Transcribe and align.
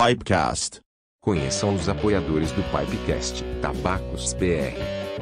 Pipecast. 0.00 0.80
Conheçam 1.20 1.74
os 1.74 1.86
apoiadores 1.86 2.50
do 2.52 2.62
Pipecast, 2.70 3.44
Tabacos 3.60 4.32
BR. 4.32 4.72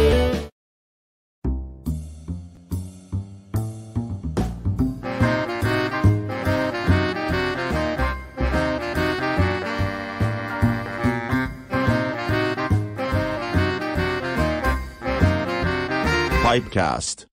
Pipecast. 16.53 17.32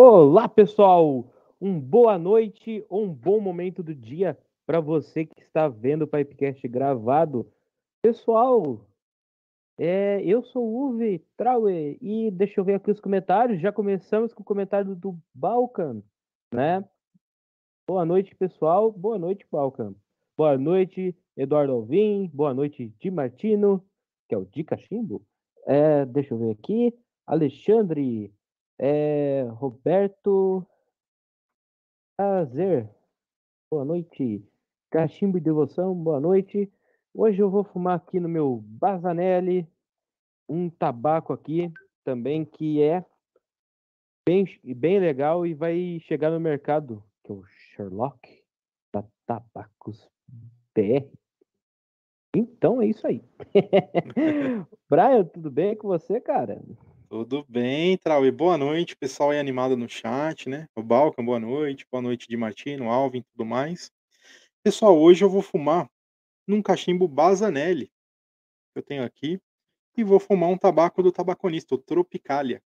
Olá, 0.00 0.48
pessoal! 0.48 1.28
Um 1.60 1.80
boa 1.80 2.16
noite 2.16 2.86
ou 2.88 3.02
um 3.02 3.12
bom 3.12 3.40
momento 3.40 3.82
do 3.82 3.92
dia 3.92 4.38
para 4.64 4.78
você 4.78 5.26
que 5.26 5.42
está 5.42 5.66
vendo 5.66 6.02
o 6.02 6.06
Pipecast 6.06 6.68
gravado. 6.68 7.50
Pessoal, 8.00 8.86
é, 9.76 10.22
eu 10.22 10.40
sou 10.44 10.64
o 10.64 10.90
Uwe 10.90 11.18
Traue 11.36 11.98
e 12.00 12.30
deixa 12.30 12.60
eu 12.60 12.64
ver 12.64 12.74
aqui 12.74 12.92
os 12.92 13.00
comentários. 13.00 13.60
Já 13.60 13.72
começamos 13.72 14.32
com 14.32 14.40
o 14.40 14.46
comentário 14.46 14.94
do 14.94 15.18
Balkan, 15.34 16.00
né? 16.54 16.84
Boa 17.84 18.04
noite, 18.04 18.36
pessoal. 18.36 18.92
Boa 18.92 19.18
noite, 19.18 19.44
Balkan. 19.50 19.96
Boa 20.36 20.56
noite, 20.56 21.12
Eduardo 21.36 21.72
Alvim. 21.72 22.30
Boa 22.32 22.54
noite, 22.54 22.94
Di 23.00 23.10
Martino, 23.10 23.84
que 24.28 24.34
é 24.36 24.38
o 24.38 24.44
Di 24.44 24.62
Cachimbo. 24.62 25.26
É, 25.66 26.06
deixa 26.06 26.34
eu 26.34 26.38
ver 26.38 26.52
aqui. 26.52 26.96
Alexandre, 27.26 28.32
é, 28.78 29.46
Roberto 29.50 30.64
Prazer. 32.16 32.88
Boa 33.70 33.84
noite. 33.84 34.42
Cachimbo 34.90 35.36
e 35.36 35.40
devoção, 35.40 35.94
boa 35.94 36.20
noite. 36.20 36.72
Hoje 37.12 37.42
eu 37.42 37.50
vou 37.50 37.64
fumar 37.64 37.96
aqui 37.96 38.20
no 38.20 38.28
meu 38.28 38.62
Bazanelli 38.64 39.68
um 40.48 40.70
tabaco 40.70 41.32
aqui 41.32 41.70
também 42.04 42.44
que 42.44 42.80
é 42.80 43.04
bem, 44.26 44.46
bem 44.62 44.98
legal 44.98 45.46
e 45.46 45.52
vai 45.52 45.98
chegar 46.00 46.30
no 46.30 46.40
mercado, 46.40 47.04
que 47.22 47.30
é 47.30 47.34
o 47.34 47.44
Sherlock 47.44 48.42
da 48.92 49.04
Tabacos 49.26 50.08
BR. 50.74 51.06
Então 52.34 52.80
é 52.80 52.86
isso 52.86 53.06
aí. 53.06 53.22
Brian, 54.88 55.24
tudo 55.24 55.50
bem 55.50 55.76
com 55.76 55.88
você, 55.88 56.20
cara? 56.20 56.62
Tudo 57.10 57.42
bem, 57.48 57.96
Trau. 57.96 58.30
boa 58.30 58.58
noite, 58.58 58.94
pessoal 58.94 59.30
aí 59.30 59.38
animado 59.38 59.74
no 59.78 59.88
chat, 59.88 60.46
né? 60.46 60.68
O 60.76 60.82
Balkan, 60.82 61.24
boa 61.24 61.40
noite. 61.40 61.86
Boa 61.90 62.02
noite 62.02 62.28
de 62.28 62.36
Martino, 62.36 62.90
Alvin, 62.90 63.22
tudo 63.22 63.46
mais. 63.46 63.90
Pessoal, 64.62 64.94
hoje 64.98 65.24
eu 65.24 65.30
vou 65.30 65.40
fumar 65.40 65.90
num 66.46 66.60
cachimbo 66.60 67.08
Bazanelli 67.08 67.86
que 67.86 68.78
eu 68.78 68.82
tenho 68.82 69.02
aqui 69.02 69.40
e 69.96 70.04
vou 70.04 70.20
fumar 70.20 70.50
um 70.50 70.58
tabaco 70.58 71.02
do 71.02 71.10
tabaconista, 71.10 71.74
o 71.74 71.78
Tropicalia, 71.78 72.62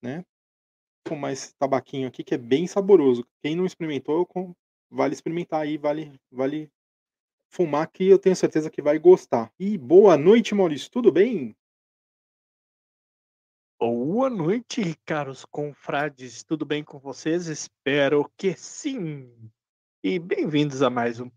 né? 0.00 0.24
Vou 1.04 1.16
fumar 1.16 1.32
esse 1.32 1.52
tabaquinho 1.56 2.06
aqui 2.06 2.22
que 2.22 2.34
é 2.34 2.38
bem 2.38 2.68
saboroso. 2.68 3.26
Quem 3.42 3.56
não 3.56 3.66
experimentou, 3.66 4.28
vale 4.88 5.14
experimentar 5.14 5.62
aí, 5.62 5.76
vale, 5.76 6.12
vale 6.30 6.70
fumar 7.50 7.90
que 7.90 8.04
eu 8.04 8.18
tenho 8.18 8.36
certeza 8.36 8.70
que 8.70 8.80
vai 8.80 8.96
gostar. 8.96 9.52
E 9.58 9.76
boa 9.76 10.16
noite, 10.16 10.54
Maurício, 10.54 10.88
tudo 10.88 11.10
bem? 11.10 11.56
Boa 13.80 14.28
noite, 14.28 14.98
caros 15.06 15.44
confrades. 15.44 16.42
Tudo 16.42 16.66
bem 16.66 16.82
com 16.82 16.98
vocês? 16.98 17.46
Espero 17.46 18.28
que 18.36 18.52
sim. 18.54 19.32
E 20.02 20.18
bem-vindos 20.18 20.82
a 20.82 20.90
mais 20.90 21.20
um 21.20 21.30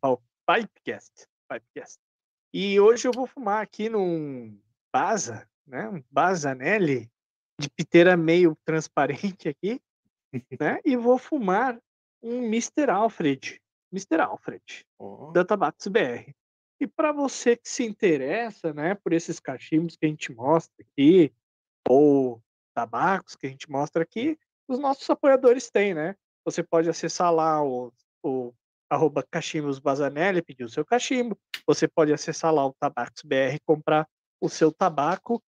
Pipecast. 0.47 1.27
Pipecast. 1.47 1.99
E 2.51 2.79
hoje 2.79 3.07
eu 3.07 3.11
vou 3.11 3.27
fumar 3.27 3.61
aqui 3.61 3.89
num 3.89 4.59
Baza, 4.91 5.47
né? 5.67 5.87
Um 5.87 6.03
Bazanelli 6.09 7.11
de 7.59 7.69
piteira 7.69 8.17
meio 8.17 8.57
transparente 8.65 9.47
aqui, 9.47 9.79
né? 10.59 10.79
E 10.83 10.97
vou 10.97 11.19
fumar 11.19 11.79
um 12.23 12.43
Mr. 12.45 12.89
Alfred, 12.89 13.61
Mr. 13.93 14.19
Alfred, 14.19 14.83
Ó, 14.97 15.31
da 15.31 15.45
Tabacos 15.45 15.85
BR. 15.85 16.33
E 16.79 16.87
para 16.87 17.11
você 17.11 17.55
que 17.55 17.69
se 17.69 17.83
interessa, 17.83 18.73
né, 18.73 18.95
por 18.95 19.13
esses 19.13 19.39
cachimbos 19.39 19.95
que 19.95 20.07
a 20.07 20.09
gente 20.09 20.33
mostra 20.33 20.73
aqui, 20.79 21.31
ou 21.87 22.41
tabacos 22.73 23.35
que 23.35 23.47
a 23.47 23.49
gente 23.49 23.69
mostra 23.69 24.03
aqui, 24.03 24.37
os 24.67 24.79
nossos 24.79 25.09
apoiadores 25.09 25.69
têm, 25.69 25.93
né? 25.93 26.15
Você 26.45 26.63
pode 26.63 26.89
acessar 26.89 27.33
lá 27.33 27.63
o, 27.63 27.91
o 28.23 28.53
arroba 28.89 29.23
cachimbos 29.29 29.79
Bazanelli, 29.79 30.41
pedir 30.41 30.63
o 30.63 30.69
seu 30.69 30.85
cachimbo. 30.85 31.37
Você 31.65 31.87
pode 31.87 32.11
acessar 32.11 32.53
lá 32.53 32.65
o 32.65 32.73
Tabacos 32.73 33.21
BR 33.23 33.55
e 33.55 33.59
comprar 33.65 34.07
o 34.39 34.49
seu 34.49 34.71
tabaco, 34.71 35.41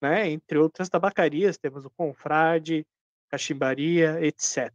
né? 0.00 0.28
Entre 0.30 0.58
outras 0.58 0.88
tabacarias, 0.88 1.58
temos 1.58 1.84
o 1.84 1.90
Confrade, 1.90 2.86
Cachimbaria, 3.28 4.24
etc. 4.24 4.72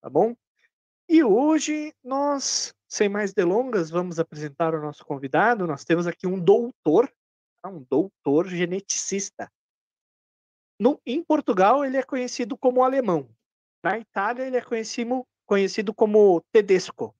Tá 0.00 0.10
bom? 0.10 0.34
E 1.08 1.22
hoje 1.22 1.92
nós, 2.02 2.74
sem 2.88 3.08
mais 3.08 3.32
delongas, 3.32 3.90
vamos 3.90 4.18
apresentar 4.18 4.74
o 4.74 4.80
nosso 4.80 5.04
convidado. 5.04 5.66
Nós 5.66 5.84
temos 5.84 6.06
aqui 6.06 6.26
um 6.26 6.40
doutor, 6.40 7.12
tá? 7.62 7.68
um 7.68 7.84
doutor 7.88 8.48
geneticista. 8.48 9.50
No, 10.82 11.00
em 11.06 11.22
Portugal, 11.22 11.84
ele 11.84 11.96
é 11.96 12.02
conhecido 12.02 12.58
como 12.58 12.82
alemão. 12.82 13.28
Na 13.84 13.96
Itália, 14.00 14.42
ele 14.42 14.56
é 14.56 14.60
conhecido, 14.60 15.24
conhecido 15.46 15.94
como 15.94 16.42
Tedesco. 16.50 17.14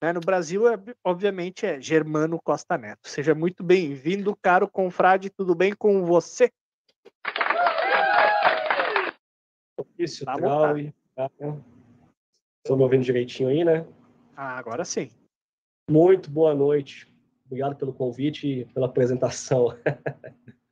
Né, 0.00 0.12
No 0.12 0.20
Brasil, 0.20 0.68
é, 0.68 0.76
obviamente, 1.02 1.66
é 1.66 1.80
Germano 1.80 2.40
Costa 2.40 2.78
Neto. 2.78 3.08
Seja 3.08 3.34
muito 3.34 3.64
bem-vindo, 3.64 4.36
caro 4.40 4.68
confrade. 4.68 5.30
Tudo 5.30 5.52
bem 5.52 5.74
com 5.74 6.04
você? 6.04 6.48
Isso, 9.98 10.24
Tá 10.24 10.36
Traui. 10.36 10.94
Estão 12.62 12.76
me 12.76 12.84
ouvindo 12.84 13.02
direitinho 13.02 13.48
aí, 13.48 13.64
né? 13.64 13.84
Ah, 14.36 14.56
agora 14.56 14.84
sim. 14.84 15.10
Muito 15.90 16.30
boa 16.30 16.54
noite. 16.54 17.12
Obrigado 17.46 17.74
pelo 17.74 17.92
convite 17.92 18.46
e 18.46 18.64
pela 18.66 18.86
apresentação. 18.86 19.76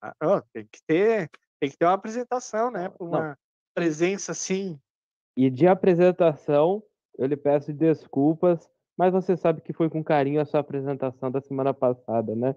Ah, 0.00 0.14
ó, 0.22 0.40
tem 0.52 0.66
que 0.66 0.80
ter, 0.86 1.30
tem 1.60 1.70
que 1.70 1.76
ter 1.76 1.84
uma 1.84 1.94
apresentação, 1.94 2.70
né? 2.70 2.88
Pra 2.88 3.06
Não. 3.06 3.12
uma 3.12 3.38
presença 3.74 4.32
assim. 4.32 4.78
E 5.36 5.50
de 5.50 5.66
apresentação, 5.66 6.82
eu 7.18 7.26
lhe 7.26 7.36
peço 7.36 7.72
desculpas, 7.72 8.70
mas 8.96 9.12
você 9.12 9.36
sabe 9.36 9.60
que 9.60 9.72
foi 9.72 9.90
com 9.90 10.02
carinho 10.02 10.40
a 10.40 10.44
sua 10.44 10.60
apresentação 10.60 11.30
da 11.30 11.40
semana 11.40 11.74
passada, 11.74 12.34
né? 12.34 12.54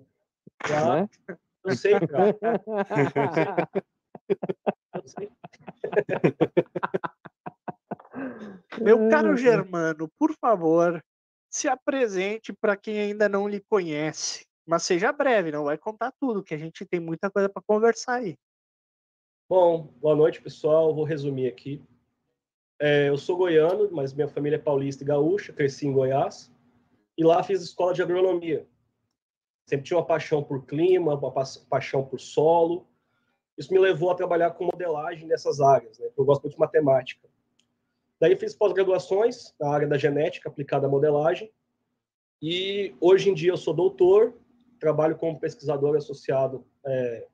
Claro, 0.60 1.01
Né? 1.01 1.10
eu 1.65 1.75
sei, 1.75 2.00
cara. 2.00 2.38
Eu 4.93 5.08
sei. 5.08 5.31
Meu 8.81 9.10
caro 9.10 9.36
Germano, 9.38 10.10
por 10.17 10.34
favor, 10.39 11.03
se 11.50 11.67
apresente 11.67 12.53
para 12.53 12.75
quem 12.75 13.00
ainda 13.00 13.27
não 13.27 13.48
lhe 13.48 13.60
conhece. 13.60 14.49
Mas 14.69 14.83
seja 14.83 15.11
breve, 15.11 15.51
não 15.51 15.63
vai 15.63 15.79
contar 15.79 16.13
tudo, 16.19 16.43
que 16.43 16.53
a 16.53 16.57
gente 16.57 16.85
tem 16.85 16.99
muita 16.99 17.27
coisa 17.27 17.49
para 17.49 17.59
conversar 17.59 18.17
aí. 18.17 18.38
Bom, 19.49 19.91
boa 19.99 20.15
noite, 20.15 20.39
pessoal. 20.39 20.93
Vou 20.93 21.03
resumir 21.03 21.47
aqui. 21.47 21.81
É, 22.79 23.09
eu 23.09 23.17
sou 23.17 23.35
goiano, 23.35 23.89
mas 23.91 24.13
minha 24.13 24.27
família 24.27 24.57
é 24.57 24.59
paulista 24.59 25.03
e 25.03 25.07
gaúcha. 25.07 25.51
Cresci 25.51 25.88
em 25.88 25.91
Goiás. 25.91 26.53
E 27.17 27.23
lá 27.23 27.41
fiz 27.41 27.63
escola 27.63 27.95
de 27.95 28.03
agronomia. 28.03 28.67
Sempre 29.65 29.88
tinha 29.88 29.97
uma 29.97 30.05
paixão 30.05 30.43
por 30.43 30.63
clima, 30.67 31.15
uma 31.15 31.31
pa- 31.31 31.43
paixão 31.67 32.05
por 32.05 32.19
solo. 32.19 32.85
Isso 33.57 33.73
me 33.73 33.79
levou 33.79 34.11
a 34.11 34.15
trabalhar 34.15 34.51
com 34.51 34.65
modelagem 34.65 35.27
nessas 35.27 35.59
áreas, 35.59 35.97
né? 35.97 36.11
Eu 36.15 36.23
gosto 36.23 36.43
muito 36.43 36.53
de 36.53 36.59
matemática. 36.59 37.27
Daí 38.19 38.35
fiz 38.35 38.53
pós-graduações 38.53 39.51
na 39.59 39.71
área 39.71 39.88
da 39.88 39.97
genética 39.97 40.47
aplicada 40.47 40.85
à 40.85 40.89
modelagem. 40.89 41.51
E 42.39 42.95
hoje 43.01 43.31
em 43.31 43.33
dia 43.33 43.51
eu 43.51 43.57
sou 43.57 43.73
doutor, 43.73 44.35
trabalho 44.79 45.17
como 45.17 45.39
pesquisador 45.39 45.95
associado 45.95 46.65
é, 46.86 47.27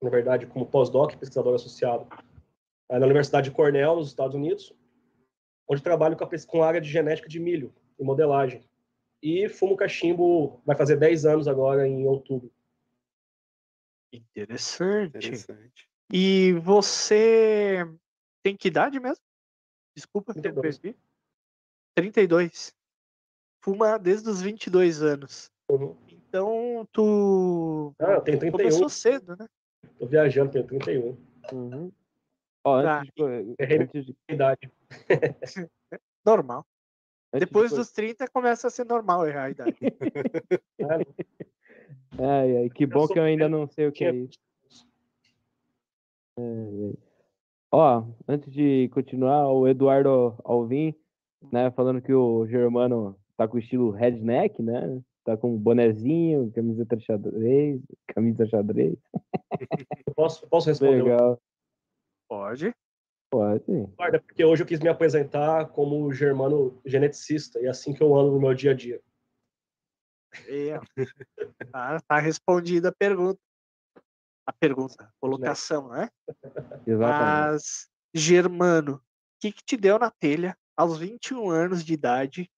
na 0.00 0.10
verdade, 0.10 0.46
como 0.46 0.66
pós-doc, 0.66 1.16
pesquisador 1.16 1.54
associado 1.54 2.06
na 2.90 3.04
Universidade 3.04 3.50
de 3.50 3.54
Cornell, 3.54 3.96
nos 3.96 4.08
Estados 4.08 4.34
Unidos, 4.34 4.72
onde 5.68 5.82
trabalho 5.82 6.16
com 6.16 6.24
a, 6.24 6.28
com 6.46 6.62
a 6.62 6.66
área 6.66 6.80
de 6.80 6.88
genética 6.88 7.28
de 7.28 7.38
milho 7.38 7.74
e 7.98 8.04
modelagem. 8.04 8.64
E 9.22 9.48
fumo 9.48 9.76
cachimbo, 9.76 10.62
vai 10.64 10.76
fazer 10.76 10.96
10 10.96 11.26
anos 11.26 11.48
agora, 11.48 11.86
em 11.86 12.06
outubro. 12.06 12.50
Interessante. 14.12 15.16
Interessante. 15.16 15.88
E 16.10 16.52
você 16.62 17.84
tem 18.42 18.56
que 18.56 18.68
idade 18.68 18.98
mesmo? 18.98 19.22
Desculpa, 19.94 20.32
32. 20.32 20.78
32. 20.78 21.08
32. 21.94 22.74
Fuma 23.60 23.98
desde 23.98 24.30
os 24.30 24.40
22 24.40 25.02
anos. 25.02 25.50
Uhum. 25.68 25.96
Então, 26.28 26.86
tu 26.92 27.94
Ah, 27.98 28.12
eu 28.14 28.20
tenho 28.20 28.38
31. 28.38 28.58
começou 28.58 28.88
cedo, 28.88 29.34
né? 29.36 29.46
Tô 29.98 30.06
viajando, 30.06 30.52
tenho 30.52 30.66
31. 30.66 31.16
Uhum. 31.52 31.90
Ó, 32.64 32.82
Tá. 32.82 33.00
antes, 33.00 33.12
de, 33.14 33.54
Errei 33.58 33.78
antes, 33.78 34.04
de, 34.06 34.16
Idade. 34.28 34.70
Normal. 36.24 36.66
antes 37.32 37.40
de 37.40 37.46
Depois 37.46 37.70
co- 37.70 37.76
dos 37.76 37.90
30 37.90 38.28
começa 38.28 38.66
a 38.66 38.70
ser 38.70 38.84
normal 38.84 39.26
errar 39.26 39.44
a 39.44 39.50
idade. 39.50 39.76
Ai, 42.20 42.56
ai, 42.56 42.70
que 42.70 42.84
bom 42.84 43.06
sou 43.06 43.14
que 43.14 43.18
eu 43.18 43.22
ainda 43.22 43.48
não 43.48 43.68
sei 43.68 43.86
o 43.86 43.92
que 43.92 44.04
é 44.04 44.12
isso. 44.12 44.38
Ó, 47.70 48.02
antes 48.26 48.52
de 48.52 48.88
continuar, 48.88 49.48
o 49.52 49.68
Eduardo 49.68 50.34
Alvim, 50.44 50.94
né, 51.52 51.70
falando 51.70 52.02
que 52.02 52.12
o 52.12 52.46
Germano 52.48 53.16
tá 53.36 53.46
com 53.46 53.56
o 53.56 53.60
estilo 53.60 53.90
redneck, 53.90 54.60
né? 54.62 55.00
Tá 55.24 55.36
com 55.36 55.56
bonezinho, 55.56 56.50
camiseta 56.52 56.98
xadrez, 56.98 57.80
camisa 58.06 58.46
xadrez. 58.46 58.96
posso, 60.16 60.46
posso 60.48 60.68
responder? 60.68 61.02
Legal. 61.02 61.40
Pode. 62.28 62.74
Pode. 63.30 63.64
Guarda, 63.96 64.20
porque 64.20 64.44
hoje 64.44 64.62
eu 64.62 64.66
quis 64.66 64.80
me 64.80 64.88
apresentar 64.88 65.68
como 65.68 66.12
germano 66.12 66.80
geneticista, 66.84 67.60
e 67.60 67.66
é 67.66 67.68
assim 67.68 67.92
que 67.92 68.02
eu 68.02 68.14
ando 68.16 68.32
no 68.32 68.40
meu 68.40 68.54
dia 68.54 68.70
a 68.70 68.74
dia. 68.74 69.00
Tá, 71.70 72.00
tá 72.00 72.18
respondida 72.18 72.88
a 72.88 72.92
pergunta. 72.92 73.40
A 74.46 74.52
pergunta, 74.52 75.04
a 75.04 75.12
colocação, 75.20 75.88
né? 75.90 76.08
Exatamente. 76.86 77.52
Mas, 77.52 77.88
Germano, 78.14 78.94
o 78.94 79.00
que, 79.40 79.52
que 79.52 79.62
te 79.62 79.76
deu 79.76 79.98
na 79.98 80.10
telha 80.10 80.56
aos 80.74 80.96
21 80.96 81.50
anos 81.50 81.84
de 81.84 81.92
idade, 81.92 82.50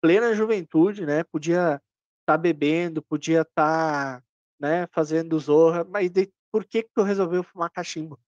plena 0.00 0.34
juventude, 0.34 1.06
né? 1.06 1.22
Podia 1.22 1.80
estar 2.28 2.36
bebendo, 2.36 3.00
podia 3.00 3.40
estar 3.40 4.22
né, 4.60 4.86
fazendo 4.92 5.38
zorra, 5.38 5.82
mas 5.84 6.10
de- 6.10 6.30
por 6.52 6.64
que, 6.64 6.82
que 6.82 6.90
tu 6.94 7.02
resolveu 7.02 7.42
fumar 7.42 7.70
cachimbo? 7.70 8.18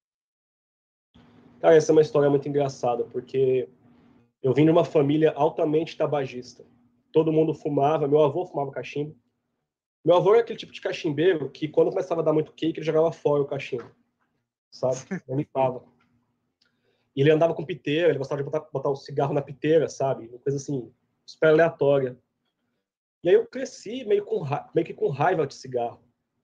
Cara, 1.59 1.75
essa 1.75 1.91
é 1.91 1.93
uma 1.93 2.01
história 2.01 2.29
muito 2.29 2.49
engraçada, 2.49 3.03
porque 3.03 3.69
eu 4.41 4.53
vim 4.53 4.65
de 4.65 4.71
uma 4.71 4.83
família 4.83 5.31
altamente 5.35 5.95
tabagista. 5.95 6.65
Todo 7.11 7.31
mundo 7.31 7.53
fumava, 7.53 8.07
meu 8.07 8.23
avô 8.23 8.45
fumava 8.45 8.71
cachimbo. 8.71 9.15
Meu 10.03 10.15
avô 10.15 10.33
era 10.33 10.41
aquele 10.41 10.57
tipo 10.57 10.71
de 10.71 10.81
cachimbeiro 10.81 11.51
que, 11.51 11.67
quando 11.67 11.91
começava 11.91 12.21
a 12.21 12.23
dar 12.23 12.33
muito 12.33 12.53
cake, 12.53 12.79
ele 12.79 12.85
jogava 12.85 13.11
fora 13.11 13.43
o 13.43 13.47
cachimbo, 13.47 13.91
sabe? 14.71 14.97
Vomitava. 15.27 15.83
E 17.15 17.21
ele 17.21 17.29
andava 17.29 17.53
com 17.53 17.63
piteira, 17.65 18.09
ele 18.09 18.17
gostava 18.17 18.41
de 18.41 18.49
botar, 18.49 18.67
botar 18.71 18.89
o 18.89 18.95
cigarro 18.95 19.33
na 19.33 19.41
piteira, 19.43 19.87
sabe? 19.87 20.27
Uma 20.27 20.39
coisa 20.39 20.57
assim, 20.57 20.91
super 21.23 21.49
aleatória. 21.49 22.17
E 23.23 23.29
aí 23.29 23.35
eu 23.35 23.45
cresci 23.45 24.03
meio, 24.05 24.25
com, 24.25 24.43
meio 24.73 24.85
que 24.85 24.93
com 24.93 25.09
raiva 25.09 25.45
de 25.45 25.53
cigarro. 25.53 26.01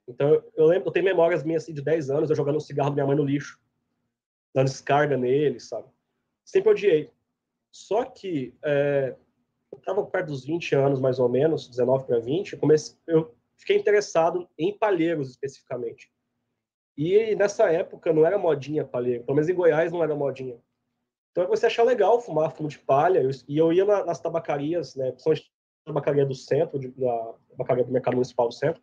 Então 0.08 0.44
eu, 0.56 0.66
lembro, 0.66 0.88
eu 0.88 0.92
tenho 0.92 1.06
memórias 1.06 1.44
minhas 1.44 1.64
assim, 1.64 1.74
de 1.74 1.82
10 1.82 2.10
anos, 2.10 2.30
eu 2.30 2.36
jogando 2.36 2.58
um 2.58 2.62
cigarro 2.62 2.90
da 2.90 2.96
minha 2.96 3.06
mãe 3.08 3.16
no 3.16 3.24
lixo 3.26 3.60
dando 4.54 4.66
descarga 4.68 5.16
nele, 5.16 5.60
sabe? 5.60 5.88
Sempre 6.44 6.72
odiei. 6.72 7.12
Só 7.72 8.04
que 8.06 8.56
é, 8.64 9.16
eu 9.72 9.78
estava 9.78 10.04
perto 10.06 10.28
dos 10.28 10.46
20 10.46 10.74
anos, 10.74 11.00
mais 11.00 11.20
ou 11.20 11.30
menos, 11.30 11.68
19 11.68 12.06
para 12.06 12.20
20, 12.20 12.54
eu, 12.54 12.60
comecei, 12.60 12.98
eu 13.06 13.36
fiquei 13.58 13.78
interessado 13.78 14.50
em 14.58 14.76
palheiros 14.76 15.30
especificamente. 15.30 16.12
E 16.98 17.36
nessa 17.36 17.72
época 17.72 18.12
não 18.12 18.26
era 18.26 18.38
modinha 18.38 18.84
palheiro, 18.84 19.24
pelo 19.24 19.36
menos 19.36 19.50
em 19.50 19.54
Goiás 19.54 19.92
não 19.92 20.02
era 20.02 20.16
modinha. 20.16 20.58
Então 21.32 21.44
eu 21.44 21.48
comecei 21.48 21.68
a 21.68 21.72
achar 21.72 21.84
legal 21.84 22.20
fumar 22.20 22.52
fumo 22.56 22.70
de 22.70 22.80
palha, 22.80 23.22
eu- 23.22 23.30
e 23.48 23.58
eu 23.58 23.72
ia 23.72 23.86
na- 23.86 24.06
nas 24.06 24.20
tabacarias, 24.20 24.96
né, 24.96 25.12
principalmente 25.12 25.52
tabacaria 25.88 26.26
do 26.26 26.36
centro, 26.36 26.80
de, 26.80 26.94
na 26.98 27.34
tabacaria 27.50 27.84
do 27.84 27.92
Mercado 27.92 28.16
Municipal 28.16 28.48
do 28.48 28.54
Centro, 28.54 28.82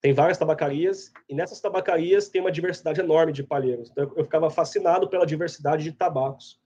tem 0.00 0.12
várias 0.12 0.38
tabacarias 0.38 1.12
e 1.28 1.34
nessas 1.34 1.60
tabacarias 1.60 2.28
tem 2.28 2.40
uma 2.40 2.52
diversidade 2.52 3.00
enorme 3.00 3.32
de 3.32 3.42
palheiros. 3.42 3.90
Então 3.90 4.12
eu 4.16 4.24
ficava 4.24 4.50
fascinado 4.50 5.08
pela 5.08 5.26
diversidade 5.26 5.84
de 5.84 5.92
tabacos. 5.92 6.60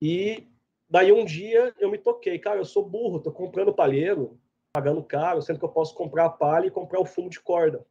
E 0.00 0.46
daí 0.88 1.12
um 1.12 1.24
dia 1.24 1.74
eu 1.78 1.90
me 1.90 1.98
toquei, 1.98 2.38
cara, 2.38 2.58
eu 2.58 2.64
sou 2.64 2.84
burro, 2.84 3.20
tô 3.20 3.32
comprando 3.32 3.72
palheiro, 3.72 4.38
pagando 4.72 5.02
caro, 5.02 5.40
sendo 5.42 5.58
que 5.58 5.64
eu 5.64 5.70
posso 5.70 5.94
comprar 5.94 6.26
a 6.26 6.30
palha 6.30 6.66
e 6.66 6.70
comprar 6.70 7.00
o 7.00 7.06
fumo 7.06 7.30
de 7.30 7.40
corda. 7.40 7.86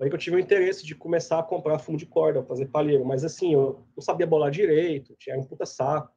Aí 0.00 0.08
que 0.08 0.14
eu 0.14 0.18
tive 0.18 0.36
o 0.36 0.40
interesse 0.40 0.84
de 0.86 0.94
começar 0.94 1.38
a 1.38 1.42
comprar 1.42 1.78
fumo 1.78 1.98
de 1.98 2.06
corda, 2.06 2.42
fazer 2.42 2.66
palheiro, 2.66 3.04
mas 3.04 3.22
assim, 3.22 3.52
eu 3.52 3.84
não 3.94 4.02
sabia 4.02 4.26
bolar 4.26 4.50
direito, 4.50 5.14
tinha 5.18 5.38
um 5.38 5.44
puta 5.44 5.66
saco. 5.66 6.10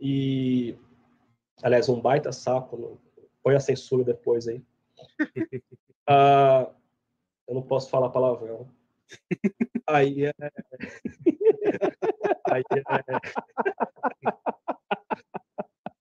E 0.00 0.78
aliás, 1.62 1.88
um 1.88 2.00
baita 2.00 2.32
saco, 2.32 2.76
não- 2.76 2.98
põe 3.42 3.54
a 3.54 3.60
censura 3.60 4.04
depois 4.04 4.46
aí. 4.48 4.62
Ah, 6.04 6.68
eu 7.46 7.54
não 7.54 7.62
posso 7.62 7.88
falar 7.88 8.10
palavrão. 8.10 8.68
Aí 9.86 10.24
é. 10.26 10.34
Aí 12.50 12.64
é. 12.72 12.82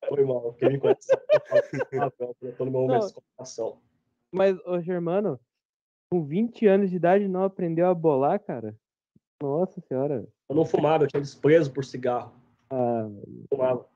Foi 0.09 0.25
mal, 0.25 0.53
quem 0.53 0.69
me 0.69 0.79
conhece 0.79 1.15
palavrão 1.91 2.35
eu 2.41 2.55
tô 2.57 2.65
no 2.65 2.71
meu 2.71 2.81
momento 2.81 3.13
de. 3.13 3.21
Mas, 4.33 4.57
ô 4.65 4.81
Germano, 4.81 5.39
com 6.11 6.25
20 6.25 6.65
anos 6.65 6.89
de 6.89 6.95
idade 6.95 7.27
não 7.27 7.43
aprendeu 7.43 7.85
a 7.87 7.93
bolar, 7.93 8.39
cara? 8.39 8.75
Nossa 9.41 9.79
senhora. 9.81 10.27
Eu 10.49 10.55
não 10.55 10.65
fumava, 10.65 11.03
eu 11.03 11.07
tinha 11.07 11.21
desprezo 11.21 11.71
por 11.71 11.85
cigarro. 11.85 12.33
Ah, 12.71 13.07
Eu 13.07 13.45
fumava. 13.49 13.87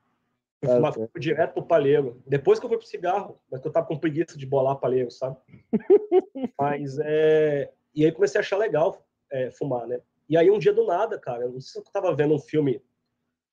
Fui 1.11 1.21
direto 1.21 1.53
pro 1.53 1.65
palheiro. 1.65 2.21
Depois 2.25 2.59
que 2.59 2.65
eu 2.65 2.69
fui 2.69 2.77
pro 2.77 2.87
cigarro, 2.87 3.39
mas 3.51 3.61
que 3.61 3.67
eu 3.67 3.71
tava 3.71 3.85
com 3.85 3.97
preguiça 3.97 4.37
de 4.37 4.45
bolar 4.45 4.77
palheiro, 4.77 5.11
sabe? 5.11 5.37
mas 6.59 6.97
é. 6.99 7.71
E 7.93 8.05
aí 8.05 8.11
comecei 8.11 8.39
a 8.39 8.41
achar 8.41 8.57
legal 8.57 9.05
é, 9.31 9.51
fumar, 9.51 9.87
né? 9.87 9.99
E 10.27 10.37
aí 10.37 10.49
um 10.49 10.59
dia 10.59 10.73
do 10.73 10.85
nada, 10.85 11.19
cara, 11.19 11.47
não 11.47 11.61
sei 11.61 11.81
se 11.81 11.87
eu 11.87 11.91
tava 11.91 12.13
vendo 12.15 12.33
um 12.33 12.39
filme, 12.39 12.81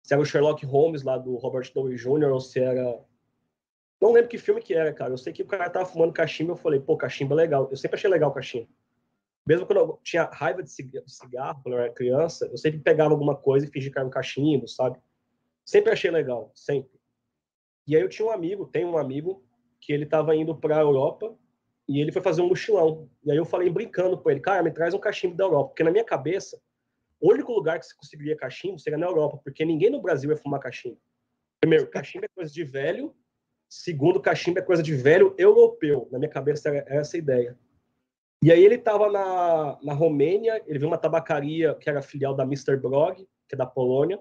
se 0.03 0.15
era 0.15 0.23
o 0.23 0.27
Sherlock 0.27 0.65
Holmes 0.65 1.03
lá 1.03 1.19
do 1.19 1.37
Robert 1.37 1.71
Downey 1.75 1.97
Jr. 1.97 2.33
ou 2.33 2.41
se 2.41 2.61
era. 2.61 2.99
Não 4.01 4.13
lembro 4.13 4.29
que 4.29 4.39
filme 4.39 4.61
que 4.61 4.75
era, 4.75 4.93
cara. 4.93 5.13
Eu 5.13 5.19
sei 5.19 5.33
que 5.33 5.43
o 5.43 5.47
cara 5.47 5.71
tava 5.71 5.87
fumando 5.87 6.13
cachimbo, 6.13 6.53
eu 6.53 6.57
falei, 6.57 6.81
pô, 6.81 6.97
cachimbo 6.97 7.35
é 7.35 7.37
legal. 7.37 7.69
Eu 7.71 7.77
sempre 7.77 7.97
achei 7.97 8.11
legal 8.11 8.33
cachimbo. 8.33 8.69
Mesmo 9.47 9.67
quando 9.67 9.79
eu 9.79 10.01
tinha 10.03 10.25
raiva 10.25 10.63
de 10.63 10.71
cigarro, 10.71 11.61
quando 11.63 11.75
eu 11.75 11.81
era 11.81 11.93
criança, 11.93 12.47
eu 12.47 12.57
sempre 12.57 12.81
pegava 12.81 13.13
alguma 13.13 13.37
coisa 13.37 13.67
e 13.67 13.71
fingia 13.71 13.93
que 13.93 13.99
era 13.99 14.07
um 14.07 14.11
cachimbo, 14.11 14.67
sabe? 14.67 14.99
Sempre 15.65 15.93
achei 15.93 16.11
legal, 16.11 16.51
sempre. 16.55 16.91
E 17.87 17.97
aí 17.97 18.03
eu 18.03 18.09
tinha 18.09 18.27
um 18.27 18.31
amigo, 18.31 18.67
tem 18.67 18.85
um 18.85 18.97
amigo, 18.97 19.45
que 19.81 19.93
ele 19.93 20.05
estava 20.05 20.35
indo 20.37 20.55
para 20.55 20.77
a 20.77 20.81
Europa 20.81 21.37
e 21.89 22.01
ele 22.01 22.13
foi 22.13 22.23
fazer 22.23 22.41
um 22.41 22.49
mochilão. 22.49 23.09
E 23.25 23.31
aí 23.31 23.37
eu 23.37 23.45
falei 23.45 23.69
brincando 23.69 24.17
com 24.17 24.31
ele, 24.31 24.41
cara, 24.41 24.63
me 24.63 24.71
traz 24.71 24.95
um 24.95 24.99
cachimbo 24.99 25.37
da 25.37 25.45
Europa, 25.45 25.71
porque 25.71 25.83
na 25.83 25.91
minha 25.91 26.05
cabeça, 26.05 26.61
o 27.21 27.31
único 27.33 27.53
lugar 27.53 27.79
que 27.81 27.87
você 27.87 27.95
conseguiria 27.95 28.37
cachimbo 28.37 28.79
seria 28.79 28.99
na 28.99 29.07
Europa, 29.07 29.41
porque 29.43 29.65
ninguém 29.65 29.91
no 29.91 30.01
Brasil 30.01 30.31
ia 30.31 30.37
fumar 30.37 30.61
cachimbo. 30.61 30.99
Primeiro, 31.61 31.89
cachimbo 31.89 32.25
é 32.25 32.29
coisa 32.29 32.53
de 32.53 32.65
velho. 32.65 33.15
Segundo, 33.69 34.21
cachimbo 34.21 34.59
é 34.59 34.63
coisa 34.63 34.83
de 34.83 34.95
velho 34.95 35.35
europeu. 35.37 36.09
Na 36.11 36.19
minha 36.19 36.31
cabeça 36.31 36.69
era 36.69 37.01
essa 37.01 37.17
ideia. 37.17 37.59
E 38.43 38.51
aí 38.51 38.65
ele 38.65 38.75
estava 38.75 39.11
na, 39.11 39.79
na 39.83 39.95
Romênia, 39.95 40.61
ele 40.67 40.79
viu 40.79 40.89
uma 40.89 40.99
tabacaria 40.99 41.75
que 41.77 41.89
era 41.89 42.03
filial 42.03 42.35
da 42.35 42.43
Mr. 42.43 42.77
Brog, 42.77 43.17
que 43.49 43.55
é 43.55 43.57
da 43.57 43.67
Polônia, 43.67 44.19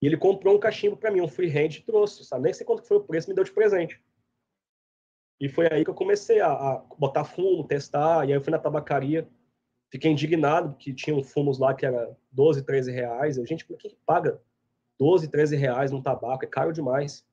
e 0.00 0.06
ele 0.06 0.16
comprou 0.16 0.54
um 0.54 0.60
cachimbo 0.60 0.96
para 0.96 1.10
mim, 1.10 1.20
um 1.20 1.28
freehand 1.28 1.70
e 1.76 1.82
trouxe, 1.82 2.24
sabe? 2.24 2.44
Nem 2.44 2.52
sei 2.52 2.64
quanto 2.64 2.84
foi 2.84 2.98
o 2.98 3.04
preço, 3.04 3.28
me 3.28 3.34
deu 3.34 3.44
de 3.44 3.52
presente. 3.52 4.00
E 5.40 5.48
foi 5.48 5.68
aí 5.70 5.84
que 5.84 5.90
eu 5.90 5.94
comecei 5.94 6.40
a, 6.40 6.52
a 6.52 6.84
botar 6.96 7.24
fumo, 7.24 7.66
testar, 7.66 8.26
e 8.26 8.32
aí 8.32 8.38
eu 8.38 8.42
fui 8.42 8.50
na 8.50 8.58
tabacaria, 8.58 9.28
fiquei 9.90 10.10
indignado, 10.10 10.70
porque 10.70 10.92
tinham 10.92 11.22
fumos 11.22 11.58
lá 11.58 11.74
que 11.74 11.84
era 11.84 12.16
12, 12.30 12.62
13 12.64 12.92
reais. 12.92 13.36
Eu, 13.36 13.46
gente, 13.46 13.64
por 13.64 13.76
que 13.76 13.96
paga 14.06 14.40
12, 14.98 15.28
13 15.28 15.56
reais 15.56 15.90
num 15.90 16.02
tabaco? 16.02 16.44
É 16.44 16.48
caro 16.48 16.72
demais. 16.72 17.26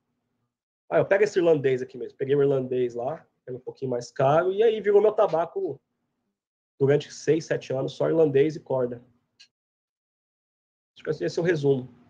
Ah, 0.90 0.98
eu 0.98 1.06
pego 1.06 1.24
esse 1.24 1.38
irlandês 1.38 1.82
aqui 1.82 1.96
mesmo. 1.96 2.18
Peguei 2.18 2.34
o 2.34 2.42
irlandês 2.42 2.94
lá, 2.94 3.24
era 3.46 3.56
um 3.56 3.60
pouquinho 3.60 3.90
mais 3.90 4.10
caro, 4.10 4.52
e 4.52 4.62
aí 4.62 4.80
virou 4.80 5.02
meu 5.02 5.12
tabaco 5.12 5.80
durante 6.78 7.12
6, 7.12 7.44
7 7.44 7.72
anos, 7.72 7.92
só 7.92 8.08
irlandês 8.08 8.56
e 8.56 8.60
corda. 8.60 9.02
Acho 10.94 11.18
que 11.18 11.24
esse 11.24 11.38
é 11.38 11.42
o 11.42 11.44
resumo 11.44 12.05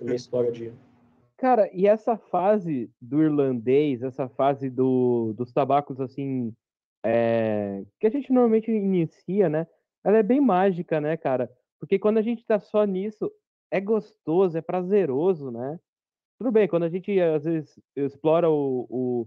minha 0.00 0.16
história 0.16 0.50
de... 0.50 0.72
Cara, 1.36 1.70
e 1.72 1.86
essa 1.86 2.16
fase 2.16 2.90
do 3.00 3.22
irlandês, 3.22 4.02
essa 4.02 4.28
fase 4.28 4.68
do, 4.68 5.32
dos 5.34 5.52
tabacos 5.52 6.00
assim 6.00 6.54
é, 7.04 7.82
que 7.98 8.06
a 8.06 8.10
gente 8.10 8.32
normalmente 8.32 8.70
inicia, 8.70 9.48
né? 9.48 9.66
Ela 10.04 10.18
é 10.18 10.22
bem 10.22 10.40
mágica, 10.40 11.00
né, 11.00 11.16
cara? 11.16 11.50
Porque 11.78 11.98
quando 11.98 12.18
a 12.18 12.22
gente 12.22 12.44
tá 12.44 12.60
só 12.60 12.84
nisso, 12.84 13.30
é 13.70 13.80
gostoso, 13.80 14.58
é 14.58 14.60
prazeroso, 14.60 15.50
né? 15.50 15.78
Tudo 16.38 16.52
bem, 16.52 16.68
quando 16.68 16.84
a 16.84 16.88
gente 16.88 17.18
às 17.20 17.44
vezes 17.44 17.78
explora 17.96 18.50
o, 18.50 18.86
o, 18.90 19.26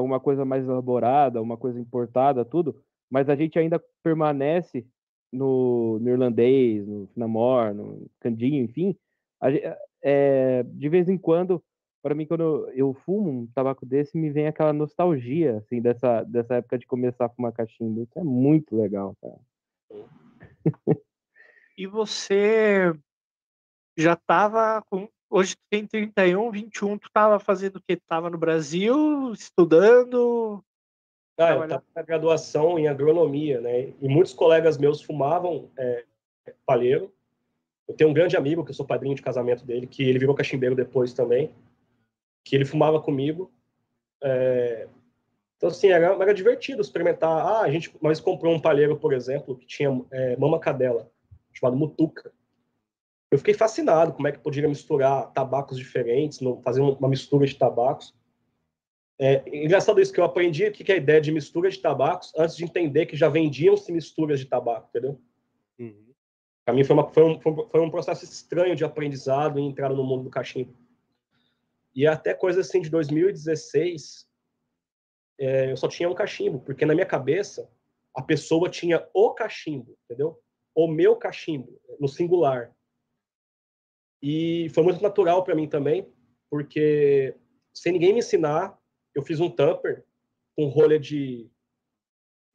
uma 0.00 0.20
coisa 0.20 0.44
mais 0.44 0.64
elaborada, 0.66 1.40
uma 1.40 1.56
coisa 1.56 1.80
importada, 1.80 2.44
tudo, 2.44 2.76
mas 3.10 3.28
a 3.28 3.36
gente 3.36 3.58
ainda 3.58 3.82
permanece 4.02 4.86
no, 5.32 5.98
no 5.98 6.08
irlandês, 6.08 6.86
no 6.86 7.06
Finamor, 7.08 7.74
no 7.74 8.06
Candinho, 8.20 8.62
enfim, 8.62 8.96
é, 10.02 10.62
de 10.62 10.88
vez 10.88 11.08
em 11.08 11.18
quando 11.18 11.62
para 12.04 12.14
mim, 12.14 12.26
quando 12.26 12.70
eu 12.74 12.92
fumo 12.92 13.30
um 13.30 13.46
tabaco 13.46 13.86
desse, 13.86 14.18
me 14.18 14.28
vem 14.28 14.46
aquela 14.46 14.74
nostalgia, 14.74 15.56
assim, 15.56 15.80
dessa, 15.80 16.22
dessa 16.24 16.56
época 16.56 16.76
de 16.76 16.86
começar 16.86 17.24
a 17.24 17.28
fumar 17.30 17.50
cachimbo. 17.50 18.02
Isso 18.02 18.18
é 18.18 18.22
muito 18.22 18.76
legal, 18.76 19.16
cara. 19.22 19.40
E 21.78 21.86
você 21.86 22.92
já 23.96 24.12
estava 24.12 24.82
com. 24.90 25.08
Hoje 25.30 25.56
tem 25.70 25.86
31, 25.86 26.50
21, 26.50 26.98
tu 26.98 27.06
estava 27.06 27.40
fazendo 27.40 27.76
o 27.76 27.80
quê? 27.80 27.96
Tu 27.96 28.02
estava 28.02 28.28
no 28.28 28.36
Brasil, 28.36 29.32
estudando? 29.32 30.62
Ah, 31.38 31.54
eu 31.54 31.62
estava 31.64 31.84
na 31.96 32.02
graduação 32.02 32.78
em 32.78 32.86
agronomia, 32.86 33.62
né? 33.62 33.94
E 33.98 34.08
muitos 34.08 34.34
colegas 34.34 34.76
meus 34.76 35.00
fumavam 35.00 35.70
é, 35.78 36.04
palheiro. 36.66 37.13
Eu 37.86 37.94
tenho 37.94 38.10
um 38.10 38.14
grande 38.14 38.36
amigo, 38.36 38.64
que 38.64 38.70
eu 38.70 38.74
sou 38.74 38.86
padrinho 38.86 39.14
de 39.14 39.22
casamento 39.22 39.64
dele, 39.64 39.86
que 39.86 40.02
ele 40.02 40.18
virou 40.18 40.34
cachimbeiro 40.34 40.74
depois 40.74 41.12
também 41.12 41.52
que 42.44 42.54
ele 42.54 42.64
fumava 42.64 43.00
comigo. 43.00 43.50
É... 44.22 44.86
Então, 45.56 45.70
assim, 45.70 45.88
era, 45.88 46.06
era 46.06 46.34
divertido 46.34 46.82
experimentar. 46.82 47.30
Ah, 47.30 47.60
a 47.62 47.70
gente 47.70 47.90
vez 48.02 48.20
comprou 48.20 48.52
um 48.52 48.60
palheiro, 48.60 48.96
por 48.98 49.14
exemplo, 49.14 49.56
que 49.56 49.66
tinha 49.66 50.04
é, 50.10 50.36
mama 50.36 50.60
cadela, 50.60 51.10
chamado 51.52 51.76
Mutuca. 51.76 52.30
Eu 53.30 53.38
fiquei 53.38 53.54
fascinado 53.54 54.12
como 54.12 54.28
é 54.28 54.32
que 54.32 54.38
podia 54.38 54.68
misturar 54.68 55.32
tabacos 55.32 55.78
diferentes, 55.78 56.38
fazer 56.62 56.80
uma 56.82 57.08
mistura 57.08 57.46
de 57.46 57.54
tabacos. 57.54 58.14
É 59.18 59.42
engraçado 59.64 60.00
isso 60.00 60.12
que 60.12 60.20
eu 60.20 60.24
aprendi 60.24 60.66
o 60.66 60.72
que 60.72 60.90
é 60.92 60.96
a 60.96 60.98
ideia 60.98 61.20
de 61.20 61.32
mistura 61.32 61.70
de 61.70 61.78
tabacos 61.78 62.32
antes 62.36 62.56
de 62.56 62.64
entender 62.64 63.06
que 63.06 63.16
já 63.16 63.28
vendiam-se 63.28 63.90
misturas 63.90 64.40
de 64.40 64.46
tabaco, 64.46 64.88
entendeu? 64.90 65.18
Uhum. 65.78 66.03
Para 66.64 66.74
mim 66.74 66.84
foi, 66.84 66.94
uma, 66.94 67.12
foi, 67.12 67.22
um, 67.24 67.40
foi 67.40 67.80
um 67.80 67.90
processo 67.90 68.24
estranho 68.24 68.74
de 68.74 68.84
aprendizado 68.84 69.58
e 69.58 69.62
entrar 69.62 69.90
no 69.90 70.02
mundo 70.02 70.24
do 70.24 70.30
cachimbo. 70.30 70.74
E 71.94 72.06
até 72.06 72.34
coisa 72.34 72.60
assim 72.60 72.80
de 72.80 72.90
2016, 72.90 74.26
é, 75.38 75.70
eu 75.70 75.76
só 75.76 75.88
tinha 75.88 76.08
um 76.08 76.14
cachimbo, 76.14 76.58
porque 76.60 76.86
na 76.86 76.94
minha 76.94 77.06
cabeça 77.06 77.70
a 78.16 78.22
pessoa 78.22 78.70
tinha 78.70 79.06
o 79.12 79.30
cachimbo, 79.34 79.96
entendeu? 80.04 80.40
O 80.74 80.88
meu 80.88 81.16
cachimbo, 81.16 81.80
no 82.00 82.08
singular. 82.08 82.74
E 84.22 84.70
foi 84.70 84.82
muito 84.82 85.02
natural 85.02 85.44
para 85.44 85.54
mim 85.54 85.68
também, 85.68 86.10
porque 86.48 87.36
sem 87.72 87.92
ninguém 87.92 88.12
me 88.12 88.20
ensinar, 88.20 88.78
eu 89.14 89.22
fiz 89.22 89.38
um 89.38 89.50
tamper 89.50 90.04
com 90.56 90.66
rolha 90.66 90.98
de 90.98 91.50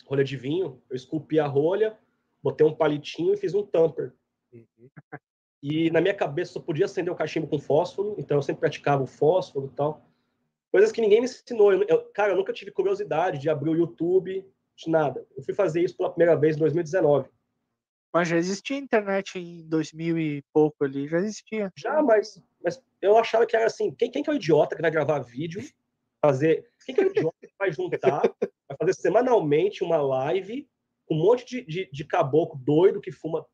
rolha 0.06 0.24
de 0.24 0.36
vinho, 0.36 0.82
eu 0.90 0.96
esculpi 0.96 1.40
a 1.40 1.46
rolha, 1.46 1.98
botei 2.42 2.66
um 2.66 2.76
palitinho 2.76 3.34
e 3.34 3.38
fiz 3.38 3.54
um 3.54 3.66
tamper. 3.66 4.14
Uhum. 4.54 4.90
E 5.62 5.90
na 5.92 6.00
minha 6.00 6.14
cabeça 6.14 6.54
só 6.54 6.60
podia 6.60 6.86
acender 6.86 7.12
o 7.12 7.16
cachimbo 7.16 7.48
com 7.48 7.60
fósforo, 7.60 8.16
então 8.18 8.38
eu 8.38 8.42
sempre 8.42 8.62
praticava 8.62 9.04
o 9.04 9.08
fósforo 9.08 9.68
e 9.68 9.76
tal. 9.76 10.06
Coisas 10.72 10.92
que 10.92 11.02
ninguém 11.02 11.20
me 11.20 11.26
ensinou. 11.26 11.74
Eu, 11.74 11.84
eu, 11.84 12.06
cara, 12.14 12.32
eu 12.32 12.38
nunca 12.38 12.54
tive 12.54 12.72
curiosidade 12.72 13.40
de 13.40 13.50
abrir 13.50 13.72
o 13.72 13.76
YouTube, 13.76 14.46
de 14.78 14.90
nada. 14.90 15.26
Eu 15.36 15.44
fui 15.44 15.54
fazer 15.54 15.84
isso 15.84 15.98
pela 15.98 16.12
primeira 16.12 16.36
vez 16.36 16.56
em 16.56 16.60
2019. 16.60 17.30
Mas 18.14 18.28
já 18.28 18.38
existia 18.38 18.78
internet 18.78 19.38
em 19.38 19.68
2000 19.68 20.18
e 20.18 20.44
pouco 20.54 20.84
ali, 20.84 21.08
já 21.08 21.18
existia. 21.20 21.72
Já, 21.78 22.02
mas, 22.02 22.42
mas 22.64 22.82
eu 23.02 23.18
achava 23.18 23.46
que 23.46 23.56
era 23.56 23.66
assim, 23.66 23.92
quem, 23.92 24.10
quem 24.10 24.24
que 24.24 24.30
é 24.30 24.34
o 24.34 24.36
idiota 24.36 24.76
que 24.76 24.82
vai 24.82 24.90
gravar 24.90 25.20
vídeo, 25.20 25.62
fazer... 26.24 26.68
Quem 26.86 26.96
que 26.96 27.02
é 27.02 27.06
o 27.06 27.10
idiota 27.10 27.38
que 27.42 27.54
vai 27.58 27.72
juntar, 27.72 28.22
vai 28.68 28.78
fazer 28.80 28.94
semanalmente 28.94 29.84
uma 29.84 29.98
live 29.98 30.68
um 31.10 31.16
monte 31.16 31.46
de, 31.46 31.66
de, 31.66 31.90
de 31.92 32.06
caboclo 32.06 32.60
doido 32.60 33.02
que 33.02 33.12
fuma 33.12 33.46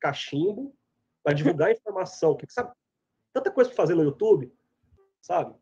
cachimbo, 0.00 0.76
para 1.22 1.32
divulgar 1.32 1.72
informação, 1.72 2.36
que 2.36 2.44
sabe 2.52 2.70
tanta 3.32 3.50
coisa 3.50 3.70
para 3.70 3.76
fazer 3.76 3.94
no 3.94 4.04
YouTube, 4.04 4.52
sabe? 5.20 5.54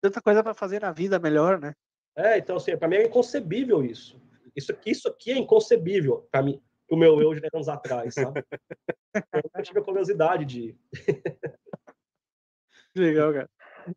Tanta 0.00 0.20
coisa 0.20 0.42
para 0.42 0.52
fazer 0.52 0.82
na 0.82 0.90
vida 0.90 1.18
melhor, 1.18 1.60
né? 1.60 1.74
É, 2.16 2.38
então 2.38 2.56
assim, 2.56 2.76
para 2.76 2.88
mim 2.88 2.96
é 2.96 3.06
inconcebível 3.06 3.84
isso. 3.84 4.20
Isso 4.54 4.72
aqui, 4.72 4.90
isso 4.90 5.08
aqui 5.08 5.30
é 5.30 5.38
inconcebível 5.38 6.28
para 6.30 6.42
mim, 6.42 6.60
o 6.90 6.96
meu 6.96 7.22
eu 7.22 7.32
de 7.34 7.48
anos 7.52 7.68
atrás, 7.68 8.14
sabe? 8.14 8.44
eu 9.56 9.62
tive 9.62 9.78
a 9.78 9.84
curiosidade 9.84 10.44
de 10.44 10.76
Legal, 12.94 13.32
cara. 13.32 13.50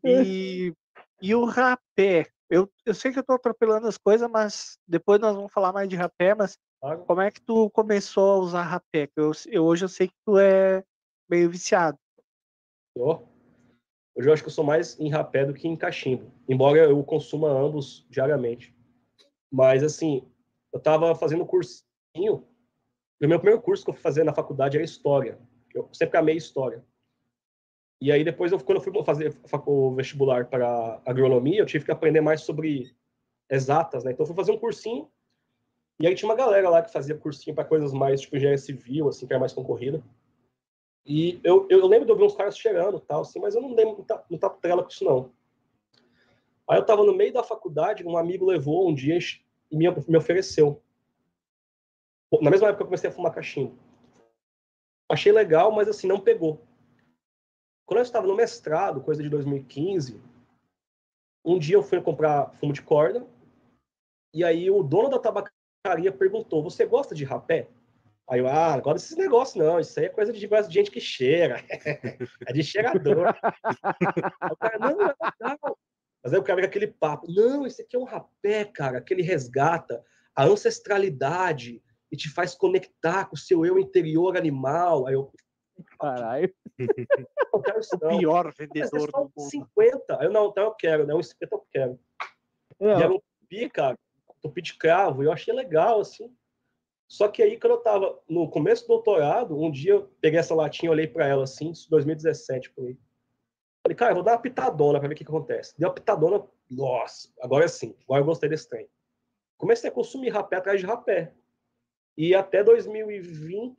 E, 0.03 0.73
e 1.21 1.35
o 1.35 1.43
rapé? 1.43 2.27
Eu, 2.49 2.69
eu 2.85 2.93
sei 2.93 3.11
que 3.11 3.19
eu 3.19 3.23
tô 3.23 3.33
atropelando 3.33 3.87
as 3.87 3.97
coisas, 3.97 4.29
mas 4.29 4.77
depois 4.87 5.19
nós 5.19 5.35
vamos 5.35 5.51
falar 5.51 5.73
mais 5.73 5.89
de 5.89 5.95
rapé, 5.95 6.35
mas 6.35 6.57
como 7.07 7.21
é 7.21 7.31
que 7.31 7.41
tu 7.41 7.69
começou 7.71 8.33
a 8.33 8.37
usar 8.37 8.61
rapé? 8.61 9.09
Eu, 9.15 9.31
eu, 9.47 9.65
hoje 9.65 9.85
eu 9.85 9.89
sei 9.89 10.07
que 10.07 10.15
tu 10.23 10.37
é 10.37 10.83
meio 11.27 11.49
viciado. 11.49 11.97
Oh. 12.97 13.19
Hoje 14.15 14.29
eu 14.29 14.33
acho 14.33 14.43
que 14.43 14.47
eu 14.47 14.53
sou 14.53 14.63
mais 14.63 14.97
em 14.99 15.09
rapé 15.09 15.43
do 15.43 15.53
que 15.53 15.67
em 15.67 15.75
cachimbo, 15.75 16.31
embora 16.47 16.79
eu 16.79 17.03
consuma 17.03 17.49
ambos 17.49 18.05
diariamente. 18.09 18.73
Mas 19.51 19.83
assim, 19.83 20.25
eu 20.71 20.77
estava 20.77 21.13
fazendo 21.15 21.45
cursinho. 21.45 22.47
O 23.21 23.27
meu 23.27 23.39
primeiro 23.39 23.61
curso 23.61 23.83
que 23.83 23.89
eu 23.89 23.93
fui 23.93 24.03
fazer 24.03 24.23
na 24.23 24.33
faculdade 24.33 24.77
era 24.77 24.85
história. 24.85 25.39
Eu 25.73 25.89
sempre 25.91 26.17
amei 26.17 26.37
história. 26.37 26.85
E 28.01 28.11
aí 28.11 28.23
depois, 28.23 28.51
eu, 28.51 28.59
quando 28.59 28.77
eu 28.77 28.83
fui 28.83 29.03
fazer 29.03 29.35
o 29.65 29.91
vestibular 29.91 30.45
para 30.45 31.01
agronomia, 31.05 31.59
eu 31.59 31.65
tive 31.65 31.85
que 31.85 31.91
aprender 31.91 32.21
mais 32.21 32.41
sobre 32.41 32.93
exatas, 33.49 34.03
né? 34.03 34.11
Então 34.11 34.23
eu 34.23 34.27
fui 34.27 34.35
fazer 34.35 34.51
um 34.51 34.59
cursinho 34.59 35.09
e 35.99 36.05
aí 36.05 36.15
tinha 36.15 36.29
uma 36.29 36.35
galera 36.35 36.69
lá 36.69 36.81
que 36.81 36.91
fazia 36.91 37.17
cursinho 37.17 37.55
para 37.55 37.63
coisas 37.63 37.93
mais, 37.93 38.21
tipo, 38.21 38.35
engenharia 38.35 38.57
civil, 38.57 39.07
assim, 39.07 39.25
que 39.25 39.33
era 39.33 39.39
mais 39.39 39.53
concorrida. 39.53 40.03
E 41.05 41.39
eu, 41.43 41.67
eu 41.69 41.85
lembro 41.87 42.05
de 42.05 42.11
ouvir 42.11 42.23
uns 42.23 42.35
caras 42.35 42.57
cheirando 42.57 42.99
tal, 42.99 43.21
assim, 43.21 43.39
mas 43.39 43.55
eu 43.55 43.61
não 43.61 43.73
lembro, 43.73 44.05
não 44.29 44.37
tá, 44.37 44.49
trela 44.49 44.83
com 44.83 44.89
isso, 44.89 45.05
não. 45.05 45.31
Aí 46.67 46.79
eu 46.79 46.85
tava 46.85 47.03
no 47.03 47.13
meio 47.13 47.31
da 47.31 47.43
faculdade, 47.43 48.03
um 48.05 48.17
amigo 48.17 48.45
levou 48.45 48.89
um 48.89 48.93
dia 48.93 49.17
e 49.71 49.77
me, 49.77 49.85
me 50.07 50.17
ofereceu. 50.17 50.81
Na 52.41 52.49
mesma 52.49 52.67
época 52.67 52.83
eu 52.83 52.87
comecei 52.87 53.09
a 53.09 53.13
fumar 53.13 53.33
cachimbo. 53.33 53.77
Achei 55.07 55.31
legal, 55.31 55.71
mas 55.71 55.87
assim, 55.87 56.07
não 56.07 56.19
pegou. 56.19 56.59
Quando 57.85 57.99
eu 57.99 58.03
estava 58.03 58.27
no 58.27 58.35
mestrado, 58.35 59.01
coisa 59.01 59.21
de 59.21 59.29
2015, 59.29 60.19
um 61.45 61.59
dia 61.59 61.75
eu 61.75 61.83
fui 61.83 62.01
comprar 62.01 62.51
fumo 62.55 62.73
de 62.73 62.81
corda, 62.81 63.25
e 64.33 64.43
aí 64.43 64.69
o 64.69 64.81
dono 64.81 65.09
da 65.09 65.19
tabacaria 65.19 66.11
perguntou: 66.11 66.63
Você 66.63 66.85
gosta 66.85 67.13
de 67.13 67.23
rapé? 67.23 67.69
Aí 68.27 68.39
eu, 68.39 68.47
ah, 68.47 68.73
agora 68.73 68.97
esses 68.97 69.15
negócios 69.15 69.55
não, 69.55 69.79
isso 69.79 69.99
aí 69.99 70.07
é 70.07 70.09
coisa 70.09 70.33
de, 70.33 70.49
gente 70.69 70.89
que 70.89 70.99
cheira, 70.99 71.63
é 72.47 72.51
de 72.51 72.63
cheirador. 72.63 73.35
o 74.51 74.57
cara, 74.57 74.79
não, 74.79 74.97
não, 74.97 75.13
não. 75.39 75.77
Mas 76.23 76.33
aí 76.33 76.39
o 76.39 76.43
cara 76.43 76.65
aquele 76.65 76.87
papo: 76.87 77.31
Não, 77.31 77.67
isso 77.67 77.83
aqui 77.83 77.95
é 77.95 77.99
um 77.99 78.03
rapé, 78.03 78.65
cara, 78.65 78.99
que 78.99 79.13
ele 79.13 79.21
resgata 79.21 80.03
a 80.35 80.43
ancestralidade 80.43 81.83
e 82.11 82.17
te 82.17 82.29
faz 82.29 82.55
conectar 82.55 83.25
com 83.25 83.35
o 83.35 83.39
seu 83.39 83.63
eu 83.63 83.77
interior 83.77 84.35
animal. 84.35 85.05
Aí 85.05 85.13
eu, 85.13 85.31
Caralho. 85.99 86.53
Não 87.53 87.61
quero 87.61 87.79
isso, 87.79 87.97
não. 88.01 88.15
O 88.15 88.19
pior 88.19 88.53
vendedor 88.57 89.11
do 89.11 89.31
mundo. 89.35 89.49
50. 89.49 90.19
Aí 90.19 90.25
eu, 90.25 90.31
não, 90.31 90.47
então 90.47 90.65
eu 90.65 90.73
quero, 90.73 91.07
né? 91.07 91.15
Um 91.15 91.23
50 91.23 91.55
eu 91.55 91.67
quero. 91.71 91.99
Não. 92.79 92.99
E 92.99 93.03
era 93.03 93.13
um 93.13 93.21
pi, 93.47 93.69
cara 93.69 93.97
tupi 94.45 94.61
de 94.61 94.75
cravo, 94.75 95.23
eu 95.23 95.31
achei 95.31 95.53
legal, 95.53 95.99
assim. 95.99 96.35
Só 97.07 97.27
que 97.27 97.41
aí, 97.41 97.59
quando 97.59 97.73
eu 97.73 97.79
estava 97.79 98.19
no 98.27 98.49
começo 98.49 98.83
do 98.83 98.89
doutorado, 98.89 99.59
um 99.59 99.71
dia 99.71 99.93
eu 99.93 100.07
peguei 100.21 100.39
essa 100.39 100.55
latinha, 100.55 100.91
olhei 100.91 101.07
para 101.07 101.27
ela 101.27 101.43
assim, 101.43 101.71
2017 101.89 102.71
por 102.71 102.87
aí. 102.87 102.97
Falei, 103.83 103.95
cara, 103.95 104.11
eu 104.11 104.15
vou 104.15 104.23
dar 104.23 104.33
uma 104.33 104.41
pitadona 104.41 104.99
para 104.99 105.07
ver 105.07 105.13
o 105.13 105.17
que, 105.17 105.23
que 105.23 105.29
acontece. 105.29 105.77
Deu 105.77 105.89
uma 105.89 105.93
pitadona, 105.93 106.43
nossa, 106.69 107.31
agora 107.41 107.67
sim, 107.67 107.95
agora 108.03 108.21
eu 108.21 108.25
gostei 108.25 108.49
desse 108.49 108.67
trem. 108.67 108.89
Comecei 109.57 109.89
a 109.89 109.93
consumir 109.93 110.29
rapé 110.29 110.57
atrás 110.57 110.79
de 110.79 110.85
rapé. 110.85 111.33
E 112.17 112.33
até 112.33 112.63
2020, 112.63 113.75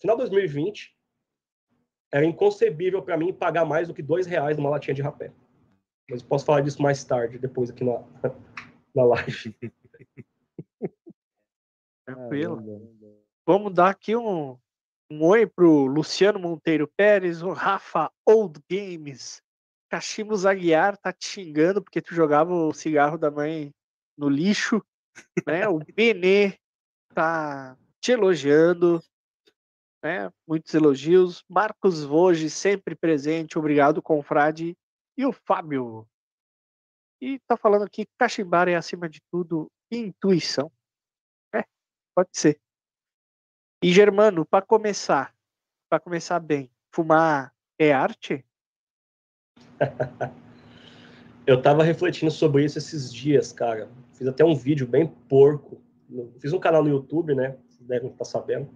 final 0.00 0.16
de 0.16 0.22
2020, 0.22 0.96
era 2.12 2.24
inconcebível 2.24 3.02
para 3.02 3.16
mim 3.16 3.32
pagar 3.32 3.64
mais 3.64 3.88
do 3.88 3.94
que 3.94 4.02
dois 4.02 4.26
reais 4.26 4.56
numa 4.56 4.70
latinha 4.70 4.94
de 4.94 5.02
rapé. 5.02 5.32
Mas 6.08 6.22
posso 6.22 6.44
falar 6.44 6.62
disso 6.62 6.82
mais 6.82 7.04
tarde, 7.04 7.38
depois 7.38 7.70
aqui 7.70 7.84
na, 7.84 8.02
na 8.94 9.04
live. 9.04 9.56
Tranquilo. 12.04 12.60
Vamos 13.46 13.72
dar 13.72 13.90
aqui 13.90 14.16
um, 14.16 14.58
um 15.10 15.24
oi 15.24 15.46
pro 15.46 15.86
Luciano 15.86 16.38
Monteiro 16.38 16.88
Pérez, 16.96 17.42
o 17.42 17.52
Rafa 17.52 18.10
Old 18.26 18.60
Games. 18.68 19.42
Cachimbo 19.88 20.34
Aguiar 20.46 20.96
tá 20.96 21.12
te 21.12 21.26
xingando 21.26 21.82
porque 21.82 22.00
tu 22.00 22.14
jogava 22.14 22.52
o 22.52 22.72
cigarro 22.72 23.18
da 23.18 23.30
mãe 23.30 23.72
no 24.16 24.28
lixo, 24.28 24.84
né? 25.46 25.66
O 25.68 25.80
Benê 25.80 26.56
tá 27.12 27.76
te 28.00 28.12
elogiando, 28.12 29.02
né? 30.02 30.30
Muitos 30.46 30.72
elogios. 30.74 31.44
Marcos 31.48 32.04
Voge, 32.04 32.48
sempre 32.50 32.94
presente, 32.94 33.58
obrigado, 33.58 34.02
confrade. 34.02 34.76
E 35.16 35.26
o 35.26 35.32
Fábio. 35.32 36.06
E 37.20 37.38
tá 37.40 37.56
falando 37.56 37.84
aqui, 37.84 38.06
cachimbar 38.18 38.68
é 38.68 38.74
acima 38.74 39.08
de 39.08 39.20
tudo 39.30 39.70
intuição. 39.90 40.72
É, 41.54 41.64
pode 42.14 42.30
ser. 42.32 42.58
E 43.82 43.92
Germano, 43.92 44.46
para 44.46 44.64
começar, 44.64 45.34
para 45.88 46.00
começar 46.00 46.38
bem, 46.40 46.70
fumar 46.94 47.52
é 47.78 47.92
arte? 47.92 48.44
Eu 51.46 51.60
tava 51.60 51.82
refletindo 51.82 52.30
sobre 52.30 52.64
isso 52.64 52.78
esses 52.78 53.12
dias, 53.12 53.52
cara. 53.52 53.90
Fiz 54.12 54.28
até 54.28 54.44
um 54.44 54.54
vídeo 54.54 54.86
bem 54.86 55.08
porco. 55.08 55.82
Fiz 56.38 56.52
um 56.52 56.60
canal 56.60 56.84
no 56.84 56.90
YouTube, 56.90 57.34
né? 57.34 57.56
Vocês 57.68 57.88
devem 57.88 58.10
estar 58.10 58.24
sabendo. 58.24 58.70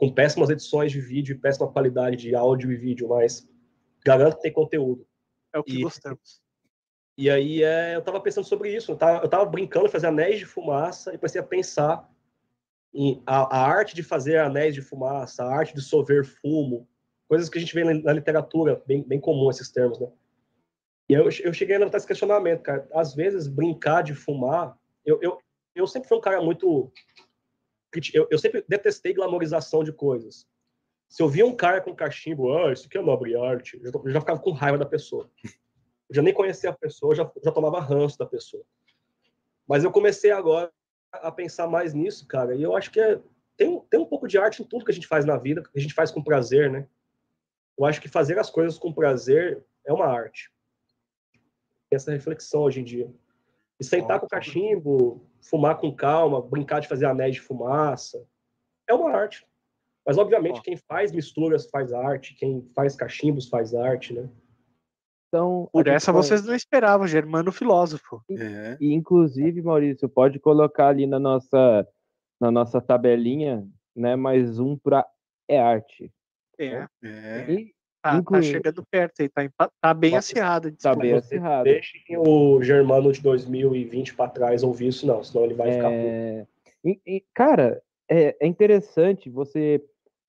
Com 0.00 0.10
péssimas 0.10 0.48
edições 0.48 0.90
de 0.90 0.98
vídeo 1.00 1.34
e 1.36 1.38
péssima 1.38 1.70
qualidade 1.70 2.16
de 2.16 2.34
áudio 2.34 2.72
e 2.72 2.76
vídeo, 2.76 3.08
mas 3.10 3.46
garanto 4.02 4.36
que 4.36 4.42
tem 4.42 4.52
conteúdo. 4.52 5.06
É 5.52 5.58
o 5.58 5.62
que 5.62 5.78
E- 5.78 5.82
gostamos. 5.82 6.40
E 7.18 7.28
aí 7.28 7.62
é, 7.62 7.96
eu 7.96 8.00
tava 8.00 8.18
pensando 8.18 8.46
sobre 8.46 8.74
isso. 8.74 8.92
Eu 8.92 8.96
tava, 8.96 9.22
eu 9.22 9.28
tava 9.28 9.44
brincando 9.44 9.84
de 9.84 9.92
fazer 9.92 10.06
anéis 10.06 10.38
de 10.38 10.46
fumaça 10.46 11.12
e 11.12 11.18
comecei 11.18 11.38
a 11.38 11.44
pensar 11.44 12.10
em 12.94 13.22
a, 13.26 13.58
a 13.58 13.66
arte 13.68 13.94
de 13.94 14.02
fazer 14.02 14.38
anéis 14.38 14.74
de 14.74 14.80
fumaça, 14.80 15.44
a 15.44 15.54
arte 15.54 15.74
de 15.74 15.82
solver 15.82 16.24
fumo, 16.24 16.88
coisas 17.28 17.50
que 17.50 17.58
a 17.58 17.60
gente 17.60 17.74
vê 17.74 17.84
na, 17.84 17.92
na 17.92 18.12
literatura, 18.14 18.82
bem, 18.86 19.02
bem 19.02 19.20
comum 19.20 19.50
esses 19.50 19.70
termos, 19.70 20.00
né? 20.00 20.08
E 21.10 21.12
eu, 21.12 21.24
eu 21.24 21.52
cheguei 21.52 21.76
a 21.76 21.78
levantar 21.78 21.98
esse 21.98 22.06
questionamento, 22.06 22.62
cara. 22.62 22.88
Às 22.94 23.14
vezes, 23.14 23.46
brincar 23.46 24.02
de 24.02 24.14
fumar... 24.14 24.78
Eu, 25.04 25.20
eu, 25.20 25.38
eu 25.74 25.86
sempre 25.86 26.08
fui 26.08 26.16
um 26.16 26.22
cara 26.22 26.40
muito... 26.40 26.90
Eu, 28.14 28.28
eu 28.30 28.38
sempre 28.38 28.64
detestei 28.68 29.12
glamorização 29.12 29.82
de 29.82 29.92
coisas. 29.92 30.46
Se 31.08 31.22
eu 31.22 31.28
via 31.28 31.44
um 31.44 31.56
cara 31.56 31.80
com 31.80 31.94
cachimbo, 31.94 32.56
ah, 32.56 32.72
isso 32.72 32.86
aqui 32.86 32.96
é 32.96 33.02
nobre 33.02 33.36
arte, 33.36 33.76
eu 33.82 33.90
já, 33.92 33.98
eu 34.04 34.10
já 34.10 34.20
ficava 34.20 34.40
com 34.40 34.52
raiva 34.52 34.78
da 34.78 34.86
pessoa. 34.86 35.28
Eu 35.44 36.14
já 36.14 36.22
nem 36.22 36.32
conhecia 36.32 36.70
a 36.70 36.72
pessoa, 36.72 37.12
eu 37.12 37.16
já, 37.16 37.32
já 37.42 37.50
tomava 37.50 37.80
ranço 37.80 38.16
da 38.18 38.26
pessoa. 38.26 38.64
Mas 39.66 39.82
eu 39.82 39.90
comecei 39.90 40.30
agora 40.30 40.70
a 41.12 41.32
pensar 41.32 41.66
mais 41.66 41.92
nisso, 41.94 42.26
cara, 42.28 42.54
e 42.54 42.62
eu 42.62 42.76
acho 42.76 42.90
que 42.92 43.00
é, 43.00 43.20
tem, 43.56 43.68
um- 43.68 43.80
tem 43.80 43.98
um 43.98 44.06
pouco 44.06 44.28
de 44.28 44.38
arte 44.38 44.62
em 44.62 44.64
tudo 44.64 44.84
que 44.84 44.90
a 44.90 44.94
gente 44.94 45.06
faz 45.06 45.24
na 45.24 45.36
vida, 45.36 45.62
que 45.62 45.78
a 45.78 45.80
gente 45.80 45.94
faz 45.94 46.10
com 46.10 46.22
prazer, 46.22 46.70
né? 46.70 46.86
Eu 47.76 47.84
acho 47.84 48.00
que 48.00 48.08
fazer 48.08 48.38
as 48.38 48.50
coisas 48.50 48.78
com 48.78 48.92
prazer 48.92 49.64
é 49.84 49.92
uma 49.92 50.06
arte. 50.06 50.52
Essa 51.90 52.12
reflexão 52.12 52.62
hoje 52.62 52.80
em 52.80 52.84
dia. 52.84 53.12
E 53.80 53.84
sentar 53.84 54.20
com 54.20 54.26
o 54.26 54.28
cachimbo, 54.28 55.26
fumar 55.42 55.78
com 55.78 55.94
calma, 55.94 56.40
brincar 56.40 56.80
de 56.80 56.88
fazer 56.88 57.06
anéis 57.06 57.34
de 57.36 57.40
fumaça, 57.40 58.24
é 58.88 58.94
uma 58.94 59.10
arte. 59.10 59.46
Mas, 60.06 60.16
obviamente, 60.18 60.58
Ó. 60.58 60.62
quem 60.62 60.76
faz 60.76 61.12
misturas 61.12 61.68
faz 61.70 61.92
arte, 61.92 62.34
quem 62.34 62.68
faz 62.74 62.96
cachimbos 62.96 63.48
faz 63.48 63.74
arte, 63.74 64.12
né? 64.14 64.28
Então, 65.28 65.68
Por 65.72 65.86
essa 65.86 66.12
questão- 66.12 66.14
vocês 66.14 66.44
não 66.44 66.54
esperavam, 66.54 67.06
Germano 67.06 67.52
filósofo. 67.52 68.20
É. 68.30 68.76
E, 68.80 68.92
inclusive, 68.92 69.62
Maurício, 69.62 70.08
pode 70.08 70.40
colocar 70.40 70.88
ali 70.88 71.06
na 71.06 71.20
nossa, 71.20 71.86
na 72.40 72.50
nossa 72.50 72.80
tabelinha, 72.80 73.64
né? 73.94 74.16
Mais 74.16 74.58
um 74.58 74.76
para 74.76 75.06
é 75.48 75.60
arte. 75.60 76.12
É, 76.58 76.86
É. 77.02 77.52
E 77.52 77.74
tá, 78.02 78.22
tá 78.22 78.42
chegando 78.42 78.84
perto 78.90 79.20
aí, 79.20 79.28
tá, 79.28 79.70
tá 79.80 79.94
bem 79.94 80.16
acirrado. 80.16 80.68
a 80.68 80.70
tá 80.82 80.94
bem 80.94 81.12
acirrado. 81.12 81.64
Deixem 81.64 82.02
o 82.16 82.62
Germano 82.62 83.12
de 83.12 83.20
2020 83.20 84.14
para 84.14 84.30
trás 84.30 84.62
ouvir 84.62 84.88
isso, 84.88 85.06
não, 85.06 85.22
senão 85.22 85.44
ele 85.44 85.54
vai 85.54 85.72
ficar. 85.72 85.92
É, 85.92 86.46
e- 86.84 87.00
e, 87.06 87.24
cara, 87.34 87.82
é, 88.08 88.36
é 88.40 88.46
interessante 88.46 89.28
você 89.30 89.84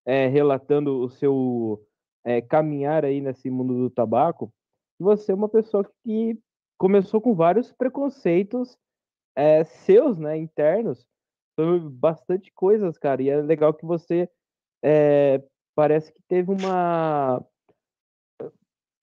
é, 0.05 0.27
relatando 0.27 0.99
o 0.99 1.09
seu 1.09 1.85
é, 2.23 2.41
caminhar 2.41 3.03
aí 3.05 3.21
nesse 3.21 3.49
mundo 3.49 3.73
do 3.75 3.89
tabaco. 3.89 4.53
Você 4.99 5.31
é 5.31 5.35
uma 5.35 5.49
pessoa 5.49 5.83
que 6.03 6.37
começou 6.77 7.19
com 7.21 7.33
vários 7.33 7.71
preconceitos 7.71 8.77
é, 9.35 9.63
seus, 9.63 10.17
né, 10.17 10.37
internos, 10.37 11.05
sobre 11.59 11.79
bastante 11.89 12.51
coisas, 12.53 12.97
cara. 12.97 13.21
E 13.21 13.29
é 13.29 13.41
legal 13.41 13.73
que 13.73 13.85
você 13.85 14.29
é, 14.83 15.41
parece 15.75 16.11
que 16.11 16.21
teve 16.27 16.51
uma 16.51 17.43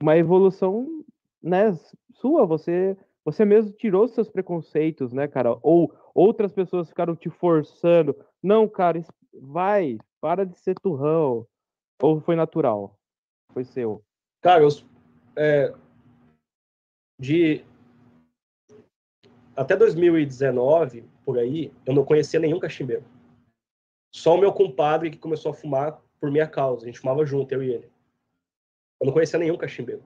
uma 0.03 0.17
evolução, 0.17 1.05
né, 1.43 1.73
sua. 2.13 2.47
Você 2.47 2.97
você 3.25 3.45
mesmo 3.45 3.73
tirou 3.73 4.09
seus 4.09 4.29
preconceitos, 4.31 5.13
né, 5.13 5.29
cara? 5.29 5.59
Ou 5.63 5.93
outras 6.15 6.51
pessoas 6.51 6.89
ficaram 6.89 7.15
te 7.15 7.29
forçando. 7.29 8.17
Não, 8.43 8.67
cara, 8.67 9.05
vai, 9.35 9.99
para 10.19 10.47
de 10.47 10.57
ser 10.59 10.75
turrão. 10.81 11.47
Ou 12.01 12.21
foi 12.21 12.35
natural? 12.35 12.99
Foi 13.53 13.65
seu. 13.65 14.03
Cara, 14.41 14.63
eu, 14.63 14.69
é, 15.37 15.75
de 17.21 17.63
até 19.55 19.77
2019, 19.77 21.05
por 21.25 21.39
aí, 21.39 21.73
eu 21.85 21.93
não 21.93 22.05
conhecia 22.05 22.41
nenhum 22.41 22.61
cachimbeiro. 22.61 23.05
Só 24.15 24.37
o 24.37 24.39
meu 24.39 24.53
compadre 24.53 25.11
que 25.11 25.19
começou 25.19 25.51
a 25.51 25.55
fumar 25.55 26.01
por 26.21 26.31
minha 26.31 26.47
causa. 26.47 26.85
A 26.85 26.87
gente 26.87 27.01
fumava 27.01 27.27
junto, 27.27 27.53
eu 27.53 27.63
e 27.63 27.75
ele. 27.75 27.91
Eu 29.01 29.07
não 29.07 29.13
conhecia 29.13 29.39
nenhum 29.39 29.57
cachimbeiro. 29.57 30.05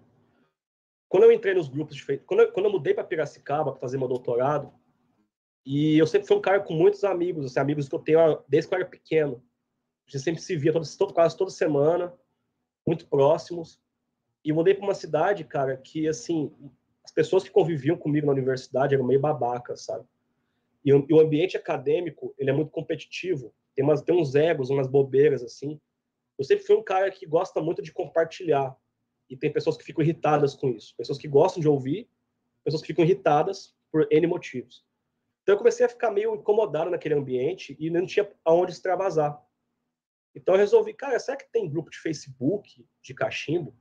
Quando 1.08 1.24
eu 1.24 1.32
entrei 1.32 1.54
nos 1.54 1.68
grupos 1.68 1.96
de 1.96 2.18
quando 2.18 2.40
eu, 2.40 2.52
quando 2.52 2.66
eu 2.66 2.72
mudei 2.72 2.94
para 2.94 3.04
Piracicaba 3.04 3.72
para 3.72 3.80
fazer 3.80 3.98
meu 3.98 4.08
doutorado, 4.08 4.72
e 5.64 5.96
eu 5.96 6.06
sempre 6.06 6.26
fui 6.26 6.36
um 6.36 6.40
cara 6.40 6.60
com 6.60 6.74
muitos 6.74 7.04
amigos, 7.04 7.46
assim, 7.46 7.60
amigos 7.60 7.88
que 7.88 7.94
eu 7.94 7.98
tenho 7.98 8.42
desde 8.48 8.68
que 8.68 8.74
eu 8.74 8.80
era 8.80 8.88
pequeno. 8.88 9.42
A 10.06 10.10
gente 10.10 10.24
sempre 10.24 10.42
se 10.42 10.56
via 10.56 10.72
todo, 10.72 11.14
quase 11.14 11.36
toda 11.36 11.50
semana, 11.50 12.12
muito 12.86 13.06
próximos. 13.06 13.80
E 14.44 14.50
eu 14.50 14.54
mudei 14.54 14.74
para 14.74 14.84
uma 14.84 14.94
cidade, 14.94 15.44
cara, 15.44 15.76
que, 15.76 16.08
assim, 16.08 16.52
as 17.04 17.12
pessoas 17.12 17.44
que 17.44 17.50
conviviam 17.50 17.96
comigo 17.96 18.26
na 18.26 18.32
universidade 18.32 18.94
eram 18.94 19.06
meio 19.06 19.20
babacas, 19.20 19.84
sabe? 19.84 20.04
E 20.84 20.92
o, 20.92 21.06
e 21.08 21.14
o 21.14 21.20
ambiente 21.20 21.56
acadêmico, 21.56 22.34
ele 22.36 22.50
é 22.50 22.52
muito 22.52 22.70
competitivo. 22.70 23.54
Tem, 23.74 23.84
umas, 23.84 24.02
tem 24.02 24.14
uns 24.14 24.34
egos, 24.34 24.68
umas 24.68 24.88
bobeiras, 24.88 25.42
assim. 25.42 25.80
Eu 26.36 26.44
sempre 26.44 26.64
fui 26.64 26.74
um 26.74 26.82
cara 26.82 27.10
que 27.10 27.24
gosta 27.24 27.60
muito 27.60 27.80
de 27.80 27.92
compartilhar. 27.92 28.76
E 29.32 29.36
tem 29.36 29.50
pessoas 29.50 29.78
que 29.78 29.84
ficam 29.84 30.04
irritadas 30.04 30.54
com 30.54 30.68
isso. 30.68 30.94
Pessoas 30.94 31.16
que 31.16 31.26
gostam 31.26 31.62
de 31.62 31.66
ouvir, 31.66 32.06
pessoas 32.62 32.82
que 32.82 32.88
ficam 32.88 33.02
irritadas 33.02 33.74
por 33.90 34.06
N 34.10 34.26
motivos. 34.26 34.84
Então 35.42 35.54
eu 35.54 35.58
comecei 35.58 35.86
a 35.86 35.88
ficar 35.88 36.10
meio 36.10 36.34
incomodado 36.34 36.90
naquele 36.90 37.14
ambiente 37.14 37.74
e 37.80 37.88
não 37.88 38.04
tinha 38.04 38.30
aonde 38.44 38.72
extravasar. 38.72 39.42
Então 40.34 40.54
eu 40.54 40.58
resolvi, 40.58 40.92
cara, 40.92 41.18
será 41.18 41.38
que 41.38 41.50
tem 41.50 41.66
grupo 41.66 41.90
de 41.90 41.98
Facebook 41.98 42.86
de 43.00 43.14
cachimbo? 43.14 43.74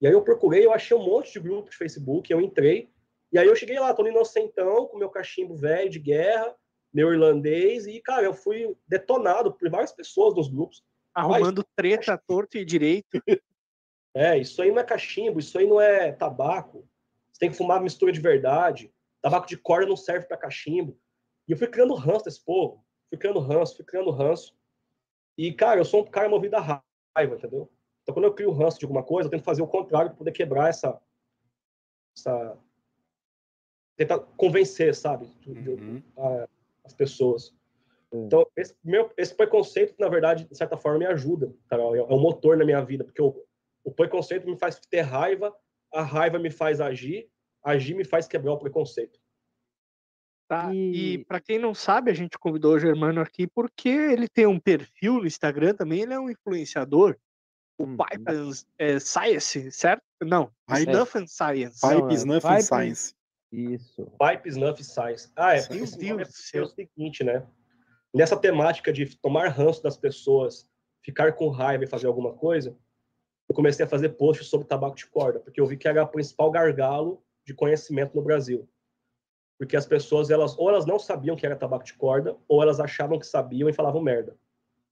E 0.00 0.06
aí 0.06 0.12
eu 0.12 0.22
procurei, 0.22 0.64
eu 0.64 0.72
achei 0.72 0.96
um 0.96 1.04
monte 1.04 1.32
de 1.32 1.40
grupo 1.40 1.68
de 1.68 1.76
Facebook, 1.76 2.32
eu 2.32 2.40
entrei, 2.40 2.88
e 3.32 3.38
aí 3.38 3.46
eu 3.46 3.56
cheguei 3.56 3.80
lá, 3.80 3.92
tô 3.92 4.04
no 4.04 4.08
inocentão, 4.08 4.86
com 4.86 4.98
meu 4.98 5.10
cachimbo 5.10 5.56
velho 5.56 5.90
de 5.90 5.98
guerra, 5.98 6.54
meu 6.94 7.12
irlandês, 7.12 7.88
e, 7.88 8.00
cara, 8.00 8.24
eu 8.24 8.34
fui 8.34 8.72
detonado 8.86 9.52
por 9.52 9.68
várias 9.68 9.92
pessoas 9.92 10.32
nos 10.34 10.48
grupos. 10.48 10.84
Arrumando 11.12 11.64
treta, 11.74 12.16
torto 12.24 12.56
e 12.56 12.64
direito. 12.64 13.20
É, 14.16 14.38
isso 14.38 14.62
aí 14.62 14.72
não 14.72 14.78
é 14.80 14.84
cachimbo, 14.84 15.38
isso 15.38 15.58
aí 15.58 15.66
não 15.66 15.78
é 15.78 16.10
tabaco. 16.10 16.88
Você 17.30 17.38
tem 17.38 17.50
que 17.50 17.56
fumar 17.56 17.82
mistura 17.82 18.10
de 18.10 18.18
verdade. 18.18 18.90
Tabaco 19.20 19.46
de 19.46 19.58
corda 19.58 19.86
não 19.86 19.94
serve 19.96 20.26
para 20.26 20.38
cachimbo. 20.38 20.98
E 21.46 21.52
eu 21.52 21.58
fui 21.58 21.66
criando 21.66 21.92
ranço 21.92 22.24
desse 22.24 22.42
povo. 22.42 22.82
Fui 23.10 23.18
criando 23.18 23.40
ranço, 23.40 23.76
fui 23.76 23.84
criando 23.84 24.10
ranço. 24.10 24.56
E, 25.36 25.52
cara, 25.52 25.78
eu 25.78 25.84
sou 25.84 26.00
um 26.00 26.06
cara 26.06 26.30
movido 26.30 26.56
a 26.56 26.82
raiva, 27.14 27.34
entendeu? 27.36 27.70
Então, 28.02 28.14
quando 28.14 28.24
eu 28.24 28.32
crio 28.32 28.52
ranço 28.52 28.78
de 28.78 28.86
alguma 28.86 29.02
coisa, 29.02 29.26
eu 29.26 29.30
tento 29.30 29.44
fazer 29.44 29.60
o 29.60 29.66
contrário 29.68 30.08
para 30.08 30.16
poder 30.18 30.32
quebrar 30.32 30.70
essa, 30.70 30.98
essa. 32.16 32.56
Tentar 33.96 34.18
convencer, 34.18 34.94
sabe? 34.94 35.30
Uhum. 35.46 36.02
a- 36.16 36.48
as 36.84 36.94
pessoas. 36.94 37.54
É. 38.10 38.16
Então, 38.16 38.46
esse, 38.56 38.74
meu, 38.82 39.12
esse 39.18 39.34
preconceito, 39.34 39.94
na 39.98 40.08
verdade, 40.08 40.48
de 40.48 40.56
certa 40.56 40.78
forma, 40.78 41.00
me 41.00 41.06
ajuda, 41.06 41.54
Carol. 41.68 41.94
É, 41.94 41.98
é 41.98 42.02
um 42.14 42.20
motor 42.20 42.56
na 42.56 42.64
minha 42.64 42.80
vida, 42.82 43.04
porque 43.04 43.20
o, 43.20 43.44
o 43.86 43.92
preconceito 43.92 44.46
me 44.50 44.58
faz 44.58 44.80
ter 44.90 45.02
raiva, 45.02 45.54
a 45.94 46.02
raiva 46.02 46.38
me 46.40 46.50
faz 46.50 46.80
agir, 46.80 47.30
agir 47.62 47.94
me 47.94 48.04
faz 48.04 48.26
quebrar 48.26 48.52
o 48.52 48.58
preconceito. 48.58 49.18
Tá? 50.48 50.72
E, 50.74 51.14
E- 51.14 51.24
para 51.24 51.40
quem 51.40 51.58
não 51.58 51.72
sabe, 51.72 52.10
a 52.10 52.14
gente 52.14 52.36
convidou 52.38 52.74
o 52.74 52.78
Germano 52.80 53.20
aqui 53.20 53.46
porque 53.46 53.88
ele 53.88 54.28
tem 54.28 54.44
um 54.46 54.58
perfil 54.58 55.14
no 55.14 55.26
Instagram 55.26 55.74
também, 55.74 56.00
ele 56.02 56.12
é 56.12 56.18
um 56.18 56.28
influenciador. 56.28 57.16
O 57.78 57.84
Uhum. 57.84 57.96
Pipe 57.96 58.24
and 58.28 58.50
é, 58.78 58.98
Science, 58.98 59.70
certo? 59.70 60.02
Não, 60.22 60.50
Pipe- 60.66 60.80
Snuff 60.90 61.18
and 61.18 61.26
Science. 61.26 61.78
Não, 61.82 62.00
Pipe 62.00 62.12
é 62.12 62.16
Snuff 62.16 62.46
Pipe- 62.46 62.62
Science. 62.62 63.14
Isso. 63.52 64.06
Pipe 64.18 64.48
Snuff 64.48 64.82
Science. 64.82 65.30
Ah, 65.36 65.54
é, 65.56 65.60
nome 65.68 66.22
é 66.22 66.58
é 66.58 66.62
o 66.62 66.66
seguinte, 66.66 67.22
né? 67.22 67.46
Nessa 68.12 68.36
temática 68.36 68.92
de 68.92 69.16
tomar 69.18 69.48
ranço 69.48 69.82
das 69.82 69.96
pessoas, 69.96 70.68
ficar 71.04 71.34
com 71.34 71.48
raiva 71.50 71.84
e 71.84 71.88
fazer 71.88 72.06
alguma 72.06 72.32
coisa, 72.34 72.76
eu 73.48 73.54
comecei 73.54 73.84
a 73.84 73.88
fazer 73.88 74.10
posts 74.10 74.48
sobre 74.48 74.66
tabaco 74.66 74.96
de 74.96 75.06
corda, 75.06 75.40
porque 75.40 75.60
eu 75.60 75.66
vi 75.66 75.76
que 75.76 75.86
era 75.86 76.02
o 76.02 76.08
principal 76.08 76.50
gargalo 76.50 77.22
de 77.44 77.54
conhecimento 77.54 78.14
no 78.16 78.22
Brasil. 78.22 78.68
porque 79.58 79.76
as 79.76 79.86
pessoas, 79.86 80.30
elas 80.30 80.56
ou 80.58 80.68
elas 80.68 80.86
não 80.86 80.98
sabiam 80.98 81.36
que 81.36 81.46
era 81.46 81.56
tabaco 81.56 81.84
de 81.84 81.94
corda, 81.94 82.36
ou 82.46 82.62
elas 82.62 82.78
achavam 82.78 83.18
que 83.18 83.26
sabiam 83.26 83.68
e 83.68 83.72
falavam 83.72 84.02
merda. 84.02 84.36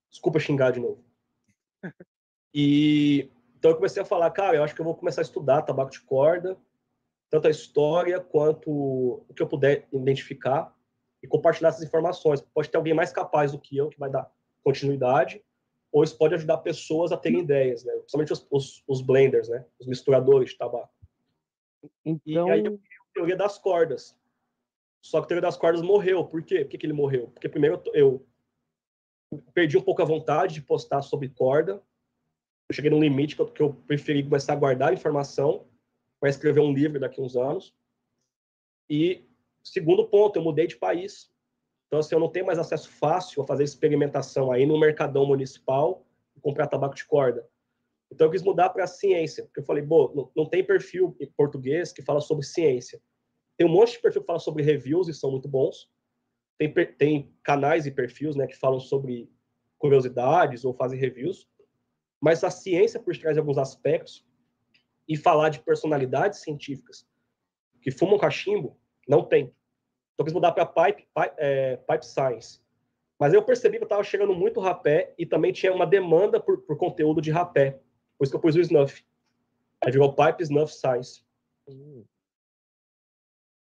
Desculpa 0.09 0.39
xingar 0.39 0.71
de 0.71 0.79
novo. 0.79 1.03
E 2.53 3.29
então 3.57 3.71
eu 3.71 3.75
comecei 3.75 4.01
a 4.01 4.05
falar, 4.05 4.29
cara, 4.31 4.57
eu 4.57 4.63
acho 4.63 4.73
que 4.73 4.81
eu 4.81 4.85
vou 4.85 4.95
começar 4.95 5.21
a 5.21 5.23
estudar 5.23 5.61
tabaco 5.61 5.91
de 5.91 6.01
corda, 6.01 6.57
tanto 7.29 7.47
a 7.47 7.51
história 7.51 8.19
quanto 8.19 8.71
o 8.71 9.33
que 9.35 9.41
eu 9.41 9.47
puder 9.47 9.87
identificar 9.91 10.73
e 11.21 11.27
compartilhar 11.27 11.69
essas 11.69 11.83
informações. 11.83 12.41
Pode 12.41 12.69
ter 12.69 12.77
alguém 12.77 12.93
mais 12.93 13.11
capaz 13.11 13.51
do 13.51 13.59
que 13.59 13.77
eu 13.77 13.89
que 13.89 13.99
vai 13.99 14.09
dar 14.09 14.31
continuidade, 14.63 15.43
ou 15.95 16.03
isso 16.03 16.17
pode 16.17 16.35
ajudar 16.35 16.57
pessoas 16.57 17.13
a 17.13 17.17
terem 17.17 17.39
ideias, 17.39 17.85
né? 17.85 17.93
Principalmente 17.93 18.33
os, 18.33 18.45
os, 18.51 18.83
os 18.85 19.01
blenders, 19.01 19.47
né? 19.47 19.65
Os 19.79 19.87
misturadores 19.87 20.49
de 20.49 20.57
tabaco. 20.57 20.93
Então, 22.03 22.49
E 22.49 22.51
aí 22.51 22.65
eu 22.65 22.73
a 22.73 23.13
teoria 23.13 23.37
das 23.37 23.57
cordas. 23.57 24.13
Só 25.01 25.21
que 25.21 25.23
a 25.23 25.27
teoria 25.27 25.43
das 25.43 25.55
cordas 25.55 25.81
morreu. 25.81 26.25
Por 26.25 26.43
quê? 26.43 26.65
Por 26.65 26.71
que, 26.71 26.79
que 26.79 26.85
ele 26.85 26.91
morreu? 26.91 27.29
Porque 27.29 27.47
primeiro 27.47 27.81
eu 27.93 28.27
eu 29.31 29.41
perdi 29.53 29.77
um 29.77 29.81
pouco 29.81 30.01
a 30.01 30.05
vontade 30.05 30.55
de 30.55 30.61
postar 30.61 31.01
sobre 31.01 31.29
corda. 31.29 31.81
Eu 32.69 32.75
cheguei 32.75 32.91
num 32.91 32.99
limite 32.99 33.37
que 33.37 33.41
eu, 33.41 33.49
que 33.49 33.63
eu 33.63 33.73
preferi 33.87 34.21
começar 34.21 34.51
a 34.51 34.57
guardar 34.57 34.93
informação 34.93 35.65
para 36.19 36.29
escrever 36.29 36.59
um 36.59 36.73
livro 36.73 36.99
daqui 36.99 37.21
a 37.21 37.23
uns 37.23 37.37
anos. 37.37 37.73
E 38.89 39.23
segundo 39.63 40.09
ponto, 40.09 40.35
eu 40.35 40.43
mudei 40.43 40.67
de 40.67 40.75
país. 40.75 41.33
Então, 41.87 41.99
assim, 41.99 42.15
eu 42.15 42.19
não 42.19 42.29
tenho 42.29 42.45
mais 42.45 42.59
acesso 42.59 42.89
fácil 42.89 43.41
a 43.41 43.47
fazer 43.47 43.63
experimentação 43.63 44.51
aí 44.51 44.65
no 44.65 44.79
mercadão 44.79 45.25
municipal 45.25 46.05
e 46.35 46.39
comprar 46.39 46.67
tabaco 46.67 46.95
de 46.95 47.05
corda. 47.05 47.47
Então, 48.11 48.27
eu 48.27 48.31
quis 48.31 48.43
mudar 48.43 48.69
para 48.69 48.83
a 48.83 48.87
ciência, 48.87 49.43
porque 49.45 49.59
eu 49.59 49.63
falei, 49.63 49.83
bom, 49.83 50.11
não, 50.15 50.31
não 50.35 50.49
tem 50.49 50.63
perfil 50.63 51.15
em 51.19 51.29
português 51.31 51.91
que 51.91 52.01
fala 52.01 52.21
sobre 52.21 52.45
ciência. 52.45 53.01
Tem 53.57 53.65
um 53.65 53.71
monte 53.71 53.93
de 53.93 53.99
perfil 53.99 54.21
que 54.21 54.27
fala 54.27 54.39
sobre 54.39 54.63
reviews 54.63 55.07
e 55.07 55.13
são 55.13 55.31
muito 55.31 55.47
bons. 55.47 55.89
Tem, 56.57 56.73
tem 56.97 57.33
canais 57.43 57.85
e 57.85 57.91
perfis 57.91 58.35
né, 58.35 58.47
que 58.47 58.57
falam 58.57 58.79
sobre 58.79 59.29
curiosidades 59.77 60.65
ou 60.65 60.73
fazem 60.73 60.99
reviews. 60.99 61.47
Mas 62.21 62.43
a 62.43 62.49
ciência, 62.49 62.99
por 62.99 63.15
trás 63.17 63.35
de 63.35 63.39
alguns 63.39 63.57
aspectos, 63.57 64.25
e 65.07 65.15
falar 65.15 65.49
de 65.49 65.59
personalidades 65.59 66.39
científicas 66.39 67.07
que 67.81 67.91
fumam 67.91 68.17
cachimbo, 68.17 68.77
não 69.07 69.23
tem. 69.23 69.53
Então, 70.15 70.25
quis 70.25 70.33
mudar 70.33 70.53
para 70.53 70.65
pipe, 70.65 71.07
pipe, 71.13 71.33
é, 71.37 71.77
pipe 71.77 72.05
Science. 72.05 72.61
Mas 73.19 73.33
eu 73.33 73.43
percebi 73.43 73.77
que 73.77 73.83
eu 73.83 73.85
estava 73.85 74.03
chegando 74.03 74.33
muito 74.33 74.59
rapé 74.59 75.13
e 75.17 75.25
também 75.25 75.51
tinha 75.53 75.73
uma 75.73 75.85
demanda 75.85 76.39
por, 76.39 76.59
por 76.61 76.77
conteúdo 76.77 77.21
de 77.21 77.31
rapé. 77.31 77.79
Por 78.17 78.23
isso 78.23 78.31
que 78.31 78.37
eu 78.37 78.41
pus 78.41 78.55
o 78.55 78.61
Snuff. 78.61 79.05
Aí 79.83 79.91
virou 79.91 80.13
Pipe 80.13 80.43
Snuff 80.43 80.73
Science. 80.73 81.23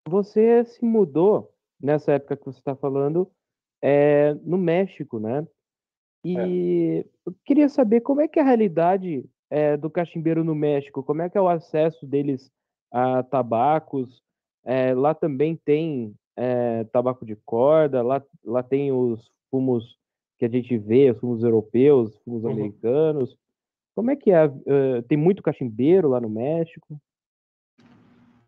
você 0.08 0.64
se 0.64 0.84
mudou 0.84 1.54
nessa 1.80 2.12
época 2.12 2.36
que 2.36 2.44
você 2.44 2.58
está 2.58 2.76
falando 2.76 3.30
é, 3.80 4.34
no 4.42 4.58
México, 4.58 5.18
né? 5.18 5.46
E 6.24 7.04
eu 7.26 7.34
queria 7.44 7.68
saber 7.68 8.00
como 8.00 8.20
é 8.20 8.28
que 8.28 8.38
é 8.38 8.42
a 8.42 8.44
realidade 8.44 9.24
é, 9.50 9.76
do 9.76 9.90
cachimbeiro 9.90 10.44
no 10.44 10.54
México, 10.54 11.02
como 11.02 11.22
é 11.22 11.28
que 11.28 11.36
é 11.36 11.40
o 11.40 11.48
acesso 11.48 12.06
deles 12.06 12.50
a 12.90 13.22
tabacos. 13.22 14.22
É, 14.64 14.94
lá 14.94 15.14
também 15.14 15.56
tem 15.56 16.14
é, 16.36 16.84
tabaco 16.84 17.24
de 17.24 17.36
corda, 17.36 18.02
lá, 18.02 18.22
lá 18.44 18.62
tem 18.62 18.92
os 18.92 19.30
fumos 19.50 19.98
que 20.38 20.44
a 20.44 20.48
gente 20.48 20.76
vê, 20.76 21.10
os 21.10 21.18
fumos 21.18 21.42
europeus, 21.42 22.16
fumos 22.24 22.44
Uhum. 22.44 22.52
americanos. 22.52 23.36
Como 23.94 24.10
é 24.10 24.16
que 24.16 24.30
é? 24.32 24.44
eh, 24.44 25.02
tem 25.06 25.18
muito 25.18 25.42
cachimbeiro 25.42 26.08
lá 26.08 26.20
no 26.20 26.28
México? 26.28 26.98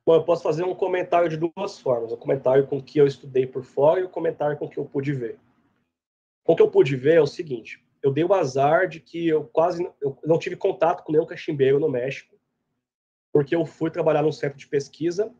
Bom, 0.06 0.14
eu 0.14 0.24
posso 0.24 0.42
fazer 0.42 0.64
um 0.64 0.74
comentário 0.74 1.28
de 1.28 1.36
duas 1.36 1.78
formas. 1.78 2.12
O 2.12 2.16
comentário 2.16 2.66
com 2.66 2.80
que 2.82 2.98
eu 2.98 3.06
estudei 3.06 3.46
por 3.46 3.62
fora 3.62 4.00
e 4.00 4.04
o 4.04 4.08
comentário 4.08 4.56
com 4.58 4.68
que 4.68 4.78
eu 4.78 4.84
pude 4.84 5.12
ver. 5.12 5.38
Com 6.44 6.52
o 6.52 6.56
que 6.56 6.62
eu 6.62 6.70
pude 6.70 6.96
ver 6.96 7.16
é 7.16 7.20
o 7.20 7.26
seguinte. 7.26 7.82
Eu 8.02 8.12
dei 8.12 8.24
o 8.24 8.34
azar 8.34 8.86
de 8.86 9.00
que 9.00 9.28
eu 9.28 9.44
quase 9.44 9.88
eu 10.00 10.18
não 10.24 10.38
tive 10.38 10.56
contato 10.56 11.02
com 11.02 11.12
nenhum 11.12 11.24
cachimbeiro 11.24 11.80
no 11.80 11.88
México, 11.88 12.34
porque 13.32 13.54
eu 13.54 13.64
fui 13.64 13.90
trabalhar 13.90 14.22
num 14.22 14.32
centro 14.32 14.58
de 14.58 14.66
pesquisa 14.66 15.32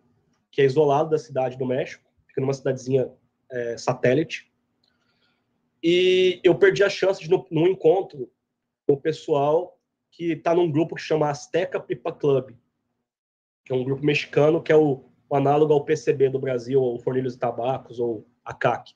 que 0.50 0.62
é 0.62 0.64
isolado 0.64 1.10
da 1.10 1.18
cidade 1.18 1.58
do 1.58 1.66
México, 1.66 2.03
fica 2.34 2.40
numa 2.40 2.52
cidadezinha 2.52 3.08
é, 3.50 3.78
satélite. 3.78 4.50
E 5.82 6.40
eu 6.42 6.54
perdi 6.56 6.82
a 6.82 6.90
chance 6.90 7.22
de, 7.22 7.30
no, 7.30 7.46
num 7.50 7.68
encontro 7.68 8.30
com 8.86 8.94
o 8.94 9.00
pessoal 9.00 9.78
que 10.10 10.32
está 10.32 10.54
num 10.54 10.70
grupo 10.70 10.96
que 10.96 11.02
chama 11.02 11.30
Azteca 11.30 11.78
Pipa 11.78 12.12
Club, 12.12 12.50
que 13.64 13.72
é 13.72 13.76
um 13.76 13.84
grupo 13.84 14.04
mexicano 14.04 14.62
que 14.62 14.72
é 14.72 14.76
o, 14.76 15.04
o 15.28 15.36
análogo 15.36 15.72
ao 15.72 15.84
PCB 15.84 16.30
do 16.30 16.38
Brasil, 16.38 16.80
ou 16.80 16.98
Fornilhos 16.98 17.34
e 17.34 17.38
Tabacos, 17.38 18.00
ou 18.00 18.26
a 18.44 18.52
CAC. 18.52 18.94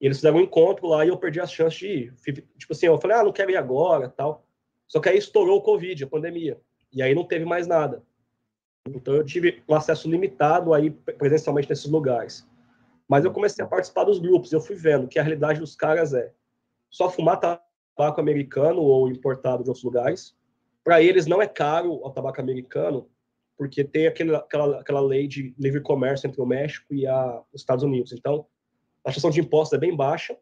E 0.00 0.06
eles 0.06 0.18
fizeram 0.18 0.38
um 0.38 0.42
encontro 0.42 0.86
lá 0.86 1.04
e 1.04 1.08
eu 1.08 1.16
perdi 1.16 1.40
a 1.40 1.46
chance 1.46 1.78
de 1.78 1.86
ir. 1.86 2.14
Tipo 2.58 2.72
assim, 2.72 2.86
eu 2.86 3.00
falei, 3.00 3.16
ah, 3.16 3.24
não 3.24 3.32
quero 3.32 3.50
ir 3.50 3.56
agora, 3.56 4.08
tal. 4.08 4.46
Só 4.86 5.00
que 5.00 5.08
aí 5.08 5.18
estourou 5.18 5.58
o 5.58 5.62
Covid, 5.62 6.04
a 6.04 6.06
pandemia. 6.08 6.60
E 6.92 7.02
aí 7.02 7.14
não 7.14 7.24
teve 7.24 7.44
mais 7.44 7.66
nada. 7.66 8.04
Então 8.94 9.14
eu 9.14 9.24
tive 9.24 9.62
um 9.68 9.74
acesso 9.74 10.08
limitado 10.08 10.72
aí 10.72 10.90
presencialmente 10.90 11.68
nesses 11.68 11.90
lugares. 11.90 12.46
Mas 13.08 13.24
eu 13.24 13.32
comecei 13.32 13.64
a 13.64 13.68
participar 13.68 14.04
dos 14.04 14.18
grupos, 14.18 14.52
eu 14.52 14.60
fui 14.60 14.76
vendo 14.76 15.06
que 15.06 15.18
a 15.18 15.22
realidade 15.22 15.60
dos 15.60 15.76
caras 15.76 16.12
é 16.12 16.32
só 16.90 17.08
fumar 17.10 17.38
tabaco 17.38 18.20
americano 18.20 18.80
ou 18.82 19.08
importado 19.08 19.62
de 19.62 19.70
outros 19.70 19.84
lugares. 19.84 20.36
Para 20.82 21.02
eles 21.02 21.26
não 21.26 21.40
é 21.40 21.46
caro 21.46 21.92
o 21.92 22.10
tabaco 22.10 22.40
americano, 22.40 23.08
porque 23.56 23.82
tem 23.84 24.06
aquele, 24.06 24.34
aquela, 24.34 24.80
aquela 24.80 25.00
lei 25.00 25.26
de 25.26 25.54
livre 25.58 25.80
comércio 25.80 26.26
entre 26.26 26.40
o 26.40 26.46
México 26.46 26.94
e 26.94 27.06
a, 27.06 27.42
os 27.52 27.60
Estados 27.60 27.84
Unidos. 27.84 28.12
Então, 28.12 28.46
a 29.02 29.08
taxação 29.08 29.30
de 29.30 29.40
impostos 29.40 29.76
é 29.76 29.80
bem 29.80 29.96
baixa. 29.96 30.36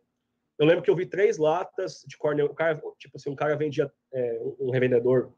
Eu 0.59 0.67
lembro 0.67 0.83
que 0.83 0.91
eu 0.91 0.97
vi 0.97 1.07
três 1.07 1.39
latas 1.39 2.05
de 2.07 2.17
Cornell. 2.17 2.47
O 2.47 2.55
cara, 2.55 2.81
tipo 2.99 3.17
assim, 3.17 3.31
um 3.31 3.35
cara 3.35 3.57
vendia, 3.57 3.93
é, 4.13 4.41
um 4.59 4.71
revendedor, 4.71 5.33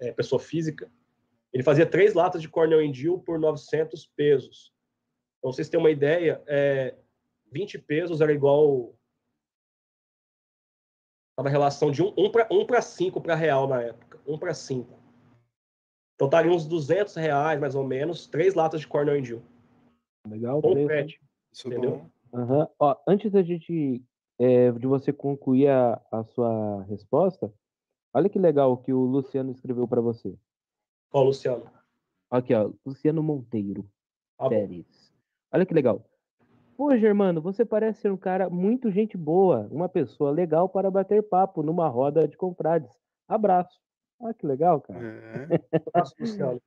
é, 0.00 0.12
pessoa 0.12 0.40
física, 0.40 0.90
ele 1.52 1.62
fazia 1.62 1.86
três 1.86 2.14
latas 2.14 2.40
de 2.40 2.48
Cornell 2.48 2.82
Indio 2.82 3.18
por 3.18 3.38
900 3.38 4.06
pesos. 4.16 4.72
Então, 5.38 5.52
vocês 5.52 5.68
terem 5.68 5.84
uma 5.84 5.90
ideia, 5.90 6.42
é, 6.46 6.96
20 7.50 7.78
pesos 7.78 8.20
era 8.20 8.32
igual. 8.32 8.94
Estava 11.32 11.48
a 11.48 11.50
relação 11.50 11.90
de 11.90 12.02
1 12.02 12.06
um, 12.06 12.26
um 12.26 12.30
para 12.30 12.48
um 12.50 12.66
para 12.66 12.82
5 12.82 13.20
para 13.20 13.34
real 13.34 13.66
na 13.66 13.82
época. 13.82 14.20
1 14.26 14.34
um 14.34 14.38
para 14.38 14.54
5. 14.54 14.98
Então, 16.14 16.28
estaria 16.28 16.52
uns 16.52 16.66
200 16.66 17.14
reais, 17.14 17.58
mais 17.58 17.74
ou 17.74 17.84
menos, 17.84 18.26
três 18.26 18.54
latas 18.54 18.82
de 18.82 18.86
Cornell 18.86 19.18
Indio. 19.18 19.42
Legal, 20.28 20.60
Com 20.60 20.74
frete. 20.84 21.20
Isso 21.50 21.66
é 21.66 21.70
Entendeu? 21.72 21.98
bom. 21.98 22.10
Aham. 22.38 22.68
Ó, 22.78 22.96
antes 23.08 23.32
da 23.32 23.42
gente 23.42 24.04
é, 24.38 24.70
de 24.70 24.86
você 24.86 25.12
concluir 25.12 25.68
a, 25.68 26.00
a 26.12 26.22
sua 26.24 26.82
resposta, 26.84 27.52
olha 28.14 28.28
que 28.28 28.38
legal 28.38 28.72
o 28.72 28.76
que 28.76 28.92
o 28.92 29.00
Luciano 29.00 29.50
escreveu 29.50 29.88
para 29.88 30.00
você. 30.00 30.36
Ó, 31.12 31.22
Luciano. 31.22 31.64
Aqui, 32.30 32.54
ó, 32.54 32.70
Luciano 32.86 33.22
Monteiro 33.22 33.84
Tá. 34.38 34.48
Pérez. 34.48 35.12
Olha 35.52 35.66
que 35.66 35.74
legal. 35.74 36.04
Pô, 36.76 36.96
Germano, 36.96 37.42
você 37.42 37.64
parece 37.64 38.00
ser 38.00 38.10
um 38.12 38.16
cara 38.16 38.48
muito 38.48 38.90
gente 38.90 39.16
boa, 39.16 39.68
uma 39.70 39.88
pessoa 39.88 40.30
legal 40.30 40.68
para 40.68 40.90
bater 40.90 41.22
papo 41.22 41.62
numa 41.62 41.88
roda 41.88 42.26
de 42.26 42.36
confrades. 42.36 42.90
Abraço. 43.28 43.78
Ah, 44.22 44.32
que 44.32 44.46
legal, 44.46 44.80
cara. 44.80 45.00
É, 45.04 45.46
Abraço, 45.86 46.14
Luciano. 46.18 46.62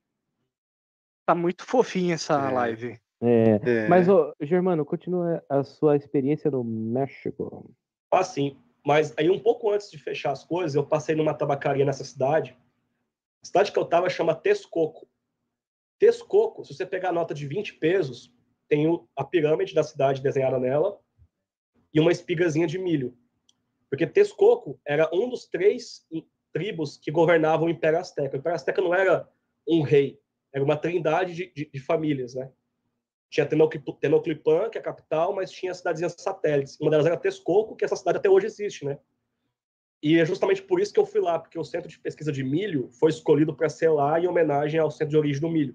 Tá 1.26 1.34
muito 1.34 1.64
fofinha 1.64 2.14
essa 2.14 2.34
É. 2.34 2.52
live. 2.52 3.00
É, 3.20 3.60
é. 3.64 3.88
mas, 3.88 4.08
ô, 4.08 4.34
Germano, 4.40 4.84
continua 4.84 5.42
a 5.48 5.64
sua 5.64 5.96
experiência 5.96 6.50
no 6.50 6.62
México. 6.62 7.74
Ah, 8.12 8.22
sim. 8.22 8.56
Mas 8.86 9.14
aí, 9.18 9.30
um 9.30 9.38
pouco 9.40 9.70
antes 9.70 9.90
de 9.90 9.98
fechar 9.98 10.32
as 10.32 10.44
coisas, 10.44 10.74
eu 10.74 10.84
passei 10.86 11.16
numa 11.16 11.32
tabacaria 11.32 11.84
nessa 11.86 12.04
cidade. 12.04 12.56
A 13.44 13.46
cidade 13.46 13.72
que 13.72 13.78
eu 13.78 13.84
tava 13.84 14.08
chama 14.08 14.34
Texcoco. 14.34 15.06
Texcoco, 15.98 16.64
se 16.64 16.74
você 16.74 16.86
pegar 16.86 17.10
a 17.10 17.12
nota 17.12 17.34
de 17.34 17.46
20 17.46 17.74
pesos, 17.74 18.32
tem 18.66 18.86
a 19.14 19.22
pirâmide 19.22 19.74
da 19.74 19.82
cidade 19.82 20.22
desenhada 20.22 20.58
nela 20.58 20.98
e 21.92 22.00
uma 22.00 22.10
espigazinha 22.10 22.66
de 22.66 22.78
milho. 22.78 23.14
Porque 23.90 24.06
Texcoco 24.06 24.80
era 24.82 25.10
um 25.12 25.28
dos 25.28 25.44
três 25.46 26.06
tribos 26.54 26.96
que 26.96 27.10
governavam 27.10 27.66
o 27.66 27.70
Império 27.70 27.98
Azteca. 27.98 28.34
O 28.34 28.40
Império 28.40 28.56
Azteca 28.56 28.80
não 28.80 28.94
era 28.94 29.28
um 29.68 29.82
rei, 29.82 30.18
era 30.50 30.64
uma 30.64 30.76
trindade 30.78 31.34
de, 31.34 31.52
de- 31.52 31.70
de 31.70 31.80
famílias, 31.80 32.34
né? 32.34 32.50
Tinha 33.28 33.46
Tenochtitlan, 33.46 34.70
que 34.70 34.78
é 34.78 34.80
a 34.80 34.84
capital, 34.84 35.34
mas 35.34 35.50
tinha 35.50 35.74
cidadezinhas 35.74 36.14
satélites. 36.18 36.80
Uma 36.80 36.90
delas 36.90 37.04
era 37.04 37.16
Texcoco, 37.18 37.76
que 37.76 37.84
essa 37.84 37.96
cidade 37.96 38.16
até 38.18 38.30
hoje 38.30 38.46
existe, 38.46 38.86
né? 38.86 38.98
E 40.04 40.20
é 40.20 40.26
justamente 40.26 40.62
por 40.62 40.78
isso 40.80 40.92
que 40.92 41.00
eu 41.00 41.06
fui 41.06 41.18
lá, 41.18 41.38
porque 41.38 41.58
o 41.58 41.64
centro 41.64 41.88
de 41.88 41.98
pesquisa 41.98 42.30
de 42.30 42.44
milho 42.44 42.90
foi 42.90 43.08
escolhido 43.08 43.56
para 43.56 43.70
ser 43.70 43.88
lá 43.88 44.20
em 44.20 44.26
homenagem 44.26 44.78
ao 44.78 44.90
centro 44.90 45.08
de 45.08 45.16
origem 45.16 45.40
do 45.40 45.48
milho. 45.48 45.74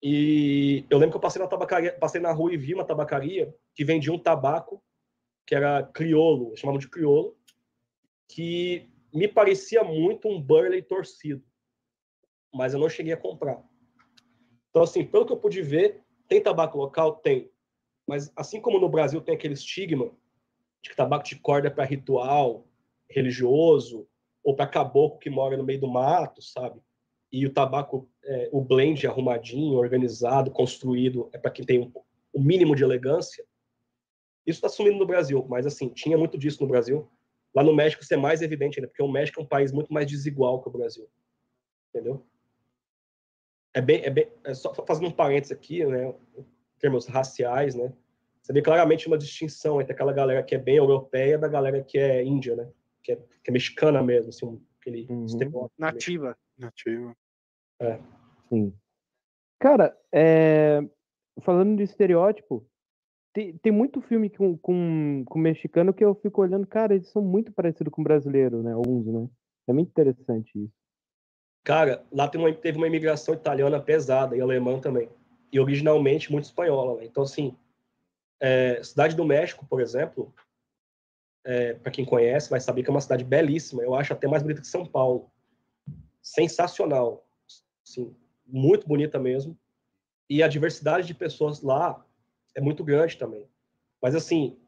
E 0.00 0.86
eu 0.88 0.98
lembro 0.98 1.10
que 1.10 1.16
eu 1.16 1.20
passei 1.20 1.42
na 1.42 1.48
tabacaria, 1.48 1.98
passei 1.98 2.20
na 2.20 2.30
rua 2.30 2.54
e 2.54 2.56
vi 2.56 2.74
uma 2.74 2.84
tabacaria 2.84 3.52
que 3.74 3.84
vendia 3.84 4.12
um 4.12 4.18
tabaco 4.20 4.80
que 5.44 5.52
era 5.52 5.82
criolo, 5.82 6.56
chamavam 6.56 6.78
de 6.78 6.88
criolo, 6.88 7.36
que 8.28 8.88
me 9.12 9.26
parecia 9.26 9.82
muito 9.82 10.28
um 10.28 10.40
Burley 10.40 10.80
torcido, 10.80 11.44
mas 12.54 12.72
eu 12.72 12.78
não 12.78 12.88
cheguei 12.88 13.14
a 13.14 13.16
comprar. 13.16 13.60
Então, 14.70 14.82
assim, 14.82 15.04
pelo 15.04 15.26
que 15.26 15.32
eu 15.32 15.38
pude 15.38 15.60
ver, 15.60 16.04
Tem 16.28 16.40
tabaco 16.40 16.78
local? 16.78 17.16
Tem. 17.16 17.50
Mas 18.06 18.32
assim 18.36 18.60
como 18.60 18.78
no 18.78 18.88
Brasil 18.88 19.20
tem 19.20 19.34
aquele 19.34 19.54
estigma 19.54 20.12
de 20.80 20.88
que 20.88 20.96
tabaco 20.96 21.24
de 21.24 21.34
corda 21.36 21.66
é 21.66 21.70
para 21.70 21.84
ritual 21.84 22.68
religioso 23.12 24.06
ou 24.42 24.56
para 24.56 24.66
caboclo 24.66 25.18
que 25.18 25.30
mora 25.30 25.56
no 25.56 25.64
meio 25.64 25.80
do 25.80 25.88
mato, 25.88 26.42
sabe? 26.42 26.80
E 27.30 27.46
o 27.46 27.52
tabaco, 27.52 28.08
é, 28.24 28.48
o 28.52 28.60
blend 28.60 29.06
arrumadinho, 29.06 29.78
organizado, 29.78 30.50
construído, 30.50 31.30
é 31.32 31.38
para 31.38 31.50
quem 31.50 31.64
tem 31.64 31.80
um, 31.80 31.92
o 32.32 32.40
um 32.40 32.42
mínimo 32.42 32.74
de 32.74 32.84
elegância. 32.84 33.44
Isso 34.46 34.58
está 34.58 34.68
sumindo 34.68 34.98
no 34.98 35.06
Brasil, 35.06 35.46
mas 35.48 35.66
assim, 35.66 35.88
tinha 35.88 36.18
muito 36.18 36.36
disso 36.36 36.62
no 36.62 36.68
Brasil. 36.68 37.08
Lá 37.54 37.62
no 37.62 37.74
México 37.74 38.02
isso 38.02 38.12
é 38.12 38.16
mais 38.16 38.42
evidente 38.42 38.78
ainda, 38.78 38.88
porque 38.88 39.02
o 39.02 39.10
México 39.10 39.40
é 39.40 39.44
um 39.44 39.46
país 39.46 39.72
muito 39.72 39.92
mais 39.92 40.06
desigual 40.06 40.60
que 40.60 40.68
o 40.68 40.72
Brasil. 40.72 41.08
Entendeu? 41.88 42.26
É 43.74 43.80
bem, 43.80 44.02
é 44.04 44.10
bem, 44.10 44.30
é 44.44 44.52
só 44.52 44.74
fazendo 44.74 45.08
um 45.08 45.12
parênteses 45.12 45.52
aqui, 45.52 45.84
né, 45.84 46.14
em 46.36 46.44
termos 46.78 47.06
raciais, 47.06 47.74
né, 47.74 47.92
você 48.42 48.52
vê 48.52 48.60
claramente 48.60 49.06
uma 49.06 49.16
distinção 49.16 49.80
entre 49.80 49.92
aquela 49.92 50.12
galera 50.12 50.42
que 50.42 50.54
é 50.54 50.58
bem 50.58 50.76
europeia 50.76 51.38
da 51.38 51.48
galera 51.48 51.82
que 51.82 51.96
é 51.96 52.22
índia, 52.22 52.54
né, 52.54 52.68
que 53.02 53.12
é, 53.12 53.16
que 53.16 53.50
é 53.50 53.52
mexicana 53.52 54.02
mesmo, 54.02 54.30
assim, 54.30 54.60
aquele 54.80 55.06
Uhum. 55.10 55.68
Nativa. 55.78 56.36
Nativo. 56.58 57.16
É. 57.80 57.98
Sim. 58.48 58.72
Cara, 59.58 59.96
é, 60.12 60.80
falando 61.42 61.76
de 61.76 61.84
estereótipo, 61.84 62.66
tem, 63.32 63.56
tem 63.58 63.72
muito 63.72 64.00
filme 64.02 64.28
com, 64.28 64.56
com, 64.58 65.24
com 65.26 65.38
mexicano 65.38 65.94
que 65.94 66.04
eu 66.04 66.14
fico 66.14 66.42
olhando, 66.42 66.66
cara, 66.66 66.94
eles 66.94 67.08
são 67.08 67.22
muito 67.22 67.52
parecidos 67.52 67.92
com 67.92 68.02
brasileiro, 68.02 68.62
né? 68.62 68.72
Alguns, 68.72 69.06
né? 69.06 69.28
É 69.68 69.72
muito 69.72 69.88
interessante 69.88 70.50
isso. 70.56 70.74
Cara, 71.64 72.04
lá 72.12 72.28
tem 72.28 72.40
uma, 72.40 72.52
teve 72.52 72.76
uma 72.76 72.88
imigração 72.88 73.34
italiana 73.34 73.80
pesada 73.80 74.36
e 74.36 74.40
alemã 74.40 74.80
também. 74.80 75.08
E 75.52 75.60
originalmente 75.60 76.30
muito 76.30 76.44
espanhola. 76.44 76.98
Né? 76.98 77.06
Então, 77.06 77.22
assim, 77.22 77.56
é, 78.40 78.82
Cidade 78.82 79.14
do 79.14 79.24
México, 79.24 79.64
por 79.64 79.80
exemplo, 79.80 80.34
é, 81.44 81.74
para 81.74 81.90
quem 81.90 82.04
conhece, 82.04 82.50
vai 82.50 82.60
saber 82.60 82.82
que 82.82 82.90
é 82.90 82.92
uma 82.92 83.00
cidade 83.00 83.24
belíssima. 83.24 83.82
Eu 83.82 83.94
acho 83.94 84.12
até 84.12 84.28
mais 84.28 84.42
bonita 84.42 84.60
que 84.60 84.66
São 84.66 84.86
Paulo. 84.86 85.30
Sensacional. 86.20 87.26
Muito 88.46 88.86
bonita 88.86 89.18
mesmo. 89.18 89.58
E 90.28 90.42
a 90.42 90.48
diversidade 90.48 91.06
de 91.06 91.14
pessoas 91.14 91.62
lá 91.62 92.04
é 92.54 92.60
muito 92.60 92.84
grande 92.84 93.16
também. 93.16 93.48
Mas, 94.00 94.14
assim, 94.14 94.58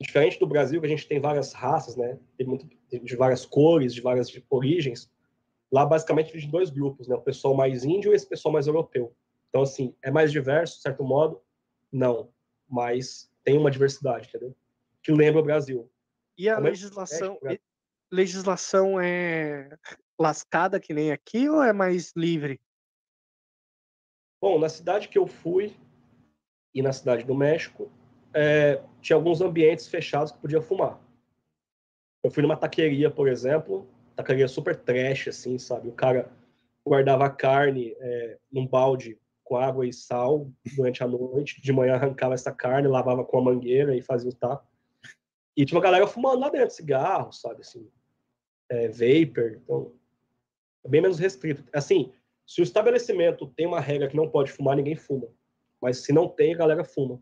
diferente 0.00 0.38
do 0.38 0.46
Brasil, 0.46 0.80
que 0.80 0.86
a 0.86 0.90
gente 0.90 1.08
tem 1.08 1.20
várias 1.20 1.52
raças, 1.52 1.96
né? 1.96 2.18
Tem 2.36 2.46
muito, 2.46 2.68
de 2.90 3.16
várias 3.16 3.44
cores, 3.44 3.94
de 3.94 4.00
várias 4.00 4.30
origens 4.48 5.10
lá 5.70 5.86
basicamente 5.86 6.36
em 6.36 6.50
dois 6.50 6.68
grupos, 6.70 7.06
né? 7.06 7.14
O 7.14 7.22
pessoal 7.22 7.54
mais 7.54 7.84
índio 7.84 8.12
e 8.12 8.16
esse 8.16 8.28
pessoal 8.28 8.52
mais 8.52 8.66
europeu. 8.66 9.14
Então, 9.48 9.62
assim, 9.62 9.94
é 10.02 10.10
mais 10.10 10.32
diverso, 10.32 10.76
de 10.76 10.82
certo 10.82 11.04
modo? 11.04 11.40
Não. 11.92 12.30
Mas 12.68 13.30
tem 13.44 13.56
uma 13.56 13.70
diversidade, 13.70 14.28
entendeu? 14.28 14.54
Que 15.02 15.12
lembra 15.12 15.40
o 15.40 15.44
Brasil. 15.44 15.90
E 16.40 16.48
a 16.48 16.54
é 16.54 16.58
legislação, 16.58 17.38
legislação 18.10 18.98
é 18.98 19.76
lascada 20.18 20.80
que 20.80 20.94
nem 20.94 21.12
aqui 21.12 21.50
ou 21.50 21.62
é 21.62 21.70
mais 21.70 22.14
livre? 22.16 22.58
Bom, 24.40 24.58
na 24.58 24.70
cidade 24.70 25.08
que 25.08 25.18
eu 25.18 25.26
fui 25.26 25.76
e 26.74 26.80
na 26.80 26.94
cidade 26.94 27.24
do 27.24 27.34
México, 27.34 27.92
é, 28.32 28.82
tinha 29.02 29.16
alguns 29.16 29.42
ambientes 29.42 29.86
fechados 29.86 30.32
que 30.32 30.38
podia 30.38 30.62
fumar. 30.62 30.98
Eu 32.24 32.30
fui 32.30 32.42
numa 32.42 32.56
taqueria, 32.56 33.10
por 33.10 33.28
exemplo, 33.28 33.86
taqueria 34.16 34.48
super 34.48 34.74
trash, 34.74 35.28
assim, 35.28 35.58
sabe? 35.58 35.88
O 35.88 35.92
cara 35.92 36.32
guardava 36.82 37.26
a 37.26 37.30
carne 37.30 37.94
é, 38.00 38.38
num 38.50 38.66
balde 38.66 39.20
com 39.44 39.58
água 39.58 39.86
e 39.86 39.92
sal 39.92 40.50
durante 40.74 41.04
a 41.04 41.06
noite, 41.06 41.60
de 41.60 41.70
manhã 41.70 41.96
arrancava 41.96 42.32
essa 42.32 42.50
carne, 42.50 42.88
lavava 42.88 43.26
com 43.26 43.36
a 43.36 43.42
mangueira 43.42 43.94
e 43.94 44.00
fazia 44.00 44.30
o 44.30 44.34
taco. 44.34 44.69
E 45.56 45.64
tinha 45.64 45.76
uma 45.76 45.82
galera 45.82 46.06
fumando 46.06 46.40
lá 46.40 46.48
dentro, 46.48 46.74
cigarro, 46.74 47.32
sabe, 47.32 47.60
assim, 47.62 47.88
é, 48.68 48.88
vapor, 48.88 49.52
então 49.62 49.92
é 50.84 50.88
bem 50.88 51.00
menos 51.02 51.18
restrito. 51.18 51.64
Assim, 51.72 52.12
se 52.46 52.60
o 52.60 52.64
estabelecimento 52.64 53.46
tem 53.48 53.66
uma 53.66 53.80
regra 53.80 54.08
que 54.08 54.16
não 54.16 54.28
pode 54.30 54.50
fumar, 54.52 54.76
ninguém 54.76 54.96
fuma. 54.96 55.28
Mas 55.80 55.98
se 56.04 56.12
não 56.12 56.28
tem, 56.28 56.54
a 56.54 56.58
galera 56.58 56.84
fuma. 56.84 57.18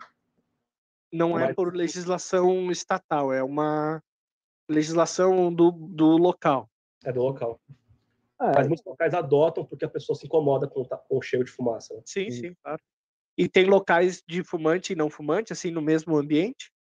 Não 1.13 1.39
é 1.39 1.47
Mas- 1.47 1.57
por 1.57 1.75
legislação 1.75 2.71
estatal, 2.71 3.33
é 3.33 3.43
uma 3.43 4.03
legislação 4.69 5.53
do, 5.53 5.71
do 5.71 6.17
local. 6.17 6.69
É 7.05 7.13
do 7.13 7.23
local. 7.23 7.59
Ah, 8.39 8.53
Mas 8.55 8.69
muitos 8.69 8.85
locais 8.85 9.15
adotam 9.15 9.65
porque 9.65 9.85
a 9.85 9.89
pessoa 9.89 10.17
se 10.17 10.27
incomoda 10.27 10.69
com, 10.69 10.85
com 10.85 11.17
o 11.19 11.23
cheiro 11.23 11.45
de 11.45 11.51
fumaça. 11.51 11.95
né? 11.95 12.03
Sim, 12.05 12.31
Sim. 12.31 12.41
sim, 12.49 12.55
claro. 12.63 12.81
E 13.37 13.49
tem 13.49 13.65
locais 13.67 14.23
de 14.27 14.43
fumante 14.45 14.93
e 14.93 14.97
não 14.97 15.09
fumante, 15.09 15.53
assim, 15.53 15.71
no 15.71 15.81
mesmo 15.81 16.17
ambiente? 16.17 16.71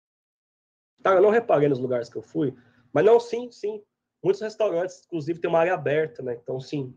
Tá, 1.02 1.14
eu 1.14 1.22
não 1.22 1.30
reparei 1.30 1.68
nos 1.68 1.78
lugares 1.78 2.08
que 2.08 2.16
eu 2.16 2.22
fui, 2.22 2.54
mas 2.92 3.04
não, 3.04 3.20
sim, 3.20 3.50
sim. 3.50 3.82
Muitos 4.22 4.42
restaurantes, 4.42 5.02
inclusive, 5.06 5.40
tem 5.40 5.48
uma 5.48 5.60
área 5.60 5.74
aberta, 5.74 6.22
né? 6.22 6.38
Então, 6.42 6.58
sim. 6.60 6.94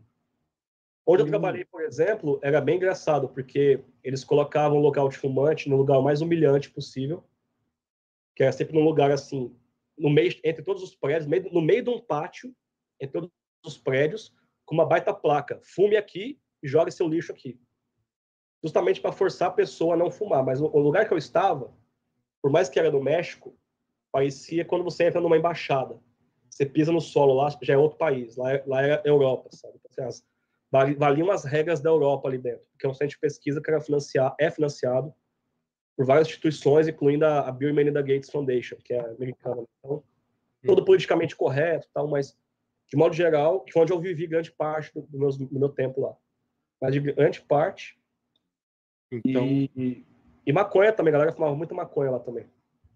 Onde 1.06 1.22
eu 1.22 1.26
Hum. 1.26 1.30
trabalhei, 1.30 1.64
por 1.64 1.82
exemplo, 1.82 2.38
era 2.42 2.60
bem 2.60 2.76
engraçado, 2.76 3.28
porque 3.28 3.82
eles 4.02 4.24
colocavam 4.24 4.78
o 4.78 4.82
local 4.82 5.08
de 5.08 5.16
fumante 5.16 5.68
no 5.68 5.76
lugar 5.76 6.00
mais 6.00 6.20
humilhante 6.20 6.70
possível, 6.70 7.24
que 8.34 8.42
era 8.42 8.52
sempre 8.52 8.74
num 8.74 8.84
lugar 8.84 9.10
assim, 9.10 9.54
no 9.96 10.10
meio, 10.10 10.32
entre 10.44 10.62
todos 10.64 10.82
os 10.82 10.94
prédios, 10.94 11.26
no 11.52 11.60
meio 11.60 11.82
de 11.82 11.90
um 11.90 12.00
pátio, 12.00 12.54
entre 13.00 13.20
todos 13.20 13.30
os 13.64 13.78
prédios, 13.78 14.34
com 14.64 14.74
uma 14.74 14.86
baita 14.86 15.12
placa: 15.12 15.60
fume 15.62 15.96
aqui 15.96 16.40
e 16.62 16.68
jogue 16.68 16.90
seu 16.90 17.08
lixo 17.08 17.32
aqui. 17.32 17.60
Justamente 18.62 19.00
para 19.00 19.12
forçar 19.12 19.48
a 19.48 19.52
pessoa 19.52 19.94
a 19.94 19.96
não 19.96 20.10
fumar. 20.10 20.44
Mas 20.44 20.60
o, 20.60 20.66
o 20.66 20.78
lugar 20.78 21.06
que 21.06 21.12
eu 21.12 21.18
estava, 21.18 21.76
por 22.40 22.50
mais 22.50 22.68
que 22.68 22.78
era 22.78 22.90
no 22.90 23.02
México, 23.02 23.56
parecia 24.12 24.64
quando 24.64 24.84
você 24.84 25.04
entra 25.04 25.20
numa 25.20 25.36
embaixada. 25.36 25.98
Você 26.50 26.66
pisa 26.66 26.92
no 26.92 27.00
solo 27.00 27.32
lá, 27.34 27.48
já 27.62 27.74
é 27.74 27.78
outro 27.78 27.96
país. 27.96 28.36
Lá, 28.36 28.52
é- 28.52 28.62
lá 28.66 28.86
é 28.86 29.02
Europa, 29.06 29.48
sabe? 29.52 29.74
Então, 29.78 29.90
assim, 29.90 30.02
as- 30.02 30.24
vali- 30.70 30.94
valiam 30.94 31.30
as 31.30 31.44
regras 31.44 31.80
da 31.80 31.88
Europa 31.90 32.28
ali 32.28 32.36
dentro, 32.38 32.64
porque 32.70 32.86
é 32.86 32.88
um 32.88 32.94
centro 32.94 33.14
de 33.14 33.18
pesquisa 33.20 33.60
que 33.60 33.70
era 33.70 33.80
financiar, 33.80 34.34
é 34.38 34.50
financiado 34.50 35.12
por 35.96 36.04
várias 36.06 36.28
instituições, 36.28 36.86
incluindo 36.88 37.24
a, 37.24 37.48
a 37.48 37.52
Bill 37.52 37.70
e 37.70 37.72
Melinda 37.72 38.02
Gates 38.02 38.30
Foundation, 38.30 38.76
que 38.84 38.92
é 38.94 39.00
americana. 39.00 39.62
Então, 39.78 40.02
todo 40.64 40.84
politicamente 40.84 41.34
correto, 41.34 41.88
tal, 41.92 42.06
mas 42.06 42.36
de 42.88 42.96
modo 42.96 43.14
geral, 43.14 43.60
que 43.62 43.72
foi 43.72 43.82
onde 43.82 43.92
eu 43.92 44.00
vivi 44.00 44.26
grande 44.26 44.52
parte 44.52 44.92
do, 44.94 45.02
do, 45.06 45.18
meus- 45.18 45.38
do 45.38 45.58
meu 45.58 45.68
tempo 45.70 46.00
lá. 46.02 46.14
Mas 46.80 46.92
de 46.92 47.00
grande 47.00 47.40
parte. 47.42 47.98
Então, 49.10 49.46
E, 49.46 50.04
e 50.46 50.52
maconha 50.52 50.92
também, 50.92 51.10
a 51.10 51.12
galera 51.12 51.32
fumava 51.32 51.54
muito 51.54 51.74
maconha 51.74 52.10
lá 52.10 52.18
também. 52.18 52.46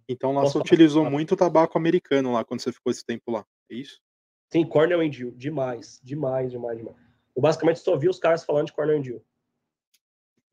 Então 0.09 0.33
lá 0.33 0.43
você 0.43 0.53
falar? 0.55 0.65
utilizou 0.65 1.11
muito 1.11 1.37
tabaco 1.37 1.77
americano 1.79 2.33
lá 2.33 2.45
quando 2.45 2.61
você 2.61 2.73
ficou 2.73 2.91
esse 2.91 3.05
tempo 3.05 3.31
lá. 3.31 3.45
É 3.71 3.75
isso? 3.75 4.01
Sim, 4.53 4.65
Cornell 4.67 5.01
and 5.01 5.11
Dew, 5.11 5.33
demais, 5.33 6.01
demais, 6.03 6.51
demais, 6.53 6.79
demais. 6.79 6.97
Eu 7.35 7.43
basicamente 7.43 7.81
só 7.81 7.97
vi 7.97 8.09
os 8.09 8.19
caras 8.19 8.45
falando 8.45 8.67
de 8.67 8.73
Cornell 8.73 8.99
and 8.99 9.03
Dew. 9.03 9.25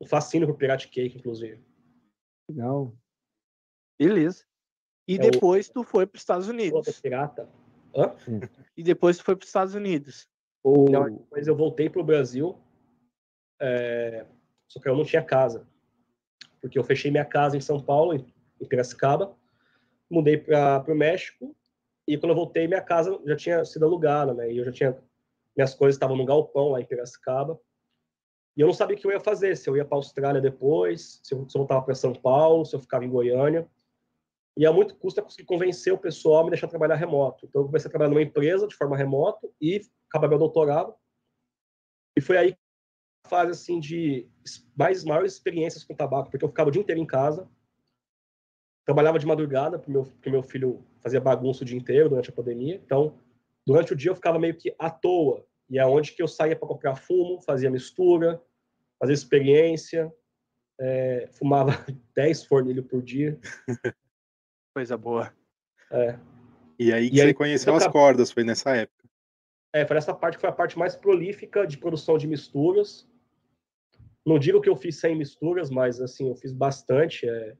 Um 0.00 0.06
fascínio 0.06 0.48
por 0.48 0.56
Pirate 0.56 0.88
Cake, 0.88 1.16
inclusive. 1.18 1.62
legal. 2.48 2.94
Beleza. 3.98 4.44
E 5.06 5.14
É 5.14 5.18
o- 5.18 5.30
depois 5.30 5.68
tu 5.68 5.84
foi 5.84 6.06
para 6.06 6.16
os 6.16 6.22
Estados 6.22 6.46
Pô, 6.46 6.52
Unidos. 6.52 7.00
pirata. 7.00 7.48
Hã? 7.96 8.14
E 8.76 8.82
depois 8.82 9.16
tu 9.18 9.24
foi 9.24 9.36
para 9.36 9.44
os 9.44 9.48
Estados 9.48 9.74
Unidos. 9.74 10.28
Ou, 10.62 10.90
Não, 10.90 11.04
depois 11.08 11.46
eu 11.46 11.54
voltei 11.54 11.88
pro 11.88 12.02
Brasil, 12.02 12.58
é, 13.60 14.26
só 14.66 14.80
que 14.80 14.88
eu 14.88 14.96
não 14.96 15.04
tinha 15.04 15.22
casa. 15.22 15.66
Porque 16.60 16.78
eu 16.78 16.82
fechei 16.84 17.10
minha 17.10 17.24
casa 17.24 17.56
em 17.56 17.60
São 17.60 17.80
Paulo, 17.80 18.14
em 18.14 18.66
Piracicaba, 18.66 19.36
mudei 20.10 20.38
para 20.38 20.84
o 20.88 20.94
México, 20.94 21.54
e 22.06 22.18
quando 22.18 22.30
eu 22.30 22.36
voltei, 22.36 22.68
minha 22.68 22.82
casa 22.82 23.18
já 23.24 23.36
tinha 23.36 23.64
sido 23.64 23.84
alugada, 23.84 24.34
né? 24.34 24.52
E 24.52 24.58
eu 24.58 24.64
já 24.64 24.72
tinha. 24.72 24.98
Minhas 25.56 25.74
coisas 25.74 25.94
estavam 25.94 26.16
no 26.16 26.24
galpão 26.24 26.70
lá 26.70 26.80
em 26.80 26.84
Piracicaba. 26.84 27.58
E 28.56 28.60
eu 28.60 28.66
não 28.66 28.74
sabia 28.74 28.96
o 28.96 28.98
que 28.98 29.06
eu 29.06 29.10
ia 29.10 29.20
fazer, 29.20 29.56
se 29.56 29.68
eu 29.68 29.76
ia 29.76 29.84
para 29.84 29.96
a 29.96 29.98
Austrália 29.98 30.40
depois, 30.40 31.20
se 31.22 31.34
eu, 31.34 31.48
se 31.48 31.56
eu 31.56 31.60
voltava 31.60 31.82
para 31.82 31.94
São 31.94 32.12
Paulo, 32.12 32.64
se 32.64 32.74
eu 32.74 32.80
ficava 32.80 33.04
em 33.04 33.10
Goiânia. 33.10 33.68
E 34.56 34.64
a 34.64 34.72
muito 34.72 34.94
custo 34.96 35.18
eu 35.18 35.24
consegui 35.24 35.44
convencer 35.44 35.92
o 35.92 35.98
pessoal 35.98 36.40
a 36.40 36.44
me 36.44 36.50
deixar 36.50 36.68
trabalhar 36.68 36.94
remoto. 36.94 37.46
Então 37.46 37.62
eu 37.62 37.66
comecei 37.66 37.88
a 37.88 37.90
trabalhar 37.90 38.10
numa 38.10 38.22
empresa 38.22 38.68
de 38.68 38.74
forma 38.76 38.96
remoto 38.96 39.52
e 39.60 39.80
acabar 40.08 40.28
meu 40.28 40.38
doutorado. 40.38 40.94
E 42.16 42.20
foi 42.20 42.36
aí 42.36 42.56
a 43.24 43.28
fase 43.28 43.50
assim 43.50 43.80
de 43.80 44.28
mais 44.76 45.04
maiores 45.04 45.32
experiências 45.32 45.82
com 45.82 45.94
tabaco, 45.94 46.30
porque 46.30 46.44
eu 46.44 46.48
ficava 46.48 46.68
o 46.68 46.72
dia 46.72 46.82
inteiro 46.82 47.00
em 47.00 47.06
casa. 47.06 47.48
Trabalhava 48.84 49.18
de 49.18 49.26
madrugada, 49.26 49.78
porque 49.78 49.90
meu, 49.90 50.02
porque 50.04 50.30
meu 50.30 50.42
filho 50.42 50.84
fazia 51.00 51.20
bagunça 51.20 51.62
o 51.62 51.66
dia 51.66 51.76
inteiro 51.76 52.08
durante 52.08 52.30
a 52.30 52.32
pandemia. 52.32 52.80
Então, 52.84 53.18
durante 53.66 53.92
o 53.92 53.96
dia 53.96 54.10
eu 54.10 54.14
ficava 54.14 54.38
meio 54.38 54.54
que 54.54 54.74
à 54.78 54.90
toa. 54.90 55.46
E 55.70 55.78
é 55.78 55.86
onde 55.86 56.12
que 56.12 56.22
eu 56.22 56.28
saía 56.28 56.54
para 56.54 56.68
comprar 56.68 56.94
fumo, 56.96 57.40
fazia 57.40 57.70
mistura, 57.70 58.42
fazia 58.98 59.14
experiência, 59.14 60.12
é, 60.78 61.28
fumava 61.32 61.72
10 62.14 62.44
fornilhos 62.44 62.86
por 62.86 63.02
dia. 63.02 63.38
Coisa 64.74 64.96
boa. 64.96 65.32
É, 65.90 66.18
E 66.78 66.92
aí 66.92 67.08
que 67.08 67.16
E 67.16 67.20
aí, 67.20 67.28
você 67.28 67.34
conheceu 67.34 67.72
eu 67.72 67.76
as 67.76 67.86
cordas, 67.86 68.30
foi 68.30 68.44
nessa 68.44 68.74
época. 68.76 69.04
É, 69.72 69.86
foi 69.86 69.96
essa 69.96 70.14
parte 70.14 70.36
que 70.36 70.40
foi 70.40 70.50
a 70.50 70.54
parte 70.54 70.78
mais 70.78 70.94
prolífica 70.94 71.66
de 71.66 71.78
produção 71.78 72.16
de 72.16 72.26
misturas. 72.26 73.08
Não 74.24 74.38
digo 74.38 74.60
que 74.60 74.68
eu 74.68 74.76
fiz 74.76 74.98
100 75.00 75.16
misturas, 75.16 75.70
mas 75.70 76.00
assim, 76.00 76.28
eu 76.28 76.36
fiz 76.36 76.52
bastante. 76.52 77.28
É... 77.28 77.56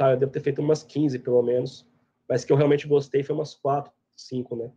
Cara, 0.00 0.14
eu 0.14 0.16
devo 0.16 0.32
ter 0.32 0.40
feito 0.40 0.62
umas 0.62 0.82
15 0.82 1.18
pelo 1.18 1.42
menos. 1.42 1.86
Mas 2.26 2.42
que 2.42 2.50
eu 2.50 2.56
realmente 2.56 2.88
gostei 2.88 3.22
foi 3.22 3.34
umas 3.34 3.54
4, 3.54 3.92
5, 4.16 4.56
né? 4.56 4.72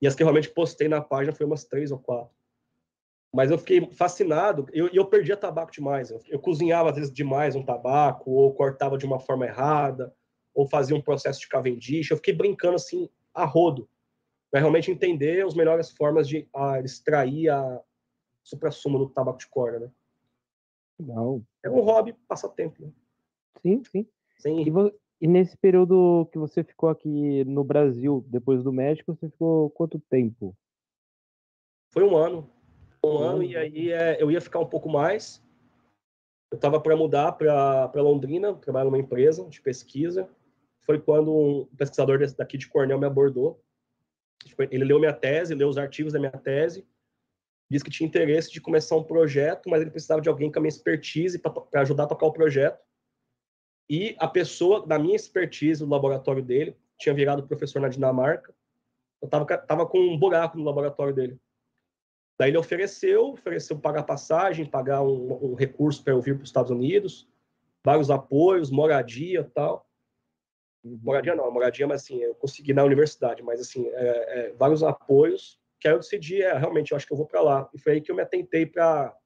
E 0.00 0.06
as 0.06 0.14
que 0.14 0.22
eu 0.22 0.26
realmente 0.26 0.48
postei 0.48 0.88
na 0.88 0.98
página 0.98 1.34
foi 1.34 1.44
umas 1.44 1.62
3 1.64 1.92
ou 1.92 1.98
4. 1.98 2.34
Mas 3.34 3.50
eu 3.50 3.58
fiquei 3.58 3.86
fascinado 3.90 4.66
e 4.72 4.78
eu, 4.78 4.88
eu 4.88 5.04
perdia 5.04 5.36
tabaco 5.36 5.70
demais. 5.70 6.10
Eu, 6.10 6.22
eu 6.26 6.38
cozinhava 6.38 6.88
às 6.88 6.96
vezes 6.96 7.12
demais 7.12 7.54
um 7.54 7.62
tabaco, 7.62 8.30
ou 8.30 8.54
cortava 8.54 8.96
de 8.96 9.04
uma 9.04 9.20
forma 9.20 9.44
errada, 9.44 10.14
ou 10.54 10.66
fazia 10.66 10.96
um 10.96 11.02
processo 11.02 11.40
de 11.40 11.48
cavendish. 11.48 12.10
Eu 12.10 12.16
fiquei 12.16 12.32
brincando 12.32 12.76
assim 12.76 13.10
a 13.34 13.44
rodo, 13.44 13.86
para 14.50 14.60
realmente 14.60 14.90
entender 14.90 15.44
as 15.44 15.54
melhores 15.54 15.90
formas 15.90 16.26
de 16.26 16.48
a, 16.54 16.80
extrair 16.80 17.50
a 17.50 17.78
supra-sumo 18.42 18.98
do 18.98 19.10
tabaco 19.10 19.38
de 19.38 19.48
corda, 19.48 19.80
né? 19.80 19.90
Não. 20.98 21.44
É 21.62 21.68
um 21.68 21.80
hobby, 21.80 22.14
passatempo. 22.26 22.80
Né? 22.80 22.90
Sim, 23.60 23.82
sim. 23.84 24.08
Sem... 24.42 24.68
E, 24.68 24.72
e 25.20 25.28
nesse 25.28 25.56
período 25.56 26.28
que 26.32 26.38
você 26.38 26.64
ficou 26.64 26.88
aqui 26.88 27.44
no 27.44 27.62
Brasil, 27.62 28.24
depois 28.28 28.64
do 28.64 28.72
México, 28.72 29.14
você 29.14 29.30
ficou 29.30 29.70
quanto 29.70 30.00
tempo? 30.10 30.56
Foi 31.92 32.02
um 32.02 32.16
ano. 32.16 32.50
Um 33.04 33.08
Um 33.08 33.18
ano, 33.18 33.42
e 33.44 33.56
aí 33.56 33.92
é, 33.92 34.20
eu 34.20 34.30
ia 34.30 34.40
ficar 34.40 34.58
um 34.58 34.66
pouco 34.66 34.88
mais. 34.88 35.40
Eu 36.50 36.56
estava 36.56 36.80
para 36.80 36.96
mudar 36.96 37.32
para 37.32 38.02
Londrina, 38.02 38.52
trabalhar 38.54 38.84
numa 38.84 38.98
empresa 38.98 39.48
de 39.48 39.60
pesquisa. 39.60 40.28
Foi 40.84 41.00
quando 41.00 41.32
um 41.32 41.66
pesquisador 41.76 42.18
daqui 42.36 42.58
de 42.58 42.68
Cornell 42.68 42.98
me 42.98 43.06
abordou. 43.06 43.62
Ele 44.70 44.84
leu 44.84 44.98
minha 44.98 45.12
tese, 45.12 45.54
leu 45.54 45.68
os 45.68 45.78
artigos 45.78 46.12
da 46.12 46.18
minha 46.18 46.32
tese, 46.32 46.84
disse 47.70 47.84
que 47.84 47.90
tinha 47.90 48.08
interesse 48.08 48.50
de 48.50 48.60
começar 48.60 48.96
um 48.96 49.04
projeto, 49.04 49.70
mas 49.70 49.80
ele 49.80 49.90
precisava 49.90 50.20
de 50.20 50.28
alguém 50.28 50.50
com 50.50 50.58
a 50.58 50.62
minha 50.62 50.68
expertise 50.68 51.38
para 51.38 51.80
ajudar 51.82 52.04
a 52.04 52.08
tocar 52.08 52.26
o 52.26 52.32
projeto. 52.32 52.80
E 53.88 54.16
a 54.18 54.28
pessoa, 54.28 54.86
da 54.86 54.98
minha 54.98 55.16
expertise 55.16 55.82
no 55.82 55.90
laboratório 55.90 56.42
dele, 56.42 56.76
tinha 56.98 57.14
virado 57.14 57.46
professor 57.46 57.80
na 57.80 57.88
Dinamarca. 57.88 58.54
Eu 59.20 59.26
estava 59.26 59.44
tava 59.58 59.86
com 59.86 59.98
um 59.98 60.18
buraco 60.18 60.56
no 60.56 60.64
laboratório 60.64 61.14
dele. 61.14 61.38
Daí 62.38 62.50
ele 62.50 62.58
ofereceu, 62.58 63.30
ofereceu 63.30 63.78
pagar 63.78 64.02
passagem, 64.04 64.64
pagar 64.66 65.02
um, 65.02 65.52
um 65.52 65.54
recurso 65.54 66.02
para 66.02 66.12
eu 66.12 66.20
vir 66.20 66.34
para 66.34 66.42
os 66.42 66.48
Estados 66.48 66.70
Unidos, 66.70 67.28
vários 67.84 68.10
apoios, 68.10 68.70
moradia 68.70 69.48
tal. 69.54 69.86
Moradia 70.84 71.36
não, 71.36 71.48
moradia, 71.52 71.86
mas 71.86 72.02
assim, 72.02 72.18
eu 72.18 72.34
consegui 72.34 72.72
na 72.72 72.82
universidade, 72.82 73.42
mas 73.42 73.60
assim, 73.60 73.86
é, 73.88 74.48
é, 74.48 74.52
vários 74.54 74.82
apoios, 74.82 75.60
que 75.78 75.86
aí 75.86 75.94
eu 75.94 76.00
decidi, 76.00 76.42
é, 76.42 76.56
realmente, 76.56 76.90
eu 76.90 76.96
acho 76.96 77.06
que 77.06 77.12
eu 77.12 77.16
vou 77.16 77.26
para 77.26 77.40
lá. 77.40 77.70
E 77.72 77.78
foi 77.78 77.92
aí 77.92 78.00
que 78.00 78.10
eu 78.10 78.16
me 78.16 78.22
atentei 78.22 78.66
para 78.66 79.16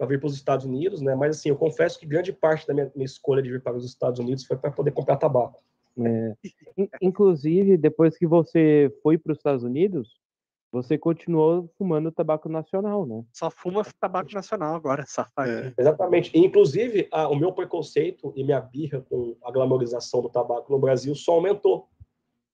vir 0.00 0.18
para 0.18 0.26
os 0.26 0.34
Estados 0.34 0.64
Unidos, 0.66 1.00
né? 1.00 1.14
Mas 1.14 1.36
assim, 1.38 1.48
eu 1.48 1.56
confesso 1.56 1.98
que 1.98 2.06
grande 2.06 2.32
parte 2.32 2.66
da 2.66 2.74
minha, 2.74 2.90
minha 2.94 3.04
escolha 3.06 3.42
de 3.42 3.50
vir 3.50 3.62
para 3.62 3.76
os 3.76 3.84
Estados 3.84 4.18
Unidos 4.18 4.44
foi 4.44 4.56
para 4.56 4.70
poder 4.70 4.90
comprar 4.90 5.16
tabaco. 5.16 5.62
É, 5.96 6.34
in- 6.76 6.88
inclusive, 7.00 7.76
depois 7.76 8.18
que 8.18 8.26
você 8.26 8.92
foi 9.02 9.16
para 9.16 9.32
os 9.32 9.38
Estados 9.38 9.62
Unidos, 9.62 10.18
você 10.72 10.98
continuou 10.98 11.70
fumando 11.78 12.10
tabaco 12.10 12.48
nacional, 12.48 13.06
né? 13.06 13.22
Só 13.32 13.48
fuma 13.48 13.84
tabaco 14.00 14.32
nacional 14.34 14.74
agora, 14.74 15.04
safadinho. 15.06 15.72
Exatamente. 15.78 16.36
E, 16.36 16.40
inclusive, 16.44 17.06
a- 17.12 17.28
o 17.28 17.36
meu 17.36 17.52
preconceito 17.52 18.32
e 18.34 18.42
minha 18.42 18.60
birra 18.60 19.00
com 19.08 19.36
a 19.44 19.52
glamorização 19.52 20.20
do 20.20 20.28
tabaco 20.28 20.72
no 20.72 20.78
Brasil 20.80 21.14
só 21.14 21.34
aumentou. 21.34 21.88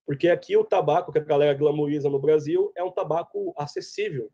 Porque 0.05 0.29
aqui 0.29 0.55
o 0.57 0.65
tabaco 0.65 1.11
que 1.13 1.19
a 1.19 1.25
galera 1.25 1.55
glamoriza 1.57 2.11
no 2.11 2.19
Brasil 2.19 2.71
é 2.77 2.85
um 2.85 2.91
tabaco 2.91 3.55
acessível. 3.57 4.29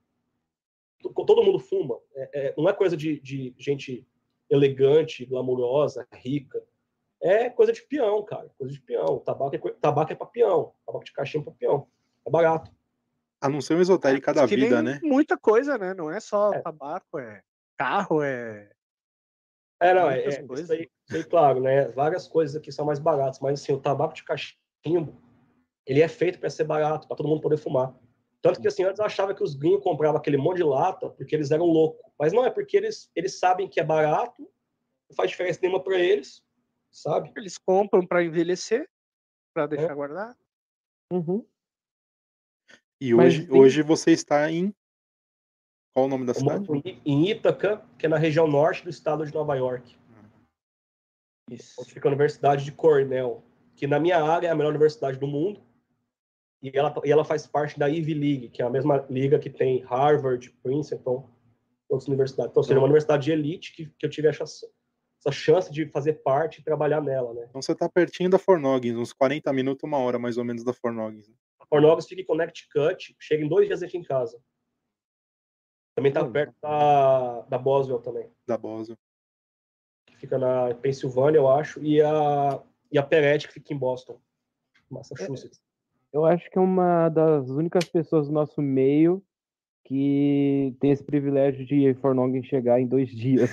To- 1.00 1.10
Todo 1.24 1.42
mundo 1.42 1.58
fuma. 1.58 1.98
É- 2.14 2.48
é- 2.48 2.54
não 2.56 2.68
é 2.68 2.72
coisa 2.72 2.96
de, 2.96 3.20
de 3.20 3.54
gente 3.58 4.06
elegante, 4.48 5.24
glamourosa, 5.26 6.06
rica. 6.12 6.62
É 7.20 7.48
coisa 7.50 7.72
de 7.72 7.82
peão, 7.82 8.22
cara. 8.24 8.50
Coisa 8.58 8.72
de 8.72 8.80
peão. 8.80 9.18
Tabaco 9.18 9.54
é, 9.56 9.58
tabaco 9.80 10.12
é 10.12 10.14
pra 10.14 10.26
peão. 10.26 10.72
Tabaco 10.86 11.04
de 11.04 11.12
caixinha 11.12 11.40
é 11.40 11.44
pra 11.44 11.52
peão. 11.52 11.86
É 12.26 12.30
barato. 12.30 12.70
A 13.40 13.48
não 13.48 13.60
ser 13.60 13.74
um 13.74 13.80
esotérica 13.80 14.32
da 14.32 14.42
Diz 14.42 14.50
que 14.50 14.56
vida, 14.56 14.82
né? 14.82 15.00
Muita 15.02 15.36
coisa, 15.36 15.76
né? 15.76 15.92
Não 15.94 16.10
é 16.10 16.20
só 16.20 16.52
É. 16.54 16.60
tabaco, 16.60 17.18
é 17.18 17.42
carro, 17.76 18.22
é. 18.22 18.70
É, 19.80 19.92
não, 19.92 20.10
é, 20.10 20.20
é 20.20 20.42
coisas. 20.42 20.64
isso, 20.64 20.72
aí, 20.72 20.88
isso 21.06 21.16
aí, 21.18 21.24
claro, 21.24 21.60
né? 21.60 21.88
Várias 21.88 22.26
coisas 22.26 22.56
aqui 22.56 22.72
são 22.72 22.86
mais 22.86 22.98
baratas, 22.98 23.38
mas 23.40 23.60
assim, 23.60 23.72
o 23.72 23.78
tabaco 23.80 24.14
de 24.14 24.24
cachimbo, 24.24 25.14
ele 25.84 26.00
é 26.00 26.08
feito 26.08 26.38
para 26.38 26.48
ser 26.48 26.64
barato, 26.64 27.06
para 27.06 27.16
todo 27.16 27.28
mundo 27.28 27.42
poder 27.42 27.58
fumar. 27.58 27.94
Tanto 28.46 28.60
que 28.60 28.68
assim, 28.68 28.84
antes 28.84 28.98
eu 29.00 29.04
achava 29.04 29.34
que 29.34 29.42
os 29.42 29.54
gringos 29.54 29.82
compravam 29.82 30.18
aquele 30.20 30.36
monte 30.36 30.58
de 30.58 30.62
lata 30.62 31.10
porque 31.10 31.34
eles 31.34 31.50
eram 31.50 31.64
loucos. 31.66 32.00
Mas 32.18 32.32
não, 32.32 32.44
é 32.44 32.50
porque 32.50 32.76
eles, 32.76 33.10
eles 33.14 33.38
sabem 33.38 33.68
que 33.68 33.80
é 33.80 33.84
barato, 33.84 34.42
não 35.08 35.16
faz 35.16 35.30
diferença 35.30 35.58
nenhuma 35.60 35.82
para 35.82 35.98
eles, 35.98 36.42
sabe? 36.90 37.32
Eles 37.36 37.58
compram 37.58 38.06
para 38.06 38.22
envelhecer, 38.22 38.88
para 39.52 39.64
É. 39.64 39.68
deixar 39.68 39.94
guardar. 39.94 40.36
Uhum. 41.12 41.44
E 43.00 43.12
Mas 43.14 43.34
hoje, 43.34 43.46
tem- 43.46 43.60
hoje 43.60 43.82
você 43.82 44.12
está 44.12 44.50
em. 44.50 44.72
Qual 45.92 46.06
o 46.06 46.08
nome 46.08 46.24
da 46.26 46.34
cidade? 46.34 46.66
em 47.04 47.30
Ítaca, 47.30 47.84
que 47.98 48.06
é 48.06 48.08
na 48.08 48.18
região 48.18 48.46
norte 48.46 48.84
do 48.84 48.90
estado 48.90 49.26
de 49.26 49.32
Nova 49.34 49.54
York, 49.56 49.96
Isso. 51.50 51.80
onde 51.80 51.92
fica 51.92 52.06
a 52.06 52.10
Universidade 52.10 52.64
de 52.64 52.72
Cornell, 52.72 53.42
que 53.74 53.86
na 53.86 53.98
minha 53.98 54.22
área 54.22 54.48
é 54.48 54.50
a 54.50 54.54
melhor 54.54 54.70
universidade 54.70 55.18
do 55.18 55.26
mundo. 55.26 55.65
E 56.66 56.76
ela, 56.76 56.92
e 57.04 57.12
ela 57.12 57.24
faz 57.24 57.46
parte 57.46 57.78
da 57.78 57.86
Ivy 57.86 58.14
League, 58.14 58.48
que 58.48 58.60
é 58.60 58.64
a 58.64 58.70
mesma 58.70 59.06
liga 59.08 59.38
que 59.38 59.48
tem 59.48 59.82
Harvard, 59.84 60.50
Princeton, 60.62 61.28
outras 61.88 62.08
universidades. 62.08 62.50
Então, 62.50 62.62
seria 62.62 62.80
uma 62.80 62.86
universidade 62.86 63.24
de 63.24 63.30
elite 63.30 63.72
que, 63.72 63.86
que 63.86 64.04
eu 64.04 64.10
tive 64.10 64.26
essa, 64.26 64.42
essa 64.44 65.30
chance 65.30 65.72
de 65.72 65.86
fazer 65.86 66.14
parte 66.24 66.60
e 66.60 66.64
trabalhar 66.64 67.00
nela, 67.00 67.32
né? 67.34 67.46
Então 67.48 67.62
você 67.62 67.70
está 67.70 67.88
pertinho 67.88 68.28
da 68.28 68.38
Fornoggins, 68.38 68.96
uns 68.96 69.12
40 69.12 69.52
minutos, 69.52 69.84
uma 69.84 69.98
hora 69.98 70.18
mais 70.18 70.36
ou 70.38 70.44
menos 70.44 70.64
da 70.64 70.72
Fornoggins. 70.72 71.28
né? 71.28 71.34
A 71.60 71.66
Cornelius 71.66 72.06
fica 72.06 72.20
em 72.20 72.24
Connecticut, 72.24 73.14
chega 73.20 73.44
em 73.44 73.48
dois 73.48 73.68
dias 73.68 73.82
aqui 73.82 73.96
em 73.96 74.02
casa. 74.02 74.40
Também 75.94 76.10
está 76.10 76.28
perto 76.28 76.54
da, 76.60 77.42
da 77.42 77.58
Boswell 77.58 78.00
também, 78.00 78.28
Da 78.46 78.58
Boswell. 78.58 78.98
que 80.06 80.16
fica 80.16 80.36
na 80.36 80.74
Pensilvânia, 80.74 81.38
eu 81.38 81.48
acho, 81.48 81.80
e 81.82 82.02
a, 82.02 82.60
e 82.90 82.98
a 82.98 83.02
Peretti, 83.04 83.46
que 83.46 83.54
fica 83.54 83.72
em 83.72 83.78
Boston, 83.78 84.20
Massachusetts. 84.90 85.64
Eu 86.16 86.24
acho 86.24 86.48
que 86.50 86.56
é 86.56 86.60
uma 86.62 87.10
das 87.10 87.50
únicas 87.50 87.84
pessoas 87.84 88.26
do 88.26 88.32
nosso 88.32 88.62
meio 88.62 89.22
que 89.84 90.74
tem 90.80 90.90
esse 90.90 91.04
privilégio 91.04 91.64
de 91.66 91.92
Fornong 92.00 92.42
chegar 92.42 92.80
em 92.80 92.86
dois 92.86 93.10
dias. 93.14 93.50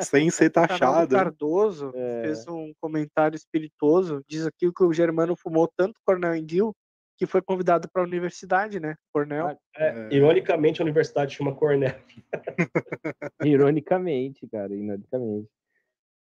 Sem 0.00 0.28
ser 0.30 0.48
O 0.48 0.50
taxado. 0.50 1.12
né? 1.16 1.18
Cardoso 1.18 1.92
É. 1.94 2.24
fez 2.24 2.46
um 2.46 2.74
comentário 2.78 3.34
espirituoso. 3.36 4.22
Diz 4.28 4.46
aqui 4.46 4.70
que 4.70 4.84
o 4.84 4.92
Germano 4.92 5.34
fumou 5.34 5.66
tanto 5.74 5.94
Cornell 6.04 6.36
Indil 6.36 6.74
que 7.16 7.24
foi 7.26 7.40
convidado 7.42 7.88
para 7.90 8.02
a 8.02 8.04
universidade, 8.04 8.78
né? 8.78 8.94
Cornell. 9.12 9.48
Ah, 9.48 9.56
É, 9.76 10.08
É. 10.10 10.14
Ironicamente, 10.14 10.82
a 10.82 10.84
universidade 10.84 11.34
chama 11.34 11.54
Cornell. 11.54 11.94
Ironicamente, 13.42 14.46
cara, 14.46 14.72
ironicamente. 14.74 15.48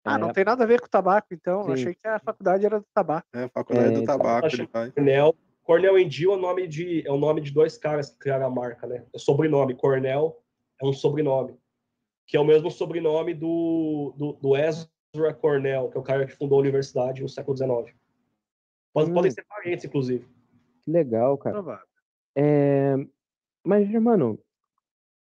Ah, 0.04 0.18
não 0.18 0.30
É. 0.30 0.34
tem 0.34 0.44
nada 0.44 0.64
a 0.64 0.68
ver 0.68 0.82
com 0.82 0.88
tabaco, 0.88 1.28
então. 1.32 1.60
Eu 1.62 1.66
Sim. 1.68 1.72
achei 1.74 1.96
que 1.96 2.08
a 2.08 2.20
faculdade 2.20 2.66
era 2.66 2.80
do 2.80 2.86
tabaco. 2.94 3.28
É, 3.34 3.48
faculdade 3.50 3.88
É, 3.90 3.92
do 3.92 4.02
então, 4.04 4.18
tabaco. 4.18 4.48
ele 4.48 4.68
faz. 4.68 4.94
Cornell. 4.94 5.36
Cornell 5.64 6.00
Endil 6.00 6.32
é 6.32 6.36
o 6.36 6.40
nome 6.40 6.68
de 6.68 7.08
é 7.08 7.12
o 7.12 7.18
nome 7.18 7.40
de 7.40 7.52
dois 7.52 7.78
caras 7.78 8.10
que 8.10 8.18
criaram 8.18 8.48
a 8.48 8.50
marca, 8.50 8.88
né? 8.88 9.06
É 9.14 9.20
sobrenome. 9.20 9.76
Cornell 9.76 10.42
é 10.82 10.86
um 10.86 10.92
sobrenome, 10.92 11.56
que 12.26 12.36
é 12.36 12.40
o 12.40 12.44
mesmo 12.46 12.72
sobrenome 12.72 13.34
do, 13.36 14.14
do, 14.18 14.34
do 14.34 14.58
Ezra 14.58 15.34
Cornell, 15.40 15.90
que 15.90 15.98
é 15.98 16.00
o 16.00 16.04
cara 16.04 16.26
que 16.26 16.34
fundou 16.36 16.58
a 16.58 16.62
universidade 16.62 17.22
no 17.22 17.30
século 17.30 17.56
XIX. 17.56 17.96
Pode- 18.92 19.12
Hum. 19.12 19.14
Podem 19.14 19.32
ser 19.32 19.46
parentes, 19.46 19.86
inclusive. 19.86 20.28
Que 20.82 20.90
legal, 20.92 21.38
cara. 21.38 21.80
É, 22.36 22.96
Mas, 23.64 23.88
Germano, 23.88 24.40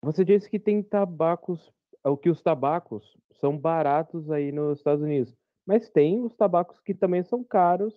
você 0.02 0.24
disse 0.24 0.48
que 0.48 0.58
tem 0.58 0.82
tabacos, 0.82 1.70
o 2.10 2.16
que 2.16 2.30
os 2.30 2.40
tabacos 2.42 3.16
são 3.40 3.56
baratos 3.56 4.30
aí 4.30 4.52
nos 4.52 4.78
Estados 4.78 5.02
Unidos, 5.02 5.34
mas 5.66 5.88
tem 5.88 6.20
os 6.22 6.34
tabacos 6.34 6.78
que 6.80 6.94
também 6.94 7.22
são 7.22 7.42
caros 7.42 7.94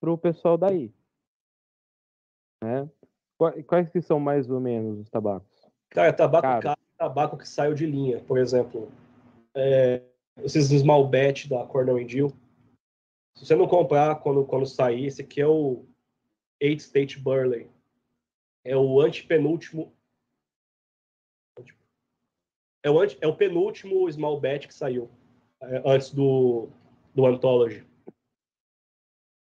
para 0.00 0.10
o 0.12 0.18
pessoal 0.18 0.56
daí. 0.58 0.92
Né? 2.62 2.88
Qua- 3.38 3.62
Quais 3.64 3.90
que 3.90 4.00
são 4.02 4.20
mais 4.20 4.50
ou 4.50 4.60
menos 4.60 4.98
os 5.00 5.08
tabacos? 5.10 5.48
Cara, 5.88 6.12
tabaco 6.12 6.42
Caro. 6.42 6.62
caro, 6.62 6.80
tabaco 6.96 7.36
que 7.38 7.48
saiu 7.48 7.74
de 7.74 7.86
linha, 7.86 8.22
por 8.24 8.38
exemplo. 8.38 8.90
É, 9.54 10.02
esses 10.38 10.70
Smallbat 10.70 11.48
da 11.48 11.66
Cornell 11.66 11.98
Endil. 11.98 12.28
Se 13.36 13.46
você 13.46 13.56
não 13.56 13.66
comprar 13.66 14.16
quando, 14.16 14.44
quando 14.44 14.66
sair, 14.66 15.06
esse 15.06 15.22
aqui 15.22 15.40
é 15.40 15.46
o 15.46 15.84
Eight 16.60 16.82
State 16.82 17.18
Burley. 17.18 17.68
É 18.64 18.76
o 18.76 19.00
antepenúltimo. 19.00 19.92
É 22.82 22.90
o, 22.90 23.02
é 23.04 23.26
o 23.26 23.36
penúltimo 23.36 24.10
Small 24.10 24.40
Bat 24.40 24.66
que 24.66 24.74
saiu 24.74 25.10
é, 25.62 25.82
antes 25.84 26.12
do, 26.12 26.68
do 27.14 27.26
Anthology. 27.26 27.86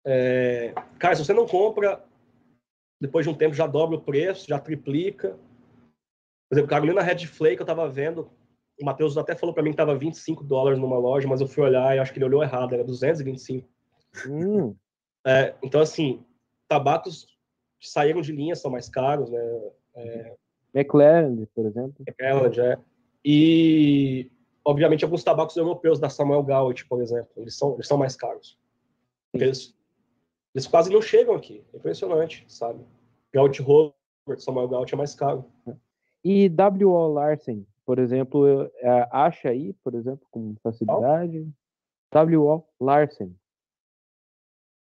É, 0.06 0.72
cara, 0.98 1.14
se 1.14 1.24
você 1.24 1.34
não 1.34 1.46
compra, 1.46 2.02
depois 3.00 3.26
de 3.26 3.30
um 3.30 3.34
tempo 3.34 3.54
já 3.54 3.66
dobra 3.66 3.96
o 3.96 4.00
preço, 4.00 4.48
já 4.48 4.58
triplica. 4.58 5.38
Por 6.48 6.54
exemplo, 6.54 6.70
Carolina 6.70 7.02
Red 7.02 7.26
Flake, 7.26 7.60
eu 7.60 7.66
tava 7.66 7.88
vendo, 7.88 8.30
o 8.80 8.84
Matheus 8.84 9.18
até 9.18 9.34
falou 9.34 9.54
para 9.54 9.62
mim 9.62 9.70
que 9.70 9.76
tava 9.76 9.94
25 9.94 10.42
dólares 10.42 10.78
numa 10.78 10.98
loja, 10.98 11.28
mas 11.28 11.40
eu 11.40 11.46
fui 11.46 11.62
olhar 11.62 11.94
e 11.94 11.98
acho 11.98 12.12
que 12.12 12.18
ele 12.18 12.24
olhou 12.24 12.42
errado, 12.42 12.74
era 12.74 12.84
225. 12.84 13.68
Hum, 14.26 14.74
É, 15.26 15.54
então, 15.62 15.80
assim, 15.80 16.24
tabacos 16.66 17.26
que 17.78 17.88
saíram 17.88 18.22
de 18.22 18.32
linha 18.32 18.56
são 18.56 18.70
mais 18.70 18.88
caros, 18.88 19.30
né? 19.30 19.70
É, 19.94 20.36
McLaren, 20.74 21.44
por 21.54 21.66
exemplo. 21.66 22.04
Elland, 22.18 22.60
é. 22.60 22.78
E, 23.30 24.30
obviamente, 24.64 25.04
alguns 25.04 25.22
tabacos 25.22 25.54
europeus 25.54 26.00
da 26.00 26.08
Samuel 26.08 26.42
Gauch, 26.42 26.86
por 26.86 27.02
exemplo, 27.02 27.28
eles 27.36 27.58
são, 27.58 27.74
eles 27.74 27.86
são 27.86 27.98
mais 27.98 28.16
caros. 28.16 28.58
Eles, 29.34 29.76
eles 30.54 30.66
quase 30.66 30.90
não 30.90 31.02
chegam 31.02 31.34
aqui. 31.34 31.62
É 31.74 31.76
impressionante, 31.76 32.46
sabe? 32.48 32.82
Gauch 33.34 33.60
Robert, 33.60 33.92
Samuel 34.38 34.68
Gauch 34.68 34.94
é 34.94 34.96
mais 34.96 35.14
caro. 35.14 35.44
E 36.24 36.48
W.O. 36.48 37.06
Larsen, 37.12 37.66
por 37.84 37.98
exemplo, 37.98 38.46
é, 38.76 39.06
acha 39.12 39.50
aí, 39.50 39.74
por 39.84 39.94
exemplo, 39.94 40.26
com 40.30 40.54
facilidade. 40.62 41.46
W.O. 42.10 42.64
Larsen. 42.80 43.36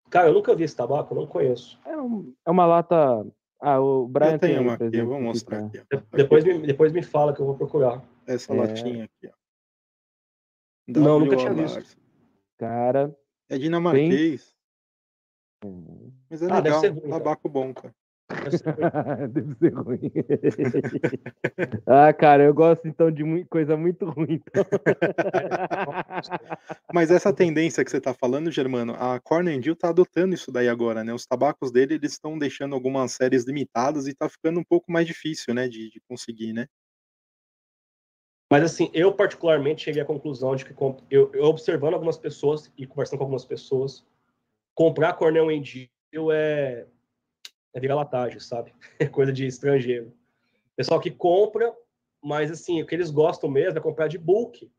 Cara, 0.08 0.28
eu 0.28 0.32
nunca 0.32 0.54
vi 0.54 0.64
esse 0.64 0.74
tabaco, 0.74 1.12
eu 1.14 1.20
não 1.20 1.26
conheço. 1.26 1.78
É, 1.84 1.94
um- 2.00 2.32
é 2.46 2.50
uma 2.50 2.64
lata. 2.64 3.26
Ah, 3.60 3.78
o 3.78 4.08
Brian 4.08 4.32
Eu 4.32 4.38
tem 4.38 4.58
uma 4.58 4.72
aqui, 4.72 4.84
exemplo, 4.84 5.10
vou 5.10 5.20
mostrar 5.20 5.66
Aqui, 5.66 5.80
Depois 6.14 6.42
me, 6.44 6.58
depois 6.66 6.92
me 6.92 7.02
fala 7.02 7.34
que 7.34 7.40
eu 7.40 7.46
vou 7.46 7.54
procurar. 7.56 8.02
Essa 8.26 8.52
É. 8.52 8.56
latinha 8.56 9.04
aqui, 9.04 9.28
ó. 9.28 9.32
Não, 10.88 11.20
nunca 11.20 11.36
tinha 11.36 11.54
visto. 11.54 11.76
Larsen. 11.76 11.96
Cara. 12.58 13.16
É 13.48 13.58
dinamarquês, 13.58 14.54
hum, 15.64 16.12
mas 16.30 16.42
é 16.42 16.46
Ah, 16.46 16.60
deve 16.60 16.76
legal. 16.76 16.80
ser 16.80 16.88
ruim, 16.88 16.98
então. 17.06 17.18
tabaco 17.18 17.48
bom, 17.48 17.74
cara. 17.74 17.94
Deve 18.30 18.56
ser 18.56 18.70
ruim. 18.70 18.80
Deve 19.32 19.54
ser 19.56 19.74
ruim. 19.74 20.12
ah, 21.86 22.12
cara, 22.14 22.44
eu 22.44 22.54
gosto 22.54 22.86
então 22.88 23.10
de 23.10 23.44
coisa 23.46 23.76
muito 23.76 24.06
ruim. 24.08 24.40
Então. 24.46 24.64
Mas 26.92 27.10
essa 27.10 27.32
tendência 27.32 27.84
que 27.84 27.90
você 27.90 27.98
está 27.98 28.14
falando, 28.14 28.50
Germano, 28.50 28.94
a 28.94 29.20
Cornell 29.20 29.60
está 29.60 29.88
adotando 29.90 30.34
isso 30.34 30.50
daí 30.50 30.68
agora, 30.68 31.04
né? 31.04 31.12
Os 31.12 31.26
tabacos 31.26 31.70
dele, 31.70 31.94
eles 31.94 32.12
estão 32.12 32.38
deixando 32.38 32.74
algumas 32.74 33.12
séries 33.12 33.44
limitadas 33.44 34.06
e 34.06 34.10
está 34.10 34.28
ficando 34.28 34.58
um 34.60 34.64
pouco 34.64 34.90
mais 34.90 35.06
difícil, 35.06 35.54
né, 35.54 35.68
de, 35.68 35.90
de 35.90 36.00
conseguir, 36.08 36.52
né? 36.52 36.66
Mas 38.52 38.64
assim, 38.64 38.90
eu 38.92 39.10
particularmente 39.14 39.82
cheguei 39.82 40.02
à 40.02 40.04
conclusão 40.04 40.54
de 40.54 40.66
que 40.66 40.74
eu, 41.10 41.32
eu 41.32 41.44
observando 41.44 41.94
algumas 41.94 42.18
pessoas 42.18 42.70
e 42.76 42.86
conversando 42.86 43.16
com 43.16 43.24
algumas 43.24 43.46
pessoas, 43.46 44.04
comprar 44.74 45.14
Cornell 45.14 45.50
em 45.50 45.62
Dio 45.62 46.30
é 46.30 46.86
é 47.72 47.80
vira-latagem, 47.80 48.38
sabe? 48.40 48.74
É 49.00 49.06
coisa 49.06 49.32
de 49.32 49.46
estrangeiro. 49.46 50.12
Pessoal 50.76 51.00
que 51.00 51.10
compra, 51.10 51.74
mas 52.22 52.50
assim, 52.50 52.82
o 52.82 52.86
que 52.86 52.94
eles 52.94 53.10
gostam 53.10 53.50
mesmo 53.50 53.78
é 53.78 53.80
comprar 53.80 54.06
de 54.06 54.18
bulk, 54.18 54.70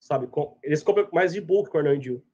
sabe? 0.00 0.28
Eles 0.60 0.82
compram 0.82 1.08
mais 1.12 1.32
de 1.32 1.40
bulk 1.40 1.70
Cornell 1.70 1.96
Dio. 1.96 2.24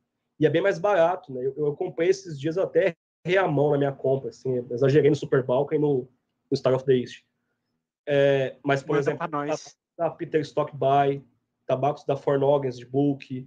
E 0.40 0.46
é 0.46 0.48
bem 0.48 0.62
mais 0.62 0.78
barato, 0.78 1.34
né? 1.34 1.44
Eu, 1.44 1.54
eu 1.66 1.76
comprei 1.76 2.08
esses 2.08 2.40
dias 2.40 2.56
até 2.56 2.96
errei 3.26 3.36
a 3.36 3.46
mão 3.46 3.72
na 3.72 3.76
minha 3.76 3.92
compra, 3.92 4.30
assim, 4.30 4.66
exagerei 4.70 5.10
no 5.10 5.16
Super 5.16 5.42
Balkan 5.42 5.76
e 5.76 5.78
no, 5.78 6.08
no 6.50 6.56
Star 6.56 6.74
of 6.74 6.86
the 6.86 6.94
East. 6.94 7.26
É, 8.06 8.56
mas, 8.64 8.82
por 8.82 8.96
Manda 8.96 9.00
exemplo, 9.00 9.28
nós. 9.28 9.77
Da 9.98 10.08
Peter 10.08 10.40
Stock 10.40 10.74
Buy, 10.74 11.22
tabacos 11.66 12.04
da 12.04 12.16
Fornogens 12.16 12.78
de 12.78 12.86
Bulk, 12.86 13.46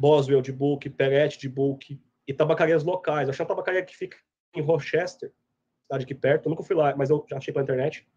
Boswell 0.00 0.40
de 0.40 0.50
Bulk, 0.50 0.88
Perette 0.88 1.38
de 1.38 1.48
Bulk 1.48 2.00
e 2.26 2.32
tabacarias 2.34 2.82
locais. 2.82 3.28
Eu 3.28 3.32
achei 3.32 3.42
uma 3.42 3.48
tabacaria 3.48 3.84
que 3.84 3.94
fica 3.94 4.16
em 4.54 4.62
Rochester, 4.62 5.32
cidade 5.82 6.04
aqui 6.04 6.14
perto. 6.14 6.46
Eu 6.46 6.50
nunca 6.50 6.62
fui 6.62 6.74
lá, 6.74 6.96
mas 6.96 7.10
eu 7.10 7.24
já 7.28 7.36
achei 7.36 7.52
pela 7.52 7.62
internet. 7.62 8.08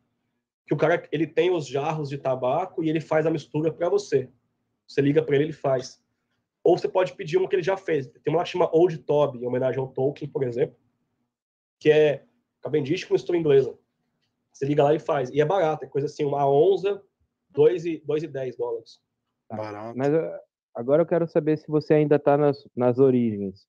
Que 0.66 0.74
o 0.74 0.78
cara 0.78 1.06
ele 1.12 1.28
tem 1.28 1.52
os 1.52 1.68
jarros 1.68 2.10
de 2.10 2.18
tabaco 2.18 2.82
e 2.84 2.90
ele 2.90 3.02
faz 3.02 3.26
a 3.26 3.32
mistura 3.32 3.74
para 3.74 3.90
você. 3.90 4.30
Você 4.88 5.02
liga 5.02 5.22
para 5.22 5.36
ele, 5.36 5.46
ele 5.46 5.54
faz. 5.54 6.02
Ou 6.64 6.78
você 6.78 6.88
pode 6.88 7.14
pedir 7.14 7.38
uma 7.38 7.48
que 7.48 7.56
ele 7.56 7.64
já 7.64 7.76
fez. 7.76 8.08
Tem 8.08 8.34
uma 8.34 8.38
lá 8.38 8.44
que 8.44 8.52
chama 8.52 8.70
Old 8.74 8.98
Toby, 9.00 9.40
em 9.40 9.48
homenagem 9.48 9.80
ao 9.80 9.88
Tolkien, 9.88 10.30
por 10.30 10.44
exemplo, 10.44 10.78
que 11.80 11.92
é 11.92 12.26
Cavendish 12.62 13.04
com 13.04 13.14
mistura 13.14 13.38
inglesa. 13.38 13.78
Você 14.52 14.66
liga 14.66 14.84
lá 14.84 14.94
e 14.94 15.00
faz. 15.00 15.30
E 15.30 15.40
é 15.40 15.46
barato, 15.46 15.86
é 15.86 15.88
coisa 15.88 16.08
assim, 16.08 16.26
uma 16.26 16.50
onza, 16.50 17.02
2 17.52 17.86
e, 17.86 17.98
2 18.06 18.24
e 18.24 18.28
10 18.28 18.58
dólares. 18.58 19.00
Tá. 19.48 19.58
Barato. 19.58 19.98
Mas 19.98 20.14
uh, 20.14 20.40
agora 20.76 21.02
eu 21.02 21.06
quero 21.06 21.28
saber 21.28 21.58
se 21.58 21.68
você 21.68 21.94
ainda 21.96 22.20
tá 22.20 22.38
nas, 22.38 22.68
nas 22.76 23.00
origens. 23.00 23.68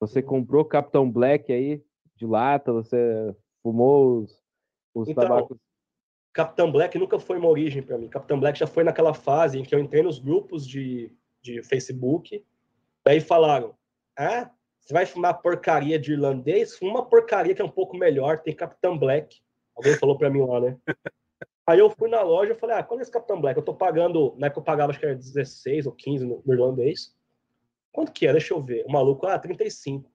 Você 0.00 0.22
comprou 0.22 0.64
Capitão 0.64 1.10
Black 1.10 1.52
aí, 1.52 1.82
de 2.16 2.26
lata, 2.26 2.72
você 2.72 3.34
fumou 3.62 4.22
os, 4.22 4.42
os 4.94 5.08
Então, 5.08 5.24
tabacos. 5.24 5.58
Capitão 6.32 6.70
Black 6.70 6.98
nunca 6.98 7.18
foi 7.18 7.38
uma 7.38 7.48
origem 7.48 7.82
para 7.82 7.96
mim. 7.96 8.08
Capitão 8.08 8.38
Black 8.38 8.58
já 8.58 8.66
foi 8.66 8.84
naquela 8.84 9.14
fase 9.14 9.58
em 9.58 9.62
que 9.62 9.74
eu 9.74 9.78
entrei 9.78 10.02
nos 10.02 10.18
grupos 10.18 10.68
de, 10.68 11.10
de 11.40 11.62
Facebook, 11.62 12.44
daí 13.02 13.20
falaram: 13.20 13.74
Ah, 14.18 14.50
você 14.78 14.92
vai 14.92 15.06
fumar 15.06 15.40
porcaria 15.40 15.98
de 15.98 16.12
irlandês? 16.12 16.76
Fuma 16.76 16.92
uma 16.92 17.06
porcaria 17.06 17.54
que 17.54 17.62
é 17.62 17.64
um 17.64 17.70
pouco 17.70 17.96
melhor, 17.96 18.40
tem 18.42 18.54
Capitão 18.54 18.98
Black. 18.98 19.40
Alguém 19.74 19.94
falou 19.94 20.18
para 20.18 20.28
mim 20.28 20.42
lá, 20.42 20.60
né? 20.60 20.76
Aí 21.66 21.78
eu 21.78 21.90
fui 21.90 22.08
na 22.08 22.22
loja 22.22 22.52
e 22.52 22.56
falei: 22.56 22.76
Ah, 22.76 22.82
qual 22.82 22.98
é 22.98 23.02
esse 23.02 23.10
Capitão 23.10 23.40
Black? 23.40 23.58
Eu 23.58 23.64
tô 23.64 23.74
pagando, 23.74 24.34
na 24.38 24.46
época 24.46 24.60
eu 24.60 24.64
pagava 24.64 24.90
acho 24.90 25.00
que 25.00 25.06
era 25.06 25.14
16 25.14 25.86
ou 25.86 25.92
15 25.92 26.24
no, 26.24 26.42
no 26.44 26.54
irlandês. 26.54 27.14
Quanto 27.92 28.12
que 28.12 28.26
é? 28.26 28.32
Deixa 28.32 28.54
eu 28.54 28.62
ver. 28.62 28.84
O 28.86 28.92
maluco, 28.92 29.26
ah, 29.26 29.38
35. 29.38 30.10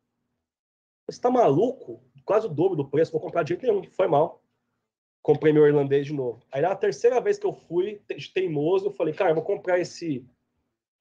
Você 1.07 1.19
tá 1.19 1.29
maluco? 1.29 2.03
Quase 2.23 2.45
o 2.45 2.49
dobro 2.49 2.77
do 2.77 2.89
preço, 2.89 3.11
vou 3.11 3.19
comprar 3.19 3.43
de 3.43 3.49
jeito 3.49 3.65
nenhum, 3.65 3.83
foi 3.91 4.07
mal 4.07 4.41
comprei 5.21 5.53
meu 5.53 5.65
irlandês 5.65 6.07
de 6.07 6.13
novo. 6.13 6.43
Aí 6.51 6.61
na 6.61 6.75
terceira 6.75 7.21
vez 7.21 7.37
que 7.37 7.45
eu 7.45 7.53
fui, 7.53 8.01
de 8.09 8.33
teimoso, 8.33 8.87
eu 8.87 8.91
falei, 8.91 9.13
cara, 9.13 9.31
eu 9.31 9.35
vou 9.35 9.43
comprar 9.43 9.79
esse 9.79 10.25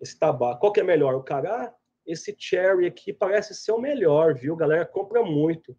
esse 0.00 0.18
tabaco. 0.18 0.60
Qual 0.60 0.72
que 0.72 0.80
é 0.80 0.82
melhor? 0.82 1.14
O 1.14 1.22
cara, 1.22 1.66
ah, 1.66 1.74
esse 2.06 2.34
cherry 2.38 2.86
aqui 2.86 3.12
parece 3.12 3.54
ser 3.54 3.72
o 3.72 3.78
melhor, 3.78 4.34
viu? 4.34 4.54
A 4.54 4.58
galera 4.58 4.86
compra 4.86 5.22
muito. 5.22 5.76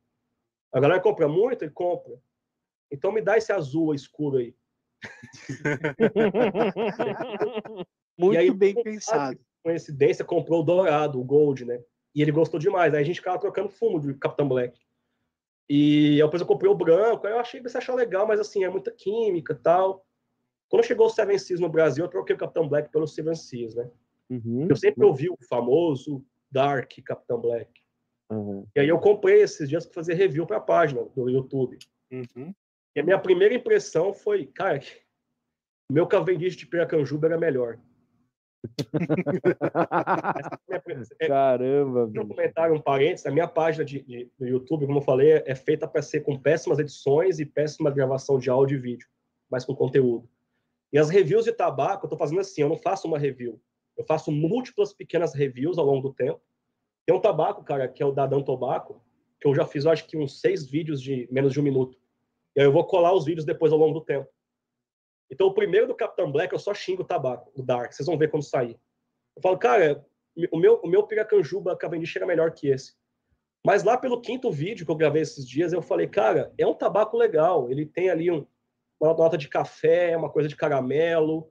A 0.71 0.79
galera 0.79 1.01
compra 1.01 1.27
muito 1.27 1.65
e 1.65 1.69
compra. 1.69 2.21
Então 2.91 3.11
me 3.11 3.19
dá 3.19 3.35
esse 3.37 3.51
azul 3.51 3.95
escuro 3.95 4.37
aí. 4.37 4.55
Muito 8.17 8.39
aí, 8.39 8.51
bem 8.51 8.75
pensado. 8.75 9.39
Coincidência, 9.63 10.25
comprou 10.25 10.61
o 10.61 10.63
dourado, 10.63 11.19
o 11.19 11.23
gold, 11.23 11.65
né? 11.65 11.79
E 12.13 12.21
ele 12.21 12.31
gostou 12.31 12.59
demais. 12.59 12.93
Aí 12.93 13.01
a 13.01 13.05
gente 13.05 13.17
ficava 13.17 13.39
trocando 13.39 13.69
fumo 13.69 13.99
de 13.99 14.13
Capitão 14.15 14.47
Black. 14.47 14.79
E 15.69 16.21
aí 16.21 16.23
depois 16.23 16.41
eu 16.41 16.47
comprei 16.47 16.69
o 16.69 16.75
branco, 16.75 17.25
aí 17.25 17.33
eu 17.33 17.39
achei 17.39 17.61
que 17.61 17.69
você 17.69 17.77
achar 17.77 17.95
legal, 17.95 18.27
mas 18.27 18.39
assim, 18.39 18.63
é 18.63 18.69
muita 18.69 18.91
química 18.91 19.53
e 19.53 19.57
tal. 19.57 20.05
Quando 20.67 20.85
chegou 20.85 21.07
o 21.07 21.09
Seven 21.09 21.37
Seas 21.37 21.59
no 21.59 21.69
Brasil, 21.69 22.03
eu 22.03 22.09
troquei 22.09 22.35
o 22.35 22.39
Capitão 22.39 22.67
Black 22.67 22.91
pelo 22.91 23.07
Seven 23.07 23.35
Seas, 23.35 23.75
né? 23.75 23.89
Uhum, 24.29 24.67
Eu 24.69 24.75
sempre 24.75 25.05
ouvi 25.05 25.29
o 25.29 25.37
famoso 25.47 26.23
Dark 26.49 26.91
Capitão 27.05 27.39
Black. 27.39 27.71
uhum. 28.29 28.65
E 28.75 28.79
aí 28.79 28.87
eu 28.87 28.99
comprei 28.99 29.41
esses 29.41 29.67
dias 29.67 29.85
para 29.85 29.95
fazer 29.95 30.13
review 30.13 30.45
para 30.45 30.57
a 30.57 30.61
página 30.61 31.03
do 31.15 31.29
YouTube. 31.29 31.77
Uhum. 32.11 32.53
E 32.95 32.99
a 32.99 33.03
minha 33.03 33.19
primeira 33.19 33.53
impressão 33.53 34.13
foi, 34.13 34.45
cara, 34.45 34.79
meu 35.91 36.07
Cavendish 36.07 36.55
de 36.55 36.65
Piracanjuba 36.65 37.27
era 37.27 37.37
melhor. 37.37 37.79
É, 41.19 41.27
Caramba, 41.27 42.05
um 42.05 42.07
bicho. 42.07 42.27
comentário, 42.27 42.75
um 42.75 42.81
parênteses, 42.81 43.25
a 43.25 43.31
minha 43.31 43.47
página 43.47 43.83
de, 43.83 44.01
de, 44.01 44.31
do 44.37 44.45
YouTube, 44.45 44.85
como 44.85 44.99
eu 44.99 45.03
falei, 45.03 45.31
é, 45.31 45.43
é 45.47 45.55
feita 45.55 45.87
para 45.87 46.01
ser 46.01 46.21
com 46.21 46.37
péssimas 46.37 46.79
edições 46.79 47.39
e 47.39 47.45
péssima 47.45 47.89
gravação 47.89 48.37
de 48.37 48.49
áudio 48.49 48.77
e 48.77 48.81
vídeo, 48.81 49.07
mas 49.49 49.65
com 49.65 49.75
conteúdo. 49.75 50.29
E 50.93 50.99
as 50.99 51.09
reviews 51.09 51.45
de 51.45 51.53
tabaco, 51.53 52.05
eu 52.05 52.07
estou 52.07 52.19
fazendo 52.19 52.41
assim, 52.41 52.61
eu 52.61 52.69
não 52.69 52.77
faço 52.77 53.07
uma 53.07 53.17
review, 53.17 53.59
eu 53.97 54.03
faço 54.03 54.31
múltiplas 54.31 54.93
pequenas 54.93 55.33
reviews 55.33 55.77
ao 55.77 55.85
longo 55.85 56.09
do 56.09 56.13
tempo. 56.13 56.41
Tem 57.05 57.15
um 57.15 57.21
tabaco, 57.21 57.63
cara, 57.63 57.87
que 57.87 58.03
é 58.03 58.05
o 58.05 58.11
da 58.11 58.27
Dan 58.27 58.41
Tobacco, 58.41 59.01
que 59.39 59.47
eu 59.47 59.55
já 59.55 59.65
fiz, 59.65 59.85
eu 59.85 59.91
acho 59.91 60.05
que 60.05 60.17
uns 60.17 60.39
seis 60.39 60.65
vídeos 60.65 61.01
de 61.01 61.27
menos 61.31 61.51
de 61.51 61.59
um 61.59 61.63
minuto. 61.63 61.97
E 62.55 62.59
aí 62.59 62.65
eu 62.67 62.71
vou 62.71 62.85
colar 62.85 63.13
os 63.13 63.25
vídeos 63.25 63.45
depois 63.45 63.71
ao 63.71 63.79
longo 63.79 63.93
do 63.99 64.05
tempo. 64.05 64.27
Então, 65.29 65.47
o 65.47 65.53
primeiro 65.53 65.87
do 65.87 65.95
Capitão 65.95 66.31
Black, 66.31 66.51
eu 66.51 66.59
só 66.59 66.73
xingo 66.73 67.03
o 67.03 67.05
tabaco, 67.05 67.51
o 67.55 67.63
Dark. 67.63 67.93
Vocês 67.93 68.05
vão 68.05 68.17
ver 68.17 68.29
quando 68.29 68.43
sair. 68.43 68.77
Eu 69.35 69.41
falo, 69.41 69.57
cara, 69.57 70.05
o 70.51 70.57
meu, 70.57 70.81
o 70.83 70.87
meu 70.87 71.03
Piracanjuba 71.07 71.77
Cavendish 71.77 72.15
era 72.17 72.25
melhor 72.25 72.51
que 72.51 72.67
esse. 72.67 72.93
Mas 73.65 73.83
lá 73.83 73.97
pelo 73.97 74.19
quinto 74.19 74.51
vídeo 74.51 74.85
que 74.85 74.91
eu 74.91 74.95
gravei 74.95 75.21
esses 75.21 75.47
dias, 75.47 75.71
eu 75.71 75.81
falei, 75.81 76.07
cara, 76.07 76.53
é 76.57 76.67
um 76.67 76.73
tabaco 76.73 77.15
legal. 77.15 77.69
Ele 77.71 77.85
tem 77.85 78.09
ali 78.09 78.29
um, 78.29 78.45
uma 78.99 79.13
nota 79.13 79.37
de 79.37 79.47
café, 79.47 80.17
uma 80.17 80.29
coisa 80.29 80.49
de 80.49 80.55
caramelo, 80.55 81.49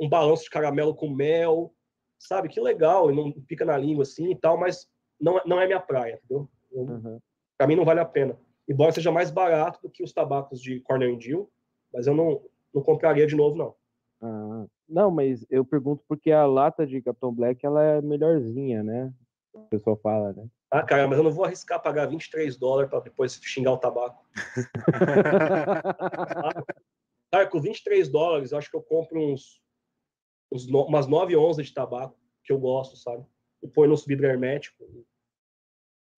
um 0.00 0.08
balanço 0.08 0.44
de 0.44 0.50
caramelo 0.50 0.94
com 0.94 1.10
mel. 1.10 1.74
Sabe, 2.18 2.48
que 2.48 2.60
legal. 2.60 3.10
E 3.10 3.14
não 3.14 3.32
fica 3.46 3.64
na 3.64 3.76
língua 3.76 4.02
assim 4.02 4.30
e 4.30 4.36
tal, 4.36 4.56
mas 4.56 4.88
não, 5.20 5.38
é- 5.38 5.42
não 5.44 5.60
é 5.60 5.66
minha 5.66 5.80
praia, 5.80 6.14
entendeu? 6.24 6.48
Eu- 6.72 6.82
Uhum. 6.84 7.20
Pra 7.58 7.66
mim 7.66 7.76
não 7.76 7.84
vale 7.84 8.00
a 8.00 8.04
pena. 8.04 8.38
Embora 8.68 8.92
seja 8.92 9.10
mais 9.10 9.30
barato 9.30 9.80
do 9.82 9.90
que 9.90 10.02
os 10.02 10.12
tabacos 10.12 10.60
de 10.60 10.80
Cornell 10.80 11.16
Deal, 11.16 11.50
mas 11.92 12.06
eu 12.06 12.14
não, 12.14 12.42
não 12.74 12.82
compraria 12.82 13.26
de 13.26 13.34
novo, 13.34 13.56
não. 13.56 13.74
Ah, 14.20 14.66
não, 14.88 15.10
mas 15.10 15.46
eu 15.48 15.64
pergunto 15.64 16.04
porque 16.06 16.30
a 16.30 16.44
lata 16.44 16.86
de 16.86 17.00
Capitão 17.00 17.32
Black 17.32 17.64
ela 17.64 17.82
é 17.82 18.02
melhorzinha, 18.02 18.82
né? 18.82 19.12
O 19.54 19.60
pessoal 19.68 19.96
fala, 19.96 20.32
né? 20.32 20.46
Ah, 20.70 20.82
cara, 20.82 21.08
mas 21.08 21.16
eu 21.16 21.24
não 21.24 21.30
vou 21.32 21.44
arriscar 21.46 21.80
pagar 21.82 22.06
23 22.06 22.56
dólares 22.58 22.90
para 22.90 23.00
depois 23.00 23.40
xingar 23.42 23.72
o 23.72 23.78
tabaco. 23.78 24.22
Cara, 27.30 27.46
com 27.46 27.60
23 27.60 28.08
dólares, 28.08 28.52
eu 28.52 28.58
acho 28.58 28.70
que 28.70 28.76
eu 28.76 28.82
compro 28.82 29.18
uns, 29.20 29.62
uns 30.52 30.66
no- 30.66 30.84
umas 30.84 31.06
9 31.06 31.36
onças 31.36 31.66
de 31.66 31.74
tabaco, 31.74 32.16
que 32.44 32.52
eu 32.52 32.58
gosto, 32.58 32.96
sabe? 32.96 33.24
E 33.62 33.68
põe 33.68 33.88
no 33.88 33.96
vidro 33.96 34.26
hermético. 34.26 34.84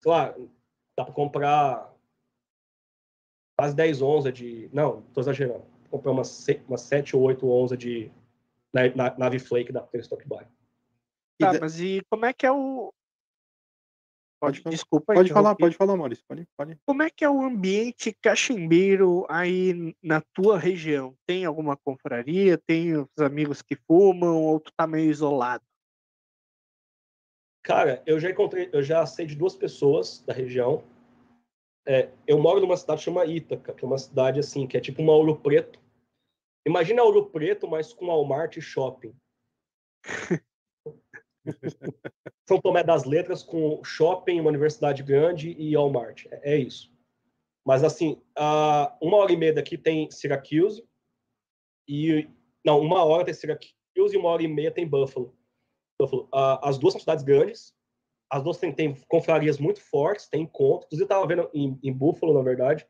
Claro, 0.02 0.50
dá 0.96 1.04
pra 1.04 1.12
comprar 1.14 1.92
quase 3.60 3.76
10 3.76 4.00
onças 4.00 4.32
de. 4.32 4.70
Não, 4.72 5.02
tô 5.12 5.20
exagerando. 5.20 5.66
Vou 5.90 5.98
comprar 5.98 6.12
umas, 6.12 6.46
umas 6.66 6.80
7 6.80 7.14
ou 7.14 7.20
8 7.20 7.46
onças 7.46 7.76
de 7.76 8.10
na, 8.72 8.88
na, 8.94 9.18
nave 9.18 9.38
flake 9.38 9.70
da 9.70 9.86
Stock 9.96 10.26
Buy. 10.26 10.46
E 11.38 11.44
Tá, 11.44 11.52
da- 11.52 11.60
mas 11.60 11.78
e 11.78 12.00
como 12.08 12.24
é 12.24 12.32
que 12.32 12.46
é 12.46 12.50
o. 12.50 12.90
Pode 14.40 14.62
desculpa. 14.62 15.12
Pode 15.12 15.30
falar, 15.30 15.54
pode 15.54 15.76
falar, 15.76 15.94
Maurício. 15.94 16.24
Pode, 16.26 16.48
pode. 16.56 16.78
Como 16.86 17.02
é 17.02 17.10
que 17.10 17.22
é 17.22 17.28
o 17.28 17.42
ambiente 17.42 18.16
cachimbeiro 18.22 19.26
aí 19.28 19.94
na 20.02 20.22
tua 20.32 20.58
região? 20.58 21.14
Tem 21.26 21.44
alguma 21.44 21.76
confraria? 21.76 22.56
Tem 22.56 22.96
os 22.96 23.18
amigos 23.18 23.60
que 23.60 23.76
fumam 23.76 24.42
ou 24.42 24.58
tu 24.58 24.72
tá 24.74 24.86
meio 24.86 25.10
isolado? 25.10 25.62
Cara, 27.62 28.02
eu 28.06 28.18
já 28.18 28.30
encontrei, 28.30 28.70
eu 28.72 28.82
já 28.82 29.04
sei 29.04 29.26
de 29.26 29.34
duas 29.34 29.54
pessoas 29.54 30.24
da 30.26 30.32
região. 30.32 30.82
É, 31.86 32.10
eu 32.26 32.38
moro 32.38 32.60
numa 32.60 32.76
cidade 32.76 33.02
chamada 33.02 33.30
Ítaca, 33.30 33.72
que 33.72 33.84
é 33.84 33.88
uma 33.88 33.98
cidade 33.98 34.38
assim, 34.38 34.66
que 34.66 34.76
é 34.76 34.80
tipo 34.80 35.00
uma 35.02 35.12
Ouro 35.12 35.36
Preto. 35.36 35.80
Imagina 36.66 37.02
Ouro 37.02 37.26
Preto, 37.30 37.68
mas 37.68 37.92
com 37.92 38.06
Walmart 38.06 38.56
e 38.56 38.60
shopping. 38.60 39.14
São 42.46 42.60
Tomé 42.60 42.84
das 42.84 43.04
Letras 43.04 43.42
com 43.42 43.82
shopping, 43.82 44.40
uma 44.40 44.50
universidade 44.50 45.02
grande 45.02 45.52
e 45.58 45.74
Walmart. 45.74 46.26
É, 46.30 46.54
é 46.54 46.56
isso. 46.58 46.92
Mas 47.64 47.82
assim, 47.84 48.20
a 48.36 48.96
uma 49.00 49.16
hora 49.18 49.32
e 49.32 49.36
meia 49.36 49.54
daqui 49.54 49.78
tem 49.78 50.10
Syracuse 50.10 50.86
e 51.88 52.28
não, 52.64 52.80
uma 52.80 53.04
hora 53.04 53.24
tem 53.24 53.34
Syracuse 53.34 53.74
e 53.96 54.16
uma 54.16 54.28
hora 54.28 54.42
e 54.42 54.48
meia 54.48 54.70
tem 54.70 54.86
Buffalo. 54.86 55.34
Buffalo. 56.00 56.28
Ah, 56.32 56.68
as 56.68 56.78
duas 56.78 56.92
são 56.92 57.00
cidades 57.00 57.24
grandes, 57.24 57.74
as 58.30 58.42
duas 58.42 58.58
têm, 58.58 58.72
têm 58.72 58.94
confrarias 59.08 59.58
muito 59.58 59.80
fortes, 59.80 60.28
tem 60.28 60.42
encontros. 60.42 60.86
Inclusive, 60.86 61.02
eu 61.02 61.06
estava 61.06 61.26
vendo 61.26 61.50
em, 61.52 61.78
em 61.82 61.92
Buffalo, 61.92 62.32
na 62.32 62.42
verdade, 62.42 62.86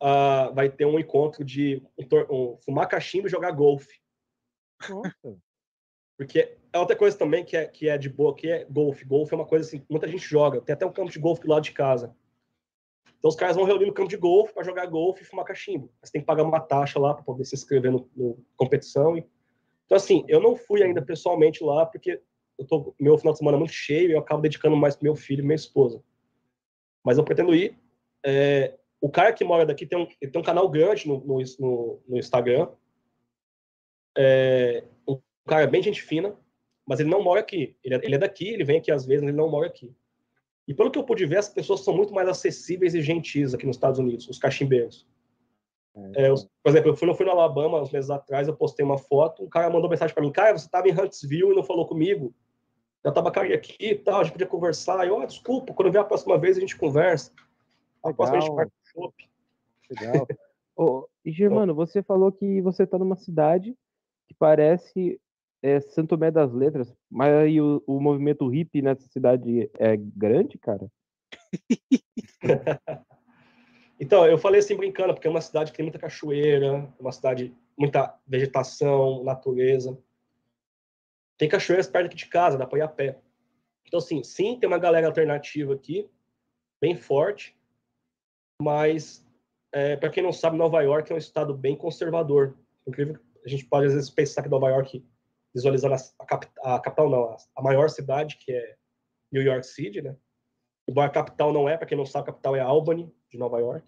ah, 0.00 0.50
vai 0.54 0.70
ter 0.70 0.86
um 0.86 0.98
encontro 0.98 1.44
de 1.44 1.82
um 1.98 2.34
um- 2.34 2.56
fumar 2.64 2.88
cachimbo 2.88 3.26
e 3.26 3.30
jogar 3.30 3.50
golfe. 3.52 4.00
Nossa. 4.88 5.38
Porque 6.16 6.56
é 6.72 6.78
outra 6.78 6.96
coisa 6.96 7.16
também 7.16 7.44
que 7.44 7.56
é, 7.56 7.66
que 7.66 7.88
é 7.88 7.98
de 7.98 8.08
boa, 8.08 8.34
que 8.34 8.48
é 8.48 8.64
golfe. 8.64 9.04
Golfe 9.04 9.34
é 9.34 9.36
uma 9.36 9.46
coisa 9.46 9.66
assim, 9.66 9.84
muita 9.88 10.08
gente 10.08 10.26
joga. 10.26 10.62
Tem 10.62 10.72
até 10.72 10.86
um 10.86 10.92
campo 10.92 11.10
de 11.10 11.18
golfe 11.18 11.42
do 11.42 11.48
lado 11.50 11.62
de 11.62 11.72
casa. 11.72 12.16
Então 13.18 13.28
os 13.28 13.36
caras 13.36 13.56
vão 13.56 13.64
reunir 13.64 13.86
no 13.86 13.92
campo 13.92 14.08
de 14.08 14.16
golfe 14.16 14.54
para 14.54 14.64
jogar 14.64 14.86
golfe 14.86 15.22
e 15.22 15.26
fumar 15.26 15.44
cachimbo. 15.44 15.92
Mas 16.00 16.10
tem 16.10 16.20
que 16.22 16.26
pagar 16.26 16.44
uma 16.44 16.60
taxa 16.60 16.98
lá 16.98 17.12
para 17.12 17.22
poder 17.22 17.44
se 17.44 17.54
inscrever 17.54 17.92
no, 17.92 18.08
no 18.16 18.38
competição. 18.56 19.16
E... 19.16 19.26
Então, 19.84 19.96
assim, 19.96 20.24
eu 20.26 20.40
não 20.40 20.56
fui 20.56 20.82
ainda 20.82 21.02
pessoalmente 21.02 21.62
lá, 21.62 21.84
porque 21.84 22.22
eu 22.58 22.66
tô, 22.66 22.94
meu 23.00 23.16
final 23.18 23.32
de 23.32 23.38
semana 23.38 23.56
é 23.56 23.60
muito 23.60 23.72
cheio 23.72 24.08
e 24.10 24.12
eu 24.12 24.18
acabo 24.18 24.40
dedicando 24.42 24.76
mais 24.76 24.96
pro 24.96 25.04
meu 25.04 25.14
filho 25.16 25.40
e 25.40 25.44
minha 25.44 25.54
esposa. 25.56 26.02
Mas 27.04 27.18
eu 27.18 27.24
pretendo 27.24 27.54
ir. 27.54 27.78
É, 28.24 28.78
o 29.00 29.08
cara 29.10 29.32
que 29.32 29.44
mora 29.44 29.64
daqui 29.66 29.86
tem 29.86 29.98
um, 29.98 30.08
ele 30.20 30.30
tem 30.30 30.40
um 30.40 30.44
canal 30.44 30.68
grande 30.68 31.06
no, 31.06 31.18
no, 31.24 31.38
no- 32.08 32.18
Instagram. 32.18 32.68
É, 34.16 34.84
um 35.06 35.20
cara 35.46 35.66
bem 35.66 35.82
gente 35.82 36.02
fina, 36.02 36.36
mas 36.86 37.00
ele 37.00 37.10
não 37.10 37.22
mora 37.22 37.40
aqui. 37.40 37.76
Ele 37.84 37.94
é, 37.94 38.00
ele 38.02 38.14
é 38.14 38.18
daqui, 38.18 38.48
ele 38.48 38.64
vem 38.64 38.78
aqui 38.78 38.90
às 38.90 39.04
vezes, 39.06 39.22
mas 39.22 39.28
ele 39.28 39.38
não 39.38 39.50
mora 39.50 39.66
aqui. 39.66 39.94
E 40.66 40.74
pelo 40.74 40.90
que 40.90 40.98
eu 40.98 41.04
pude 41.04 41.24
ver, 41.26 41.38
as 41.38 41.48
pessoas 41.48 41.84
são 41.84 41.94
muito 41.94 42.12
mais 42.12 42.28
acessíveis 42.28 42.94
e 42.94 43.00
gentis 43.02 43.54
aqui 43.54 43.66
nos 43.66 43.76
Estados 43.76 43.98
Unidos, 44.00 44.28
os 44.28 44.38
cachimbeiros. 44.38 45.06
É, 46.14 46.32
os- 46.32 46.44
por 46.62 46.70
exemplo, 46.70 46.90
eu 46.90 46.96
fui, 46.96 47.08
eu 47.08 47.14
fui 47.14 47.24
no 47.24 47.32
Alabama 47.32 47.80
uns 47.80 47.90
meses 47.92 48.10
atrás, 48.10 48.48
eu 48.48 48.56
postei 48.56 48.84
uma 48.84 48.98
foto, 48.98 49.44
um 49.44 49.48
cara 49.48 49.70
mandou 49.70 49.88
mensagem 49.88 50.12
para 50.14 50.22
mim, 50.24 50.32
cara, 50.32 50.56
você 50.58 50.66
estava 50.66 50.88
em 50.88 50.92
Huntsville 50.92 51.52
e 51.52 51.54
não 51.54 51.62
falou 51.62 51.86
comigo. 51.86 52.34
Eu 53.06 53.12
tabacaria 53.12 53.54
aqui 53.54 53.76
e 53.78 53.94
tal, 53.94 54.18
a 54.18 54.24
gente 54.24 54.32
podia 54.32 54.48
conversar. 54.48 55.06
Eu, 55.06 55.20
ah, 55.20 55.26
desculpa, 55.26 55.72
quando 55.72 55.92
vier 55.92 56.02
a 56.02 56.04
próxima 56.04 56.36
vez 56.36 56.56
a 56.56 56.60
gente 56.60 56.76
conversa. 56.76 57.30
A 58.02 58.12
próxima 58.12 58.38
a 58.38 58.40
gente 58.40 58.52
marca 58.52 58.72
um 58.72 58.90
chopp. 59.00 59.30
Legal. 59.88 60.26
Ô, 60.76 61.08
e 61.24 61.30
Germano, 61.30 61.72
você 61.72 62.02
falou 62.02 62.32
que 62.32 62.60
você 62.62 62.84
tá 62.84 62.98
numa 62.98 63.14
cidade 63.14 63.76
que 64.26 64.34
parece 64.34 65.20
é, 65.62 65.78
Santo 65.78 66.08
Tomé 66.08 66.32
das 66.32 66.52
Letras, 66.52 66.92
mas 67.08 67.32
aí 67.32 67.60
o, 67.60 67.80
o 67.86 68.00
movimento 68.00 68.48
hippie 68.48 68.82
nessa 68.82 69.06
cidade 69.06 69.70
é 69.78 69.96
grande, 69.96 70.58
cara? 70.58 70.90
Então, 73.98 74.26
eu 74.26 74.36
falei 74.36 74.60
assim 74.60 74.76
brincando, 74.76 75.14
porque 75.14 75.26
é 75.26 75.30
uma 75.30 75.40
cidade 75.40 75.70
que 75.70 75.76
tem 75.78 75.86
muita 75.86 75.98
cachoeira, 75.98 76.66
é 76.66 77.00
uma 77.00 77.12
cidade 77.12 77.56
muita 77.78 78.14
vegetação, 78.26 79.24
natureza. 79.24 79.98
Tem 81.38 81.48
cachoeiras 81.48 81.86
perto 81.88 82.06
aqui 82.06 82.16
de 82.16 82.26
casa, 82.26 82.58
dá 82.58 82.66
para 82.66 82.78
ir 82.78 82.82
a 82.82 82.88
pé. 82.88 83.20
Então, 83.86 83.98
assim, 83.98 84.22
sim, 84.22 84.58
tem 84.58 84.66
uma 84.66 84.78
galera 84.78 85.06
alternativa 85.06 85.74
aqui, 85.74 86.10
bem 86.80 86.96
forte, 86.96 87.56
mas, 88.60 89.24
é, 89.72 89.96
para 89.96 90.10
quem 90.10 90.22
não 90.22 90.32
sabe, 90.32 90.56
Nova 90.56 90.82
York 90.82 91.10
é 91.12 91.14
um 91.14 91.18
estado 91.18 91.54
bem 91.54 91.76
conservador. 91.76 92.56
Incrível, 92.86 93.18
a 93.44 93.48
gente 93.48 93.64
pode 93.66 93.86
às 93.86 93.94
vezes 93.94 94.10
pensar 94.10 94.42
que 94.42 94.48
Nova 94.48 94.68
York, 94.70 95.04
visualizando 95.54 95.94
a, 96.18 96.26
cap- 96.26 96.50
a 96.62 96.80
capital, 96.80 97.10
não, 97.10 97.36
a 97.54 97.62
maior 97.62 97.88
cidade, 97.90 98.36
que 98.38 98.52
é 98.52 98.76
New 99.30 99.42
York 99.42 99.66
City, 99.66 100.02
né? 100.02 100.16
Embora 100.88 101.08
a 101.08 101.12
capital 101.12 101.52
não 101.52 101.68
é, 101.68 101.76
para 101.76 101.86
quem 101.86 101.98
não 101.98 102.06
sabe, 102.06 102.24
a 102.24 102.32
capital 102.32 102.56
é 102.56 102.60
Albany, 102.60 103.12
de 103.30 103.38
Nova 103.38 103.58
York. 103.58 103.86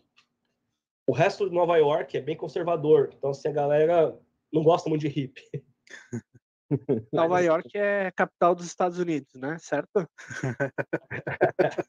O 1.08 1.12
resto 1.12 1.48
de 1.48 1.54
Nova 1.54 1.76
York 1.76 2.16
é 2.16 2.20
bem 2.20 2.36
conservador. 2.36 3.10
Então, 3.16 3.30
assim, 3.30 3.48
a 3.48 3.52
galera 3.52 4.18
não 4.52 4.62
gosta 4.62 4.88
muito 4.88 5.02
de 5.02 5.08
hippie. 5.08 5.42
Nova 7.12 7.40
York 7.40 7.70
é 7.74 8.10
capital 8.10 8.54
dos 8.54 8.66
Estados 8.66 8.98
Unidos, 8.98 9.34
né? 9.34 9.56
Certo? 9.58 10.08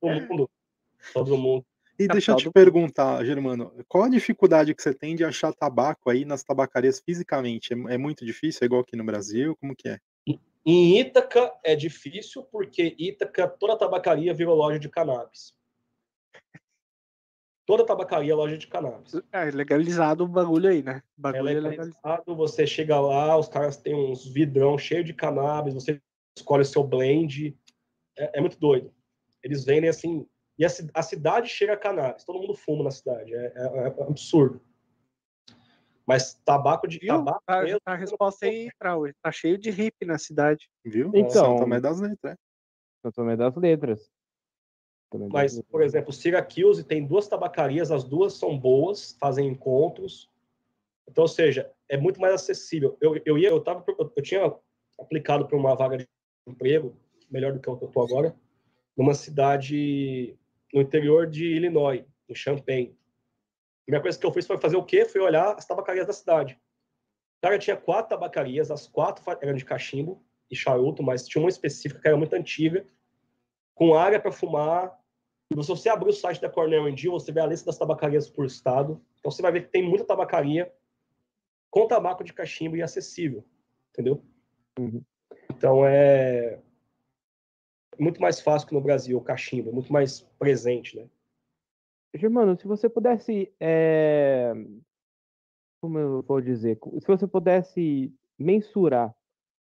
Todo 0.00 0.28
mundo. 0.28 0.50
Todo 1.12 1.36
mundo. 1.36 1.64
E 1.98 2.06
deixa 2.06 2.30
eu 2.30 2.36
Capital 2.36 2.52
te 2.52 2.54
perguntar, 2.54 3.24
Germano, 3.24 3.72
qual 3.88 4.04
a 4.04 4.08
dificuldade 4.08 4.72
que 4.72 4.80
você 4.80 4.94
tem 4.94 5.16
de 5.16 5.24
achar 5.24 5.52
tabaco 5.52 6.08
aí 6.08 6.24
nas 6.24 6.44
tabacarias 6.44 7.00
fisicamente? 7.04 7.74
É, 7.74 7.94
é 7.94 7.98
muito 7.98 8.24
difícil? 8.24 8.60
É 8.62 8.66
igual 8.66 8.82
aqui 8.82 8.94
no 8.94 9.04
Brasil? 9.04 9.56
Como 9.56 9.74
que 9.74 9.88
é? 9.88 9.98
Em 10.64 11.00
Ítaca 11.00 11.52
é 11.64 11.74
difícil, 11.74 12.44
porque 12.44 12.94
Ítaca, 12.98 13.48
toda 13.48 13.76
tabacaria 13.76 14.32
virou 14.34 14.54
loja 14.54 14.78
de 14.78 14.88
cannabis. 14.88 15.54
Toda 17.68 17.84
tabacaria 17.84 18.32
é 18.32 18.34
loja 18.34 18.56
de 18.56 18.66
cannabis. 18.66 19.12
É 19.30 19.44
legalizado 19.50 20.24
o 20.24 20.26
bagulho 20.26 20.70
aí, 20.70 20.82
né? 20.82 21.02
O 21.18 21.20
É 21.20 21.20
bagulho 21.20 21.40
é 21.50 21.52
legalizado. 21.52 21.88
legalizado, 22.02 22.34
você 22.34 22.66
chega 22.66 22.98
lá, 22.98 23.36
os 23.36 23.46
caras 23.46 23.76
têm 23.76 23.94
uns 23.94 24.26
vidrão 24.26 24.78
cheio 24.78 25.04
de 25.04 25.12
cannabis, 25.12 25.74
você 25.74 26.00
escolhe 26.34 26.62
o 26.62 26.64
seu 26.64 26.82
blend. 26.82 27.54
É, 28.16 28.38
é 28.38 28.40
muito 28.40 28.58
doido. 28.58 28.90
Eles 29.42 29.66
vendem 29.66 29.90
assim. 29.90 30.26
E 30.58 30.64
a, 30.64 30.68
a 30.94 31.02
cidade 31.02 31.48
cheira 31.50 31.74
a 31.74 31.76
cannabis, 31.76 32.24
todo 32.24 32.40
mundo 32.40 32.54
fuma 32.54 32.84
na 32.84 32.90
cidade. 32.90 33.34
É, 33.34 33.52
é- 33.54 33.82
é 33.98 34.02
absurdo. 34.02 34.62
Mas 36.06 36.40
tabaco 36.46 36.88
de. 36.88 36.98
Viu? 37.00 37.08
Tabaco 37.08 37.42
Tá, 37.46 37.62
mesmo, 37.62 37.80
tá 37.84 37.92
a 37.92 37.96
resposta 37.96 38.46
aí, 38.46 38.70
Trauer. 38.78 39.14
Tá 39.22 39.30
cheio 39.30 39.58
de 39.58 39.68
hippie 39.70 40.06
na 40.06 40.16
cidade. 40.16 40.70
Viu? 40.82 41.10
Então- 41.14 41.30
São 41.30 41.56
Tomé 41.56 41.78
das 41.80 42.00
Letras. 42.00 42.32
é. 42.32 42.36
Santo 43.02 43.14
Tomé 43.14 43.36
das 43.36 43.54
Letras. 43.56 44.10
Das 45.10 45.28
Mas, 45.28 45.62
por 45.62 45.82
exemplo, 45.82 46.12
Syracuse 46.12 46.84
tem 46.84 47.06
duas 47.06 47.26
tabacarias, 47.26 47.90
as 47.90 48.04
duas 48.04 48.34
são 48.34 48.58
boas, 48.58 49.16
fazem 49.18 49.48
encontros. 49.48 50.30
Então, 51.08 51.22
ou 51.22 51.28
seja, 51.28 51.70
é 51.88 51.96
muito 51.96 52.20
mais 52.20 52.34
acessível. 52.34 52.96
Eu, 53.00 53.20
eu 53.24 53.38
ia, 53.38 53.48
eu 53.48 53.60
tava, 53.60 53.84
eu, 53.98 54.22
tinha 54.22 54.54
aplicado 55.00 55.46
para 55.46 55.56
uma 55.56 55.74
vaga 55.74 55.96
de 55.96 56.08
emprego, 56.46 56.94
melhor 57.30 57.52
do 57.52 57.60
que 57.60 57.68
eu 57.68 57.74
estou 57.74 58.02
agora, 58.02 58.34
numa 58.96 59.14
cidade 59.14 60.36
no 60.72 60.80
interior 60.82 61.26
de 61.26 61.46
Illinois, 61.46 62.04
em 62.28 62.34
Champaign. 62.34 62.88
A 62.88 63.84
primeira 63.84 64.02
coisa 64.02 64.18
que 64.18 64.26
eu 64.26 64.32
fiz 64.32 64.46
foi 64.46 64.58
fazer 64.58 64.76
o 64.76 64.84
quê? 64.84 65.06
Foi 65.06 65.20
olhar 65.20 65.54
as 65.54 65.64
tabacarias 65.64 66.06
da 66.06 66.12
cidade. 66.12 66.58
Cara 67.40 67.58
tinha 67.58 67.76
quatro 67.76 68.10
tabacarias, 68.10 68.70
as 68.70 68.86
quatro 68.86 69.24
eram 69.40 69.54
de 69.54 69.64
cachimbo 69.64 70.22
e 70.50 70.56
charuto, 70.56 71.02
mas 71.02 71.26
tinha 71.26 71.42
uma 71.42 71.48
específica 71.48 72.00
que 72.00 72.08
era 72.08 72.16
muito 72.16 72.34
antiga, 72.34 72.84
com 73.74 73.94
área 73.94 74.20
para 74.20 74.32
fumar. 74.32 74.97
E 75.50 75.62
se 75.62 75.68
você 75.68 75.88
abrir 75.88 76.10
o 76.10 76.12
site 76.12 76.40
da 76.40 76.50
Cornell 76.50 76.94
Deal, 76.94 77.12
você 77.12 77.32
vê 77.32 77.40
a 77.40 77.46
lista 77.46 77.66
das 77.66 77.78
tabacarias 77.78 78.28
por 78.28 78.44
estado. 78.44 79.00
Então 79.18 79.30
você 79.30 79.40
vai 79.40 79.52
ver 79.52 79.62
que 79.62 79.70
tem 79.70 79.82
muita 79.82 80.04
tabacaria 80.04 80.72
com 81.70 81.86
tabaco 81.86 82.22
de 82.22 82.32
cachimbo 82.32 82.76
e 82.76 82.82
acessível, 82.82 83.44
entendeu? 83.90 84.22
Uhum. 84.78 85.02
Então 85.50 85.84
é 85.84 86.60
muito 87.98 88.20
mais 88.20 88.40
fácil 88.40 88.68
que 88.68 88.74
no 88.74 88.80
Brasil 88.80 89.18
o 89.18 89.22
cachimbo, 89.22 89.70
é 89.70 89.72
muito 89.72 89.92
mais 89.92 90.20
presente, 90.38 90.96
né? 90.96 91.08
Germano, 92.14 92.58
se 92.58 92.66
você 92.66 92.88
pudesse. 92.88 93.52
é, 93.60 94.52
Como 95.80 95.98
eu 95.98 96.22
vou 96.22 96.40
dizer? 96.40 96.78
Se 97.00 97.06
você 97.06 97.26
pudesse 97.26 98.14
mensurar 98.38 99.14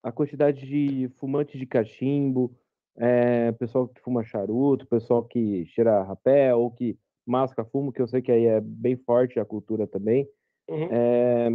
a 0.02 0.10
quantidade 0.10 0.66
de 0.66 1.08
fumantes 1.16 1.58
de 1.58 1.66
cachimbo, 1.66 2.54
é, 2.96 3.52
pessoal 3.52 3.88
que 3.88 4.00
fuma 4.00 4.24
charuto, 4.24 4.86
pessoal 4.86 5.24
que 5.24 5.66
cheira 5.66 6.02
rapé 6.02 6.54
ou 6.54 6.70
que 6.70 6.98
masca 7.26 7.64
fumo, 7.64 7.92
que 7.92 8.00
eu 8.00 8.06
sei 8.06 8.22
que 8.22 8.30
aí 8.30 8.46
é 8.46 8.60
bem 8.60 8.96
forte 8.96 9.40
a 9.40 9.44
cultura 9.44 9.86
também. 9.86 10.28
Uhum. 10.68 10.88
É, 10.90 11.48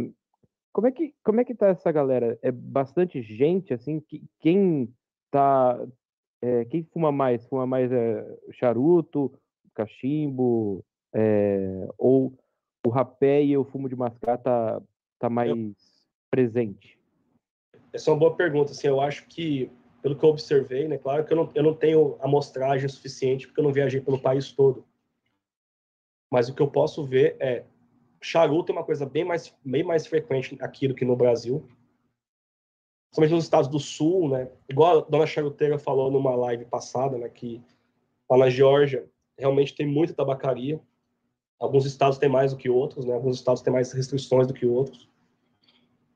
como 0.72 0.86
é 0.86 0.92
que 0.92 1.14
como 1.24 1.40
é 1.40 1.44
que 1.44 1.54
tá 1.54 1.68
essa 1.68 1.90
galera? 1.90 2.38
É 2.42 2.50
bastante 2.50 3.22
gente 3.22 3.72
assim? 3.74 4.00
Que, 4.00 4.22
quem 4.40 4.92
tá 5.30 5.78
é, 6.42 6.64
quem 6.66 6.84
fuma 6.84 7.12
mais? 7.12 7.46
Fuma 7.46 7.66
mais 7.66 7.90
é, 7.90 8.38
charuto, 8.52 9.32
cachimbo, 9.74 10.84
é, 11.14 11.88
ou 11.98 12.32
o 12.86 12.88
rapé 12.88 13.42
e 13.42 13.56
o 13.56 13.64
fumo 13.64 13.88
de 13.88 13.96
mascar 13.96 14.38
tá, 14.38 14.80
tá 15.18 15.28
mais 15.28 15.50
presente? 16.30 16.98
Essa 17.92 18.10
é 18.10 18.12
uma 18.12 18.20
boa 18.20 18.36
pergunta. 18.36 18.72
Assim, 18.72 18.86
eu 18.86 19.00
acho 19.00 19.26
que, 19.26 19.70
pelo 20.02 20.16
que 20.16 20.24
eu 20.24 20.30
observei, 20.30 20.88
né, 20.88 20.98
claro 20.98 21.24
que 21.24 21.32
eu 21.32 21.36
não, 21.36 21.50
eu 21.54 21.62
não 21.62 21.74
tenho 21.74 22.16
amostragem 22.20 22.88
suficiente, 22.88 23.46
porque 23.46 23.60
eu 23.60 23.64
não 23.64 23.72
viajei 23.72 24.00
pelo 24.00 24.20
país 24.20 24.50
todo. 24.52 24.84
Mas 26.30 26.48
o 26.48 26.54
que 26.54 26.62
eu 26.62 26.68
posso 26.68 27.04
ver 27.04 27.36
é 27.40 27.64
charuto 28.22 28.70
é 28.70 28.74
uma 28.74 28.84
coisa 28.84 29.04
bem 29.04 29.24
mais, 29.24 29.54
bem 29.64 29.82
mais 29.82 30.06
frequente 30.06 30.56
aqui 30.60 30.86
do 30.86 30.94
que 30.94 31.04
no 31.04 31.16
Brasil. 31.16 31.66
Principalmente 33.08 33.34
nos 33.34 33.44
estados 33.44 33.68
do 33.68 33.80
sul, 33.80 34.28
né? 34.28 34.48
Igual 34.68 34.98
a 34.98 35.00
dona 35.02 35.26
charuteira 35.26 35.78
falou 35.78 36.10
numa 36.10 36.34
live 36.36 36.64
passada, 36.66 37.18
né? 37.18 37.28
Que 37.28 37.60
lá 38.30 38.36
na 38.36 38.50
Geórgia 38.50 39.10
realmente 39.36 39.74
tem 39.74 39.86
muita 39.86 40.14
tabacaria. 40.14 40.80
Alguns 41.58 41.84
estados 41.84 42.18
têm 42.18 42.28
mais 42.28 42.52
do 42.52 42.58
que 42.58 42.70
outros, 42.70 43.04
né? 43.04 43.12
Alguns 43.12 43.36
estados 43.36 43.62
têm 43.62 43.72
mais 43.72 43.92
restrições 43.92 44.46
do 44.46 44.54
que 44.54 44.64
outros. 44.64 45.08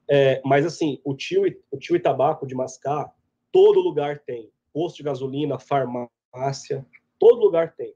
É, 0.08 0.40
mas 0.44 0.64
assim, 0.64 1.00
o 1.02 1.14
tio, 1.14 1.42
o 1.70 1.78
tio 1.78 1.96
e 1.96 2.00
tabaco 2.00 2.46
de 2.46 2.54
mascar, 2.54 3.12
todo 3.54 3.78
lugar 3.78 4.18
tem. 4.18 4.50
Posto 4.72 4.96
de 4.96 5.04
gasolina, 5.04 5.60
farmácia, 5.60 6.84
todo 7.20 7.40
lugar 7.40 7.72
tem. 7.76 7.94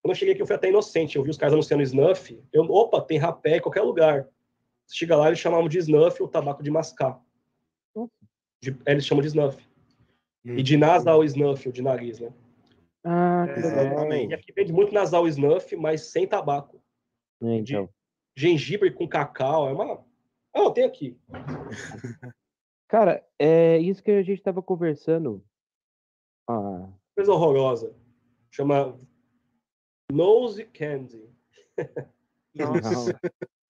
Quando 0.00 0.12
eu 0.12 0.14
cheguei 0.14 0.32
aqui, 0.32 0.40
eu 0.40 0.46
fui 0.46 0.56
até 0.56 0.70
inocente. 0.70 1.16
Eu 1.16 1.22
vi 1.22 1.28
os 1.28 1.36
caras 1.36 1.52
anunciando 1.52 1.82
snuff. 1.82 2.42
Eu, 2.50 2.64
opa, 2.64 3.02
tem 3.02 3.18
rapé 3.18 3.58
em 3.58 3.60
qualquer 3.60 3.82
lugar. 3.82 4.26
Você 4.86 4.96
chega 4.96 5.14
lá, 5.14 5.26
eles 5.26 5.38
chamavam 5.38 5.68
de 5.68 5.78
snuff 5.78 6.22
o 6.22 6.28
tabaco 6.28 6.62
de 6.62 6.70
mascar. 6.70 7.20
De, 8.62 8.74
eles 8.86 9.04
chamam 9.04 9.20
de 9.20 9.28
snuff. 9.28 9.62
Hum. 10.46 10.56
E 10.56 10.62
de 10.62 10.78
nasal 10.78 11.22
snuff, 11.22 11.68
o 11.68 11.72
de 11.72 11.82
nariz, 11.82 12.20
né? 12.20 12.32
Ah, 13.04 13.44
É, 13.46 13.58
exatamente. 13.58 14.30
E 14.30 14.34
aqui 14.34 14.52
vende 14.52 14.72
muito 14.72 14.94
nasal 14.94 15.28
snuff, 15.28 15.76
mas 15.76 16.10
sem 16.10 16.26
tabaco. 16.26 16.80
É, 17.42 17.56
então. 17.56 17.90
Gengibre 18.34 18.90
com 18.90 19.06
cacau, 19.06 19.68
é 19.68 19.72
uma... 19.72 20.02
Ah, 20.54 20.70
tem 20.70 20.84
aqui. 20.84 21.18
Cara, 22.88 23.24
é 23.38 23.78
isso 23.78 24.02
que 24.02 24.10
a 24.10 24.22
gente 24.22 24.42
tava 24.42 24.62
conversando. 24.62 25.44
Ah, 26.48 26.88
Coisa 27.16 27.32
horrorosa. 27.32 27.94
Chama 28.50 28.98
Nose 30.12 30.64
Candy. 30.66 31.28
Nossa, 32.54 33.18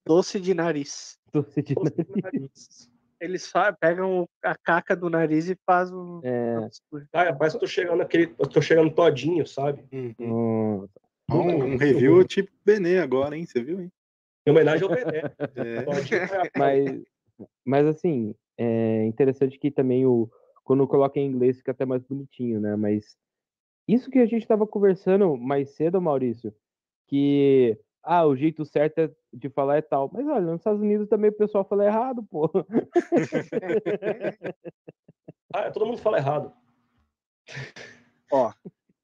doce 0.05 0.39
de 0.39 0.53
nariz. 0.53 1.17
doce 1.33 1.61
de 1.61 1.73
Doce 1.73 1.91
de 1.95 2.21
nariz. 2.21 2.41
nariz. 2.41 2.91
Eles 3.19 3.51
pegam 3.79 4.27
a 4.43 4.55
caca 4.55 4.95
do 4.95 5.09
nariz 5.09 5.49
e 5.49 5.57
fazem 5.65 5.95
um. 5.95 6.19
É, 6.23 6.69
Cara, 7.11 7.35
parece 7.35 7.57
que 7.57 7.63
eu 7.63 7.67
tô 7.67 7.73
chegando 7.73 8.01
aquele. 8.01 8.35
Eu 8.37 8.47
tô 8.47 8.61
chegando 8.61 8.93
todinho, 8.93 9.47
sabe? 9.47 9.83
Uhum. 10.19 10.87
Um, 11.31 11.37
um 11.73 11.77
review 11.77 12.23
tipo 12.25 12.51
Benê 12.63 12.99
agora, 12.99 13.35
hein? 13.35 13.45
Você 13.45 13.63
viu, 13.63 13.79
hein? 13.81 13.91
Em 14.45 14.51
homenagem 14.51 14.83
ao 14.87 14.93
Bené. 14.93 15.21
É. 15.55 15.85
Mas, 16.59 17.03
mas 17.65 17.85
assim, 17.87 18.35
é 18.57 19.05
interessante 19.05 19.57
que 19.59 19.69
também 19.71 20.05
o 20.05 20.29
quando 20.63 20.87
coloca 20.87 21.19
em 21.19 21.27
inglês 21.27 21.57
fica 21.57 21.71
até 21.71 21.85
mais 21.85 22.01
bonitinho, 22.03 22.59
né? 22.59 22.75
Mas 22.75 23.15
isso 23.87 24.09
que 24.09 24.17
a 24.19 24.25
gente 24.25 24.41
estava 24.41 24.65
conversando 24.65 25.37
mais 25.37 25.75
cedo, 25.75 26.01
Maurício, 26.01 26.53
que 27.07 27.77
ah, 28.01 28.25
o 28.25 28.35
jeito 28.35 28.65
certo 28.65 28.99
é- 28.99 29.11
de 29.33 29.49
falar 29.49 29.77
é 29.77 29.81
tal. 29.81 30.09
Mas 30.11 30.25
olha, 30.27 30.41
nos 30.45 30.59
Estados 30.61 30.81
Unidos 30.81 31.07
também 31.07 31.29
o 31.29 31.33
pessoal 31.37 31.63
fala 31.65 31.85
errado, 31.85 32.23
pô. 32.23 32.49
Ah, 35.53 35.71
todo 35.71 35.85
mundo 35.85 35.97
fala 35.99 36.17
errado. 36.17 36.51
Ó, 38.31 38.51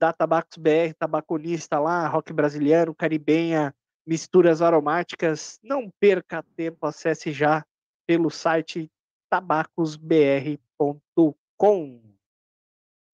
da 0.00 0.12
Tabacos 0.12 0.56
BR, 0.56 0.94
tabaconista 0.98 1.78
lá, 1.78 2.06
rock 2.08 2.32
brasileiro, 2.32 2.94
caribenha, 2.94 3.74
misturas 4.06 4.62
aromáticas. 4.62 5.58
Não 5.62 5.90
perca 6.00 6.44
tempo, 6.56 6.86
acesse 6.86 7.32
já 7.32 7.64
pelo 8.06 8.30
site 8.30 8.90
tabacosbr.com. 9.30 12.06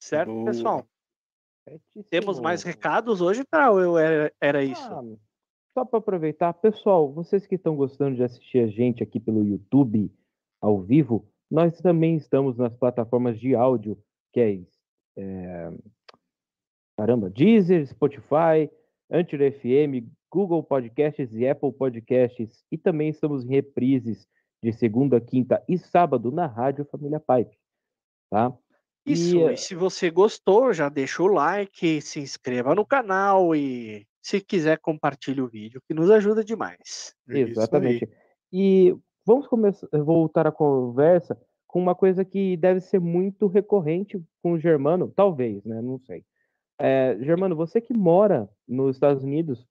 Certo, 0.03 0.33
Boa. 0.33 0.47
pessoal? 0.47 0.87
Temos 2.11 2.41
mais 2.41 2.61
Certíssimo. 2.61 2.83
recados 2.83 3.21
hoje, 3.21 3.45
tá? 3.45 3.71
Ou 3.71 3.81
eu 3.81 3.97
era, 3.97 4.33
era 4.41 4.65
isso? 4.65 4.83
Ah, 4.83 5.05
só 5.75 5.85
para 5.85 6.01
aproveitar, 6.01 6.53
pessoal, 6.55 7.13
vocês 7.13 7.47
que 7.47 7.55
estão 7.55 7.77
gostando 7.77 8.17
de 8.17 8.25
assistir 8.25 8.59
a 8.59 8.67
gente 8.67 9.03
aqui 9.03 9.21
pelo 9.21 9.45
YouTube 9.45 10.13
ao 10.61 10.81
vivo, 10.81 11.29
nós 11.51 11.81
também 11.81 12.17
estamos 12.17 12.57
nas 12.57 12.77
plataformas 12.77 13.39
de 13.39 13.55
áudio, 13.55 13.97
que 14.33 14.41
é, 14.41 14.61
é 15.17 15.71
caramba, 16.99 17.31
Deezer, 17.31 17.87
Spotify, 17.87 18.69
Anchor 19.11 19.39
FM, 19.53 20.09
Google 20.31 20.63
Podcasts 20.63 21.35
e 21.35 21.47
Apple 21.47 21.73
Podcasts, 21.73 22.65
e 22.71 22.77
também 22.77 23.11
estamos 23.11 23.45
em 23.45 23.49
reprises 23.49 24.27
de 24.63 24.73
segunda, 24.73 25.21
quinta 25.21 25.63
e 25.69 25.77
sábado 25.77 26.31
na 26.31 26.47
Rádio 26.47 26.85
Família 26.85 27.19
Pipe, 27.19 27.59
tá? 28.31 28.57
Isso, 29.05 29.37
E, 29.37 29.55
e 29.55 29.57
se 29.57 29.75
você 29.75 30.11
gostou, 30.11 30.73
já 30.73 30.89
deixa 30.89 31.23
o 31.23 31.27
like, 31.27 32.01
se 32.01 32.21
inscreva 32.21 32.75
no 32.75 32.87
canal 32.87 33.55
e 33.57 34.07
se 34.23 34.41
quiser 34.41 34.79
compartilhe 34.79 35.41
o 35.41 35.49
vídeo, 35.49 35.83
que 35.87 35.93
nos 35.93 36.09
ajuda 36.11 36.45
demais. 36.45 37.13
É. 37.29 37.41
Exatamente. 37.41 38.09
E 38.53 38.97
vamos 39.27 39.49
começar, 39.49 39.89
voltar 39.93 40.47
a 40.47 40.53
conversa 40.53 41.37
com 41.67 41.81
uma 41.81 41.95
coisa 41.95 42.25
que 42.25 42.57
deve 42.57 42.81
ser 42.81 43.01
muito 43.01 43.49
recorrente 43.49 44.23
com 44.43 44.53
o 44.53 44.61
Germano, 44.61 45.13
talvez, 45.17 45.65
né? 45.65 45.81
Não 45.83 45.99
sei. 45.99 46.25
É, 46.79 47.17
Germano, 47.21 47.57
você 47.57 47.81
que 47.81 47.95
mora 47.95 48.49
nos 48.69 48.97
Estados 48.97 49.25
Unidos, 49.25 49.67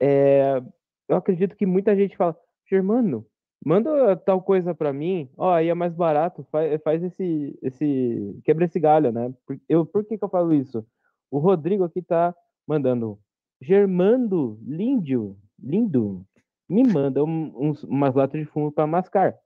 é, 0.00 0.62
eu 1.08 1.16
acredito 1.16 1.56
que 1.56 1.66
muita 1.66 1.96
gente 1.96 2.16
fala, 2.16 2.36
Germano, 2.68 3.26
manda 3.64 4.16
tal 4.16 4.42
coisa 4.42 4.74
pra 4.74 4.92
mim, 4.92 5.30
ó, 5.36 5.52
aí 5.52 5.68
é 5.68 5.74
mais 5.74 5.94
barato, 5.94 6.44
faz, 6.50 6.80
faz 6.82 7.02
esse, 7.02 7.56
esse, 7.62 8.40
quebra 8.44 8.64
esse 8.64 8.80
galho, 8.80 9.12
né? 9.12 9.32
Por, 9.46 9.58
eu, 9.68 9.86
por 9.86 10.04
que 10.04 10.18
que 10.18 10.24
eu 10.24 10.28
falo 10.28 10.52
isso? 10.52 10.84
O 11.30 11.38
Rodrigo 11.38 11.84
aqui 11.84 12.02
tá 12.02 12.34
mandando, 12.66 13.18
Germando, 13.60 14.58
lindo, 14.66 15.38
lindo, 15.58 16.26
me 16.68 16.82
manda 16.82 17.22
um- 17.22 17.52
uns, 17.56 17.84
umas 17.84 18.14
latas 18.14 18.40
de 18.40 18.46
fumo 18.46 18.72
pra 18.72 18.86
mascar. 18.86 19.36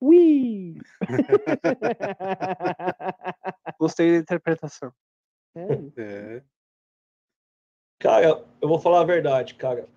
Ui! 0.00 0.76
Gostei 3.80 4.12
da 4.12 4.18
interpretação. 4.18 4.92
É. 5.56 5.66
É. 5.96 6.42
Cara, 7.98 8.44
eu 8.60 8.68
vou 8.68 8.78
falar 8.78 9.00
a 9.00 9.04
verdade, 9.04 9.54
cara. 9.54 9.88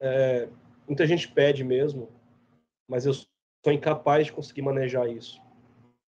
É, 0.00 0.48
muita 0.86 1.06
gente 1.06 1.30
pede 1.30 1.64
mesmo, 1.64 2.08
mas 2.88 3.06
eu 3.06 3.12
sou 3.14 3.72
incapaz 3.72 4.26
de 4.26 4.32
conseguir 4.32 4.62
manejar 4.62 5.08
isso. 5.08 5.40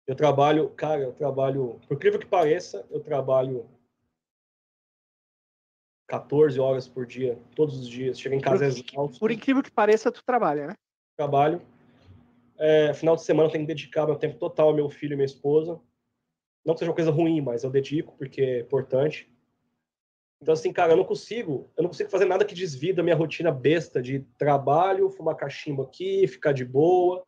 Eu 0.06 0.14
trabalho, 0.14 0.70
cara, 0.70 1.02
eu 1.02 1.12
trabalho, 1.12 1.80
por 1.86 1.94
incrível 1.94 2.18
que 2.18 2.26
pareça, 2.26 2.86
eu 2.90 3.00
trabalho 3.00 3.68
14 6.08 6.58
horas 6.58 6.88
por 6.88 7.06
dia, 7.06 7.38
todos 7.54 7.78
os 7.78 7.86
dias. 7.88 8.18
Chego 8.18 8.34
em 8.34 8.40
casa 8.40 8.64
Por- 8.64 8.72
exausto, 8.72 9.20
Por 9.20 9.30
incrível 9.30 9.62
que 9.62 9.70
pareça, 9.70 10.10
tu 10.10 10.24
trabalha, 10.24 10.68
né? 10.68 10.74
trabalho. 11.16 11.60
É, 12.58 12.94
final 12.94 13.14
de 13.16 13.22
semana 13.22 13.48
eu 13.48 13.52
tenho 13.52 13.64
que 13.64 13.68
dedicar 13.74 14.06
meu 14.06 14.16
tempo 14.16 14.38
total 14.38 14.68
ao 14.68 14.74
meu 14.74 14.88
filho 14.88 15.12
e 15.12 15.16
minha 15.16 15.26
esposa. 15.26 15.80
Não 16.64 16.74
que 16.74 16.80
seja 16.80 16.90
uma 16.90 16.94
coisa 16.94 17.10
ruim, 17.10 17.40
mas 17.40 17.64
eu 17.64 17.70
dedico 17.70 18.16
porque 18.16 18.40
é 18.40 18.60
importante. 18.60 19.30
Então, 20.40 20.54
assim, 20.54 20.72
cara, 20.72 20.92
eu 20.92 20.96
não 20.96 21.04
consigo, 21.04 21.68
eu 21.76 21.82
não 21.82 21.90
consigo 21.90 22.10
fazer 22.10 22.24
nada 22.24 22.44
que 22.44 22.54
desvie 22.54 22.92
da 22.92 23.02
minha 23.02 23.16
rotina 23.16 23.50
besta 23.50 24.00
de 24.00 24.20
trabalho, 24.38 25.10
fumar 25.10 25.34
cachimbo 25.34 25.82
aqui, 25.82 26.26
ficar 26.28 26.52
de 26.52 26.64
boa. 26.64 27.24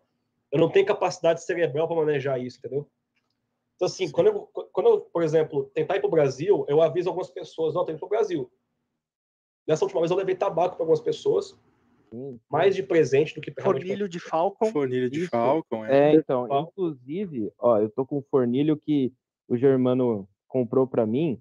Eu 0.51 0.61
não 0.61 0.71
tenho 0.71 0.87
capacidade 0.87 1.43
cerebral 1.43 1.89
para 1.89 1.97
manejar 1.97 2.41
isso, 2.41 2.59
entendeu? 2.59 2.89
Então, 3.75 3.87
assim, 3.87 4.11
quando 4.11 4.27
eu, 4.29 4.41
quando 4.73 4.89
eu, 4.91 5.01
por 5.01 5.23
exemplo, 5.23 5.71
tentar 5.75 5.97
ir 5.97 6.01
para 6.01 6.09
o 6.09 6.11
Brasil, 6.11 6.65
eu 6.69 6.81
aviso 6.81 7.09
algumas 7.09 7.31
pessoas, 7.31 7.75
ó, 7.75 7.83
tô 7.83 7.91
indo 7.91 7.99
para 7.99 8.07
o 8.07 8.11
Brasil. 8.11 8.51
Nessa 9.67 9.85
última 9.85 10.01
vez 10.01 10.11
eu 10.11 10.17
levei 10.17 10.35
tabaco 10.35 10.77
para 10.77 10.83
algumas 10.83 11.01
pessoas, 11.01 11.59
Sim. 12.11 12.39
mais 12.49 12.75
de 12.75 12.83
presente 12.83 13.35
do 13.35 13.41
que 13.41 13.51
pra 13.51 13.65
Fornilho 13.65 14.09
de 14.09 14.21
Falcon. 14.21 14.67
Fornilha 14.67 15.09
de 15.09 15.21
Isso. 15.21 15.31
Falcon, 15.31 15.85
é. 15.85 16.13
É, 16.13 16.15
então, 16.15 16.47
inclusive, 16.69 17.53
ó, 17.59 17.79
eu 17.79 17.89
tô 17.89 18.05
com 18.05 18.19
um 18.19 18.23
fornilho 18.23 18.77
que 18.77 19.13
o 19.49 19.57
Germano 19.57 20.29
comprou 20.47 20.87
pra 20.87 21.07
mim. 21.07 21.41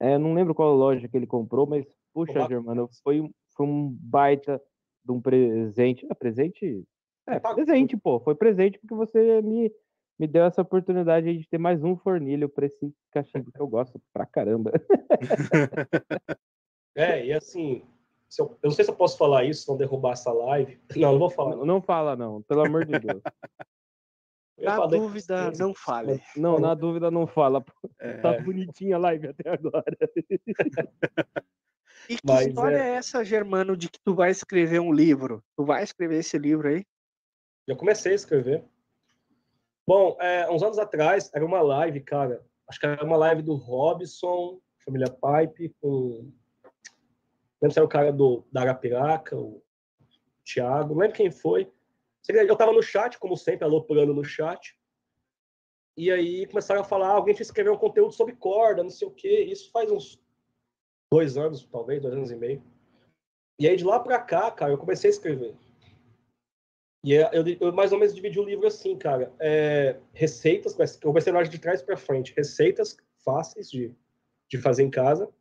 É, 0.00 0.18
não 0.18 0.34
lembro 0.34 0.54
qual 0.54 0.74
loja 0.74 1.08
que 1.08 1.16
ele 1.16 1.26
comprou, 1.26 1.66
mas, 1.66 1.86
puxa, 2.12 2.32
Tabaco. 2.34 2.50
Germano, 2.50 2.88
foi, 3.02 3.20
um- 3.20 3.30
foi 3.56 3.66
um 3.66 3.88
baita 4.00 4.60
de 5.04 5.12
um 5.12 5.20
presente. 5.20 6.06
É, 6.10 6.14
presente? 6.14 6.84
É, 7.26 7.38
presente, 7.38 7.96
pô. 7.96 8.20
Foi 8.20 8.34
presente 8.34 8.78
porque 8.78 8.94
você 8.94 9.40
me, 9.42 9.72
me 10.18 10.26
deu 10.26 10.44
essa 10.44 10.62
oportunidade 10.62 11.36
de 11.38 11.48
ter 11.48 11.58
mais 11.58 11.82
um 11.82 11.96
fornilho 11.96 12.48
pra 12.48 12.66
esse 12.66 12.92
cachimbo 13.10 13.50
que 13.52 13.60
eu 13.60 13.66
gosto 13.68 14.00
pra 14.12 14.26
caramba. 14.26 14.72
É, 16.98 17.26
e 17.26 17.32
assim, 17.34 17.82
eu, 18.38 18.46
eu 18.62 18.68
não 18.68 18.70
sei 18.70 18.82
se 18.82 18.90
eu 18.90 18.94
posso 18.96 19.18
falar 19.18 19.44
isso, 19.44 19.62
se 19.62 19.68
não 19.68 19.76
derrubar 19.76 20.12
essa 20.12 20.32
live. 20.32 20.80
Não, 20.96 21.12
não 21.12 21.18
vou 21.18 21.28
falar. 21.28 21.56
Não, 21.56 21.66
não 21.66 21.82
fala, 21.82 22.16
não, 22.16 22.40
pelo 22.42 22.64
amor 22.64 22.86
de 22.86 22.98
Deus. 22.98 23.20
Na 24.58 24.78
da 24.78 24.86
dúvida, 24.86 25.52
não 25.58 25.74
fale. 25.74 26.22
Não, 26.36 26.58
na 26.58 26.74
dúvida, 26.74 27.10
não 27.10 27.26
fala. 27.26 27.62
É. 27.98 28.18
Tá 28.18 28.40
bonitinha 28.40 28.96
a 28.96 28.98
live 28.98 29.28
até 29.28 29.50
agora. 29.50 29.96
E 32.08 32.16
que 32.16 32.22
Mas, 32.24 32.46
história 32.46 32.76
é. 32.76 32.90
é... 32.90 32.94
essa, 32.94 33.24
Germano, 33.24 33.76
de 33.76 33.88
que 33.88 33.98
tu 33.98 34.14
vai 34.14 34.30
escrever 34.30 34.80
um 34.80 34.92
livro? 34.92 35.42
Tu 35.56 35.64
vai 35.64 35.82
escrever 35.82 36.18
esse 36.18 36.38
livro 36.38 36.68
aí? 36.68 36.84
Já 37.68 37.74
comecei 37.74 38.12
a 38.12 38.14
escrever. 38.14 38.64
Bom, 39.86 40.16
é, 40.20 40.48
uns 40.50 40.62
anos 40.62 40.78
atrás, 40.78 41.30
era 41.34 41.44
uma 41.44 41.60
live, 41.60 42.00
cara. 42.00 42.44
Acho 42.68 42.80
que 42.80 42.86
era 42.86 43.04
uma 43.04 43.16
live 43.16 43.42
do 43.42 43.54
Robson, 43.54 44.60
família 44.84 45.08
Pipe, 45.08 45.74
com. 45.80 46.30
Não 47.60 47.62
lembro 47.62 47.72
se 47.72 47.78
era 47.78 47.86
o 47.86 47.88
cara 47.88 48.12
do, 48.12 48.44
da 48.52 48.60
Arapiraca, 48.62 49.36
o 49.36 49.62
Thiago, 50.44 50.94
não 50.94 51.00
lembro 51.00 51.16
quem 51.16 51.30
foi. 51.30 51.70
Eu 52.28 52.56
tava 52.56 52.72
no 52.72 52.82
chat, 52.82 53.18
como 53.18 53.36
sempre, 53.36 53.64
aloprando 53.64 54.14
no 54.14 54.24
chat. 54.24 54.76
E 55.96 56.10
aí 56.10 56.46
começaram 56.46 56.80
a 56.82 56.84
falar: 56.84 57.08
ah, 57.08 57.12
alguém 57.14 57.34
tinha 57.34 57.44
escrever 57.44 57.70
um 57.70 57.78
conteúdo 57.78 58.12
sobre 58.12 58.34
corda, 58.34 58.82
não 58.82 58.90
sei 58.90 59.08
o 59.08 59.10
quê. 59.12 59.44
Isso 59.44 59.70
faz 59.70 59.90
uns 59.90 60.22
dois 61.12 61.36
anos, 61.36 61.64
talvez, 61.66 62.02
dois 62.02 62.14
anos 62.14 62.30
e 62.30 62.36
meio. 62.36 62.62
E 63.58 63.66
aí 63.66 63.76
de 63.76 63.84
lá 63.84 63.98
pra 63.98 64.18
cá, 64.18 64.50
cara, 64.50 64.72
eu 64.72 64.78
comecei 64.78 65.08
a 65.08 65.12
escrever. 65.12 65.54
E 67.02 67.14
é- 67.14 67.30
eu, 67.32 67.44
eu 67.60 67.72
mais 67.72 67.92
ou 67.92 67.98
menos 67.98 68.14
dividi 68.14 68.38
o 68.38 68.44
livro 68.44 68.66
assim, 68.66 68.98
cara. 68.98 69.32
É, 69.38 69.98
receitas, 70.12 70.76
eu 70.96 71.08
comecei 71.08 71.32
ordem 71.32 71.50
de 71.50 71.58
trás 71.58 71.80
para 71.80 71.96
frente. 71.96 72.34
Receitas 72.36 72.96
fáceis 73.24 73.70
de, 73.70 73.94
de 74.48 74.58
fazer 74.58 74.82
em 74.82 74.90
casa. 74.90 75.32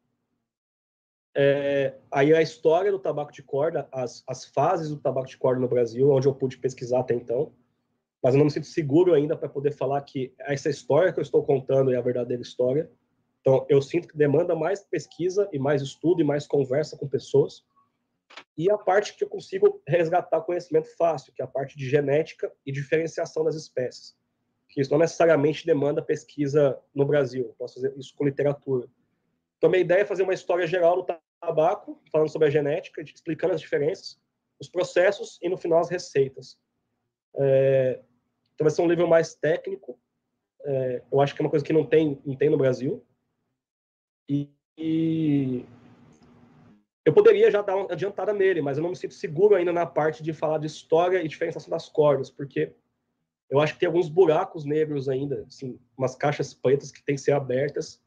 É, 1.35 1.95
aí 2.09 2.33
a 2.33 2.41
história 2.41 2.91
do 2.91 2.99
tabaco 2.99 3.31
de 3.31 3.43
corda, 3.43 3.87
as, 3.91 4.23
as 4.25 4.45
fases 4.45 4.89
do 4.89 4.97
tabaco 4.97 5.27
de 5.27 5.37
corda 5.37 5.59
no 5.59 5.67
Brasil, 5.67 6.09
onde 6.09 6.27
eu 6.27 6.33
pude 6.33 6.57
pesquisar 6.57 7.01
até 7.01 7.13
então. 7.13 7.51
Mas 8.23 8.33
eu 8.33 8.37
não 8.37 8.45
me 8.45 8.51
sinto 8.51 8.67
seguro 8.67 9.13
ainda 9.13 9.35
para 9.35 9.49
poder 9.49 9.71
falar 9.71 10.01
que 10.01 10.33
essa 10.39 10.69
história 10.69 11.11
que 11.11 11.19
eu 11.19 11.23
estou 11.23 11.43
contando 11.43 11.93
é 11.93 11.97
a 11.97 12.01
verdadeira 12.01 12.41
história. 12.41 12.89
Então, 13.41 13.65
eu 13.69 13.81
sinto 13.81 14.07
que 14.07 14.17
demanda 14.17 14.55
mais 14.55 14.83
pesquisa 14.83 15.47
e 15.51 15.59
mais 15.59 15.81
estudo 15.81 16.21
e 16.21 16.23
mais 16.23 16.47
conversa 16.47 16.97
com 16.97 17.07
pessoas 17.07 17.63
e 18.57 18.71
a 18.71 18.77
parte 18.77 19.15
que 19.15 19.23
eu 19.23 19.29
consigo 19.29 19.81
resgatar 19.87 20.41
conhecimento 20.41 20.87
fácil, 20.97 21.33
que 21.33 21.41
é 21.41 21.45
a 21.45 21.47
parte 21.47 21.77
de 21.77 21.89
genética 21.89 22.51
e 22.65 22.71
diferenciação 22.71 23.43
das 23.43 23.55
espécies. 23.55 24.15
Que 24.69 24.81
isso 24.81 24.91
não 24.91 24.99
necessariamente 24.99 25.65
demanda 25.65 26.01
pesquisa 26.01 26.79
no 26.93 27.05
Brasil, 27.05 27.45
eu 27.45 27.53
posso 27.57 27.75
fazer 27.75 27.93
isso 27.97 28.15
com 28.15 28.25
literatura. 28.25 28.87
Então, 29.57 29.69
minha 29.69 29.81
ideia 29.81 30.01
é 30.01 30.05
fazer 30.05 30.23
uma 30.23 30.33
história 30.33 30.65
geral 30.67 30.97
do 30.97 31.03
tabaco, 31.45 32.01
falando 32.11 32.29
sobre 32.29 32.47
a 32.47 32.51
genética, 32.51 33.01
explicando 33.01 33.53
as 33.53 33.61
diferenças, 33.61 34.19
os 34.59 34.69
processos 34.69 35.37
e, 35.41 35.49
no 35.49 35.57
final, 35.57 35.79
as 35.79 35.89
receitas. 35.89 36.57
É, 37.37 37.99
então, 38.53 38.65
vai 38.65 38.71
ser 38.71 38.81
um 38.81 38.87
livro 38.87 39.07
mais 39.07 39.35
técnico, 39.35 39.99
é, 40.63 41.03
eu 41.11 41.21
acho 41.21 41.35
que 41.35 41.41
é 41.41 41.43
uma 41.43 41.49
coisa 41.49 41.63
que 41.63 41.73
não 41.73 41.85
tem, 41.85 42.21
não 42.25 42.35
tem 42.35 42.49
no 42.49 42.57
Brasil. 42.57 43.05
E, 44.27 44.49
e 44.77 45.65
eu 47.05 47.13
poderia 47.13 47.51
já 47.51 47.61
dar 47.61 47.75
uma 47.75 47.91
adiantada 47.91 48.33
nele, 48.33 48.61
mas 48.61 48.77
eu 48.77 48.83
não 48.83 48.89
me 48.89 48.95
sinto 48.95 49.13
seguro 49.13 49.55
ainda 49.55 49.71
na 49.71 49.85
parte 49.85 50.23
de 50.23 50.33
falar 50.33 50.57
de 50.57 50.65
história 50.65 51.21
e 51.23 51.27
diferenciação 51.27 51.69
das 51.69 51.87
cordas, 51.87 52.31
porque 52.31 52.73
eu 53.49 53.59
acho 53.59 53.73
que 53.73 53.79
tem 53.79 53.87
alguns 53.87 54.09
buracos 54.09 54.65
negros 54.65 55.07
ainda, 55.07 55.45
assim, 55.47 55.79
umas 55.95 56.15
caixas 56.15 56.53
pretas 56.53 56.91
que 56.91 57.03
têm 57.03 57.15
que 57.15 57.21
ser 57.21 57.33
abertas, 57.33 58.01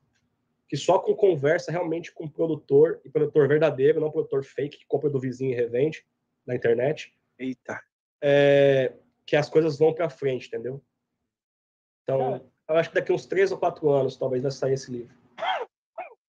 que 0.69 0.77
só 0.77 0.99
com 0.99 1.15
conversa 1.15 1.73
realmente 1.73 2.13
com 2.13 2.25
o 2.25 2.31
produtor, 2.31 3.01
e 3.05 3.09
produtor 3.09 3.49
verdadeiro, 3.49 4.01
não 4.01 4.11
produtor 4.11 4.45
fake 4.45 4.79
que 4.79 4.87
compra 4.87 5.09
do 5.09 5.19
vizinho 5.19 5.53
e 5.53 5.55
revende 5.55 6.05
na 6.47 6.55
internet, 6.55 7.13
Eita. 7.39 7.81
é, 8.23 8.93
que 9.27 9.35
as 9.35 9.49
coisas 9.49 9.79
vão 9.79 9.95
para 9.95 10.11
frente, 10.11 10.49
entendeu? 10.49 10.83
Então, 12.03 12.47
eu 12.69 12.77
acho 12.77 12.91
que 12.91 12.95
daqui 12.95 13.13
uns 13.13 13.27
três 13.27 13.51
ou 13.51 13.59
quatro 13.59 13.91
anos, 13.91 14.17
talvez, 14.17 14.43
vai 14.43 14.51
sair 14.51 14.75
esse 14.75 14.91
livro. 14.91 15.15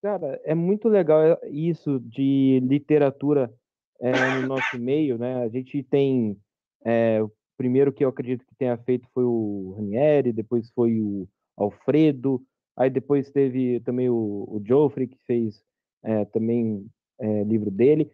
Cara, 0.02 0.40
é 0.46 0.56
muito 0.56 0.88
legal 0.88 1.22
é, 1.22 1.40
isso 1.50 2.00
de 2.00 2.62
literatura 2.64 3.54
é, 4.00 4.12
no 4.42 4.48
nosso 4.48 4.78
meio, 4.80 5.18
né? 5.18 5.44
A 5.44 5.50
gente 5.50 5.84
tem 5.84 6.38
é, 6.86 7.22
o 7.22 7.32
primeiro 7.58 7.92
que 7.92 8.06
eu 8.06 8.10
acredito 8.10 8.46
que 8.46 8.56
tenha 8.56 8.78
feito 8.78 9.08
foi 9.14 9.24
o 9.26 9.74
Ranieri, 9.76 10.32
depois 10.32 10.72
foi 10.72 11.00
o 11.02 11.28
Alfredo, 11.58 12.42
aí 12.80 12.90
depois 12.90 13.30
teve 13.30 13.82
também 13.82 14.10
o, 14.10 14.16
o 14.48 14.62
Joffrey 14.66 15.06
que 15.08 15.18
fez 15.28 15.62
é, 16.02 16.24
também 16.26 16.88
é, 17.20 17.44
livro 17.44 17.70
dele. 17.70 18.10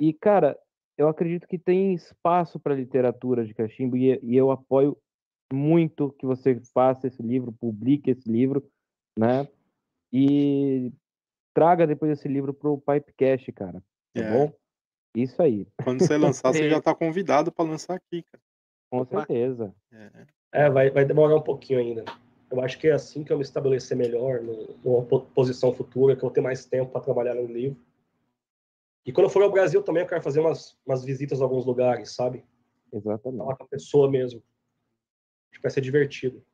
E 0.00 0.12
cara, 0.12 0.56
eu 0.96 1.08
acredito 1.08 1.48
que 1.48 1.58
tem 1.58 1.92
espaço 1.92 2.60
para 2.60 2.74
literatura 2.76 3.44
de 3.44 3.52
cachimbo 3.52 3.96
e, 3.96 4.18
e 4.22 4.36
eu 4.36 4.52
apoio 4.52 4.96
muito 5.52 6.12
que 6.12 6.24
você 6.24 6.60
faça 6.72 7.08
esse 7.08 7.20
livro, 7.22 7.52
publique 7.52 8.10
esse 8.10 8.30
livro, 8.30 8.64
né? 9.18 9.48
E 10.12 10.92
traga 11.52 11.86
depois 11.86 12.12
esse 12.12 12.28
livro 12.28 12.54
pro 12.54 12.78
Pipecast, 12.78 13.50
cara. 13.52 13.82
Tá 14.14 14.22
É. 14.22 14.30
bom? 14.30 14.52
Isso 15.16 15.40
aí, 15.40 15.66
Quando 15.84 16.00
você 16.00 16.16
lançar, 16.16 16.52
você 16.52 16.68
já 16.68 16.80
tá 16.80 16.92
convidado 16.92 17.52
pra 17.52 17.64
lançar 17.64 17.94
aqui, 17.94 18.22
cara. 18.22 18.42
com 18.90 19.04
certeza. 19.04 19.74
É. 19.92 20.26
É, 20.52 20.70
vai, 20.70 20.90
vai 20.90 21.04
demorar 21.04 21.36
um 21.36 21.42
pouquinho 21.42 21.80
ainda. 21.80 22.04
Eu 22.54 22.62
acho 22.62 22.78
que 22.78 22.86
é 22.86 22.92
assim 22.92 23.24
que 23.24 23.32
eu 23.32 23.36
me 23.36 23.42
estabelecer 23.42 23.96
melhor, 23.96 24.40
no- 24.40 24.76
numa 24.84 25.04
po- 25.04 25.22
posição 25.34 25.74
futura, 25.74 26.14
que 26.14 26.20
eu 26.20 26.28
vou 26.28 26.30
ter 26.30 26.40
mais 26.40 26.64
tempo 26.64 26.92
para 26.92 27.00
trabalhar 27.00 27.34
no 27.34 27.46
livro. 27.46 27.76
E 29.04 29.12
quando 29.12 29.26
eu 29.26 29.30
for 29.30 29.42
ao 29.42 29.50
Brasil 29.50 29.82
também, 29.82 30.02
eu 30.02 30.08
quero 30.08 30.22
fazer 30.22 30.38
umas, 30.40 30.78
umas 30.86 31.04
visitas 31.04 31.40
a 31.40 31.44
alguns 31.44 31.66
lugares, 31.66 32.12
sabe? 32.14 32.44
Exatamente. 32.92 33.38
Falar 33.38 33.56
com 33.56 33.64
a 33.64 33.68
pessoa 33.68 34.08
mesmo. 34.08 34.40
Acho 35.50 35.58
que 35.58 35.62
vai 35.62 35.70
ser 35.70 35.80
divertido. 35.80 36.44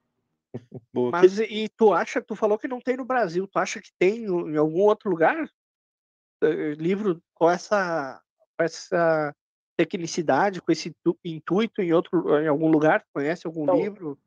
Mas 1.13 1.39
e 1.39 1.69
tu 1.77 1.93
acha, 1.93 2.21
tu 2.23 2.35
falou 2.35 2.59
que 2.59 2.67
não 2.67 2.81
tem 2.81 2.97
no 2.97 3.05
Brasil, 3.05 3.47
tu 3.47 3.59
acha 3.59 3.81
que 3.81 3.91
tem 3.99 4.25
em 4.25 4.57
algum 4.57 4.81
outro 4.81 5.11
lugar? 5.11 5.49
Eh, 6.43 6.73
Livro 6.79 7.23
com 7.35 7.49
essa, 7.51 8.21
com 8.57 8.65
essa 8.65 9.37
tecnicidade, 9.77 10.63
com 10.63 10.73
esse 10.73 10.93
tu- 11.05 11.19
intuito 11.25 11.83
em 11.83 11.93
outro, 11.93 12.39
em 12.39 12.49
algum 12.49 12.69
lugar? 12.71 13.05
Conhece 13.13 13.47
algum 13.47 13.65
Então, 13.65 13.77
livro? 13.77 14.19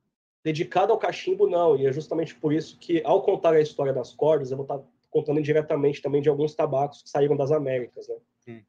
Dedicado 0.43 0.91
ao 0.91 0.99
cachimbo, 0.99 1.47
não. 1.47 1.75
E 1.77 1.85
é 1.85 1.93
justamente 1.93 2.35
por 2.35 2.51
isso 2.53 2.77
que, 2.77 3.01
ao 3.05 3.21
contar 3.23 3.53
a 3.53 3.61
história 3.61 3.93
das 3.93 4.13
cordas, 4.13 4.51
eu 4.51 4.57
vou 4.57 4.65
estar 4.65 4.81
contando 5.09 5.39
indiretamente 5.39 6.01
também 6.01 6.21
de 6.21 6.27
alguns 6.29 6.53
tabacos 6.55 7.01
que 7.01 7.09
saíram 7.09 7.35
das 7.37 7.51
Américas, 7.51 8.07
né? 8.07 8.15
Uhum. 8.47 8.63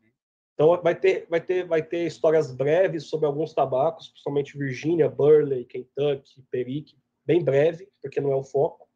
Então 0.55 0.81
vai 0.83 0.95
ter, 0.95 1.27
vai 1.29 1.41
ter, 1.41 1.67
vai 1.67 1.83
ter 1.83 2.07
histórias 2.07 2.53
breves 2.53 3.05
sobre 3.07 3.27
alguns 3.27 3.53
tabacos, 3.53 4.09
principalmente 4.09 4.57
Virgínia, 4.57 5.09
Burley, 5.09 5.65
Kentucky, 5.65 6.43
Perique, 6.51 6.97
bem 7.27 7.43
breve, 7.43 7.89
porque 8.01 8.21
não 8.21 8.31
é 8.31 8.37
o 8.37 8.45
foco. 8.45 8.87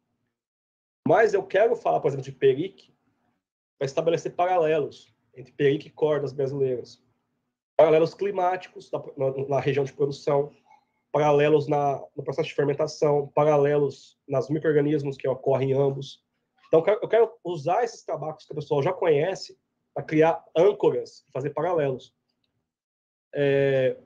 Mas 1.05 1.33
eu 1.33 1.43
quero 1.43 1.75
falar, 1.75 1.99
por 1.99 2.07
exemplo, 2.07 2.23
de 2.23 2.31
Perique, 2.31 2.93
para 3.77 3.85
estabelecer 3.85 4.35
paralelos 4.35 5.13
entre 5.35 5.51
Perique 5.51 5.87
e 5.87 5.91
cordas 5.91 6.31
brasileiras. 6.31 7.03
Paralelos 7.75 8.13
climáticos 8.13 8.91
na, 8.91 8.99
na- 9.17 9.47
na 9.47 9.59
região 9.59 9.83
de 9.83 9.91
produção, 9.91 10.51
paralelos 11.11 11.67
na, 11.67 12.01
no 12.15 12.23
processo 12.23 12.49
de 12.49 12.55
fermentação, 12.55 13.31
paralelos 13.33 14.17
nas 14.27 14.49
micro-organismos 14.49 15.17
que 15.17 15.27
ocorrem 15.27 15.71
em 15.71 15.73
ambos. 15.73 16.23
Então, 16.67 16.83
eu 17.01 17.07
quero, 17.07 17.31
usar 17.43 17.83
esses 17.83 18.03
tabacos 18.03 18.45
que 18.45 18.51
o 18.51 18.55
pessoal 18.55 18.83
já 18.83 18.93
conhece 18.93 19.57
para 19.93 20.03
criar 20.03 20.43
âncoras, 20.55 21.25
fazer 21.33 21.49
paralelos. 21.49 22.13
É, 23.33 23.97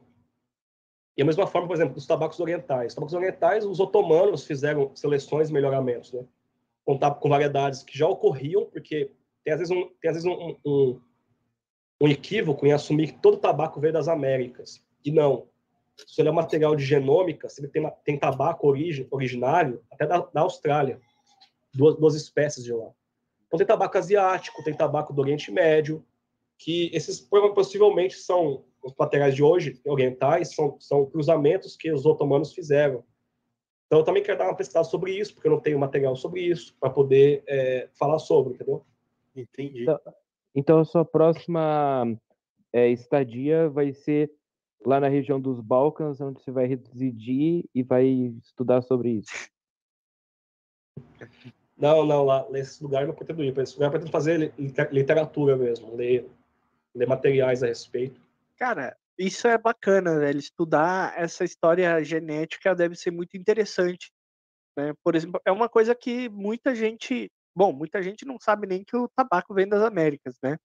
E 1.18 1.22
a 1.22 1.26
mesma 1.26 1.46
forma, 1.46 1.68
por 1.68 1.76
exemplo, 1.76 1.94
dos 1.94 2.08
tabacos 2.08 2.40
orientais. 2.40 2.88
Os 2.88 2.96
tabacos 2.96 3.14
orientais, 3.14 3.66
os 3.66 3.80
otomanos 3.80 4.46
fizeram 4.46 4.96
seleções 4.96 5.50
e 5.50 5.54
melhoramentos, 5.54 6.12
né? 6.14 6.26
Com, 6.86 6.98
com 6.98 7.30
variedades 7.30 7.84
que 7.84 7.98
já 7.98 8.08
ocorriam, 8.08 8.66
porque 8.66 9.12
tem 9.44 9.54
às 9.54 9.60
vezes 9.60 9.76
um, 9.76 9.90
tem, 10.02 10.10
às 10.10 10.16
vezes 10.16 10.26
um, 10.26 10.56
um, 10.66 11.02
um 12.02 12.08
equívoco 12.08 12.66
em 12.66 12.72
assumir 12.72 13.14
que 13.14 13.22
todo 13.22 13.38
tabaco 13.38 13.80
veio 13.80 13.94
das 13.94 14.08
Américas. 14.08 14.84
E 15.06 15.12
não. 15.12 15.48
Se 16.08 16.22
ele 16.22 16.30
é 16.30 16.32
material 16.32 16.76
de 16.76 16.84
genômica, 16.86 17.50
se 17.50 17.62
ele 17.62 17.68
tem, 17.68 17.92
tem 18.04 18.18
tabaco 18.18 18.68
origi, 18.68 19.08
originário, 19.12 19.82
até 19.92 20.06
da, 20.06 20.20
da 20.20 20.42
Austrália, 20.42 21.00
duas, 21.74 21.96
duas 21.96 22.16
espécies 22.16 22.64
de 22.64 22.74
lá. 22.74 22.90
Então 23.48 23.58
tem 23.58 23.68
tabaco 23.68 23.98
asiático, 23.98 24.64
tem 24.64 24.74
tabaco 24.74 25.14
do 25.14 25.22
Oriente 25.22 25.52
Médio, 25.52 26.04
que 26.58 26.90
esses 26.94 27.20
possivelmente 27.20 28.16
são 28.16 28.64
os 28.84 28.94
materiais 28.98 29.36
de 29.36 29.44
hoje, 29.44 29.80
orientais, 29.86 30.54
são, 30.54 30.78
são 30.80 31.06
cruzamentos 31.06 31.76
que 31.78 31.92
os 31.92 32.06
otomanos 32.06 32.54
fizeram. 32.54 33.04
Então 33.86 34.00
eu 34.00 34.04
também 34.04 34.24
quero 34.24 34.38
dar 34.40 34.46
uma 34.46 34.56
pesquisada 34.56 34.86
sobre 34.86 35.12
isso, 35.18 35.34
porque 35.34 35.48
eu 35.48 35.52
não 35.52 35.60
tenho 35.60 35.80
material 35.80 36.16
sobre 36.16 36.42
isso, 36.42 36.76
para 36.80 36.90
poder 36.90 37.44
é, 37.48 37.90
falar 37.94 38.20
sobre, 38.20 38.54
entendeu? 38.54 38.84
Entendi. 39.36 39.84
Então- 39.84 40.00
Então 40.56 40.80
a 40.80 40.86
sua 40.86 41.04
próxima 41.06 42.06
é, 42.72 42.90
estadia 42.90 43.70
vai 43.70 43.94
ser 43.94 44.32
lá 44.86 45.00
na 45.00 45.08
região 45.08 45.40
dos 45.40 45.60
Balcãs, 45.60 46.20
onde 46.22 46.42
você 46.42 46.52
vai 46.52 46.66
residir 46.66 47.66
e 47.74 47.84
vai 47.84 48.06
estudar 48.44 48.82
sobre 48.82 49.12
isso. 49.12 49.32
Não, 51.78 52.06
não, 52.06 52.24
lá, 52.24 52.48
nesse 52.50 52.84
lugar 52.84 53.02
eu 53.02 53.08
não 53.08 53.16
pretendo 53.16 53.44
ir. 53.44 53.58
Esse 53.58 53.74
lugar 53.74 53.88
eu 53.88 53.92
pretendo 53.92 54.12
fazer 54.12 54.38
li- 54.38 54.54
liter- 54.58 54.94
literatura 54.94 55.56
mesmo, 55.56 55.96
ler, 55.96 56.30
ler 56.96 57.08
materiais 57.08 57.64
a 57.64 57.68
respeito. 57.68 58.22
Cara, 58.58 58.96
isso 59.18 59.48
é 59.48 59.58
bacana, 59.58 60.20
velho. 60.20 60.40
Estudar 60.40 61.14
essa 61.20 61.44
história 61.44 62.04
genética 62.04 62.76
deve 62.76 62.96
ser 62.96 63.12
muito 63.12 63.36
interessante. 63.36 64.12
Né? 64.78 64.94
Por 65.04 65.16
exemplo, 65.16 65.42
é 65.46 65.52
uma 65.52 65.68
coisa 65.68 65.94
que 65.96 66.30
muita 66.30 66.74
gente. 66.76 67.32
Bom, 67.56 67.72
muita 67.72 68.02
gente 68.02 68.26
não 68.26 68.40
sabe 68.40 68.66
nem 68.66 68.84
que 68.84 68.96
o 68.96 69.08
tabaco 69.08 69.54
vem 69.54 69.68
das 69.68 69.84
Américas, 69.84 70.36
né? 70.42 70.58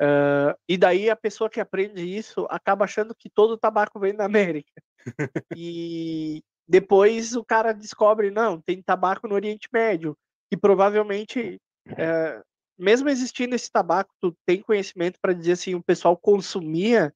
Ah, 0.00 0.56
e 0.66 0.78
daí 0.78 1.10
a 1.10 1.16
pessoa 1.16 1.50
que 1.50 1.60
aprende 1.60 2.02
isso 2.02 2.46
acaba 2.48 2.86
achando 2.86 3.14
que 3.14 3.28
todo 3.28 3.52
o 3.52 3.58
tabaco 3.58 4.00
vem 4.00 4.14
da 4.14 4.24
América. 4.24 4.72
e 5.56 6.42
depois 6.66 7.36
o 7.36 7.44
cara 7.44 7.72
descobre, 7.72 8.30
não, 8.30 8.60
tem 8.60 8.82
tabaco 8.82 9.28
no 9.28 9.34
Oriente 9.34 9.68
Médio, 9.70 10.16
que 10.50 10.56
provavelmente, 10.56 11.60
eh, 11.98 12.42
mesmo 12.78 13.08
existindo 13.10 13.54
esse 13.54 13.70
tabaco, 13.70 14.10
tu 14.20 14.34
tem 14.46 14.62
conhecimento 14.62 15.18
para 15.20 15.34
dizer 15.34 15.52
assim, 15.52 15.74
o 15.74 15.82
pessoal 15.82 16.16
consumia 16.16 17.12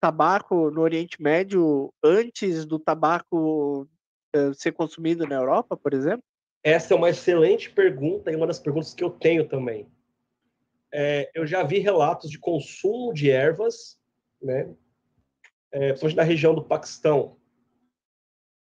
tabaco 0.00 0.70
no 0.70 0.82
Oriente 0.82 1.22
Médio 1.22 1.90
antes 2.04 2.66
do 2.66 2.78
tabaco 2.78 3.88
eh, 4.34 4.52
ser 4.52 4.72
consumido 4.72 5.26
na 5.26 5.36
Europa, 5.36 5.76
por 5.76 5.94
exemplo? 5.94 6.24
Essa 6.62 6.92
é 6.92 6.96
uma 6.96 7.10
excelente 7.10 7.70
pergunta 7.70 8.30
e 8.30 8.36
uma 8.36 8.46
das 8.46 8.58
perguntas 8.58 8.92
que 8.92 9.04
eu 9.04 9.10
tenho 9.10 9.48
também. 9.48 9.88
É, 10.98 11.30
eu 11.34 11.46
já 11.46 11.62
vi 11.62 11.78
relatos 11.78 12.30
de 12.30 12.38
consumo 12.38 13.12
de 13.12 13.30
ervas, 13.30 13.98
né, 14.40 14.74
é, 15.70 15.88
principalmente 15.88 16.16
na 16.16 16.22
região 16.22 16.54
do 16.54 16.64
Paquistão, 16.64 17.36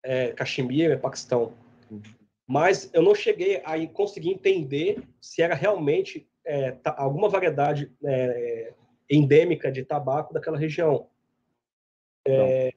é, 0.03 0.33
Caxemira, 0.33 0.99
Paquistão. 0.99 1.53
Mas 2.47 2.89
eu 2.95 3.03
não 3.03 3.15
cheguei 3.15 3.61
a 3.63 3.87
conseguir 3.89 4.31
entender 4.31 5.07
se 5.21 5.43
era 5.43 5.55
realmente 5.55 6.27
é, 6.43 6.75
alguma 6.97 7.29
variedade 7.29 7.93
é, 8.03 8.73
endêmica 9.11 9.71
de 9.71 9.85
tabaco 9.85 10.33
daquela 10.33 10.57
região. 10.57 11.11
É, 12.27 12.73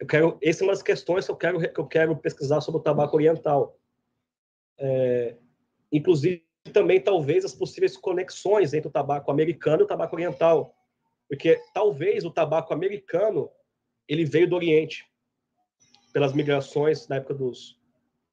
eu 0.00 0.08
quero, 0.08 0.38
essa 0.42 0.64
é 0.64 0.66
uma 0.66 0.72
das 0.72 0.82
questões 0.82 1.24
que 1.24 1.30
eu 1.30 1.36
quero, 1.36 1.72
que 1.72 1.80
eu 1.80 1.86
quero 1.86 2.16
pesquisar 2.16 2.60
sobre 2.60 2.80
o 2.80 2.82
tabaco 2.82 3.14
oriental. 3.14 3.78
É, 4.76 5.36
inclusive, 6.68 6.72
também, 6.72 7.00
talvez, 7.00 7.44
as 7.44 7.54
possíveis 7.54 7.96
conexões 7.96 8.72
entre 8.74 8.88
o 8.88 8.92
tabaco 8.92 9.30
americano 9.30 9.82
e 9.82 9.84
o 9.84 9.86
tabaco 9.86 10.14
oriental. 10.14 10.74
Porque 11.28 11.60
talvez 11.74 12.24
o 12.24 12.30
tabaco 12.30 12.72
americano 12.72 13.50
ele 14.08 14.24
veio 14.24 14.48
do 14.48 14.56
Oriente, 14.56 15.04
pelas 16.12 16.32
migrações 16.32 17.06
na 17.08 17.16
época 17.16 17.34
dos, 17.34 17.78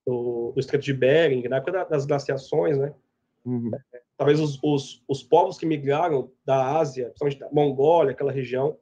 do, 0.06 0.52
do 0.54 0.60
Estreito 0.60 0.86
de 0.86 0.94
Bering, 0.94 1.48
na 1.50 1.58
época 1.58 1.72
da- 1.72 1.84
das 1.84 2.06
glaciações, 2.06 2.78
né? 2.78 2.94
Uhum. 3.46 3.70
talvez 4.18 4.40
os, 4.40 4.58
os, 4.64 5.04
os 5.08 5.22
povos 5.22 5.56
que 5.56 5.68
migraram 5.68 6.32
da 6.44 6.80
Ásia, 6.80 7.10
principalmente 7.10 7.40
da 7.40 7.52
Mongólia, 7.52 8.12
aquela 8.12 8.32
região, 8.32 8.76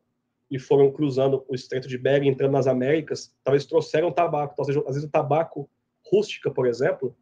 e 0.49 0.58
foram 0.58 0.89
cruzando 0.89 1.43
o 1.49 1.56
Estreito 1.56 1.88
de 1.88 1.97
Bering, 1.97 2.30
entrando 2.30 2.54
nas 2.54 2.68
Américas, 2.68 3.36
talvez 3.43 3.66
trouxeram 3.66 4.12
tabaco. 4.12 4.54
Então, 4.54 4.64
ou 4.64 4.66
seja, 4.66 4.80
às 4.88 4.95
vezes 4.95 5.04
o 5.10 5.12
tabaco 5.12 5.70
rústica, 6.10 6.49
por 6.51 6.66
exemplo, 6.66 7.14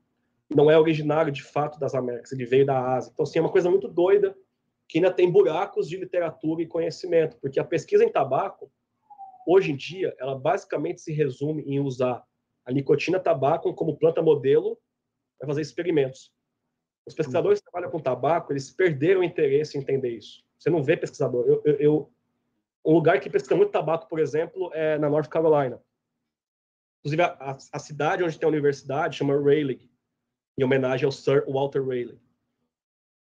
não 0.55 0.69
é 0.69 0.77
originário 0.77 1.31
de 1.31 1.43
fato 1.43 1.79
das 1.79 1.95
Américas, 1.95 2.31
ele 2.31 2.45
veio 2.45 2.65
da 2.65 2.95
Ásia. 2.95 3.11
Então, 3.13 3.23
assim, 3.23 3.39
é 3.39 3.41
uma 3.41 3.51
coisa 3.51 3.69
muito 3.69 3.87
doida 3.87 4.35
que 4.87 4.97
ainda 4.97 5.11
tem 5.11 5.31
buracos 5.31 5.87
de 5.87 5.97
literatura 5.97 6.61
e 6.61 6.67
conhecimento, 6.67 7.37
porque 7.39 7.59
a 7.59 7.63
pesquisa 7.63 8.03
em 8.03 8.11
tabaco, 8.11 8.69
hoje 9.47 9.71
em 9.71 9.75
dia, 9.75 10.13
ela 10.19 10.37
basicamente 10.37 10.99
se 11.01 11.13
resume 11.13 11.63
em 11.63 11.79
usar 11.79 12.23
a 12.65 12.71
nicotina 12.71 13.19
tabaco 13.19 13.73
como 13.73 13.97
planta 13.97 14.21
modelo 14.21 14.77
para 15.39 15.47
fazer 15.47 15.61
experimentos. 15.61 16.31
Os 17.07 17.15
pesquisadores 17.15 17.59
que 17.59 17.65
trabalham 17.71 17.89
com 17.91 17.99
tabaco, 17.99 18.51
eles 18.53 18.69
perderam 18.69 19.21
o 19.21 19.23
interesse 19.23 19.77
em 19.77 19.81
entender 19.81 20.09
isso. 20.09 20.43
Você 20.59 20.69
não 20.69 20.83
vê 20.83 20.95
pesquisador. 20.95 21.45
Eu, 21.47 21.61
eu, 21.65 21.75
eu- 21.75 22.13
um 22.85 22.93
lugar 22.93 23.19
que 23.19 23.29
pesquisa 23.29 23.55
muito 23.55 23.71
tabaco, 23.71 24.07
por 24.07 24.19
exemplo, 24.19 24.71
é 24.73 24.97
na 24.97 25.09
North 25.09 25.27
Carolina. 25.29 25.79
Inclusive, 26.99 27.21
a, 27.21 27.57
a- 27.73 27.79
cidade 27.79 28.23
onde 28.23 28.37
tem 28.37 28.45
a 28.45 28.49
universidade 28.49 29.17
chama 29.17 29.33
Raleigh, 29.35 29.89
em 30.57 30.63
homenagem 30.63 31.05
ao 31.05 31.11
Sir 31.11 31.45
Walter 31.47 31.81
Raleigh. 31.81 32.19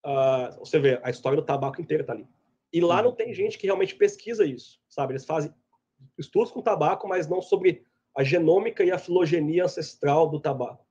Ah, 0.04 0.56
você 0.60 0.80
vê, 0.80 1.00
a 1.04 1.10
história 1.10 1.36
do 1.36 1.46
tabaco 1.46 1.82
inteira 1.82 2.04
está 2.04 2.14
ali. 2.14 2.28
E 2.72 2.82
lá 2.82 3.02
não 3.02 3.12
tem 3.12 3.34
gente 3.34 3.58
que 3.58 3.66
realmente 3.66 3.96
pesquisa 3.96 4.46
isso, 4.46 4.80
sabe? 4.88 5.14
Eles 5.14 5.26
fazem 5.26 5.54
estudos 6.18 6.52
com 6.52 6.62
tabaco, 6.62 7.08
mas 7.08 7.28
não 7.28 7.42
sobre 7.42 7.86
a 8.16 8.24
genômica 8.24 8.84
e 8.84 8.92
a 8.92 8.98
filogenia 8.98 9.66
ancestral 9.66 10.30
do 10.30 10.40
tabaco. 10.40 10.86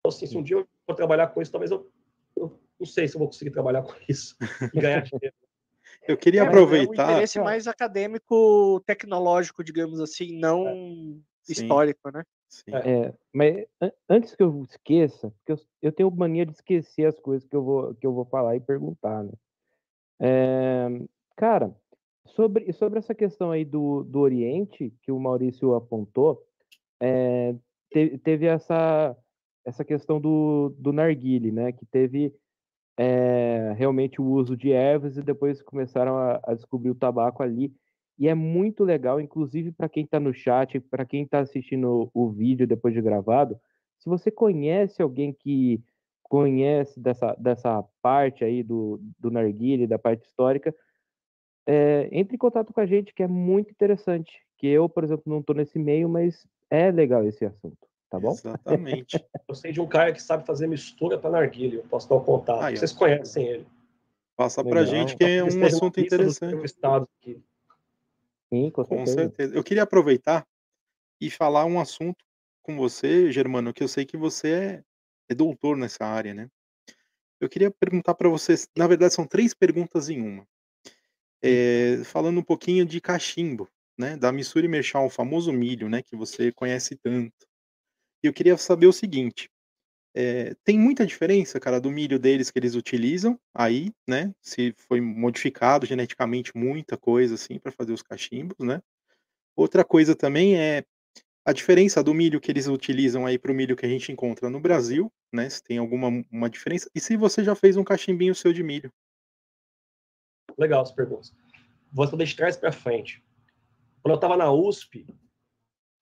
Então, 0.00 0.08
assim, 0.08 0.26
se 0.26 0.36
um 0.36 0.42
dia 0.42 0.56
eu 0.56 0.68
for 0.86 0.94
trabalhar 0.94 1.28
com 1.28 1.42
isso, 1.42 1.52
talvez 1.52 1.70
eu, 1.70 1.90
eu 2.36 2.58
não 2.78 2.86
sei 2.86 3.06
se 3.06 3.14
eu 3.14 3.18
vou 3.18 3.28
conseguir 3.28 3.50
trabalhar 3.50 3.82
com 3.82 3.94
isso 4.08 4.36
e 4.72 4.80
ganhar 4.80 5.00
dinheiro. 5.02 5.34
Eu 6.06 6.16
queria 6.16 6.42
É, 6.42 6.44
É 6.44 6.46
um 6.46 6.48
aproveitar. 6.48 7.10
interesse 7.10 7.38
mais 7.40 7.66
acadêmico, 7.66 8.80
tecnológico, 8.86 9.64
digamos 9.64 10.00
assim, 10.00 10.38
não 10.38 10.64
Sim, 10.64 11.24
histórico, 11.48 12.10
né? 12.10 12.24
Sim. 12.48 12.72
É, 12.72 13.14
mas 13.34 13.66
an- 13.80 13.92
antes 14.08 14.34
que 14.34 14.42
eu 14.42 14.62
esqueça, 14.62 15.30
porque 15.30 15.52
eu, 15.52 15.66
eu 15.82 15.92
tenho 15.92 16.10
mania 16.10 16.46
de 16.46 16.52
esquecer 16.52 17.06
as 17.06 17.18
coisas 17.18 17.48
que 17.48 17.54
eu 17.56 17.62
vou, 17.62 17.94
que 17.94 18.06
eu 18.06 18.12
vou 18.12 18.24
falar 18.24 18.56
e 18.56 18.60
perguntar, 18.60 19.24
né? 19.24 19.32
É, 20.20 20.88
cara, 21.36 21.74
sobre, 22.26 22.72
sobre 22.72 22.98
essa 22.98 23.14
questão 23.14 23.50
aí 23.50 23.64
do, 23.64 24.02
do 24.04 24.20
Oriente, 24.20 24.92
que 25.02 25.12
o 25.12 25.20
Maurício 25.20 25.74
apontou, 25.74 26.44
é, 27.00 27.54
te- 27.92 28.18
teve 28.18 28.46
essa, 28.46 29.16
essa 29.64 29.84
questão 29.84 30.20
do, 30.20 30.70
do 30.78 30.92
narguile, 30.92 31.52
né? 31.52 31.72
Que 31.72 31.86
teve 31.86 32.34
é, 32.98 33.72
realmente 33.76 34.20
o 34.20 34.26
uso 34.26 34.56
de 34.56 34.72
ervas 34.72 35.16
e 35.16 35.22
depois 35.22 35.62
começaram 35.62 36.16
a, 36.18 36.40
a 36.44 36.54
descobrir 36.54 36.90
o 36.90 36.94
tabaco 36.94 37.42
ali. 37.42 37.72
E 38.18 38.26
é 38.28 38.34
muito 38.34 38.82
legal, 38.82 39.20
inclusive 39.20 39.70
para 39.70 39.88
quem 39.88 40.04
está 40.04 40.18
no 40.18 40.34
chat, 40.34 40.80
para 40.80 41.04
quem 41.04 41.22
está 41.22 41.38
assistindo 41.38 42.10
o, 42.12 42.24
o 42.24 42.30
vídeo 42.30 42.66
depois 42.66 42.92
de 42.92 43.00
gravado, 43.00 43.58
se 43.98 44.08
você 44.08 44.30
conhece 44.30 45.02
alguém 45.02 45.32
que 45.32 45.82
conhece 46.22 47.00
dessa, 47.00 47.34
dessa 47.38 47.82
parte 48.02 48.44
aí 48.44 48.62
do, 48.62 49.00
do 49.18 49.30
narguile, 49.30 49.86
da 49.86 49.98
parte 49.98 50.24
histórica, 50.24 50.74
é, 51.66 52.08
entre 52.12 52.34
em 52.34 52.38
contato 52.38 52.72
com 52.72 52.80
a 52.80 52.86
gente, 52.86 53.12
que 53.12 53.22
é 53.22 53.28
muito 53.28 53.70
interessante. 53.70 54.42
Que 54.56 54.66
eu, 54.66 54.88
por 54.88 55.04
exemplo, 55.04 55.24
não 55.26 55.40
estou 55.40 55.54
nesse 55.54 55.78
meio, 55.78 56.08
mas 56.08 56.46
é 56.70 56.90
legal 56.90 57.24
esse 57.26 57.44
assunto, 57.44 57.78
tá 58.10 58.18
bom? 58.18 58.32
Exatamente. 58.32 59.24
Eu 59.48 59.54
sei 59.54 59.72
de 59.72 59.80
um 59.80 59.86
cara 59.86 60.12
que 60.12 60.20
sabe 60.20 60.44
fazer 60.44 60.66
mistura 60.66 61.18
para 61.18 61.30
narguilha. 61.30 61.76
Eu 61.76 61.84
posso 61.84 62.08
dar 62.08 62.16
um 62.16 62.24
contato. 62.24 62.62
Aí. 62.62 62.76
Vocês 62.76 62.92
conhecem 62.92 63.46
ele. 63.46 63.66
Passa 64.36 64.62
pra 64.62 64.80
Legal. 64.80 64.86
gente 64.86 65.16
que 65.16 65.24
é 65.24 65.42
um 65.42 65.64
assunto 65.64 66.00
interessante. 66.00 66.52
entrevistados 66.52 67.08
aqui. 67.20 67.42
Sim, 68.52 68.70
com 68.70 68.84
Com 68.84 69.06
certeza. 69.06 69.20
certeza. 69.20 69.54
Eu 69.54 69.64
queria 69.64 69.82
aproveitar 69.82 70.46
e 71.20 71.30
falar 71.30 71.64
um 71.64 71.80
assunto 71.80 72.24
com 72.62 72.76
você, 72.76 73.30
Germano, 73.32 73.72
que 73.72 73.82
eu 73.82 73.88
sei 73.88 74.04
que 74.04 74.16
você 74.16 74.52
é, 74.52 74.84
é 75.30 75.34
doutor 75.34 75.76
nessa 75.76 76.04
área, 76.04 76.34
né? 76.34 76.48
Eu 77.40 77.48
queria 77.48 77.70
perguntar 77.70 78.14
para 78.14 78.28
vocês, 78.28 78.68
na 78.76 78.86
verdade 78.86 79.14
são 79.14 79.26
três 79.26 79.54
perguntas 79.54 80.08
em 80.08 80.20
uma. 80.20 80.46
É, 81.42 82.02
falando 82.04 82.40
um 82.40 82.42
pouquinho 82.44 82.84
de 82.84 83.00
cachimbo, 83.00 83.68
né? 83.98 84.16
Da 84.16 84.32
Missuri 84.32 84.68
Merchal, 84.68 85.06
o 85.06 85.10
famoso 85.10 85.52
milho, 85.52 85.88
né? 85.88 86.02
Que 86.02 86.16
você 86.16 86.52
conhece 86.52 86.96
tanto. 86.96 87.46
E 88.22 88.26
eu 88.26 88.32
queria 88.32 88.56
saber 88.56 88.86
o 88.86 88.92
seguinte. 88.92 89.50
É, 90.20 90.52
tem 90.64 90.76
muita 90.76 91.06
diferença, 91.06 91.60
cara, 91.60 91.80
do 91.80 91.92
milho 91.92 92.18
deles 92.18 92.50
que 92.50 92.58
eles 92.58 92.74
utilizam 92.74 93.38
aí, 93.54 93.92
né? 94.04 94.34
Se 94.42 94.74
foi 94.76 95.00
modificado 95.00 95.86
geneticamente 95.86 96.50
muita 96.56 96.96
coisa 96.96 97.36
assim 97.36 97.56
para 97.56 97.70
fazer 97.70 97.92
os 97.92 98.02
cachimbos, 98.02 98.58
né? 98.58 98.82
Outra 99.54 99.84
coisa 99.84 100.16
também 100.16 100.58
é 100.58 100.84
a 101.44 101.52
diferença 101.52 102.02
do 102.02 102.12
milho 102.12 102.40
que 102.40 102.50
eles 102.50 102.66
utilizam 102.66 103.26
aí 103.26 103.38
para 103.38 103.52
o 103.52 103.54
milho 103.54 103.76
que 103.76 103.86
a 103.86 103.88
gente 103.88 104.10
encontra 104.10 104.50
no 104.50 104.58
Brasil, 104.58 105.08
né? 105.32 105.48
Se 105.48 105.62
tem 105.62 105.78
alguma 105.78 106.08
uma 106.32 106.50
diferença. 106.50 106.90
E 106.92 106.98
se 106.98 107.16
você 107.16 107.44
já 107.44 107.54
fez 107.54 107.76
um 107.76 107.84
cachimbinho 107.84 108.34
seu 108.34 108.52
de 108.52 108.64
milho. 108.64 108.92
Legal 110.58 110.82
as 110.82 110.90
perguntas. 110.90 111.32
Vou 111.92 112.04
responder 112.04 112.24
de 112.24 112.34
trás 112.34 112.56
para 112.56 112.72
frente. 112.72 113.22
Quando 114.02 114.14
eu 114.14 114.16
estava 114.16 114.36
na 114.36 114.50
USP, 114.50 115.06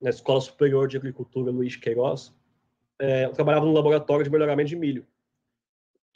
na 0.01 0.09
Escola 0.09 0.41
Superior 0.41 0.89
de 0.89 0.97
Agricultura 0.97 1.51
Luiz 1.51 1.77
Queiroz, 1.77 2.35
é, 3.01 3.25
eu 3.27 3.33
trabalhava 3.33 3.67
no 3.67 3.73
laboratório 3.73 4.25
de 4.25 4.31
melhoramento 4.31 4.69
de 4.69 4.77
milho. 4.77 5.07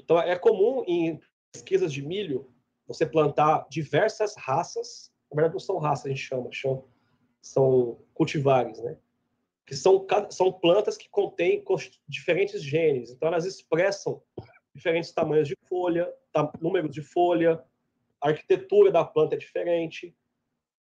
Então, 0.00 0.18
é 0.18 0.36
comum 0.36 0.82
em 0.86 1.20
pesquisas 1.52 1.92
de 1.92 2.02
milho 2.02 2.52
você 2.86 3.06
plantar 3.06 3.66
diversas 3.68 4.34
raças. 4.36 5.12
Na 5.30 5.36
verdade, 5.36 5.54
não 5.54 5.60
são 5.60 5.78
raças, 5.78 6.06
a 6.06 6.08
gente 6.08 6.22
chama, 6.22 6.50
chama 6.50 6.82
são 7.40 7.98
cultivares, 8.12 8.80
né? 8.82 8.96
Que 9.66 9.76
são, 9.76 10.06
são 10.30 10.52
plantas 10.52 10.96
que 10.96 11.08
contêm 11.08 11.64
diferentes 12.08 12.62
genes. 12.62 13.10
Então, 13.10 13.28
elas 13.28 13.44
expressam 13.44 14.20
diferentes 14.74 15.12
tamanhos 15.12 15.48
de 15.48 15.56
folha, 15.68 16.12
número 16.60 16.88
de 16.88 17.02
folha, 17.02 17.62
a 18.20 18.28
arquitetura 18.28 18.90
da 18.90 19.04
planta 19.04 19.34
é 19.34 19.38
diferente, 19.38 20.14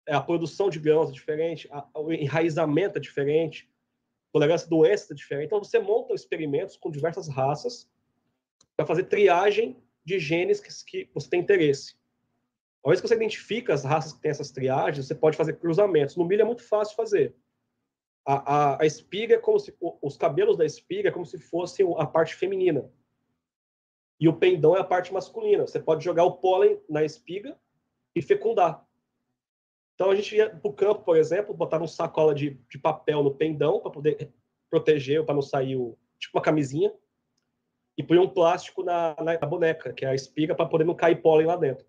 a 0.08 0.20
produção 0.20 0.68
de 0.70 0.78
grãos 0.78 1.10
é 1.10 1.12
diferente, 1.12 1.68
o 1.94 2.12
enraizamento 2.12 2.98
é 2.98 3.00
diferente, 3.00 3.70
tolerância 4.38 4.66
a 4.66 4.70
doenças 4.70 5.10
é 5.10 5.14
diferente. 5.14 5.46
Então, 5.46 5.62
você 5.62 5.78
monta 5.78 6.14
experimentos 6.14 6.76
com 6.76 6.90
diversas 6.90 7.28
raças 7.28 7.90
para 8.76 8.86
fazer 8.86 9.04
triagem 9.04 9.76
de 10.04 10.18
genes 10.18 10.60
que, 10.60 11.06
que 11.06 11.10
você 11.12 11.28
tem 11.28 11.40
interesse. 11.40 11.96
Uma 12.84 12.92
vez 12.92 13.00
que 13.00 13.08
você 13.08 13.14
identifica 13.14 13.74
as 13.74 13.84
raças 13.84 14.12
que 14.12 14.20
têm 14.20 14.30
essas 14.30 14.50
triagens, 14.50 15.06
você 15.06 15.14
pode 15.14 15.36
fazer 15.36 15.54
cruzamentos. 15.54 16.16
No 16.16 16.24
milho 16.24 16.42
é 16.42 16.44
muito 16.44 16.62
fácil 16.62 16.94
fazer. 16.94 17.34
A, 18.24 18.54
a, 18.54 18.82
a 18.82 18.86
espiga 18.86 19.34
é 19.34 19.38
como 19.38 19.58
se 19.58 19.74
os 19.80 20.16
cabelos 20.16 20.56
da 20.56 20.64
espiga 20.64 21.08
é 21.08 21.12
como 21.12 21.26
se 21.26 21.38
fosse 21.38 21.82
a 21.96 22.06
parte 22.06 22.34
feminina 22.34 22.90
e 24.20 24.28
o 24.28 24.36
pendão 24.36 24.76
é 24.76 24.80
a 24.80 24.84
parte 24.84 25.12
masculina. 25.12 25.66
Você 25.66 25.78
pode 25.78 26.04
jogar 26.04 26.24
o 26.24 26.38
pólen 26.38 26.80
na 26.88 27.04
espiga 27.04 27.56
e 28.14 28.20
fecundar. 28.20 28.84
Então 29.98 30.12
a 30.12 30.14
gente 30.14 30.36
ia 30.36 30.48
para 30.48 30.70
o 30.70 30.72
campo, 30.72 31.02
por 31.02 31.16
exemplo, 31.16 31.52
botar 31.52 31.82
um 31.82 31.86
sacola 31.88 32.32
de, 32.32 32.50
de 32.70 32.78
papel 32.78 33.20
no 33.20 33.34
pendão 33.34 33.80
para 33.80 33.90
poder 33.90 34.32
proteger, 34.70 35.24
para 35.24 35.34
não 35.34 35.42
sair 35.42 35.74
o 35.74 35.98
tipo 36.20 36.38
uma 36.38 36.42
camisinha, 36.42 36.94
e 37.96 38.02
põe 38.04 38.16
um 38.16 38.28
plástico 38.28 38.84
na, 38.84 39.16
na 39.18 39.38
boneca, 39.38 39.92
que 39.92 40.04
é 40.04 40.08
a 40.08 40.14
espiga, 40.14 40.54
para 40.54 40.66
poder 40.66 40.84
não 40.84 40.94
cair 40.94 41.20
pólen 41.20 41.48
lá 41.48 41.56
dentro. 41.56 41.84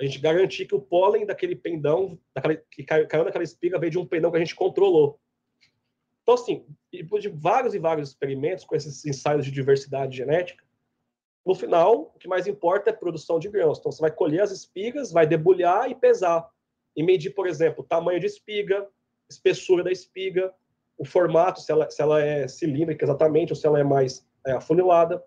A 0.00 0.04
gente 0.06 0.18
garantir 0.20 0.64
que 0.64 0.74
o 0.74 0.80
pólen 0.80 1.26
daquele 1.26 1.54
pendão, 1.54 2.18
daquela, 2.34 2.56
que 2.56 2.82
caiu, 2.82 3.06
caiu 3.06 3.24
naquela 3.24 3.44
espiga, 3.44 3.78
veio 3.78 3.92
de 3.92 3.98
um 3.98 4.06
pendão 4.06 4.30
que 4.30 4.38
a 4.38 4.40
gente 4.40 4.56
controlou. 4.56 5.20
Então, 6.22 6.36
assim, 6.36 6.66
depois 6.90 7.22
de 7.22 7.28
vários 7.28 7.74
e 7.74 7.78
vários 7.78 8.08
experimentos 8.08 8.64
com 8.64 8.74
esses 8.74 9.04
ensaios 9.04 9.44
de 9.44 9.52
diversidade 9.52 10.16
genética, 10.16 10.64
no 11.44 11.54
final, 11.54 12.10
o 12.14 12.18
que 12.18 12.26
mais 12.26 12.46
importa 12.46 12.88
é 12.88 12.92
produção 12.94 13.38
de 13.38 13.50
grãos. 13.50 13.78
Então, 13.78 13.92
você 13.92 14.00
vai 14.00 14.10
colher 14.10 14.40
as 14.40 14.50
espigas, 14.50 15.12
vai 15.12 15.26
debulhar 15.26 15.90
e 15.90 15.94
pesar. 15.94 16.53
E 16.96 17.02
medir, 17.02 17.30
por 17.30 17.46
exemplo, 17.46 17.82
o 17.82 17.86
tamanho 17.86 18.20
de 18.20 18.26
espiga, 18.26 18.88
espessura 19.28 19.82
da 19.82 19.90
espiga, 19.90 20.52
o 20.96 21.04
formato, 21.04 21.60
se 21.60 21.72
ela, 21.72 21.90
se 21.90 22.00
ela 22.00 22.22
é 22.22 22.46
cilíndrica 22.46 23.04
exatamente, 23.04 23.52
ou 23.52 23.56
se 23.56 23.66
ela 23.66 23.80
é 23.80 23.84
mais 23.84 24.26
é, 24.46 24.52
afunilada. 24.52 25.22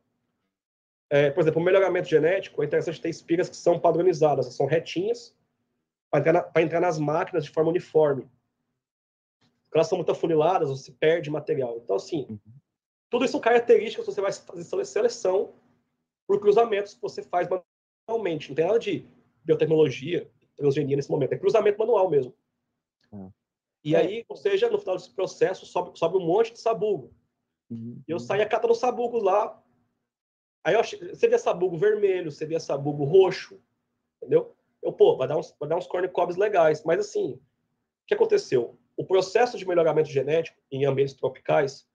É, 1.10 1.30
por 1.32 1.42
exemplo, 1.42 1.62
o 1.62 1.64
melhoramento 1.64 2.08
genético, 2.08 2.62
é 2.62 2.66
interessante 2.66 3.02
ter 3.02 3.10
espigas 3.10 3.50
que 3.50 3.56
são 3.56 3.80
padronizadas, 3.80 4.54
são 4.54 4.66
retinhas, 4.66 5.36
para 6.10 6.20
entrar, 6.22 6.34
na- 6.34 6.62
entrar 6.62 6.80
nas 6.80 6.98
máquinas 6.98 7.44
de 7.44 7.52
forma 7.52 7.70
uniforme. 7.70 8.24
Quando 9.70 9.76
elas 9.76 9.88
são 9.88 9.98
muito 9.98 10.12
afuniladas, 10.12 10.70
você 10.70 10.92
perde 10.92 11.30
material. 11.30 11.78
Então, 11.84 11.98
assim, 11.98 12.40
tudo 13.10 13.26
isso 13.26 13.34
são 13.34 13.42
características 13.42 14.06
que 14.06 14.12
você 14.12 14.22
vai 14.22 14.32
fazer 14.32 14.86
seleção 14.86 15.54
por 16.26 16.40
cruzamentos 16.40 16.94
que 16.94 17.02
você 17.02 17.22
faz 17.22 17.48
manualmente. 18.08 18.50
Não 18.50 18.56
tem 18.56 18.66
nada 18.66 18.80
de 18.80 19.06
biotecnologia, 19.44 20.30
transgenia 20.58 20.96
nesse 20.96 21.10
momento. 21.10 21.34
É 21.34 21.38
cruzamento 21.38 21.80
manual 21.80 22.10
mesmo. 22.10 22.34
Ah. 23.14 23.30
E 23.84 23.96
aí, 23.96 24.26
ou 24.28 24.36
seja, 24.36 24.70
no 24.70 24.80
final 24.80 24.98
desse 24.98 25.14
processo, 25.14 25.66
sobe, 25.66 25.98
sobe 25.98 26.18
um 26.18 26.26
monte 26.26 26.52
de 26.52 26.60
sabugo. 26.60 27.14
Uhum. 27.70 28.02
E 28.08 28.12
eu 28.12 28.20
saía 28.20 28.46
catando 28.46 28.76
sabugo 28.76 29.20
lá. 29.20 29.64
Aí 30.64 30.74
eu 30.74 30.80
achei, 30.80 31.00
você 31.00 31.28
via 31.28 31.40
sabugo 31.40 31.78
vermelho, 31.78 32.32
você 32.32 32.46
via 32.46 32.60
sabugo 32.60 33.06
roxo, 33.06 33.62
entendeu? 34.18 34.56
Eu, 34.84 34.92
pô, 34.92 35.16
vai 35.16 35.28
dar 35.28 35.38
uns, 35.38 35.56
vai 35.60 35.70
dar 35.70 35.78
uns 35.78 35.88
corn 35.88 36.08
cobs 36.10 36.36
legais. 36.36 36.84
Mas 36.84 37.00
assim, 37.00 37.34
o 37.34 37.42
que 38.08 38.14
aconteceu? 38.14 38.78
O 38.98 39.06
processo 39.06 39.58
de 39.58 39.68
melhoramento 39.68 40.10
genético 40.10 40.60
em 40.72 40.86
ambientes 40.86 41.14
tropicais 41.14 41.88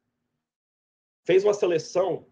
fez 1.24 1.44
uma 1.44 1.54
seleção 1.54 2.26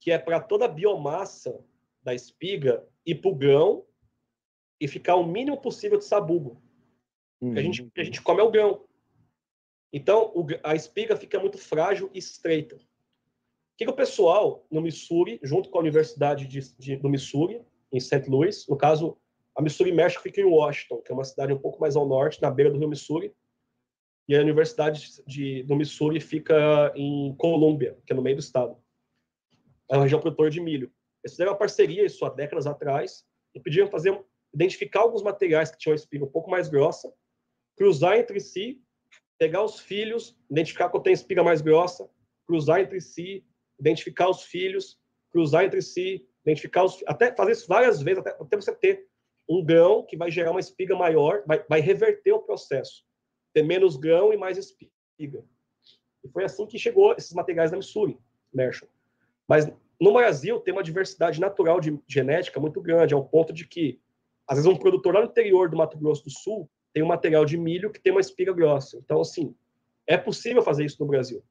que 0.00 0.10
é 0.10 0.18
para 0.18 0.40
toda 0.40 0.64
a 0.64 0.68
biomassa 0.68 1.64
da 2.02 2.14
espiga 2.14 2.86
ir 3.04 3.16
para 3.16 3.30
o 3.30 3.34
grão 3.34 3.84
e 4.80 4.86
ficar 4.88 5.16
o 5.16 5.26
mínimo 5.26 5.60
possível 5.60 5.98
de 5.98 6.04
sabugo. 6.04 6.62
Que 7.52 7.58
a 7.58 7.62
gente, 7.62 7.90
a 7.96 8.04
gente 8.04 8.22
come 8.22 8.40
é 8.40 8.44
o 8.44 8.50
grão. 8.50 8.84
Então, 9.92 10.32
o 10.34 10.46
a 10.62 10.74
espiga 10.74 11.16
fica 11.16 11.38
muito 11.38 11.58
frágil 11.58 12.10
e 12.12 12.18
estreita. 12.18 12.76
O 12.76 13.76
que, 13.76 13.84
que 13.84 13.90
o 13.90 13.96
pessoal 13.96 14.66
no 14.70 14.80
Missouri, 14.80 15.38
junto 15.42 15.68
com 15.70 15.78
a 15.78 15.80
Universidade 15.82 16.46
de, 16.46 16.60
de- 16.78 16.96
do 16.96 17.08
Missouri, 17.08 17.62
em 17.92 18.00
St. 18.00 18.28
Louis, 18.28 18.66
no 18.68 18.76
caso, 18.76 19.18
a 19.54 19.62
Missouri 19.62 19.92
México 19.92 20.22
fica 20.22 20.40
em 20.40 20.44
Washington, 20.44 21.02
que 21.02 21.12
é 21.12 21.14
uma 21.14 21.24
cidade 21.24 21.52
um 21.52 21.58
pouco 21.58 21.80
mais 21.80 21.94
ao 21.94 22.06
norte, 22.06 22.40
na 22.42 22.50
beira 22.50 22.70
do 22.70 22.78
rio 22.78 22.88
Missouri, 22.88 23.34
e 24.28 24.34
a 24.36 24.40
Universidade 24.40 25.22
de, 25.26 25.62
do 25.62 25.76
Missouri 25.76 26.20
fica 26.20 26.92
em 26.96 27.34
Colômbia, 27.36 27.96
que 28.06 28.12
é 28.12 28.16
no 28.16 28.22
meio 28.22 28.36
do 28.36 28.40
estado. 28.40 28.76
É 29.90 29.94
uma 29.96 30.02
região 30.02 30.20
produtora 30.20 30.50
de 30.50 30.60
milho. 30.60 30.90
Eles 31.22 31.32
fizeram 31.32 31.52
uma 31.52 31.58
parceria, 31.58 32.04
isso 32.04 32.24
há 32.24 32.30
décadas 32.30 32.66
atrás, 32.66 33.24
e 33.54 33.60
pediram 33.60 33.88
fazer, 33.88 34.18
identificar 34.56 35.00
alguns 35.00 35.22
materiais 35.22 35.70
que 35.70 35.76
tinham 35.76 35.92
a 35.92 35.96
espiga 35.96 36.24
um 36.24 36.30
pouco 36.30 36.50
mais 36.50 36.66
grossa, 36.66 37.12
cruzar 37.76 38.16
entre 38.16 38.40
si, 38.40 38.82
pegar 39.38 39.62
os 39.62 39.78
filhos, 39.78 40.34
identificar 40.50 40.88
qual 40.88 41.02
tem 41.02 41.12
espiga 41.12 41.44
mais 41.44 41.60
grossa, 41.60 42.08
cruzar 42.46 42.80
entre 42.80 42.98
si, 42.98 43.44
identificar 43.78 44.30
os 44.30 44.44
filhos, 44.44 44.98
cruzar 45.30 45.64
entre 45.64 45.82
si, 45.82 46.26
identificar 46.42 46.84
os 46.84 47.04
até 47.06 47.34
fazer 47.36 47.52
isso 47.52 47.68
várias 47.68 48.00
vezes 48.00 48.20
até, 48.20 48.30
até 48.30 48.56
você 48.56 48.74
ter 48.74 49.06
um 49.46 49.62
grão 49.62 50.02
que 50.06 50.16
vai 50.16 50.30
gerar 50.30 50.52
uma 50.52 50.60
espiga 50.60 50.96
maior, 50.96 51.44
vai, 51.46 51.62
vai 51.68 51.80
reverter 51.80 52.32
o 52.32 52.40
processo, 52.40 53.04
ter 53.52 53.62
menos 53.62 53.98
grão 53.98 54.32
e 54.32 54.38
mais 54.38 54.56
espiga. 54.56 55.44
E 56.24 56.28
foi 56.32 56.44
assim 56.44 56.66
que 56.66 56.78
chegou 56.78 57.12
esses 57.12 57.32
materiais 57.34 57.70
da 57.70 57.76
Missouri, 57.76 58.18
Marshall. 58.54 58.90
Mas 59.46 59.70
no 60.00 60.14
Brasil 60.14 60.58
tem 60.60 60.72
uma 60.72 60.82
diversidade 60.82 61.38
natural 61.38 61.78
de 61.78 62.00
genética 62.08 62.58
muito 62.58 62.80
grande, 62.80 63.12
ao 63.12 63.28
ponto 63.28 63.52
de 63.52 63.66
que 63.66 64.00
às 64.48 64.58
vezes 64.58 64.70
um 64.70 64.76
produtor 64.76 65.14
lá 65.14 65.20
no 65.20 65.26
interior 65.26 65.68
do 65.68 65.76
Mato 65.76 65.98
Grosso 65.98 66.24
do 66.24 66.30
Sul 66.30 66.68
tem 66.92 67.02
um 67.02 67.06
material 67.06 67.44
de 67.44 67.58
milho 67.58 67.90
que 67.90 68.00
tem 68.00 68.12
uma 68.12 68.20
espiga 68.20 68.52
grossa. 68.52 68.98
Então, 68.98 69.20
assim, 69.20 69.54
é 70.06 70.16
possível 70.16 70.62
fazer 70.62 70.84
isso 70.84 70.96
no 71.00 71.06
Brasil. 71.06 71.42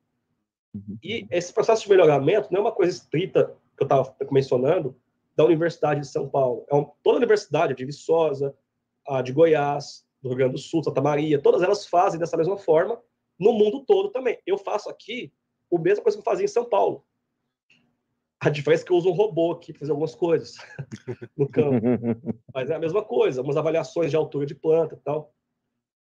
E 1.04 1.28
esse 1.30 1.54
processo 1.54 1.84
de 1.84 1.90
melhoramento 1.90 2.52
não 2.52 2.60
é 2.60 2.62
uma 2.64 2.72
coisa 2.72 2.92
estrita, 2.92 3.56
que 3.78 3.84
eu 3.84 3.86
estava 3.86 4.16
mencionando, 4.32 4.96
da 5.36 5.46
Universidade 5.46 6.02
de 6.02 6.08
São 6.08 6.28
Paulo. 6.28 6.66
É 6.70 6.76
um, 6.76 6.90
toda 7.04 7.18
a 7.18 7.20
universidade, 7.20 7.74
a 7.74 7.76
de 7.76 7.86
Viçosa, 7.86 8.56
a 9.08 9.22
de 9.22 9.32
Goiás, 9.32 10.06
do 10.22 10.30
Rio 10.30 10.38
Grande 10.38 10.54
do 10.54 10.58
Sul, 10.58 10.84
Santa 10.84 11.02
Maria, 11.02 11.40
todas 11.40 11.62
elas 11.62 11.86
fazem 11.86 12.20
dessa 12.20 12.38
mesma 12.38 12.58
forma 12.58 13.00
no 13.40 13.54
mundo 13.54 13.84
todo 13.86 14.10
também. 14.10 14.40
Eu 14.46 14.58
faço 14.58 14.90
aqui 14.90 15.32
a 15.72 15.80
mesma 15.80 16.04
coisa 16.04 16.18
que 16.18 16.22
eu 16.22 16.26
fazia 16.26 16.46
em 16.46 16.50
São 16.50 16.66
Paulo. 16.66 17.06
A 18.46 18.50
diferença 18.52 18.84
é 18.84 18.86
que 18.86 18.92
eu 18.92 18.98
uso 18.98 19.10
um 19.10 19.14
robô 19.14 19.54
aqui 19.54 19.74
para 19.74 19.80
fazer 19.80 19.92
algumas 19.92 20.14
coisas 20.14 20.56
no 21.36 21.50
campo. 21.50 21.82
Mas 22.54 22.70
é 22.70 22.76
a 22.76 22.80
mesma 22.80 23.04
coisa, 23.04 23.40
algumas 23.40 23.58
avaliações 23.58 24.12
de 24.12 24.16
altura 24.16 24.46
de 24.46 24.54
planta 24.54 24.94
e 24.94 25.00
tal. 25.00 25.34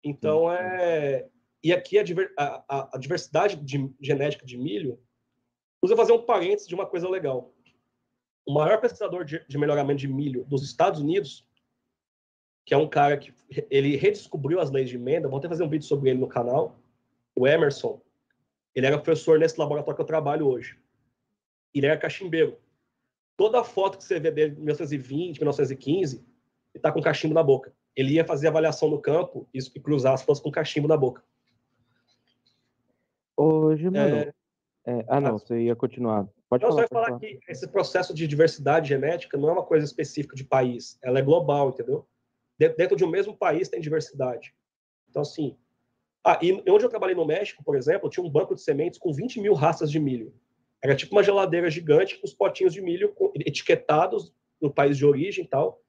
Então, 0.05 0.53
é. 0.53 1.29
E 1.65 1.73
aqui 1.73 1.99
a, 1.99 2.05
diver... 2.05 2.33
a, 2.39 2.91
a 2.95 2.99
diversidade 2.99 3.57
de 3.57 3.93
genética 4.01 4.47
de 4.47 4.57
milho. 4.57 5.03
Vou 5.83 5.97
fazer 5.97 6.13
um 6.13 6.25
parênteses 6.25 6.69
de 6.69 6.77
uma 6.77 6.87
coisa 6.87 7.09
legal. 7.09 7.53
O 8.47 8.55
maior 8.55 8.81
pesquisador 8.81 9.25
de, 9.25 9.45
de 9.49 9.59
melhoramento 9.59 9.99
de 9.99 10.07
milho 10.07 10.45
dos 10.45 10.63
Estados 10.63 11.01
Unidos, 11.01 11.45
que 12.65 12.73
é 12.73 12.77
um 12.77 12.89
cara 12.89 13.19
que 13.19 13.35
ele 13.69 13.97
redescobriu 13.97 14.61
as 14.61 14.71
leis 14.71 14.89
de 14.89 14.95
emenda, 14.95 15.29
vou 15.29 15.39
até 15.39 15.49
fazer 15.49 15.65
um 15.65 15.69
vídeo 15.69 15.87
sobre 15.87 16.11
ele 16.11 16.21
no 16.21 16.29
canal, 16.29 16.79
o 17.35 17.49
Emerson. 17.49 18.01
Ele 18.77 18.87
era 18.87 18.97
professor 18.97 19.41
nesse 19.41 19.59
laboratório 19.59 19.97
que 19.97 20.03
eu 20.03 20.07
trabalho 20.07 20.47
hoje 20.47 20.79
ele 21.75 21.87
era 21.87 21.99
cachimbeiro. 21.99 22.59
Toda 23.37 23.63
foto 23.63 23.99
que 23.99 24.05
você 24.05 24.19
vê 24.19 24.31
dele, 24.31 24.57
1920, 24.57 25.39
1915, 25.39 26.17
ele 26.17 26.25
está 26.75 26.91
com 26.91 27.01
cachimbo 27.01 27.35
na 27.35 27.43
boca. 27.43 27.73
Ele 27.95 28.15
ia 28.15 28.25
fazer 28.25 28.49
avaliação 28.49 28.89
no 28.89 29.01
campo 29.01 29.49
e 29.53 29.61
cruzar 29.81 30.15
as 30.15 30.23
fotos 30.23 30.41
com 30.41 30.51
cachimbo 30.51 30.89
na 30.89 30.97
boca. 30.97 31.23
Hoje, 33.37 33.89
mano. 33.89 34.17
É... 34.17 34.33
É... 34.85 35.05
ah, 35.09 35.21
não, 35.21 35.39
você 35.39 35.61
ia 35.61 35.77
continuar. 35.77 36.29
Pode 36.49 36.65
não, 36.65 36.71
falar. 36.71 36.89
Só 36.89 36.95
ia 36.95 37.05
falar 37.07 37.19
que 37.19 37.39
esse 37.49 37.69
processo 37.69 38.13
de 38.13 38.27
diversidade 38.27 38.89
genética 38.89 39.37
não 39.37 39.51
é 39.51 39.53
uma 39.53 39.65
coisa 39.65 39.85
específica 39.85 40.35
de 40.35 40.45
país, 40.45 40.99
ela 41.03 41.19
é 41.19 41.23
global, 41.23 41.71
entendeu? 41.71 42.07
Dentro 42.59 42.97
de 42.97 43.05
um 43.05 43.11
mesmo 43.11 43.37
país 43.37 43.69
tem 43.69 43.81
diversidade. 43.81 44.53
Então, 45.09 45.23
assim. 45.23 45.57
Ah, 46.25 46.39
e 46.43 46.53
onde 46.69 46.85
eu 46.85 46.89
trabalhei 46.89 47.15
no 47.15 47.25
México, 47.25 47.63
por 47.63 47.77
exemplo, 47.77 48.11
tinha 48.11 48.25
um 48.25 48.31
banco 48.31 48.55
de 48.55 48.61
sementes 48.61 48.99
com 48.99 49.13
20 49.13 49.41
mil 49.41 49.55
raças 49.55 49.91
de 49.91 50.01
milho. 50.01 50.35
Era 50.83 50.95
tipo 50.95 51.13
uma 51.13 51.23
geladeira 51.23 51.71
gigante 51.71 52.19
com 52.19 52.27
os 52.27 52.35
potinhos 52.35 52.73
de 52.73 52.81
milho 52.81 53.15
etiquetados 53.35 54.33
no 54.61 54.73
país 54.73 54.97
de 54.97 55.05
origem 55.05 55.45
e 55.45 55.49
tal. 55.49 55.81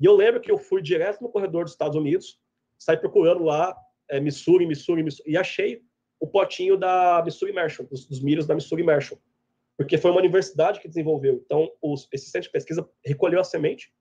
E 0.00 0.04
eu 0.04 0.14
lembro 0.14 0.40
que 0.40 0.50
eu 0.50 0.58
fui 0.58 0.82
direto 0.82 1.22
no 1.22 1.28
corredor 1.28 1.64
dos 1.64 1.72
Estados 1.72 1.96
Unidos, 1.96 2.38
saí 2.78 2.96
procurando 2.96 3.42
lá 3.42 3.76
é, 4.08 4.20
Missouri, 4.20 4.66
Missouri, 4.66 5.02
Missouri, 5.02 5.32
e 5.32 5.36
achei 5.36 5.82
o 6.20 6.26
potinho 6.26 6.76
da 6.76 7.22
Missouri 7.24 7.52
Merchant, 7.52 7.88
dos, 7.88 8.06
dos 8.06 8.22
milhos 8.22 8.46
da 8.46 8.54
Missouri 8.54 8.82
Merchant, 8.82 9.18
porque 9.76 9.98
foi 9.98 10.10
uma 10.10 10.20
universidade 10.20 10.80
que 10.80 10.88
desenvolveu. 10.88 11.42
Então, 11.44 11.70
os, 11.82 12.08
esse 12.12 12.26
centro 12.26 12.48
de 12.48 12.52
pesquisa 12.52 12.88
recolheu 13.04 13.40
a 13.40 13.44
semente 13.44 13.92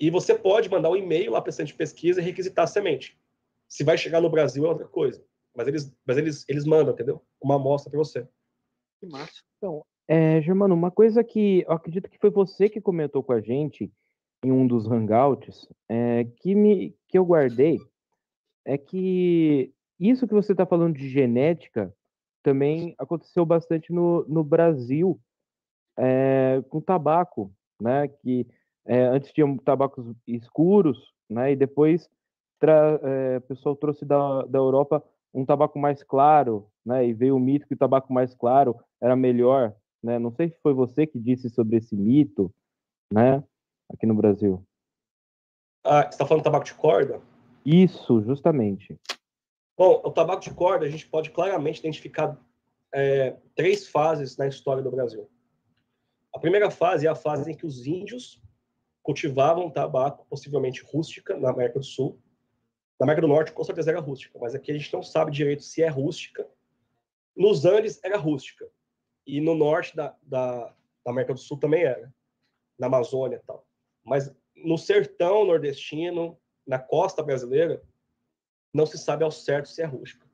e 0.00 0.10
você 0.10 0.34
pode 0.34 0.70
mandar 0.70 0.90
um 0.90 0.96
e-mail 0.96 1.32
lá 1.32 1.42
para 1.42 1.50
o 1.50 1.52
centro 1.52 1.72
de 1.72 1.78
pesquisa 1.78 2.20
e 2.20 2.24
requisitar 2.24 2.64
a 2.64 2.68
semente. 2.68 3.18
Se 3.68 3.82
vai 3.82 3.98
chegar 3.98 4.20
no 4.20 4.30
Brasil 4.30 4.64
é 4.64 4.68
outra 4.68 4.86
coisa, 4.86 5.24
mas 5.54 5.66
eles, 5.66 5.92
mas 6.06 6.16
eles, 6.16 6.44
eles 6.48 6.64
mandam, 6.64 6.94
entendeu? 6.94 7.24
Uma 7.42 7.56
amostra 7.56 7.90
para 7.90 7.98
você. 7.98 8.26
Que 9.00 9.06
massa. 9.06 9.42
Então, 9.56 9.84
é, 10.06 10.40
Germano, 10.40 10.74
uma 10.74 10.90
coisa 10.90 11.22
que 11.22 11.64
eu 11.66 11.72
acredito 11.72 12.08
que 12.08 12.18
foi 12.18 12.30
você 12.30 12.68
que 12.68 12.80
comentou 12.80 13.22
com 13.22 13.32
a 13.32 13.40
gente 13.40 13.92
em 14.44 14.52
um 14.52 14.66
dos 14.66 14.86
hangouts, 14.86 15.68
é, 15.88 16.24
que, 16.24 16.54
me, 16.54 16.96
que 17.08 17.18
eu 17.18 17.24
guardei, 17.24 17.78
é 18.64 18.78
que 18.78 19.72
isso 19.98 20.26
que 20.26 20.34
você 20.34 20.52
está 20.52 20.64
falando 20.64 20.96
de 20.96 21.08
genética 21.08 21.92
também 22.42 22.94
aconteceu 22.98 23.44
bastante 23.44 23.92
no, 23.92 24.24
no 24.28 24.44
Brasil 24.44 25.20
é, 25.98 26.62
com 26.68 26.80
tabaco, 26.80 27.52
né? 27.80 28.08
Que 28.08 28.46
é, 28.86 29.02
antes 29.06 29.32
tinham 29.32 29.56
tabacos 29.58 30.14
escuros, 30.26 31.12
né? 31.28 31.52
E 31.52 31.56
depois 31.56 32.08
é, 32.62 33.38
o 33.38 33.40
pessoal 33.42 33.76
trouxe 33.76 34.04
da, 34.04 34.42
da 34.42 34.58
Europa 34.58 35.04
um 35.34 35.44
tabaco 35.44 35.78
mais 35.78 36.02
claro, 36.02 36.70
né? 36.88 37.06
E 37.06 37.12
veio 37.12 37.36
o 37.36 37.40
mito 37.40 37.66
que 37.68 37.74
o 37.74 37.78
tabaco 37.78 38.12
mais 38.12 38.34
claro 38.34 38.74
era 39.00 39.14
melhor, 39.14 39.74
né? 40.02 40.18
Não 40.18 40.32
sei 40.32 40.48
se 40.48 40.58
foi 40.62 40.72
você 40.72 41.06
que 41.06 41.18
disse 41.18 41.50
sobre 41.50 41.76
esse 41.76 41.94
mito, 41.94 42.52
né? 43.12 43.44
Aqui 43.90 44.06
no 44.06 44.14
Brasil. 44.14 44.64
Ah, 45.84 46.02
você 46.02 46.08
está 46.08 46.26
falando 46.26 46.44
tabaco 46.44 46.64
de 46.64 46.74
corda? 46.74 47.20
Isso, 47.64 48.22
justamente. 48.22 48.98
Bom, 49.76 50.00
o 50.02 50.10
tabaco 50.10 50.42
de 50.42 50.52
corda 50.52 50.86
a 50.86 50.88
gente 50.88 51.06
pode 51.06 51.30
claramente 51.30 51.78
identificar 51.78 52.36
é, 52.92 53.36
três 53.54 53.86
fases 53.86 54.36
na 54.38 54.48
história 54.48 54.82
do 54.82 54.90
Brasil. 54.90 55.28
A 56.34 56.38
primeira 56.38 56.70
fase 56.70 57.06
é 57.06 57.10
a 57.10 57.14
fase 57.14 57.50
em 57.50 57.54
que 57.54 57.66
os 57.66 57.86
índios 57.86 58.42
cultivavam 59.02 59.70
tabaco, 59.70 60.26
possivelmente 60.28 60.82
rústica, 60.82 61.36
na 61.36 61.50
América 61.50 61.78
do 61.78 61.84
Sul, 61.84 62.18
na 62.98 63.04
América 63.04 63.22
do 63.22 63.28
Norte, 63.28 63.52
com 63.52 63.62
certeza 63.62 63.90
era 63.90 64.00
rústica, 64.00 64.38
mas 64.38 64.54
aqui 64.54 64.72
a 64.72 64.74
gente 64.74 64.92
não 64.92 65.02
sabe 65.02 65.30
direito 65.30 65.62
se 65.62 65.82
é 65.82 65.88
rústica. 65.88 66.46
Nos 67.38 67.64
Andes 67.64 68.02
era 68.02 68.16
rústica. 68.16 68.68
E 69.26 69.40
no 69.40 69.54
norte 69.54 69.94
da, 69.94 70.16
da, 70.22 70.66
da 71.04 71.10
América 71.10 71.32
do 71.32 71.40
Sul 71.40 71.58
também 71.58 71.84
era. 71.84 72.12
Na 72.78 72.88
Amazônia 72.88 73.36
e 73.36 73.46
tal. 73.46 73.66
Mas 74.04 74.34
no 74.56 74.76
sertão 74.76 75.44
nordestino, 75.44 76.38
na 76.66 76.78
costa 76.78 77.22
brasileira, 77.22 77.82
não 78.74 78.84
se 78.84 78.98
sabe 78.98 79.24
ao 79.24 79.30
certo 79.30 79.68
se 79.68 79.80
é 79.80 79.84
rústica. 79.84 80.26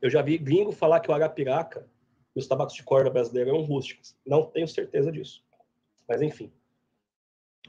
Eu 0.00 0.08
já 0.08 0.22
vi 0.22 0.38
gringo 0.38 0.72
falar 0.72 1.00
que 1.00 1.10
o 1.10 1.14
arapiraca 1.14 1.88
e 2.34 2.38
os 2.38 2.46
tabacos 2.46 2.74
de 2.74 2.82
corda 2.82 3.10
brasileiros 3.10 3.52
eram 3.52 3.64
rústicos. 3.64 4.16
Não 4.24 4.44
tenho 4.46 4.68
certeza 4.68 5.10
disso. 5.10 5.44
Mas, 6.08 6.22
enfim. 6.22 6.52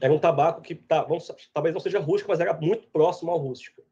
Era 0.00 0.12
um 0.12 0.18
tabaco 0.18 0.62
que 0.62 0.74
tá, 0.74 1.02
vamos, 1.02 1.30
talvez 1.52 1.74
não 1.74 1.80
seja 1.80 1.98
rústico, 1.98 2.30
mas 2.30 2.40
era 2.40 2.52
muito 2.54 2.88
próximo 2.88 3.30
ao 3.30 3.38
rústico 3.38 3.84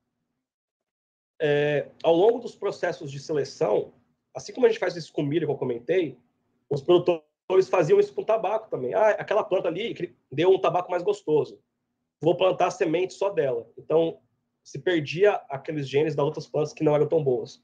é, 1.43 1.89
ao 2.05 2.15
longo 2.15 2.39
dos 2.39 2.55
processos 2.55 3.11
de 3.11 3.19
seleção, 3.19 3.93
assim 4.35 4.53
como 4.53 4.67
a 4.67 4.69
gente 4.69 4.79
faz 4.79 4.97
isso 4.97 5.13
com 5.13 5.23
milho, 5.23 5.47
que 5.47 5.53
eu 5.53 5.59
comentei, 5.59 6.19
os 6.69 6.81
produtores 6.81 7.69
faziam 7.69 8.01
isso 8.01 8.15
com 8.15 8.25
tabaco 8.25 8.71
também. 8.71 8.95
Ah, 8.95 9.11
aquela 9.11 9.45
planta 9.45 9.69
ali 9.69 10.17
deu 10.31 10.51
um 10.51 10.59
tabaco 10.59 10.91
mais 10.91 11.03
gostoso. 11.03 11.61
Vou 12.21 12.37
plantar 12.37 12.71
semente 12.71 13.15
só 13.15 13.31
dela. 13.31 13.69
Então, 13.77 14.21
se 14.63 14.79
perdia 14.79 15.33
aqueles 15.49 15.89
genes 15.89 16.15
das 16.15 16.25
outras 16.25 16.47
plantas 16.47 16.73
que 16.73 16.85
não 16.85 16.95
eram 16.95 17.09
tão 17.09 17.23
boas. 17.23 17.63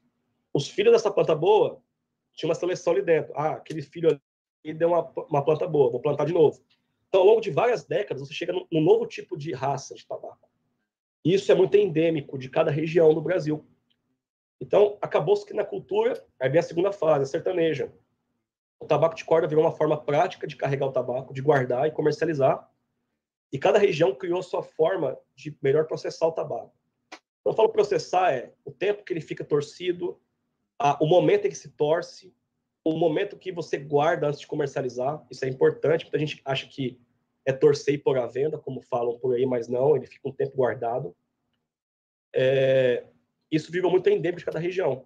Os 0.53 0.67
filhos 0.67 0.93
dessa 0.93 1.09
planta 1.09 1.33
boa, 1.33 1.81
tinha 2.33 2.49
uma 2.49 2.55
seleção 2.55 2.93
ali 2.93 3.01
dentro. 3.01 3.33
Ah, 3.35 3.51
aquele 3.51 3.81
filho 3.81 4.09
ali 4.63 4.73
deu 4.73 4.89
uma, 4.89 5.11
uma 5.29 5.43
planta 5.43 5.67
boa, 5.67 5.89
vou 5.89 6.01
plantar 6.01 6.25
de 6.25 6.33
novo. 6.33 6.61
Então, 7.07 7.21
ao 7.21 7.27
longo 7.27 7.41
de 7.41 7.49
várias 7.49 7.85
décadas, 7.85 8.27
você 8.27 8.33
chega 8.33 8.53
num 8.53 8.81
novo 8.81 9.07
tipo 9.07 9.35
de 9.37 9.51
raça 9.51 9.95
de 9.95 10.05
tabaco. 10.05 10.47
Isso 11.25 11.51
é 11.51 11.55
muito 11.55 11.75
endêmico 11.75 12.37
de 12.37 12.49
cada 12.49 12.71
região 12.71 13.13
do 13.13 13.21
Brasil. 13.21 13.65
Então, 14.61 14.97
acabou-se 15.01 15.45
que 15.45 15.53
na 15.53 15.63
cultura, 15.63 16.23
aí 16.39 16.49
vem 16.49 16.59
a 16.59 16.63
segunda 16.63 16.91
fase, 16.91 17.23
a 17.23 17.27
sertaneja. 17.27 17.93
O 18.79 18.85
tabaco 18.85 19.15
de 19.15 19.23
corda 19.23 19.47
virou 19.47 19.63
uma 19.63 19.71
forma 19.71 19.97
prática 19.97 20.45
de 20.45 20.55
carregar 20.55 20.87
o 20.87 20.91
tabaco, 20.91 21.33
de 21.33 21.41
guardar 21.41 21.87
e 21.87 21.91
comercializar. 21.91 22.69
E 23.51 23.57
cada 23.57 23.79
região 23.79 24.13
criou 24.13 24.43
sua 24.43 24.61
forma 24.61 25.17
de 25.35 25.57
melhor 25.61 25.85
processar 25.85 26.27
o 26.27 26.31
tabaco. 26.31 26.73
Então, 27.39 27.53
eu 27.53 27.53
falo 27.53 27.69
processar 27.69 28.33
é 28.33 28.53
o 28.65 28.71
tempo 28.71 29.03
que 29.03 29.13
ele 29.13 29.21
fica 29.21 29.43
torcido, 29.43 30.19
a, 30.77 31.01
o 31.03 31.07
momento 31.07 31.45
em 31.45 31.49
que 31.49 31.55
se 31.55 31.69
torce, 31.69 32.33
o 32.83 32.97
momento 32.97 33.37
que 33.37 33.51
você 33.51 33.77
guarda 33.77 34.27
antes 34.27 34.39
de 34.39 34.47
comercializar. 34.47 35.25
Isso 35.31 35.45
é 35.45 35.47
importante, 35.47 36.05
porque 36.05 36.17
a 36.17 36.19
gente 36.19 36.41
acha 36.45 36.67
que 36.67 36.99
é 37.45 37.53
torcer 37.53 37.95
e 37.95 37.97
pôr 37.97 38.17
à 38.17 38.27
venda, 38.27 38.57
como 38.57 38.81
falam 38.81 39.17
por 39.17 39.35
aí, 39.35 39.45
mas 39.45 39.67
não, 39.67 39.95
ele 39.95 40.05
fica 40.05 40.27
um 40.27 40.33
tempo 40.33 40.55
guardado. 40.55 41.15
É, 42.33 43.05
isso 43.51 43.71
virou 43.71 43.91
muito 43.91 44.09
endêmico 44.09 44.39
de 44.39 44.45
cada 44.45 44.59
região. 44.59 45.05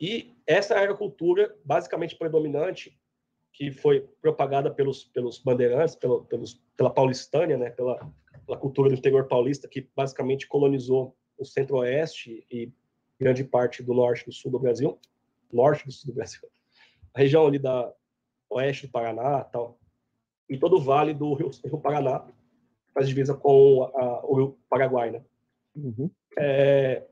E 0.00 0.36
essa 0.46 0.74
era 0.74 0.92
a 0.92 0.96
cultura 0.96 1.56
basicamente 1.64 2.16
predominante 2.16 2.96
que 3.52 3.72
foi 3.72 4.08
propagada 4.20 4.70
pelos, 4.70 5.04
pelos 5.04 5.38
bandeirantes, 5.38 5.96
pelo, 5.96 6.24
pelos, 6.26 6.54
pela 6.76 6.90
paulistânia, 6.90 7.56
né, 7.56 7.70
pela, 7.70 8.08
pela 8.46 8.56
cultura 8.56 8.88
do 8.88 8.94
interior 8.94 9.26
paulista, 9.26 9.66
que 9.66 9.88
basicamente 9.96 10.46
colonizou 10.46 11.16
o 11.36 11.44
centro-oeste 11.44 12.46
e 12.50 12.72
grande 13.18 13.42
parte 13.42 13.82
do 13.82 13.92
norte 13.92 14.22
e 14.22 14.26
do 14.26 14.32
sul 14.32 14.52
do 14.52 14.60
Brasil, 14.60 14.98
norte 15.52 15.84
do 15.84 15.92
sul 15.92 16.12
do 16.12 16.14
Brasil, 16.14 16.48
a 17.12 17.18
região 17.18 17.46
ali 17.46 17.58
da 17.58 17.92
oeste 18.50 18.86
do 18.86 18.92
Paraná, 18.92 19.42
tal, 19.42 19.78
e 20.48 20.56
todo 20.56 20.76
o 20.76 20.80
vale 20.80 21.12
do 21.12 21.34
Rio, 21.34 21.50
Rio 21.64 21.80
Paraná, 21.80 22.26
faz 22.94 23.08
divisa 23.08 23.34
com 23.34 23.82
a, 23.94 24.24
o 24.24 24.36
Rio 24.36 24.58
Paraguai, 24.68 25.10
né? 25.10 25.24
Uhum. 25.74 26.10
É, 26.36 27.06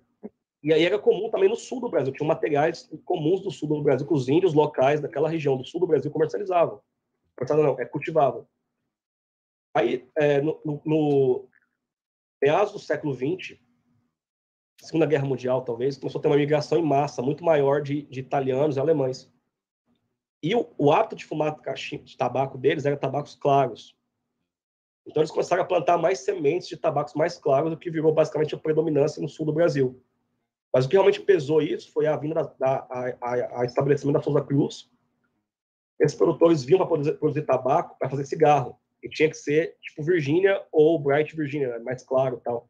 e 0.62 0.72
aí 0.72 0.84
era 0.84 0.98
comum 0.98 1.30
também 1.30 1.48
no 1.48 1.56
sul 1.56 1.80
do 1.80 1.88
Brasil, 1.88 2.12
tinha 2.12 2.26
materiais 2.26 2.90
comuns 3.04 3.40
do 3.40 3.50
sul 3.50 3.68
do 3.68 3.82
Brasil 3.82 4.06
que 4.06 4.12
os 4.12 4.28
índios 4.28 4.52
locais 4.52 5.00
daquela 5.00 5.28
região 5.28 5.56
do 5.56 5.64
sul 5.64 5.80
do 5.80 5.86
Brasil 5.86 6.10
comercializavam. 6.10 6.80
Não, 7.50 7.78
é 7.78 7.84
cultivavam. 7.84 8.46
Aí, 9.74 10.08
é, 10.16 10.40
no 10.40 11.48
meados 12.42 12.72
do 12.72 12.78
século 12.78 13.14
XX, 13.14 13.58
Segunda 14.80 15.06
Guerra 15.06 15.26
Mundial, 15.26 15.62
talvez, 15.62 15.96
começou 15.96 16.18
a 16.18 16.22
ter 16.22 16.28
uma 16.28 16.36
migração 16.36 16.78
em 16.78 16.82
massa 16.82 17.22
muito 17.22 17.44
maior 17.44 17.82
de, 17.82 18.02
de 18.02 18.20
italianos 18.20 18.76
e 18.76 18.80
alemães. 18.80 19.30
E 20.42 20.54
o, 20.54 20.68
o 20.76 20.92
hábito 20.92 21.16
de 21.16 21.24
fumar 21.24 21.56
cachimbo, 21.56 22.04
de 22.04 22.16
tabaco 22.16 22.58
deles 22.58 22.84
era 22.84 22.96
tabacos 22.96 23.34
claros. 23.34 23.95
Então 25.06 25.22
eles 25.22 25.30
começaram 25.30 25.62
a 25.62 25.66
plantar 25.66 25.96
mais 25.98 26.20
sementes 26.20 26.68
de 26.68 26.76
tabacos 26.76 27.14
mais 27.14 27.38
claros, 27.38 27.72
o 27.72 27.76
que 27.76 27.90
virou 27.90 28.12
basicamente 28.12 28.54
a 28.54 28.58
predominância 28.58 29.22
no 29.22 29.28
sul 29.28 29.46
do 29.46 29.52
Brasil. 29.52 30.02
Mas 30.72 30.84
o 30.84 30.88
que 30.88 30.96
realmente 30.96 31.20
pesou 31.20 31.62
isso 31.62 31.92
foi 31.92 32.06
a 32.06 32.16
vinda 32.16 32.34
da, 32.34 32.42
da 32.58 32.86
a, 32.90 33.14
a, 33.20 33.60
a 33.60 33.64
estabelecimento 33.64 34.16
da 34.16 34.22
Souza 34.22 34.42
Cruz 34.42 34.90
esses 35.98 36.16
produtores 36.16 36.62
vinham 36.62 36.78
para 36.78 36.88
produzir, 36.88 37.12
produzir 37.14 37.42
tabaco 37.42 37.96
para 37.98 38.10
fazer 38.10 38.24
cigarro. 38.24 38.78
E 39.02 39.08
tinha 39.08 39.28
que 39.28 39.36
ser 39.36 39.76
tipo 39.80 40.02
Virgínia 40.02 40.62
ou 40.70 40.98
Bright 40.98 41.34
Virginia, 41.34 41.68
né, 41.68 41.78
mais 41.78 42.02
claro 42.02 42.40
tal. 42.42 42.68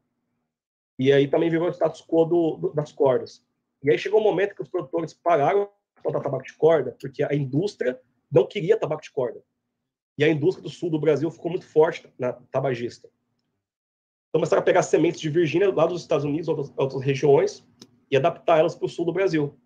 E 0.99 1.11
aí 1.11 1.27
também 1.27 1.49
virou 1.49 1.67
o 1.67 1.71
status 1.71 2.01
quo 2.01 2.25
do, 2.25 2.57
do, 2.57 2.73
das 2.73 2.91
cordas. 2.91 3.45
E 3.83 3.91
aí 3.91 3.97
chegou 3.97 4.19
um 4.19 4.23
momento 4.23 4.55
que 4.55 4.61
os 4.61 4.69
produtores 4.69 5.13
pararam 5.13 5.69
de 5.95 6.01
plantar 6.01 6.21
tabaco 6.21 6.43
de 6.43 6.53
corda, 6.53 6.95
porque 6.99 7.23
a 7.23 7.33
indústria 7.33 7.99
não 8.31 8.47
queria 8.47 8.79
tabaco 8.79 9.01
de 9.01 9.11
corda. 9.11 9.41
E 10.17 10.23
a 10.23 10.29
indústria 10.29 10.63
do 10.63 10.69
sul 10.69 10.89
do 10.89 10.99
Brasil 10.99 11.29
ficou 11.29 11.51
muito 11.51 11.65
forte 11.65 12.07
na 12.17 12.33
tabagista. 12.33 13.07
Então 14.29 14.39
começaram 14.39 14.61
a 14.61 14.65
pegar 14.65 14.81
sementes 14.83 15.19
de 15.19 15.29
Virgínia 15.29 15.73
lá 15.73 15.85
dos 15.85 16.01
Estados 16.01 16.25
Unidos, 16.25 16.47
outras, 16.47 16.73
outras 16.75 17.01
regiões, 17.01 17.65
e 18.09 18.17
adaptar 18.17 18.59
elas 18.59 18.75
para 18.75 18.85
o 18.85 18.89
sul 18.89 19.05
do 19.05 19.13
Brasil. 19.13 19.57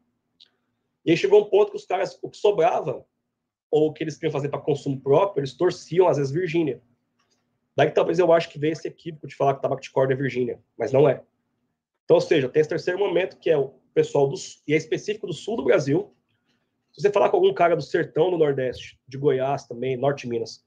E 1.06 1.12
aí 1.12 1.18
chegou 1.18 1.42
um 1.42 1.50
ponto 1.50 1.72
que 1.72 1.78
os 1.78 1.86
caras, 1.86 2.18
o 2.22 2.30
que 2.30 2.38
sobrava, 2.38 3.06
ou 3.70 3.88
o 3.88 3.94
que 3.94 4.04
eles 4.04 4.16
queriam 4.16 4.32
fazer 4.32 4.50
para 4.50 4.60
consumo 4.60 5.00
próprio, 5.00 5.42
eles 5.42 5.54
torciam, 5.54 6.08
às 6.08 6.18
vezes, 6.18 6.32
Virgínia. 6.32 6.82
Daí 7.76 7.90
talvez 7.90 8.20
eu 8.20 8.32
acho 8.34 8.50
que 8.50 8.60
veio 8.60 8.74
esse 8.74 8.88
equívoco 8.88 9.26
de 9.26 9.36
falar 9.36 9.56
que 9.56 9.62
tabaco 9.62 9.82
de 9.82 9.90
corda 9.90 10.14
é 10.14 10.16
Virgínia, 10.16 10.60
mas 10.78 10.92
não 10.92 11.08
é. 11.08 11.24
Então, 12.04 12.16
ou 12.16 12.22
seja, 12.22 12.50
tem 12.50 12.60
esse 12.60 12.70
terceiro 12.70 13.00
momento 13.00 13.38
que 13.38 13.50
é 13.50 13.58
o 13.58 13.74
pessoal 13.94 14.28
do 14.28 14.36
e 14.68 14.74
é 14.74 14.78
específico 14.78 15.26
do 15.26 15.34
sul 15.34 15.56
do 15.56 15.64
Brasil. 15.64 16.14
Se 16.94 17.02
você 17.02 17.12
falar 17.12 17.30
com 17.30 17.38
algum 17.38 17.54
cara 17.54 17.76
do 17.76 17.82
sertão 17.82 18.30
do 18.30 18.38
Nordeste, 18.38 19.00
de 19.08 19.18
Goiás 19.18 19.66
também, 19.66 19.96
Norte 19.96 20.24
de 20.24 20.30
Minas, 20.30 20.66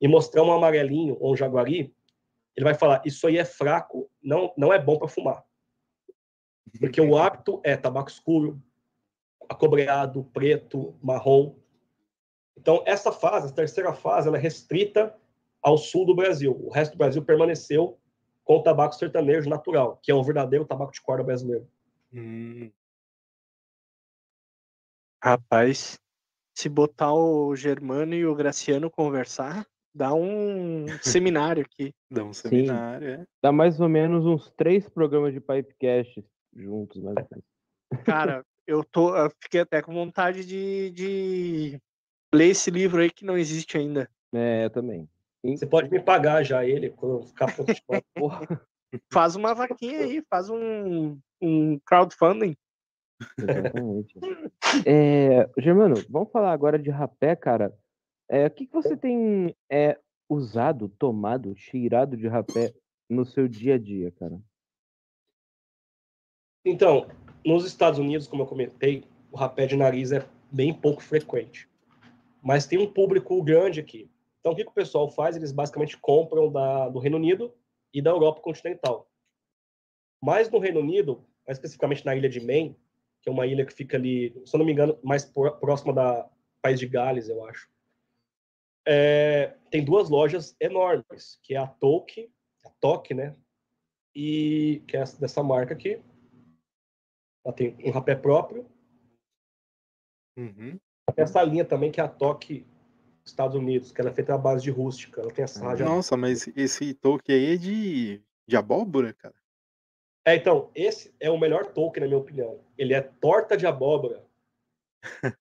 e 0.00 0.08
mostrar 0.08 0.42
um 0.42 0.52
amarelinho 0.52 1.16
ou 1.20 1.32
um 1.32 1.36
jaguari, 1.36 1.94
ele 2.56 2.64
vai 2.64 2.74
falar: 2.74 3.02
isso 3.04 3.26
aí 3.26 3.38
é 3.38 3.44
fraco, 3.44 4.10
não, 4.22 4.52
não 4.56 4.72
é 4.72 4.78
bom 4.78 4.98
para 4.98 5.08
fumar. 5.08 5.44
Porque 6.80 7.00
o 7.00 7.16
hábito 7.16 7.60
é 7.62 7.76
tabaco 7.76 8.10
escuro, 8.10 8.60
acobreado, 9.48 10.24
preto, 10.32 10.94
marrom. 11.02 11.54
Então, 12.56 12.82
essa 12.86 13.12
fase, 13.12 13.48
a 13.48 13.54
terceira 13.54 13.92
fase, 13.92 14.28
ela 14.28 14.36
é 14.36 14.40
restrita 14.40 15.14
ao 15.62 15.76
sul 15.76 16.06
do 16.06 16.14
Brasil. 16.14 16.56
O 16.64 16.70
resto 16.70 16.92
do 16.92 16.98
Brasil 16.98 17.22
permaneceu 17.22 17.98
com 18.44 18.56
o 18.56 18.62
tabaco 18.62 18.94
sertanejo 18.94 19.48
natural, 19.48 19.98
que 20.02 20.10
é 20.10 20.14
o 20.14 20.22
verdadeiro 20.22 20.64
tabaco 20.64 20.92
de 20.92 21.00
corda 21.00 21.24
brasileiro. 21.24 21.68
Hum. 22.12 22.70
Rapaz, 25.22 25.98
se 26.54 26.68
botar 26.68 27.12
o 27.12 27.54
Germano 27.54 28.14
e 28.14 28.26
o 28.26 28.34
Graciano 28.34 28.90
conversar, 28.90 29.66
dá 29.94 30.14
um 30.14 30.86
seminário 31.02 31.64
aqui. 31.64 31.92
Dá 32.10 32.24
um 32.24 32.32
seminário, 32.32 33.08
é. 33.08 33.26
Dá 33.42 33.52
mais 33.52 33.80
ou 33.80 33.88
menos 33.88 34.24
uns 34.24 34.50
três 34.56 34.88
programas 34.88 35.32
de 35.32 35.40
Pipecast 35.40 36.24
juntos, 36.54 37.02
mais 37.02 37.16
ou 37.16 37.28
menos. 37.30 38.04
Cara, 38.04 38.44
eu 38.66 38.84
tô. 38.84 39.16
Eu 39.16 39.30
fiquei 39.42 39.60
até 39.60 39.82
com 39.82 39.92
vontade 39.92 40.44
de, 40.44 40.90
de 40.90 41.80
ler 42.34 42.48
esse 42.48 42.70
livro 42.70 43.00
aí 43.00 43.10
que 43.10 43.24
não 43.24 43.36
existe 43.36 43.76
ainda. 43.76 44.10
É, 44.32 44.64
eu 44.64 44.70
também. 44.70 45.08
Você 45.44 45.66
pode 45.66 45.88
me 45.90 46.02
pagar 46.02 46.42
já 46.42 46.64
ele, 46.64 46.90
quando 46.90 47.16
eu 47.16 47.22
ficar. 47.22 47.46
Porra, 48.14 48.66
Faz 49.12 49.36
uma 49.36 49.54
vaquinha 49.54 50.00
aí, 50.00 50.22
faz 50.28 50.48
um, 50.48 51.18
um 51.40 51.78
crowdfunding. 51.80 52.56
Exatamente. 53.38 54.18
É, 54.84 55.48
Germano, 55.58 55.94
vamos 56.08 56.30
falar 56.30 56.52
agora 56.52 56.78
de 56.78 56.90
rapé, 56.90 57.34
cara. 57.36 57.72
É, 58.28 58.46
o 58.46 58.50
que, 58.50 58.66
que 58.66 58.72
você 58.72 58.96
tem 58.96 59.54
é, 59.70 59.98
usado, 60.28 60.88
tomado, 60.88 61.54
cheirado 61.56 62.16
de 62.16 62.26
rapé 62.26 62.74
no 63.08 63.24
seu 63.24 63.46
dia 63.46 63.74
a 63.74 63.78
dia, 63.78 64.10
cara? 64.12 64.40
Então, 66.64 67.06
nos 67.44 67.64
Estados 67.64 67.98
Unidos, 67.98 68.26
como 68.26 68.42
eu 68.42 68.46
comentei, 68.46 69.04
o 69.30 69.36
rapé 69.36 69.66
de 69.66 69.76
nariz 69.76 70.10
é 70.10 70.26
bem 70.50 70.74
pouco 70.74 71.02
frequente. 71.02 71.68
Mas 72.42 72.66
tem 72.66 72.78
um 72.78 72.92
público 72.92 73.40
grande 73.42 73.80
aqui. 73.80 74.10
Então, 74.40 74.52
o 74.52 74.56
que, 74.56 74.64
que 74.64 74.70
o 74.70 74.74
pessoal 74.74 75.10
faz? 75.10 75.36
Eles 75.36 75.52
basicamente 75.52 75.96
compram 75.96 76.50
da, 76.50 76.88
do 76.88 76.98
Reino 76.98 77.16
Unido 77.16 77.54
e 77.92 78.02
da 78.02 78.10
Europa 78.10 78.40
continental. 78.40 79.08
Mas 80.22 80.50
no 80.50 80.58
Reino 80.58 80.80
Unido, 80.80 81.24
mais 81.46 81.58
especificamente 81.58 82.04
na 82.04 82.16
ilha 82.16 82.28
de 82.28 82.40
Maine, 82.40 82.76
que 83.26 83.30
é 83.30 83.32
uma 83.32 83.44
ilha 83.44 83.66
que 83.66 83.74
fica 83.74 83.96
ali, 83.96 84.30
se 84.46 84.54
eu 84.54 84.58
não 84.58 84.64
me 84.64 84.70
engano, 84.70 84.96
mais 85.02 85.24
próxima 85.24 85.92
da 85.92 86.30
País 86.62 86.78
de 86.78 86.86
Gales, 86.86 87.28
eu 87.28 87.44
acho. 87.44 87.68
É, 88.86 89.56
tem 89.68 89.84
duas 89.84 90.08
lojas 90.08 90.54
enormes, 90.60 91.40
que 91.42 91.54
é 91.54 91.58
a 91.58 91.66
Toque, 91.66 92.30
a 92.64 92.70
Toque, 92.80 93.14
né? 93.14 93.34
E 94.14 94.80
que 94.86 94.96
é 94.96 95.00
essa- 95.00 95.18
dessa 95.20 95.42
marca 95.42 95.74
aqui. 95.74 96.00
Ela 97.44 97.52
tem 97.52 97.76
um 97.84 97.90
rapé 97.90 98.14
próprio. 98.14 98.64
Uhum. 100.38 100.78
Tem 101.12 101.24
essa 101.24 101.42
linha 101.42 101.64
também, 101.64 101.90
que 101.90 102.00
é 102.00 102.04
a 102.04 102.08
Toque 102.08 102.64
Estados 103.24 103.56
Unidos, 103.56 103.90
que 103.90 104.00
ela 104.00 104.10
é 104.10 104.14
feita 104.14 104.34
à 104.34 104.38
base 104.38 104.62
de 104.62 104.70
rústica. 104.70 105.20
Ela 105.20 105.32
tem 105.32 105.42
essa. 105.42 105.74
Nossa, 105.74 106.16
mas 106.16 106.46
esse 106.56 106.94
toque 106.94 107.32
aí 107.32 107.54
é 107.54 107.56
de, 107.56 108.22
de 108.46 108.56
abóbora, 108.56 109.12
cara. 109.12 109.34
É, 110.26 110.34
então, 110.34 110.70
esse 110.74 111.14
é 111.20 111.30
o 111.30 111.38
melhor 111.38 111.72
token, 111.72 112.00
na 112.02 112.06
minha 112.08 112.18
opinião. 112.18 112.60
Ele 112.76 112.92
é 112.92 113.00
torta 113.00 113.56
de 113.56 113.66
abóbora. 113.66 114.24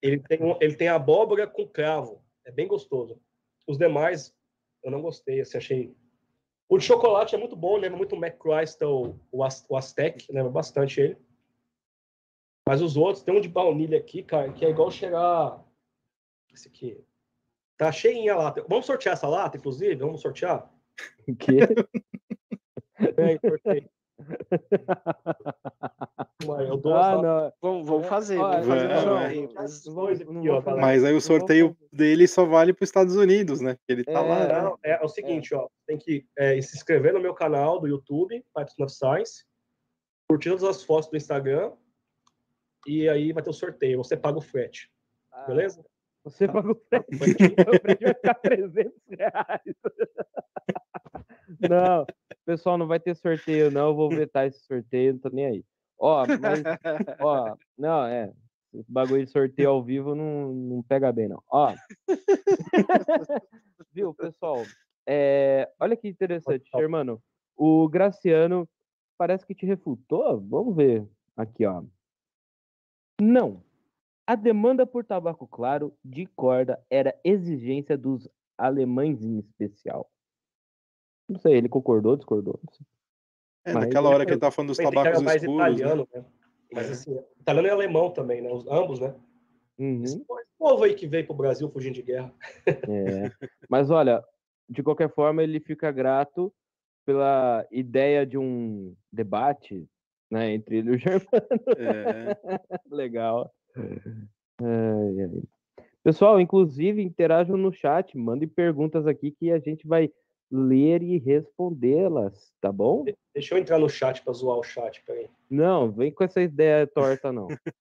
Ele 0.02 0.20
tem, 0.20 0.44
um- 0.44 0.57
ele 0.62 0.76
tem 0.76 0.88
abóbora 0.88 1.48
com 1.48 1.68
cravo. 1.68 2.24
É 2.45 2.52
bem 2.52 2.68
gostoso. 2.68 3.20
Os 3.66 3.78
demais, 3.80 4.32
eu 4.84 4.91
não 4.91 5.02
gostei. 5.02 5.41
Assim, 5.41 5.57
achei. 5.57 5.95
O 6.70 6.78
de 6.78 6.86
chocolate 6.86 7.34
é 7.34 7.38
muito 7.38 7.56
bom, 7.56 7.78
lembra 7.78 7.98
muito 7.98 8.16
o 8.16 8.20
McChrystal, 8.24 9.16
o, 9.32 9.44
Az- 9.44 9.66
o 9.68 9.76
Aztec, 9.76 10.32
lembra 10.32 10.52
bastante 10.52 11.02
ele. 11.02 11.18
Mas 12.68 12.82
os 12.82 12.95
outros, 12.98 13.24
tem 13.24 13.36
um 13.36 13.41
de 13.41 13.49
baunilha 13.49 13.98
aqui, 13.98 14.22
cara, 14.24 14.52
que 14.52 14.66
é 14.66 14.70
igual 14.70 14.90
cheirar. 14.91 15.64
Esse 16.52 16.68
aqui. 16.68 17.03
Tá 17.78 17.91
cheinha 17.91 18.34
a 18.34 18.38
lata. 18.38 18.64
Vamos 18.70 18.86
sortear 18.86 19.14
essa 19.14 19.28
lata, 19.28 19.57
inclusive? 19.57 19.95
Vamos 19.95 20.22
sortear? 20.22 20.72
O 21.28 21.36
quê? 21.36 21.57
Vem, 23.18 23.38
sorteio. 23.40 23.90
Vai, 26.46 26.70
Eu 26.70 26.78
dou 26.78 26.96
ah, 26.96 27.22
não. 27.22 27.54
Vamos, 27.62 27.88
vamos 27.88 28.08
fazer, 28.08 28.38
vamos 28.38 28.68
mas- 30.80 31.04
aí 31.04 31.14
o 31.14 31.22
sorteio 31.22 31.76
dele 31.92 32.28
só 32.28 32.46
vale 32.46 32.74
para 32.74 32.84
os 32.84 32.90
Estados 32.90 33.16
Unidos, 33.16 33.62
né? 33.62 33.78
Ele 33.88 34.04
tá 34.04 34.12
É, 34.12 34.20
lá. 34.20 34.48
né? 34.48 34.62
Não, 34.62 34.80
é, 34.84 34.92
é 34.92 35.04
o 35.04 35.08
seguinte, 35.08 35.54
ó, 35.56 35.68
tem 35.86 35.98
que 35.98 36.26
é, 36.38 36.60
se 36.62 36.76
inscrever 36.76 37.14
no 37.14 37.20
meu 37.20 37.34
canal 37.34 37.80
do 37.80 37.88
YouTube, 37.88 38.44
Pipes 38.56 38.80
of 38.80 38.92
Science, 38.94 39.44
curtir 40.30 40.50
todas 40.50 40.64
as 40.64 40.84
fotos 40.84 41.10
do 41.10 41.18
Instagram, 41.18 41.72
e 42.88 43.10
aí 43.10 43.34
vai 43.34 43.42
ter 43.44 43.50
o 43.50 43.54
sorteio. 43.54 43.98
Você 43.98 44.16
paga 44.16 44.38
o 44.38 44.42
frete, 44.42 44.92
Ah, 45.32 45.46
beleza? 45.48 45.84
Você 46.24 46.46
o 46.46 46.76
frete. 46.90 47.06
O 47.14 47.18
frete- 47.18 47.54
O 47.62 47.80
frete 47.82 48.04
vai 48.04 48.14
ficar 48.14 48.34
300 48.36 48.94
reais. 49.10 49.62
Não, 51.70 52.06
pessoal, 52.45 52.77
não 52.77 52.88
vai 52.88 52.99
ter 52.99 53.15
sorteio, 53.15 53.72
não. 53.72 53.89
Eu 53.89 53.95
vou 53.95 54.09
vetar 54.30 54.47
esse 54.47 54.59
sorteio, 54.65 55.13
não 55.13 55.19
tô 55.19 55.30
nem 55.30 55.45
aí. 55.45 55.65
Ó, 55.97 56.26
mas, 56.27 56.63
ó, 57.19 57.55
não, 57.77 58.05
é. 58.05 58.31
Esse 58.73 58.91
bagulho 58.91 59.26
de 59.26 59.31
sorteio 59.31 59.69
ao 59.69 59.84
vivo 59.84 60.13
não, 60.13 60.53
não 60.53 60.84
pega 60.84 61.11
bem, 61.11 61.30
não. 61.30 61.41
Ó. 61.49 61.73
Viu, 63.93 64.13
pessoal? 64.13 64.63
É, 65.07 65.72
olha 65.80 65.95
que 65.95 66.07
interessante, 66.07 66.69
Germano. 66.76 67.22
O 67.55 67.88
Graciano 67.88 68.67
parece 69.17 69.45
que 69.45 69.55
te 69.55 69.65
refutou. 69.65 70.41
Vamos 70.41 70.76
ver 70.76 71.07
aqui, 71.38 71.65
ó. 71.65 71.84
Não. 73.22 73.63
A 74.27 74.35
demanda 74.35 74.85
por 74.85 75.05
tabaco 75.05 75.47
claro 75.47 75.95
de 76.03 76.26
corda 76.26 76.84
era 76.89 77.17
exigência 77.23 77.97
dos 77.97 78.27
alemães 78.57 79.22
em 79.22 79.39
especial. 79.39 80.09
Não 81.27 81.39
sei, 81.39 81.53
ele 81.56 81.69
concordou, 81.69 82.15
discordou. 82.15 82.60
não 82.64 82.73
sei. 82.73 82.85
É, 83.65 83.73
Mas 83.73 83.85
naquela 83.85 84.10
hora 84.10 84.26
que 84.26 84.31
ele 84.31 84.39
tá 84.39 84.52
falando 84.52 84.69
dos 84.69 84.80
era 84.80 84.89
tabacos 84.91 85.22
mais 85.22 85.41
escuros. 85.41 85.65
né? 85.65 85.72
italiano, 85.72 86.07
né? 86.14 86.26
Mas 86.72 86.89
É. 86.89 86.91
assim, 86.91 87.19
italiano 87.39 87.68
e 87.68 87.72
alemão 87.72 88.11
também, 88.11 88.41
né? 88.41 88.52
Os, 88.52 88.68
ambos, 88.68 88.99
né? 88.99 89.15
Uhum, 89.77 90.03
esse 90.03 90.23
povo 90.57 90.84
aí 90.84 90.93
que 90.93 91.07
veio 91.07 91.26
pro 91.26 91.35
Brasil 91.35 91.69
fugindo 91.69 91.95
de 91.95 92.02
guerra. 92.02 92.34
é. 92.89 93.31
Mas 93.69 93.89
olha, 93.89 94.23
de 94.69 94.84
qualquer 94.84 95.10
forma, 95.14 95.43
ele 95.43 95.60
fica 95.60 95.91
grato 95.91 96.53
pela 97.06 97.65
ideia 97.72 98.26
de 98.26 98.38
um 98.38 98.95
debate 99.11 99.88
né, 100.31 100.53
entre 100.53 100.77
ele 100.77 100.91
e 100.91 100.95
o 100.95 100.97
Germano. 100.97 101.27
É, 101.77 102.38
Legal. 102.89 103.52
Ai, 103.76 105.22
ai. 105.22 105.43
Pessoal, 106.03 106.39
inclusive, 106.39 107.02
interajam 107.02 107.57
no 107.57 107.73
chat, 107.73 108.15
mandem 108.18 108.47
perguntas 108.47 109.07
aqui 109.07 109.31
que 109.31 109.52
a 109.52 109.60
gente 109.60 109.88
vai 109.88 110.11
ler 110.51 111.01
e 111.01 111.17
respondê-las, 111.17 112.53
tá 112.61 112.72
bom? 112.72 113.05
Deixa 113.34 113.55
eu 113.55 113.59
entrar 113.59 113.80
no 113.80 113.89
chat 113.89 114.23
pra 114.23 114.34
zoar 114.34 114.57
o 114.57 114.63
chat, 114.63 115.03
peraí. 115.05 115.30
Não, 115.49 115.91
vem 115.91 116.11
com 116.11 116.23
essa 116.23 116.41
ideia 116.41 116.88
torta, 116.88 117.31
não. 117.31 117.47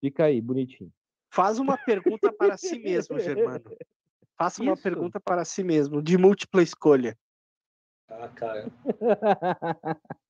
Fica 0.00 0.24
aí, 0.24 0.40
bonitinho. 0.40 0.92
Faz 1.32 1.58
uma 1.58 1.76
pergunta 1.78 2.32
para 2.32 2.56
si 2.56 2.78
mesmo, 2.78 3.18
Germano. 3.18 3.64
Faça 4.36 4.62
uma 4.62 4.72
Isso. 4.72 4.82
pergunta 4.82 5.20
para 5.20 5.44
si 5.44 5.62
mesmo, 5.62 6.02
de 6.02 6.16
múltipla 6.16 6.62
escolha. 6.62 7.16
Ah, 8.08 8.28
cara. 8.28 8.66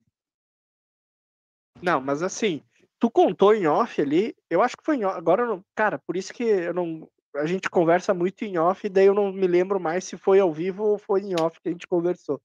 Não, 1.83 2.01
mas 2.01 2.23
assim, 2.23 2.63
tu 2.99 3.11
contou 3.11 3.55
em 3.55 3.67
off 3.67 4.01
ali, 4.03 4.37
eu 4.51 4.61
acho 4.63 4.77
que 4.77 4.85
foi 4.85 4.97
em 4.97 5.05
off, 5.05 5.17
agora, 5.17 5.43
eu 5.43 5.47
não, 5.47 5.65
cara, 5.75 5.99
por 5.99 6.15
isso 6.17 6.33
que 6.33 6.45
eu 6.45 6.75
não, 6.75 7.09
a 7.37 7.47
gente 7.47 7.71
conversa 7.71 8.13
muito 8.13 8.45
em 8.45 8.59
off, 8.59 8.89
daí 8.89 9.07
eu 9.07 9.15
não 9.15 9.33
me 9.33 9.47
lembro 9.47 9.79
mais 9.79 10.05
se 10.05 10.17
foi 10.17 10.41
ao 10.41 10.53
vivo 10.53 10.85
ou 10.85 10.99
foi 10.99 11.23
em 11.23 11.35
off 11.41 11.61
que 11.61 11.69
a 11.69 11.73
gente 11.73 11.87
conversou. 11.87 12.41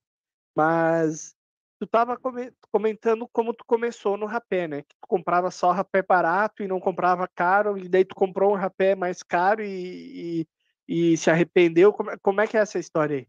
Mas 0.54 1.34
tu 1.78 1.86
tava 1.86 2.16
come- 2.16 2.52
comentando 2.72 3.28
como 3.28 3.52
tu 3.52 3.64
começou 3.66 4.16
no 4.16 4.26
rapé, 4.26 4.66
né? 4.66 4.82
Que 4.82 4.94
tu 5.00 5.06
comprava 5.08 5.50
só 5.50 5.72
rapé 5.72 6.02
barato 6.02 6.62
e 6.62 6.68
não 6.68 6.80
comprava 6.80 7.28
caro, 7.28 7.76
e 7.76 7.88
daí 7.88 8.04
tu 8.04 8.14
comprou 8.14 8.52
um 8.52 8.56
rapé 8.56 8.94
mais 8.94 9.22
caro 9.22 9.62
e, 9.62 10.46
e, 10.88 11.12
e 11.12 11.16
se 11.16 11.30
arrependeu. 11.30 11.92
Como, 11.92 12.10
é- 12.10 12.16
como 12.18 12.40
é 12.40 12.46
que 12.46 12.56
é 12.56 12.60
essa 12.60 12.78
história 12.78 13.18
aí? 13.18 13.28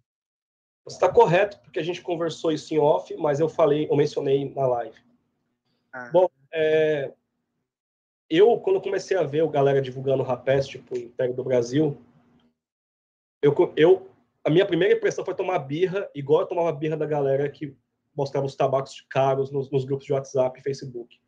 Você 0.86 0.96
está 0.96 1.12
correto, 1.12 1.60
porque 1.60 1.80
a 1.80 1.84
gente 1.84 2.02
conversou 2.02 2.52
isso 2.52 2.74
em 2.74 2.80
off, 2.80 3.14
mas 3.18 3.42
eu 3.42 3.50
falei, 3.50 3.88
eu 3.90 3.96
mencionei 3.98 4.54
na 4.54 4.66
live. 4.68 4.98
Ah. 5.92 6.10
Bom, 6.14 6.30
é, 6.54 7.14
eu, 8.30 8.60
quando 8.60 8.82
comecei 8.82 9.16
a 9.16 9.24
ver 9.24 9.44
o 9.44 9.50
galera 9.50 9.82
divulgando 9.82 10.24
rapés, 10.24 10.68
tipo, 10.68 10.96
o 10.96 10.98
Império 10.98 11.34
do 11.34 11.44
Brasil, 11.44 11.98
eu, 13.42 13.54
eu, 13.76 14.10
a 14.44 14.50
minha 14.50 14.66
primeira 14.66 14.94
impressão 14.94 15.24
foi 15.24 15.36
tomar 15.36 15.60
birra, 15.60 16.10
igual 16.14 16.42
eu 16.42 16.48
tomava 16.48 16.72
birra 16.72 16.98
da 16.98 17.06
galera 17.06 17.50
que 17.50 17.76
mostrava 18.16 18.46
os 18.46 18.56
tabacos 18.56 19.06
caros 19.10 19.52
nos, 19.52 19.70
nos 19.70 19.86
grupos 19.86 20.06
de 20.06 20.14
WhatsApp 20.14 20.60
e 20.60 20.64
Facebook. 20.64 21.20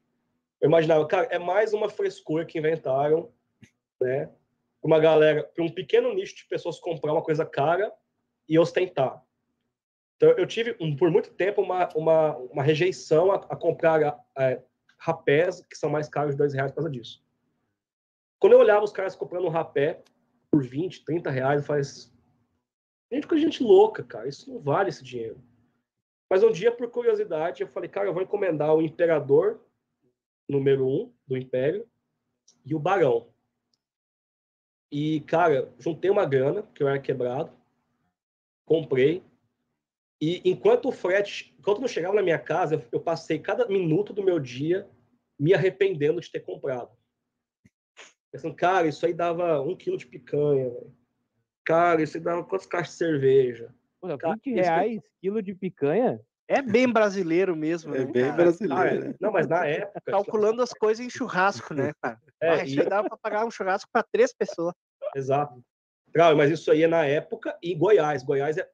Eu 0.60 0.68
imaginava, 0.68 1.06
cara, 1.06 1.28
é 1.32 1.40
mais 1.40 1.74
uma 1.74 1.90
frescura 1.90 2.46
que 2.46 2.58
inventaram, 2.58 3.32
né? 4.02 4.30
Uma 4.82 5.00
galera, 5.00 5.44
para 5.44 5.64
um 5.64 5.70
pequeno 5.70 6.14
nicho 6.14 6.36
de 6.36 6.46
pessoas 6.46 6.80
comprar 6.80 7.14
uma 7.14 7.22
coisa 7.22 7.46
cara 7.46 7.94
e 8.48 8.58
ostentar. 8.58 9.24
Então, 10.16 10.32
eu 10.32 10.46
tive, 10.46 10.74
por 10.98 11.10
muito 11.12 11.34
tempo, 11.34 11.62
uma, 11.62 11.88
uma, 11.96 12.36
uma 12.38 12.64
rejeição 12.64 13.32
a, 13.32 13.36
a 13.36 13.56
comprar 13.56 14.22
é, 14.38 14.62
rapés 15.00 15.62
que 15.62 15.78
são 15.78 15.90
mais 15.90 16.10
caros 16.10 16.34
de 16.34 16.38
dois 16.38 16.54
reais 16.54 16.72
por 16.72 16.78
causa 16.78 16.90
disso. 16.90 17.24
Quando 18.40 18.54
eu 18.54 18.60
olhava 18.60 18.84
os 18.84 18.92
caras 18.92 19.16
comprando 19.16 19.46
um 19.46 19.50
rapé 19.50 20.04
por 20.52 20.64
20, 20.64 21.04
30 21.04 21.30
reais, 21.30 21.62
eu 21.62 21.66
falei 21.66 21.84
gente, 23.12 23.28
de 23.28 23.42
gente 23.42 23.64
louca, 23.64 24.04
cara, 24.04 24.28
isso 24.28 24.52
não 24.52 24.60
vale 24.60 24.90
esse 24.90 25.04
dinheiro. 25.04 25.42
Mas 26.30 26.44
um 26.44 26.52
dia, 26.52 26.72
por 26.72 26.90
curiosidade, 26.90 27.62
eu 27.62 27.68
falei, 27.68 27.90
cara, 27.90 28.08
eu 28.08 28.14
vou 28.14 28.22
encomendar 28.22 28.74
o 28.76 28.82
Imperador 28.82 29.60
número 30.48 30.88
um 30.88 31.14
do 31.28 31.38
Império 31.38 31.88
e 32.66 32.76
o 32.76 32.80
Barão. 32.80 33.28
E, 34.92 35.22
cara, 35.22 35.72
juntei 35.78 36.10
uma 36.10 36.26
grana, 36.26 36.64
que 36.74 36.82
eu 36.82 36.88
era 36.88 37.00
quebrado, 37.00 37.52
comprei, 38.66 39.24
e 40.22 40.42
enquanto 40.50 40.90
o 40.90 40.92
frete, 40.92 41.56
enquanto 41.58 41.80
não 41.82 41.88
chegava 41.88 42.16
na 42.16 42.22
minha 42.22 42.40
casa, 42.40 42.86
eu, 42.92 43.00
passei 43.00 43.40
cada 43.40 43.68
minuto 43.68 44.12
do 44.14 44.24
meu 44.24 44.40
dia 44.40 44.88
me 45.40 45.54
arrependendo 45.54 46.20
de 46.20 46.30
ter 46.32 46.42
comprado. 46.42 46.92
Pensando, 48.32 48.56
cara, 48.56 48.88
isso 48.88 49.06
aí 49.06 49.14
dava 49.14 49.62
um 49.62 49.76
quilo 49.76 49.98
de 49.98 50.06
picanha, 50.06 50.70
velho. 50.70 50.96
Cara, 51.66 52.02
isso 52.02 52.18
aí 52.18 52.24
dava 52.24 52.44
quantas 52.44 52.68
caixas 52.68 52.94
de 52.94 52.98
cerveja? 52.98 53.74
Pô, 54.02 54.18
Cara, 54.18 54.34
20 54.36 54.38
isso 54.38 54.44
que 54.44 54.50
eu- 54.60 54.64
reais 54.64 55.02
quilo 55.22 55.42
de 55.42 55.56
picanha? 55.56 56.20
É 56.48 56.62
bem 56.64 56.92
brasileiro 56.92 57.56
mesmo, 57.56 57.94
É 57.94 58.00
né? 58.00 58.06
bem 58.12 58.24
cara? 58.24 58.36
brasileiro, 58.36 59.00
né? 59.10 59.16
não, 59.22 59.32
mas 59.32 59.48
na 59.48 59.66
época. 59.68 60.02
Calculando 60.04 60.64
as 60.64 60.74
coisas 60.74 61.06
em 61.06 61.10
churrasco, 61.10 61.74
né, 61.74 61.94
cara? 62.02 62.20
É, 62.42 62.66
e- 62.66 62.86
dava 62.86 63.08
pra 63.10 63.18
pagar 63.18 63.46
um 63.46 63.52
churrasco 63.52 63.90
pra 63.92 64.02
três 64.02 64.34
pessoas. 64.34 64.74
Exato. 65.16 65.62
Claro, 66.14 66.38
mas 66.38 66.50
isso 66.50 66.72
aí 66.72 66.84
é 66.84 66.88
na 66.88 67.06
época 67.06 67.56
e 67.62 67.76
Goiás. 67.76 68.24
Goiás 68.24 68.58
é. 68.58 68.68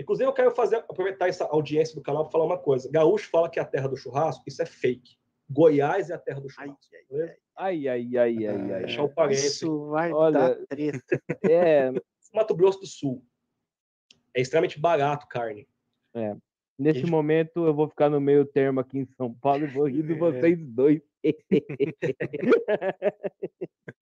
Inclusive, 0.00 0.26
eu 0.28 0.32
quero 0.32 0.50
fazer, 0.52 0.76
aproveitar 0.76 1.28
essa 1.28 1.44
audiência 1.44 1.94
do 1.94 2.00
canal 2.00 2.24
para 2.24 2.32
falar 2.32 2.44
uma 2.46 2.58
coisa. 2.58 2.90
Gaúcho 2.90 3.28
fala 3.30 3.50
que 3.50 3.58
é 3.58 3.62
a 3.62 3.66
terra 3.66 3.86
do 3.88 3.96
churrasco, 3.96 4.42
isso 4.46 4.62
é 4.62 4.66
fake. 4.66 5.16
Goiás 5.48 6.08
é 6.10 6.14
a 6.14 6.18
terra 6.18 6.40
do 6.40 6.46
Ai, 6.58 6.66
churrasco. 6.66 6.78
beleza? 7.10 7.36
Ai, 7.56 7.88
ai, 7.88 8.16
ai, 8.16 8.46
ai, 8.46 8.72
ai. 8.72 8.84
Deixar 8.84 9.02
o 9.02 9.08
parênteses. 9.10 9.56
Isso 9.56 9.86
vai 9.90 10.10
Olha, 10.12 10.38
dar 10.38 10.54
treta. 10.66 11.22
É, 11.50 11.92
Mato 12.32 12.54
Grosso 12.54 12.80
do 12.80 12.86
Sul. 12.86 13.22
É 14.34 14.40
extremamente 14.40 14.80
barato 14.80 15.26
carne. 15.28 15.68
nesse 16.78 17.00
Gente- 17.00 17.10
momento 17.10 17.66
eu 17.66 17.74
vou 17.74 17.88
ficar 17.88 18.08
no 18.08 18.20
meio 18.20 18.44
termo 18.46 18.80
aqui 18.80 18.98
em 19.00 19.06
São 19.16 19.34
Paulo 19.34 19.64
e 19.64 19.66
vou 19.66 19.86
rir 19.86 20.02
de 20.04 20.12
É. 20.14 20.16
vocês 20.16 20.58
dois. 20.66 21.02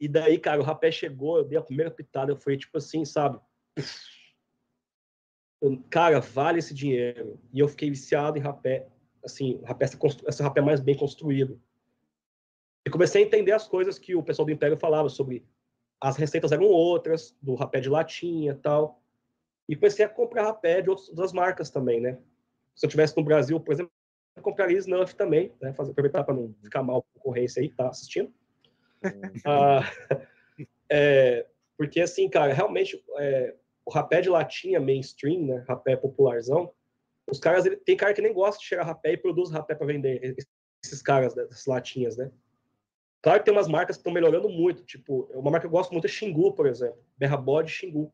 E 0.01 0.07
daí, 0.07 0.39
cara, 0.39 0.61
o 0.61 0.65
rapé 0.65 0.93
chegou, 0.93 1.39
eu 1.39 1.45
dei 1.45 1.59
a 1.59 1.63
primeira 1.63 1.91
pitada, 1.91 2.31
eu 2.31 2.37
falei, 2.37 2.57
tipo 2.57 2.79
assim, 2.79 3.05
sabe? 3.05 3.41
Cara, 5.91 6.21
vale 6.21 6.59
esse 6.59 6.73
dinheiro. 6.73 7.39
E 7.53 7.59
eu 7.59 7.69
fiquei 7.69 7.91
viciado 7.91 8.39
em 8.39 8.41
rapé. 8.41 8.87
Assim, 9.25 9.61
rapé, 9.65 9.87
essa 10.27 10.43
rapé 10.43 10.61
mais 10.61 10.81
bem 10.81 10.97
construído. 10.97 11.61
E 12.87 12.91
comecei 12.91 13.23
a 13.23 13.27
entender 13.27 13.53
as 13.53 13.67
coisas 13.67 13.99
que 13.99 14.15
o 14.15 14.23
pessoal 14.23 14.47
do 14.47 14.53
Império 14.53 14.77
falava 14.77 15.09
sobre 15.09 15.45
as 16.01 16.17
receitas 16.17 16.53
eram 16.53 16.67
outras, 16.67 17.37
do 17.43 17.55
rapé 17.55 17.81
de 17.81 17.89
latinha 17.89 18.53
e 18.53 18.55
tal. 18.55 19.03
E 19.69 19.77
comecei 19.77 20.05
a 20.05 20.09
comprar 20.09 20.45
rapé 20.45 20.81
de 20.81 20.89
outras, 20.89 21.33
marcas 21.33 21.71
também, 21.71 22.01
né? 22.01 22.19
Se 22.75 22.87
eu 22.87 22.91
tivesse 22.91 23.17
no 23.17 23.25
Brasil, 23.25 23.61
por 23.61 23.73
exemplo, 23.73 23.93
eu 24.37 24.43
compraria 24.43 24.79
Snuff 24.79 25.15
também, 25.17 25.53
né? 25.61 25.73
Fazer, 25.73 25.91
aproveitar 25.91 26.25
para 26.25 26.35
não 26.35 26.55
ficar 26.63 26.83
mal 26.83 26.99
a 26.99 27.19
concorrência 27.19 27.61
aí, 27.61 27.69
que 27.69 27.75
tá 27.75 27.89
assistindo. 27.89 28.33
Ah, 29.45 29.81
é, 30.89 31.47
porque, 31.77 32.01
assim, 32.01 32.29
cara, 32.31 32.53
realmente, 32.53 33.05
é, 33.19 33.55
o 33.89 33.91
rapé 33.91 34.21
de 34.21 34.29
latinha 34.29 34.79
mainstream, 34.79 35.47
né, 35.47 35.65
rapé 35.67 35.97
popularzão, 35.97 36.71
os 37.27 37.39
caras, 37.39 37.65
ele, 37.65 37.79
tem 37.79 37.97
cara 37.97 38.13
que 38.13 38.21
nem 38.21 38.35
gosta 38.35 38.61
de 38.61 38.67
cheirar 38.67 38.87
rapé 38.87 39.13
e 39.13 39.17
produz 39.17 39.51
rapé 39.51 39.75
para 39.75 39.87
vender, 39.87 40.37
esses 40.85 41.01
caras 41.01 41.33
dessas 41.35 41.65
latinhas, 41.65 42.19
né? 42.19 42.31
Claro 43.23 43.39
que 43.39 43.47
tem 43.47 43.55
umas 43.55 43.67
marcas 43.67 43.97
que 43.97 44.01
estão 44.01 44.13
melhorando 44.13 44.47
muito, 44.51 44.85
tipo, 44.85 45.23
uma 45.33 45.51
marca 45.51 45.61
que 45.61 45.67
eu 45.69 45.71
gosto 45.71 45.93
muito 45.93 46.07
é 46.07 46.09
Xingu, 46.09 46.53
por 46.53 46.67
exemplo, 46.67 47.03
Berra 47.17 47.39
Bode 47.39 47.71
Xingu, 47.71 48.13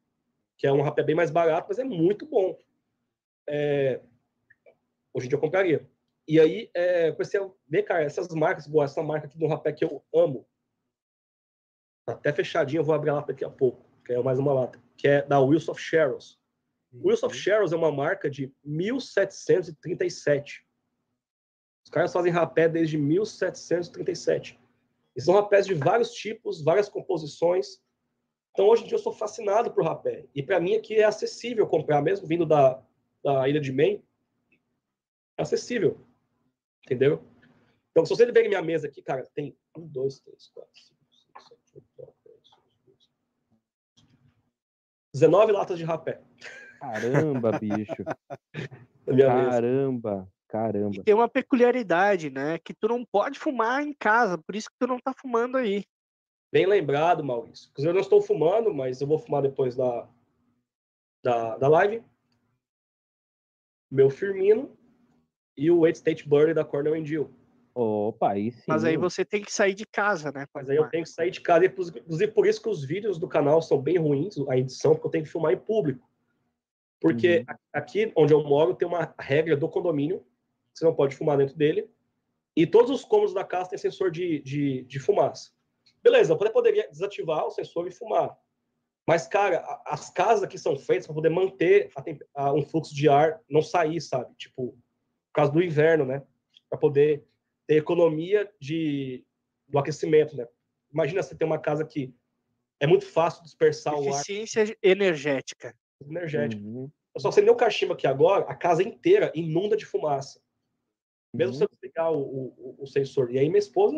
que 0.56 0.64
é 0.64 0.72
um 0.72 0.80
rapé 0.80 1.02
bem 1.02 1.16
mais 1.16 1.32
barato, 1.32 1.66
mas 1.68 1.80
é 1.80 1.84
muito 1.84 2.24
bom. 2.24 2.56
É, 3.48 4.00
hoje 5.12 5.26
em 5.26 5.28
dia 5.28 5.36
eu 5.36 5.40
compraria. 5.40 5.90
E 6.28 6.38
aí, 6.38 6.70
é, 6.72 7.10
comecei 7.10 7.40
a 7.40 7.50
ver, 7.66 7.82
cara, 7.82 8.04
essas 8.04 8.28
marcas, 8.28 8.72
essa 8.72 9.02
marca 9.02 9.26
aqui 9.26 9.36
do 9.36 9.48
rapé 9.48 9.72
que 9.72 9.84
eu 9.84 10.04
amo, 10.14 10.46
Tá 12.06 12.12
até 12.12 12.32
fechadinho, 12.32 12.80
eu 12.80 12.84
vou 12.84 12.94
abrir 12.94 13.10
lata 13.10 13.32
daqui 13.32 13.44
a 13.44 13.50
pouco, 13.50 13.82
que 14.04 14.12
é 14.12 14.22
mais 14.22 14.38
uma 14.38 14.52
lata, 14.52 14.80
que 14.96 15.08
é 15.08 15.22
da 15.22 15.40
Wills 15.40 15.70
of 15.70 15.80
Sherrills. 15.80 16.38
Wills 16.92 17.24
of 17.24 17.34
Sherrills 17.34 17.74
é 17.74 17.76
uma 17.76 17.90
marca 17.90 18.30
de 18.30 18.52
1737. 18.64 20.64
Os 21.84 21.90
caras 21.90 22.12
fazem 22.12 22.32
rapé 22.32 22.68
desde 22.68 22.96
1737. 22.96 24.60
E 25.16 25.20
são 25.20 25.34
rapés 25.34 25.66
de 25.66 25.74
vários 25.74 26.12
tipos, 26.12 26.62
várias 26.62 26.88
composições. 26.88 27.82
Então, 28.52 28.66
hoje 28.66 28.84
em 28.84 28.86
dia, 28.86 28.96
eu 28.96 29.02
sou 29.02 29.12
fascinado 29.12 29.72
por 29.72 29.84
rapé. 29.84 30.26
E 30.34 30.42
para 30.42 30.60
mim 30.60 30.74
aqui 30.74 30.96
é 30.96 31.04
acessível 31.04 31.66
comprar, 31.66 32.02
mesmo 32.02 32.26
vindo 32.26 32.46
da, 32.46 32.82
da 33.22 33.48
Ilha 33.48 33.60
de 33.60 33.72
Maine. 33.72 34.04
É 35.36 35.42
acessível. 35.42 36.00
Entendeu? 36.84 37.22
Então, 37.90 38.04
se 38.04 38.14
você 38.14 38.30
ver 38.30 38.48
minha 38.48 38.62
mesa 38.62 38.86
aqui, 38.86 39.02
cara, 39.02 39.24
tem 39.34 39.56
um, 39.76 39.86
dois, 39.86 40.20
três, 40.20 40.48
quatro, 40.48 40.70
cinco, 40.74 41.00
seis, 41.12 41.46
sete, 41.64 41.76
oito, 41.76 41.88
nove, 41.98 42.13
19 45.14 45.52
latas 45.52 45.78
de 45.78 45.84
rapé 45.84 46.20
Caramba, 46.84 47.58
bicho. 47.58 48.04
mesa. 49.06 49.28
Caramba, 49.28 50.28
caramba. 50.48 50.96
E 50.96 51.02
tem 51.02 51.14
uma 51.14 51.28
peculiaridade, 51.28 52.28
né? 52.28 52.58
Que 52.58 52.74
tu 52.74 52.88
não 52.88 53.04
pode 53.04 53.38
fumar 53.38 53.82
em 53.82 53.94
casa, 53.94 54.36
por 54.36 54.54
isso 54.54 54.68
que 54.68 54.76
tu 54.78 54.86
não 54.86 54.98
tá 54.98 55.14
fumando 55.14 55.56
aí. 55.56 55.84
Bem 56.52 56.66
lembrado, 56.66 57.24
Maurício. 57.24 57.70
Inclusive, 57.70 57.90
eu 57.90 57.94
não 57.94 58.00
estou 58.00 58.20
fumando, 58.20 58.72
mas 58.72 59.00
eu 59.00 59.06
vou 59.06 59.18
fumar 59.18 59.42
depois 59.42 59.74
da, 59.74 60.08
da, 61.22 61.56
da 61.56 61.68
live. 61.68 62.02
Meu 63.90 64.10
Firmino 64.10 64.76
e 65.56 65.70
o 65.70 65.86
Eight 65.86 65.96
State 65.98 66.28
Bird 66.28 66.54
da 66.54 66.64
Cornell 66.64 66.94
and 66.94 67.06
Jill. 67.06 67.30
Opa, 67.74 68.30
aí 68.32 68.52
sim. 68.52 68.62
Mas 68.68 68.84
aí 68.84 68.96
você 68.96 69.24
tem 69.24 69.42
que 69.42 69.52
sair 69.52 69.74
de 69.74 69.84
casa, 69.84 70.30
né? 70.30 70.46
Mas 70.54 70.70
aí 70.70 70.76
eu 70.76 70.88
tenho 70.88 71.02
que 71.02 71.10
sair 71.10 71.30
de 71.30 71.40
casa. 71.40 71.64
e, 71.64 71.68
Inclusive, 71.68 72.32
por 72.32 72.46
isso 72.46 72.62
que 72.62 72.68
os 72.68 72.84
vídeos 72.84 73.18
do 73.18 73.26
canal 73.26 73.60
são 73.60 73.80
bem 73.80 73.98
ruins, 73.98 74.36
a 74.48 74.56
edição, 74.56 74.92
porque 74.94 75.06
eu 75.08 75.10
tenho 75.10 75.24
que 75.24 75.30
filmar 75.30 75.52
em 75.52 75.58
público. 75.58 76.08
Porque 77.00 77.38
Uhum. 77.48 77.54
a- 77.72 77.78
aqui 77.80 78.12
onde 78.16 78.32
eu 78.32 78.42
moro 78.44 78.74
tem 78.74 78.86
uma 78.86 79.12
regra 79.18 79.56
do 79.56 79.68
condomínio, 79.68 80.20
que 80.20 80.78
você 80.78 80.84
não 80.84 80.94
pode 80.94 81.16
fumar 81.16 81.36
dentro 81.36 81.56
dele. 81.56 81.90
E 82.56 82.66
todos 82.66 82.90
os 82.92 83.04
cômodos 83.04 83.34
da 83.34 83.44
casa 83.44 83.70
têm 83.70 83.78
sensor 83.78 84.10
de, 84.10 84.38
de, 84.40 84.84
de 84.84 85.00
fumaça. 85.00 85.50
Beleza, 86.02 86.32
eu 86.32 86.52
poderia 86.52 86.88
desativar 86.88 87.44
o 87.46 87.50
sensor 87.50 87.88
e 87.88 87.90
fumar. 87.90 88.38
Mas, 89.06 89.26
cara, 89.26 89.82
as 89.84 90.08
casas 90.08 90.44
aqui 90.44 90.56
são 90.56 90.76
feitas 90.78 91.06
para 91.06 91.14
poder 91.14 91.28
manter 91.28 91.90
a 92.34 92.44
a- 92.44 92.52
um 92.54 92.62
fluxo 92.64 92.94
de 92.94 93.08
ar, 93.08 93.40
não 93.50 93.60
sair, 93.60 94.00
sabe? 94.00 94.32
Tipo, 94.36 94.68
por 94.72 95.32
causa 95.34 95.50
do 95.52 95.62
inverno, 95.62 96.04
né? 96.06 96.22
Para 96.70 96.78
poder 96.78 97.24
ter 97.66 97.76
economia 97.76 98.50
de, 98.60 99.24
do 99.68 99.78
aquecimento, 99.78 100.36
né? 100.36 100.46
Imagina 100.92 101.22
você 101.22 101.34
ter 101.34 101.44
uma 101.44 101.58
casa 101.58 101.84
que 101.84 102.14
é 102.80 102.86
muito 102.86 103.06
fácil 103.06 103.42
dispersar 103.42 103.94
o 103.94 104.08
ar 104.12 104.20
Eficiência 104.20 104.76
energética. 104.82 105.74
energético. 106.00 106.62
Uhum. 106.62 106.90
Eu 107.14 107.20
só 107.20 107.28
acendei 107.28 107.50
o 107.50 107.56
cachimbo 107.56 107.92
aqui 107.92 108.06
agora, 108.06 108.44
a 108.44 108.54
casa 108.54 108.82
inteira 108.82 109.32
inunda 109.34 109.76
de 109.76 109.86
fumaça. 109.86 110.40
Mesmo 111.32 111.52
Uhum. 111.52 111.58
se 111.58 111.64
eu 111.64 111.68
desligar 111.68 112.12
o, 112.12 112.20
o, 112.20 112.76
o 112.80 112.86
sensor. 112.86 113.30
E 113.32 113.38
aí 113.38 113.48
minha 113.48 113.58
esposa 113.58 113.96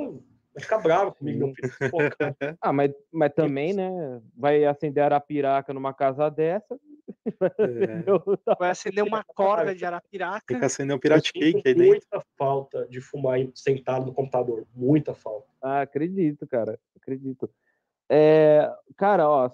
Vai 0.56 0.62
ficar 0.62 0.78
bravo 0.78 1.14
comigo, 1.14 1.38
meu 1.38 1.54
filho. 1.54 1.70
Pô, 1.90 1.98
cara, 2.18 2.34
Ah, 2.62 2.72
mas, 2.72 2.90
mas 3.12 3.30
também, 3.34 3.74
né? 3.74 3.90
Vai 4.34 4.64
acender 4.64 5.04
arapiraca 5.04 5.74
numa 5.74 5.92
casa 5.92 6.30
dessa. 6.30 6.80
É? 7.26 8.04
Vai 8.58 8.70
acender 8.70 9.04
uma 9.04 9.22
corda 9.24 9.74
de 9.74 9.84
arapiraca. 9.84 10.44
tem 10.46 10.58
que 10.58 10.64
acender 10.64 10.96
um 10.96 10.98
pirate 10.98 11.32
cake 11.32 11.62
aí 11.64 11.74
dentro. 11.74 11.86
muita 11.86 12.22
falta 12.36 12.86
de 12.88 13.00
fumar 13.00 13.38
sentado 13.54 14.06
no 14.06 14.14
computador. 14.14 14.66
Muita 14.74 15.14
falta. 15.14 15.46
Ah, 15.62 15.82
acredito, 15.82 16.46
cara. 16.46 16.78
Acredito. 16.96 17.50
É, 18.08 18.72
cara, 18.96 19.28
ó, 19.28 19.50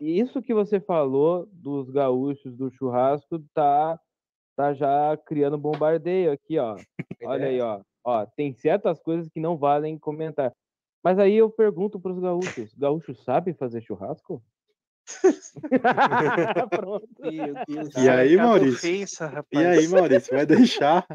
isso 0.00 0.40
que 0.40 0.54
você 0.54 0.80
falou 0.80 1.46
dos 1.52 1.90
gaúchos 1.90 2.56
do 2.56 2.70
churrasco 2.70 3.38
tá, 3.52 4.00
tá 4.56 4.72
já 4.72 5.16
criando 5.26 5.58
bombardeio 5.58 6.32
aqui, 6.32 6.58
ó. 6.58 6.76
Olha 7.24 7.46
aí, 7.48 7.60
ó. 7.60 7.80
Ó, 8.02 8.24
tem 8.24 8.54
certas 8.54 8.98
coisas 8.98 9.28
que 9.28 9.40
não 9.40 9.58
valem 9.58 9.98
comentar. 9.98 10.52
Mas 11.02 11.18
aí 11.18 11.34
eu 11.34 11.50
pergunto 11.50 12.00
para 12.00 12.12
os 12.12 12.18
gaúchos: 12.18 12.74
gaúchos 12.74 13.22
sabem 13.24 13.54
fazer 13.54 13.82
churrasco? 13.82 14.42
Pronto. 16.70 17.08
Meu 17.20 17.54
Deus. 17.66 17.94
E 17.96 18.08
aí, 18.08 18.36
cada 18.36 18.48
Maurício? 18.48 18.76
Ofensa, 18.76 19.26
rapaz. 19.26 19.46
E 19.52 19.66
aí, 19.66 19.88
Maurício, 19.88 20.34
vai 20.36 20.46
deixar? 20.46 21.06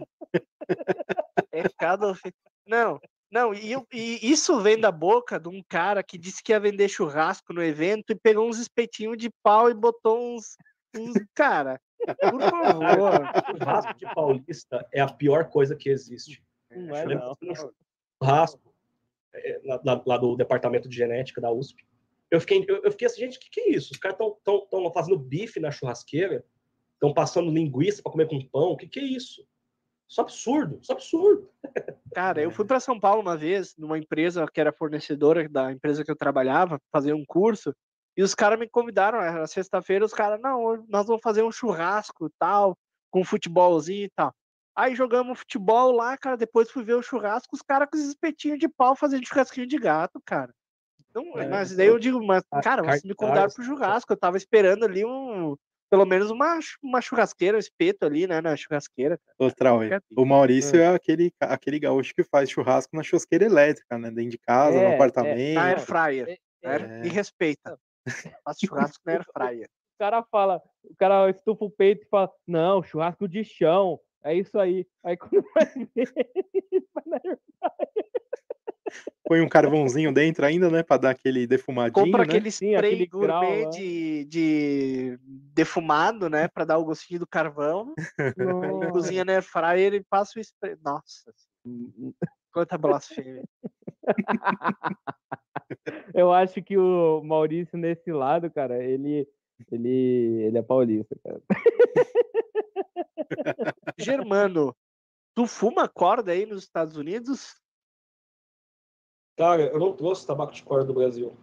É 1.52 1.64
cada 1.78 2.08
ofensa. 2.08 2.36
Não, 2.68 3.00
não, 3.32 3.54
e, 3.54 3.76
e 3.94 4.32
isso 4.32 4.60
vem 4.62 4.80
da 4.80 4.92
boca 4.92 5.40
de 5.40 5.50
um 5.50 5.62
cara 5.68 6.02
que 6.04 6.18
disse 6.18 6.42
que 6.44 6.52
ia 6.52 6.60
vender 6.60 6.88
churrasco 6.90 7.54
no 7.54 7.64
evento 7.64 8.12
e 8.12 8.16
pegou 8.16 8.48
uns 8.48 8.60
espetinhos 8.60 9.18
de 9.18 9.30
pau 9.44 9.70
e 9.70 9.74
botou 9.74 10.36
uns. 10.36 10.58
uns... 10.96 11.14
Cara, 11.34 11.80
por 12.32 12.42
favor. 12.42 13.22
Churrasco 13.52 13.94
de 13.98 14.14
paulista 14.14 14.88
é 14.92 15.02
a 15.02 15.08
pior 15.12 15.50
coisa 15.50 15.76
que 15.76 15.90
existe. 15.90 16.44
Não 16.72 16.96
é, 16.96 17.06
não. 17.06 17.38
churrasco, 18.22 18.62
é, 19.34 19.62
lá, 19.66 19.82
lá- 19.84 20.04
lá 20.06 20.18
do 20.18 20.36
departamento 20.36 20.90
de 20.90 20.96
genética 20.96 21.40
da 21.42 21.52
USP, 21.52 21.86
eu 22.32 22.40
fiquei, 22.40 22.66
eu, 22.68 22.84
eu 22.84 22.92
fiquei 22.92 23.08
assim, 23.08 23.22
gente, 23.22 23.38
o 23.38 23.40
que, 23.40 23.50
que 23.50 23.62
é 23.62 23.70
isso? 23.72 23.94
Os 23.94 24.00
caras 24.00 24.18
estão 24.20 24.92
fazendo 24.94 25.18
bife 25.18 25.60
na 25.60 25.72
churrasqueira, 25.72 26.44
estão 26.94 27.14
passando 27.14 27.52
linguiça 27.52 28.02
para 28.02 28.12
comer 28.12 28.28
com 28.28 28.48
pão, 28.48 28.72
o 28.72 28.78
que, 28.78 28.88
que 28.88 29.00
é 29.00 29.04
isso? 29.04 29.46
Isso 30.08 30.22
é 30.22 30.24
absurdo, 30.24 30.80
isso 30.82 30.92
é 30.92 30.96
absurdo. 30.96 31.50
Cara, 32.14 32.42
eu 32.42 32.52
fui 32.52 32.66
para 32.66 32.80
São 32.80 33.00
Paulo 33.00 33.22
uma 33.22 33.36
vez, 33.36 33.76
numa 33.78 33.98
empresa 33.98 34.46
que 34.52 34.62
era 34.62 34.72
fornecedora 34.72 35.48
da 35.50 35.72
empresa 35.72 36.04
que 36.04 36.12
eu 36.12 36.16
trabalhava, 36.16 36.80
fazer 36.92 37.14
um 37.14 37.26
curso, 37.26 37.76
e 38.18 38.24
os 38.24 38.34
caras 38.34 38.58
me 38.58 38.70
convidaram, 38.70 39.20
era 39.20 39.46
sexta-feira, 39.46 40.06
os 40.06 40.14
caras, 40.14 40.40
não, 40.42 40.86
nós 40.88 41.08
vamos 41.08 41.22
fazer 41.22 41.44
um 41.44 41.52
churrasco 41.52 42.32
tal, 42.40 42.78
com 43.12 43.24
futebolzinho 43.24 44.06
e 44.06 44.12
tal. 44.16 44.34
Aí 44.76 44.96
jogamos 44.96 45.40
futebol 45.40 45.92
lá, 45.92 46.18
cara, 46.18 46.38
depois 46.38 46.70
fui 46.70 46.84
ver 46.84 46.96
o 46.96 47.02
churrasco, 47.02 47.56
os 47.56 47.62
caras 47.62 47.90
com 47.92 47.98
os 47.98 48.04
espetinhos 48.04 48.60
de 48.60 48.68
pau 48.68 48.96
fazendo 48.96 49.26
churrasquinho 49.26 49.68
de 49.68 49.78
gato, 49.78 50.22
cara. 50.26 50.54
Então, 51.16 51.40
É, 51.40 51.48
mas 51.48 51.74
daí 51.76 51.88
eu 51.88 51.98
digo, 51.98 52.22
mas, 52.26 52.44
cara, 52.62 52.84
vocês 52.84 53.04
me 53.04 53.16
convidaram 53.16 53.50
pro 53.50 53.64
churrasco, 53.64 54.12
eu 54.12 54.18
tava 54.18 54.36
esperando 54.36 54.84
ali 54.84 55.06
um, 55.06 55.56
pelo 55.90 56.06
menos 56.06 56.30
uma, 56.30 56.60
uma 56.84 57.00
churrasqueira, 57.00 57.56
um 57.56 57.60
espeto 57.60 58.06
ali, 58.06 58.28
né, 58.28 58.42
na 58.42 58.54
churrasqueira. 58.58 59.18
Ô, 59.40 59.50
Trauê, 59.50 59.92
o 60.16 60.26
Maurício 60.26 60.78
é 60.78 60.88
aquele, 60.88 61.32
ca- 61.32 61.48
aquele 61.48 61.80
gaúcho 61.80 62.14
que 62.14 62.24
faz 62.24 62.50
churrasco 62.50 62.94
na 62.98 63.02
churrasqueira 63.02 63.46
elétrica, 63.46 63.98
né? 63.98 64.12
Dentro 64.12 64.32
de 64.32 64.38
casa, 64.40 64.78
É, 64.78 64.82
no 64.84 64.90
é, 64.90 64.96
apartamento. 64.96 65.54
Na 65.54 65.64
air 65.68 65.80
fryer. 65.80 66.40
É? 66.64 66.76
É. 66.76 66.80
Me 67.02 67.08
respeita. 67.08 67.80
Faço 68.44 68.66
churrasco 68.66 69.02
na 69.06 69.14
air 69.14 69.26
fryer. 69.34 69.70
O 69.96 69.98
cara 69.98 70.22
fala, 70.30 70.62
o 70.84 70.96
cara 70.98 71.30
estufa 71.30 71.64
o 71.64 71.72
peito 71.72 72.04
e 72.04 72.10
fala, 72.10 72.30
não, 72.46 72.84
churrasco 72.84 73.26
de 73.26 73.42
chão. 73.46 73.98
É 74.22 74.34
isso 74.34 74.60
aí. 74.60 74.86
Aí 75.02 75.16
quando 75.16 75.46
vai 75.54 75.66
ver, 75.96 76.12
vai 76.94 77.04
na 77.06 77.18
air 77.24 77.40
Põe 79.28 79.42
um 79.42 79.50
carvãozinho 79.50 80.14
dentro 80.14 80.46
ainda, 80.46 80.70
né? 80.70 80.84
Pra 80.84 80.98
dar 80.98 81.10
aquele 81.12 81.48
defumadinho, 81.48 82.06
Compra 82.06 82.20
né? 82.24 82.26
aquele 82.26 82.52
Sim, 82.52 82.74
spray 82.74 82.92
aquele 82.94 83.08
grau 83.08 83.42
gourmet 83.42 83.66
lá. 83.66 83.70
de, 83.72 84.26
de 84.26 85.20
defumado, 85.54 86.30
né? 86.30 86.48
Pra 86.48 86.64
dar 86.64 86.78
o 86.78 86.86
gostinho 86.86 87.20
do 87.22 87.28
carvão. 87.28 87.94
Cozinha 88.94 89.26
na 89.26 89.42
fryer 89.42 89.96
e 89.96 90.04
passa 90.04 90.38
o 90.38 90.42
spray. 90.42 90.76
Nossa, 90.84 91.34
quanta 92.52 92.78
blasfêmia. 92.78 93.44
Eu 96.14 96.32
acho 96.32 96.62
que 96.62 96.78
o 96.78 97.24
Maurício, 97.24 97.78
nesse 97.78 98.12
lado, 98.12 98.52
cara, 98.52 98.84
ele, 98.84 99.28
ele, 99.72 100.44
ele 100.44 100.58
é 100.58 100.62
paulista, 100.62 101.16
cara. 101.24 101.42
Germano, 103.98 104.76
tu 105.34 105.48
fuma 105.48 105.88
corda 105.88 106.32
aí 106.32 106.46
nos 106.46 106.64
Estados 106.64 106.96
Unidos? 106.96 107.56
Cara, 109.38 109.64
eu 109.64 109.80
não 109.80 109.94
trouxe 109.94 110.26
tabaco 110.26 110.54
de 110.54 110.64
corda 110.64 110.86
do 110.86 110.94
Brasil. 110.94 111.36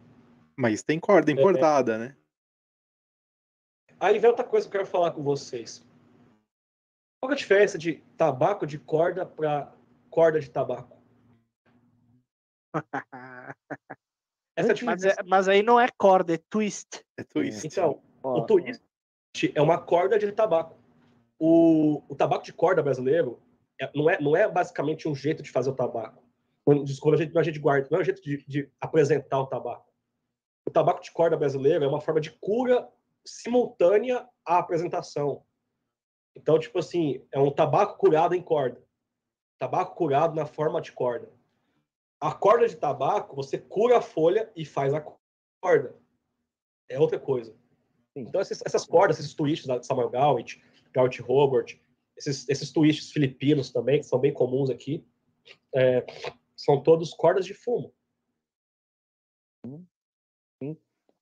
Mas 0.56 0.82
tem 0.82 0.98
corda 0.98 1.30
importada, 1.30 1.98
né? 1.98 2.16
Aí 4.00 4.18
vem 4.18 4.30
outra 4.30 4.44
coisa 4.44 4.68
que 4.68 4.74
eu 4.76 4.80
quero 4.80 4.90
falar 4.90 5.12
com 5.12 5.22
vocês. 5.22 5.86
Qual 7.20 7.30
é 7.30 7.34
a 7.34 7.36
diferença 7.38 7.78
de 7.78 8.02
tabaco 8.16 8.66
de 8.66 8.78
corda 8.78 9.24
para 9.24 9.72
corda 10.10 10.40
de 10.40 10.50
tabaco? 10.50 10.96
Essa 14.56 14.72
é 14.72 14.74
a 14.74 14.84
Mas, 14.84 15.04
é- 15.04 15.16
mas 15.26 15.48
aí 15.48 15.62
não 15.62 15.78
é 15.80 15.88
corda, 15.96 16.34
é 16.34 16.38
twist. 16.50 17.04
É 17.18 17.24
twist. 17.24 17.66
Então, 17.66 18.02
Ó, 18.22 18.40
o 18.40 18.46
twist 18.46 18.82
é 19.54 19.62
uma 19.62 19.80
corda 19.80 20.18
de 20.18 20.30
tabaco. 20.32 20.76
O, 21.38 22.02
o 22.08 22.14
tabaco 22.14 22.44
de 22.44 22.52
corda 22.52 22.82
brasileiro 22.82 23.40
é- 23.80 23.90
não, 23.94 24.10
é, 24.10 24.20
não 24.20 24.36
é 24.36 24.48
basicamente 24.48 25.08
um 25.08 25.14
jeito 25.14 25.42
de 25.42 25.50
fazer 25.50 25.70
o 25.70 25.74
tabaco. 25.74 26.21
Não- 26.66 26.84
Desculpa, 26.84 27.16
não 27.16 27.40
é 27.40 27.44
jeito 27.44 27.54
de 27.54 27.60
guarda, 27.60 27.88
não 27.90 27.98
é 27.98 28.02
um 28.02 28.04
jeito 28.04 28.22
de, 28.22 28.44
de 28.46 28.70
apresentar 28.80 29.40
o 29.40 29.46
tabaco. 29.46 29.92
O 30.66 30.70
tabaco 30.70 31.02
de 31.02 31.10
corda 31.10 31.36
brasileiro 31.36 31.84
é 31.84 31.88
uma 31.88 32.00
forma 32.00 32.20
de 32.20 32.30
cura 32.30 32.88
simultânea 33.24 34.28
à 34.44 34.58
apresentação. 34.58 35.44
Então, 36.34 36.58
tipo 36.58 36.78
assim, 36.78 37.26
é 37.32 37.38
um 37.38 37.50
tabaco 37.50 37.98
curado 37.98 38.34
em 38.34 38.42
corda. 38.42 38.82
Tabaco 39.58 39.94
curado 39.96 40.34
na 40.34 40.46
forma 40.46 40.80
de 40.80 40.92
corda. 40.92 41.30
A 42.20 42.32
corda 42.32 42.68
de 42.68 42.76
tabaco, 42.76 43.34
você 43.34 43.58
cura 43.58 43.98
a 43.98 44.02
folha 44.02 44.50
e 44.54 44.64
faz 44.64 44.94
a 44.94 45.04
corda. 45.60 45.96
É 46.88 46.98
outra 46.98 47.18
coisa. 47.18 47.52
Sim. 48.12 48.20
Então, 48.20 48.40
essas, 48.40 48.62
essas 48.64 48.86
cordas, 48.86 49.18
esses 49.18 49.34
twists 49.34 49.66
da 49.66 49.82
Samuel 49.82 50.10
Gawit, 50.10 50.62
Gawit 50.92 51.20
Robert, 51.22 51.78
esses, 52.16 52.48
esses 52.48 52.70
twists 52.70 53.10
filipinos 53.10 53.70
também, 53.72 53.98
que 53.98 54.06
são 54.06 54.18
bem 54.18 54.32
comuns 54.32 54.70
aqui, 54.70 55.04
é, 55.74 56.04
são 56.62 56.80
todos 56.80 57.12
cordas 57.12 57.44
de 57.44 57.54
fumo. 57.54 57.92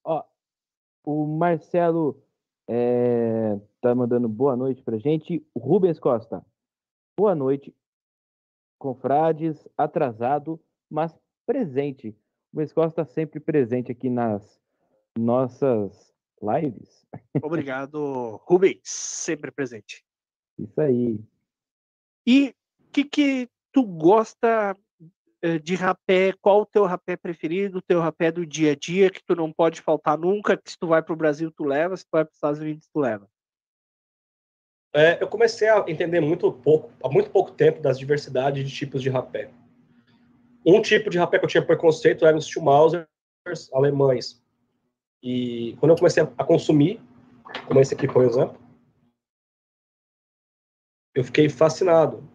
Ó, 0.05 0.25
o 1.03 1.27
Marcelo 1.27 2.23
é, 2.69 3.59
tá 3.81 3.95
mandando 3.95 4.29
boa 4.29 4.55
noite 4.55 4.83
pra 4.83 4.99
gente. 4.99 5.43
O 5.55 5.59
Rubens 5.59 5.99
Costa, 5.99 6.45
boa 7.19 7.35
noite. 7.35 7.75
Confrades, 8.79 9.67
atrasado, 9.79 10.63
mas 10.91 11.19
presente. 11.47 12.11
O 12.11 12.57
Rubens 12.57 12.73
Costa 12.75 13.05
sempre 13.07 13.41
presente 13.41 13.91
aqui 13.91 14.11
nas 14.11 14.61
nossas 15.19 16.15
lives. 16.43 17.07
Obrigado, 17.43 18.43
Rubens, 18.45 18.83
sempre 18.85 19.51
presente. 19.51 20.05
Isso 20.59 20.79
aí. 20.79 21.19
E 22.27 22.55
o 22.79 22.91
que, 22.93 23.05
que 23.05 23.51
tu 23.73 23.85
gosta 23.85 24.77
de 25.63 25.75
rapé? 25.75 26.33
Qual 26.41 26.63
o 26.63 26.67
teu 26.67 26.85
rapé 26.85 27.17
preferido? 27.17 27.79
O 27.79 27.83
teu 27.83 28.01
rapé 28.01 28.31
do 28.31 28.45
dia 28.45 28.73
a 28.73 28.77
dia 28.77 29.11
que 29.11 29.23
tu 29.25 29.35
não 29.35 29.53
pode 29.53 29.81
faltar 29.81 30.19
nunca? 30.19 30.57
Que 30.57 30.71
se 30.71 30.79
tu 30.79 30.87
vai 30.87 31.03
para 31.03 31.13
o 31.13 31.17
Brasil 31.17 31.51
tu 31.51 31.65
leva, 31.65 31.97
se 31.97 32.05
tu 32.05 32.11
vai 32.13 32.25
para 32.25 32.31
os 32.31 32.37
Estados 32.37 32.61
Unidos 32.61 32.89
tu 32.93 33.01
leva. 33.01 33.29
É, 34.93 35.23
eu 35.23 35.29
comecei 35.29 35.69
a 35.69 35.85
entender 35.87 36.21
muito 36.21 36.53
pouco, 36.53 36.91
há 37.03 37.09
muito 37.09 37.31
pouco 37.31 37.53
tempo, 37.53 37.81
das 37.81 37.99
diversidades 37.99 38.69
de 38.69 38.75
tipos 38.75 39.03
de 39.03 39.09
rapé. 39.09 39.51
Um 40.67 40.83
tipo 40.83 41.09
de 41.09 41.19
rapé 41.19 41.39
que 41.39 41.45
eu 41.45 41.49
tinha 41.49 41.65
preconceito 41.65 42.27
eram 42.27 42.39
os 42.39 42.47
Schumausers 42.47 43.07
alemães. 43.73 44.43
E 45.23 45.77
quando 45.79 45.93
eu 45.93 45.97
comecei 45.97 46.23
a 46.23 46.45
consumir, 46.45 47.01
como 47.67 47.81
esse 47.81 47.95
aqui, 47.95 48.07
por 48.09 48.25
exemplo, 48.25 48.61
eu 51.15 51.25
fiquei 51.25 51.49
fascinado. 51.49 52.29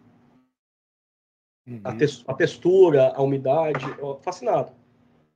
A, 1.84 1.90
Uhum. 1.90 1.98
tes- 1.98 2.24
a 2.26 2.34
textura, 2.34 3.12
a 3.14 3.22
umidade, 3.22 3.84
fascinado. 4.22 4.72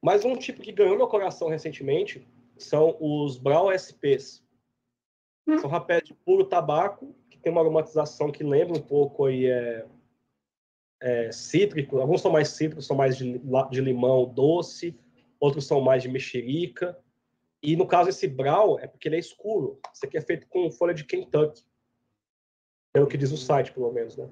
Mas 0.00 0.24
um 0.24 0.36
tipo 0.36 0.60
que 0.62 0.70
ganhou 0.72 0.96
meu 0.96 1.08
coração 1.08 1.48
recentemente 1.48 2.26
são 2.56 2.96
os 3.00 3.36
Brau 3.36 3.70
SPs. 3.72 4.42
São 5.60 5.68
rapés 5.68 6.04
de 6.04 6.14
puro 6.14 6.44
tabaco, 6.44 7.14
que 7.28 7.36
tem 7.38 7.50
uma 7.50 7.60
aromatização 7.60 8.30
que 8.30 8.44
lembra 8.44 8.78
um 8.78 8.82
pouco 8.82 9.24
aí, 9.26 9.46
é, 9.46 9.84
é, 11.00 11.32
cítrico. 11.32 11.98
Alguns 11.98 12.20
são 12.20 12.30
mais 12.30 12.50
cítricos, 12.50 12.86
são 12.86 12.96
mais 12.96 13.16
de, 13.16 13.40
de 13.70 13.80
limão 13.80 14.24
doce, 14.26 14.96
outros 15.40 15.66
são 15.66 15.80
mais 15.80 16.02
de 16.02 16.08
mexerica. 16.08 16.96
E 17.62 17.74
no 17.74 17.86
caso, 17.86 18.08
esse 18.10 18.28
Brau 18.28 18.78
é 18.78 18.86
porque 18.86 19.08
ele 19.08 19.16
é 19.16 19.18
escuro. 19.18 19.80
Esse 19.92 20.06
aqui 20.06 20.16
é 20.16 20.20
feito 20.20 20.46
com 20.46 20.70
folha 20.70 20.94
de 20.94 21.04
Kentucky. 21.04 21.64
Pelo 22.92 23.06
que 23.08 23.16
diz 23.18 23.32
o 23.32 23.36
site, 23.36 23.72
pelo 23.72 23.90
menos, 23.92 24.16
né? 24.16 24.28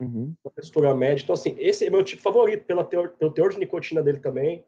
Uhum. 0.00 0.34
uma 0.42 0.50
textura 0.52 0.94
média. 0.94 1.22
Então, 1.22 1.34
assim, 1.34 1.54
esse 1.58 1.86
é 1.86 1.90
meu 1.90 2.02
tipo 2.02 2.22
favorito, 2.22 2.64
pela 2.64 2.84
teor, 2.84 3.10
pelo 3.10 3.32
teor 3.32 3.50
de 3.52 3.58
nicotina 3.58 4.02
dele 4.02 4.18
também. 4.18 4.64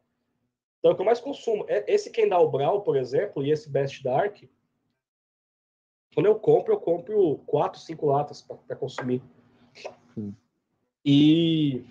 Então, 0.79 0.91
é 0.91 0.93
o 0.93 0.97
que 0.97 1.01
eu 1.01 1.07
mais 1.07 1.21
consumo. 1.21 1.65
É- 1.69 1.85
Esse 1.93 2.11
Kendall 2.11 2.51
Brown, 2.51 2.81
por 2.81 2.97
exemplo, 2.97 3.45
e 3.45 3.51
esse 3.51 3.71
Best 3.71 4.03
Dark, 4.03 4.43
quando 6.15 6.27
eu 6.27 6.39
compro, 6.39 6.75
eu 6.75 6.81
compro 6.81 7.39
quatro, 7.47 7.81
cinco 7.81 8.07
latas 8.07 8.43
para 8.43 8.77
consumir. 8.77 9.23
Sim. 10.15 10.37
E 11.05 11.85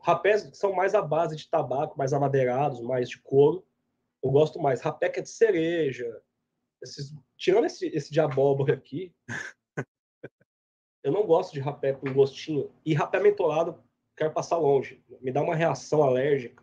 rapés 0.00 0.50
são 0.54 0.72
mais 0.72 0.94
à 0.94 1.00
base 1.00 1.36
de 1.36 1.48
tabaco, 1.48 1.96
mais 1.96 2.12
amadeirados, 2.12 2.80
mais 2.80 3.08
de 3.08 3.18
couro. 3.20 3.64
Eu 4.22 4.30
gosto 4.30 4.60
mais. 4.60 4.80
Rapé 4.80 5.08
que 5.08 5.20
é 5.20 5.22
de 5.22 5.30
cereja. 5.30 6.20
Esses, 6.82 7.14
tirando 7.36 7.66
esse, 7.66 7.86
esse 7.86 8.12
de 8.12 8.20
abóbora 8.20 8.74
aqui, 8.74 9.14
eu 11.02 11.12
não 11.12 11.26
gosto 11.26 11.52
de 11.52 11.60
rapé 11.60 11.92
com 11.92 12.12
gostinho. 12.12 12.70
E 12.84 12.94
rapé 12.94 13.20
mentolado, 13.20 13.82
quero 14.16 14.32
passar 14.32 14.56
longe. 14.56 15.02
Me 15.20 15.32
dá 15.32 15.42
uma 15.42 15.54
reação 15.54 16.02
alérgica. 16.02 16.62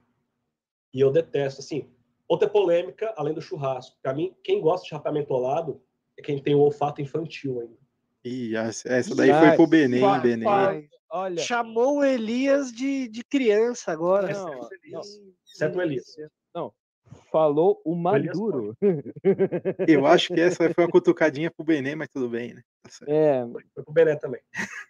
E 0.93 0.99
eu 0.99 1.11
detesto. 1.11 1.61
Assim, 1.61 1.89
outra 2.27 2.49
polêmica, 2.49 3.13
além 3.17 3.33
do 3.33 3.41
churrasco. 3.41 3.97
Para 4.01 4.13
mim, 4.13 4.35
quem 4.43 4.61
gosta 4.61 4.87
de 4.87 4.93
rapé 4.93 5.11
mentolado 5.11 5.81
é 6.17 6.21
quem 6.21 6.41
tem 6.41 6.55
o 6.55 6.59
olfato 6.59 7.01
infantil 7.01 7.59
ainda. 7.61 7.77
Ih, 8.23 8.55
essa 8.55 9.15
daí 9.15 9.33
foi 9.33 9.55
pro 9.55 9.67
Benem, 9.67 10.01
vai, 10.01 10.21
Benem. 10.21 10.43
vai. 10.43 10.89
Olha, 11.11 11.41
Chamou 11.41 11.99
o 11.99 12.03
Elias 12.03 12.71
de, 12.71 13.07
de 13.07 13.23
criança 13.23 13.91
agora. 13.91 14.31
Não, 14.31 14.49
Exceto 14.49 14.67
o 14.67 14.73
Elias. 14.73 15.07
Ih, 15.07 15.33
Exceto 15.43 15.77
o 15.77 15.81
Elias. 15.81 16.15
Falou 17.31 17.81
o 17.85 17.95
Maduro. 17.95 18.75
Eu 19.87 20.05
acho 20.05 20.33
que 20.33 20.39
essa 20.39 20.73
foi 20.73 20.83
uma 20.85 20.91
cutucadinha 20.93 21.51
pro 21.51 21.65
Benem, 21.65 21.95
mas 21.95 22.09
tudo 22.09 22.29
bem, 22.29 22.53
né? 22.53 22.61
Tá. 22.83 23.05
É, 23.07 23.45
Foi 23.73 23.83
pro 23.83 23.93
Bené 23.93 24.15
também. 24.15 24.41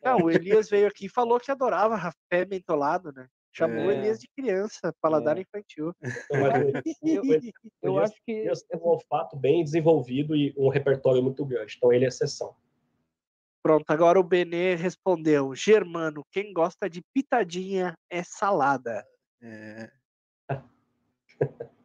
Não, 0.03 0.17
o 0.23 0.31
Elias 0.31 0.69
veio 0.69 0.87
aqui 0.87 1.05
e 1.05 1.09
falou 1.09 1.39
que 1.39 1.51
adorava 1.51 1.95
rapé 1.95 2.45
mentolado, 2.49 3.11
né? 3.11 3.27
Chamou 3.51 3.87
o 3.87 3.91
É. 3.91 3.97
Elias 3.97 4.19
de 4.19 4.27
criança, 4.37 4.93
paladar 5.01 5.37
É. 5.37 5.41
infantil. 5.41 5.93
Então, 6.01 6.13
o 7.03 7.17
eu 7.83 7.93
Elias- 7.95 8.11
acho 8.11 8.21
que 8.25 8.31
Elias 8.31 8.61
tem 8.63 8.79
um 8.79 8.85
olfato 8.87 9.35
bem 9.35 9.63
desenvolvido 9.63 10.35
e 10.35 10.53
um 10.57 10.69
repertório 10.69 11.21
muito 11.23 11.43
grande. 11.45 11.75
Então, 11.77 11.91
ele 11.91 12.05
é 12.05 12.07
exceção. 12.07 12.55
Pronto, 13.61 13.89
agora 13.91 14.19
o 14.19 14.23
Benê 14.23 14.75
respondeu. 14.75 15.53
Germano, 15.53 16.23
quem 16.31 16.53
gosta 16.53 16.89
de 16.89 17.01
pitadinha 17.13 17.93
é 18.09 18.23
salada. 18.23 19.05
É, 19.41 19.89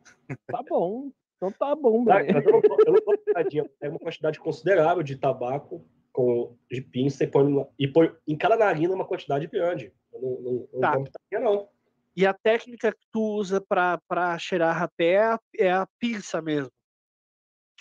tá 0.46 0.62
bom. 0.68 1.10
Então 1.36 1.52
tá 1.52 1.74
bom, 1.74 2.04
Bené. 2.04 2.32
mas 2.32 2.46
eu 2.46 2.52
não 2.52 2.60
eu. 3.52 3.70
É 3.80 3.88
uma 3.88 3.98
quantidade 3.98 4.38
considerável 4.38 5.02
de 5.02 5.16
tabaco 5.16 5.84
com, 6.12 6.56
de 6.70 6.80
pinça 6.80 7.24
e 7.24 7.26
põe, 7.26 7.66
e 7.78 7.88
põe 7.88 8.14
em 8.26 8.36
cada 8.36 8.56
narina 8.56 8.94
uma 8.94 9.04
quantidade 9.06 9.46
grande. 9.46 9.92
Eu 10.12 10.20
não, 10.20 10.40
não, 10.40 10.68
não 10.72 10.80
Tá. 10.80 11.40
não. 11.40 11.68
E 12.16 12.24
a 12.24 12.32
técnica 12.32 12.92
que 12.92 13.06
tu 13.10 13.20
usa 13.20 13.60
pra, 13.60 13.98
pra 14.06 14.38
cheirar 14.38 14.76
rapé 14.76 15.14
é 15.14 15.22
a, 15.24 15.40
é 15.58 15.72
a 15.72 15.88
pinça 15.98 16.40
mesmo. 16.40 16.70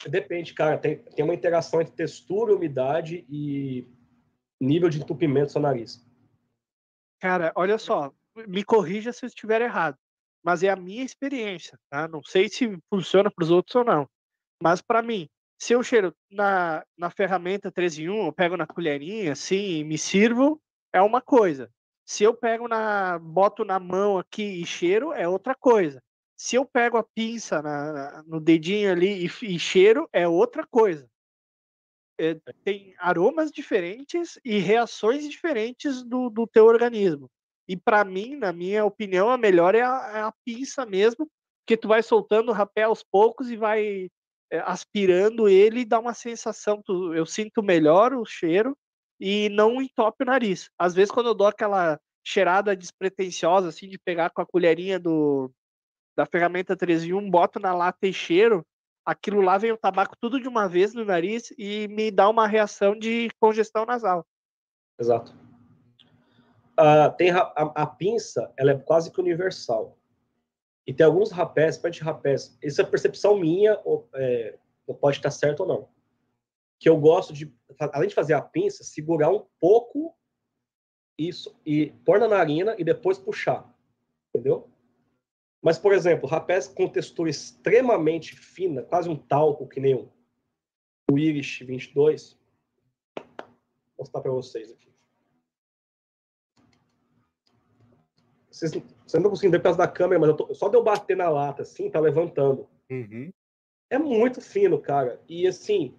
Depende, 0.08 0.54
cara. 0.54 0.78
Tem, 0.78 0.98
tem 0.98 1.24
uma 1.24 1.36
interação 1.36 1.80
entre 1.80 1.94
textura, 1.94 2.54
umidade 2.54 3.26
e 3.30 3.88
nível 4.60 4.90
de 4.90 5.00
entupimento 5.00 5.48
do 5.48 5.52
seu 5.52 5.62
nariz. 5.62 6.04
Cara, 7.20 7.54
olha 7.56 7.78
só, 7.78 8.12
me 8.48 8.64
corrija 8.64 9.14
se 9.14 9.24
eu 9.24 9.28
estiver 9.28 9.62
errado, 9.62 9.98
mas 10.44 10.64
é 10.64 10.70
a 10.70 10.76
minha 10.76 11.04
experiência, 11.04 11.78
tá? 11.90 12.08
Não 12.08 12.22
sei 12.24 12.50
se 12.50 12.78
funciona 12.90 13.32
para 13.32 13.44
os 13.44 13.52
outros 13.52 13.76
ou 13.76 13.84
não, 13.86 14.08
mas 14.62 14.82
para 14.82 15.02
mim, 15.02 15.28
se 15.60 15.74
eu 15.74 15.84
cheiro 15.84 16.14
na, 16.32 16.84
na 16.98 17.10
ferramenta 17.10 17.72
3 17.72 17.98
em 18.00 18.10
1, 18.10 18.26
eu 18.28 18.34
pego 18.34 18.58
na 18.58 18.68
colherinha, 18.68 19.32
assim, 19.34 19.80
e 19.80 19.84
me 19.84 19.98
sirvo, 19.98 20.62
é 20.94 21.02
uma 21.02 21.22
coisa. 21.22 21.70
Se 22.06 22.24
eu 22.24 22.34
pego 22.36 22.68
na, 22.68 23.18
boto 23.20 23.64
na 23.64 23.80
mão 23.80 24.18
aqui 24.18 24.44
e 24.44 24.66
cheiro, 24.66 25.14
é 25.14 25.28
outra 25.28 25.56
coisa. 25.56 26.02
Se 26.36 26.56
eu 26.58 26.66
pego 26.66 26.98
a 26.98 27.04
pinça 27.04 27.62
na- 27.62 27.94
na- 27.94 28.24
no 28.24 28.40
dedinho 28.42 28.92
ali 28.92 29.26
e, 29.26 29.56
e 29.56 29.60
cheiro, 29.60 30.10
é 30.12 30.28
outra 30.28 30.68
coisa. 30.68 31.08
É, 32.20 32.36
tem 32.64 32.94
aromas 33.00 33.52
diferentes 33.52 34.40
e 34.46 34.60
reações 34.60 35.28
diferentes 35.28 36.04
do, 36.04 36.30
do 36.30 36.46
teu 36.46 36.66
organismo. 36.66 37.30
E 37.68 37.78
para 37.78 38.04
mim, 38.04 38.36
na 38.36 38.52
minha 38.52 38.86
opinião, 38.86 39.30
a 39.30 39.38
melhor 39.38 39.76
é 39.76 39.82
a, 39.82 40.12
é 40.16 40.22
a 40.22 40.34
pinça 40.46 40.86
mesmo, 40.86 41.30
porque 41.62 41.78
tu 41.78 41.88
vai 41.88 42.04
soltando 42.04 42.50
o 42.50 42.54
rapé 42.54 42.84
aos 42.84 43.04
poucos 43.04 43.50
e 43.50 43.56
vai 43.56 44.10
é, 44.52 44.60
aspirando 44.60 45.48
ele 45.48 45.82
e 45.82 45.86
dá 45.86 46.00
uma 46.00 46.14
sensação. 46.14 46.82
tu- 46.84 47.14
eu 47.14 47.26
sinto 47.26 47.64
melhor 47.64 48.14
o 48.14 48.26
cheiro 48.26 48.78
e 49.20 49.50
não 49.50 49.82
entope 49.82 50.24
o 50.24 50.28
nariz. 50.28 50.70
Às 50.78 50.94
vezes, 50.94 51.12
quando 51.12 51.28
eu 51.28 51.34
dou 51.34 51.48
aquela 51.48 52.00
cheirada 52.26 52.76
despretensiosa, 52.76 53.70
assim, 53.70 53.88
de 53.88 53.98
pegar 53.98 54.30
com 54.30 54.42
a 54.42 54.46
colherinha 54.46 55.00
do, 55.00 55.52
da 56.16 56.26
ferramenta 56.26 56.76
3 56.76 57.04
em 57.04 57.14
1, 57.14 57.30
boto 57.30 57.60
na 57.60 57.74
lata 57.74 58.08
e 58.08 58.14
cheiro, 58.14 58.66
aquilo 59.06 59.42
lá 59.42 59.58
vem 59.58 59.72
o 59.72 59.78
tabaco 59.78 60.16
tudo 60.20 60.40
de 60.40 60.48
uma 60.48 60.68
vez 60.68 60.94
no 60.94 61.04
nariz 61.04 61.54
e 61.58 61.88
me 61.90 62.12
dá 62.12 62.30
uma 62.30 62.48
reação 62.48 62.98
de 62.98 63.30
congestão 63.40 63.86
nasal. 63.86 64.26
Exato. 65.00 65.43
Ah, 66.76 67.10
tem 67.10 67.32
a, 67.32 67.40
a 67.40 67.86
pinça, 67.86 68.52
ela 68.58 68.72
é 68.72 68.78
quase 68.78 69.12
que 69.12 69.20
universal. 69.20 69.98
E 70.86 70.94
tem 70.94 71.06
alguns 71.06 71.32
rapés, 71.32 71.78
principalmente 71.78 72.04
rapés, 72.04 72.58
isso 72.62 72.82
é 72.82 72.86
percepção 72.86 73.38
minha, 73.38 73.80
ou, 73.86 74.10
é, 74.16 74.58
pode 75.00 75.18
estar 75.18 75.32
certo 75.32 75.62
ou 75.62 75.68
não. 75.68 75.90
Que 76.80 76.90
eu 76.90 76.98
gosto 76.98 77.32
de, 77.32 77.54
além 77.80 78.10
de 78.10 78.16
fazer 78.16 78.34
a 78.34 78.42
pinça, 78.42 78.84
segurar 78.84 79.30
um 79.30 79.46
pouco 79.60 80.16
isso 81.18 81.56
e 81.66 81.92
pôr 82.04 82.20
na 82.20 82.28
narina 82.28 82.76
e 82.78 82.84
depois 82.84 83.18
puxar. 83.18 83.72
Entendeu? 84.30 84.70
Mas, 85.62 85.78
por 85.78 85.94
exemplo, 85.94 86.28
rapés 86.28 86.68
com 86.68 86.90
textura 86.90 87.30
extremamente 87.30 88.36
fina, 88.36 88.82
quase 88.84 89.08
um 89.08 89.16
talco, 89.16 89.68
que 89.68 89.80
nem 89.80 89.96
o 91.10 91.18
Irish 91.18 91.64
22. 91.64 92.38
Vou 93.16 93.26
mostrar 94.00 94.20
para 94.20 94.32
vocês 94.32 94.70
aqui. 94.72 94.93
Vocês, 98.54 98.72
vocês 98.72 98.84
não 98.84 99.18
estão 99.18 99.30
conseguindo 99.32 99.52
ver 99.54 99.60
por 99.60 99.64
causa 99.64 99.80
da 99.80 99.88
câmera, 99.88 100.20
mas 100.20 100.30
eu 100.30 100.36
tô- 100.38 100.54
só 100.54 100.70
de 100.70 100.78
eu 100.78 100.84
bater 100.84 101.18
na 101.18 101.28
lata 101.28 101.64
assim, 101.64 101.90
tá 101.90 102.00
levantando. 102.00 102.70
uhum. 102.90 103.32
É 103.90 103.98
muito 103.98 104.42
fino, 104.42 104.80
cara. 104.82 105.22
E 105.30 105.46
assim, 105.48 105.96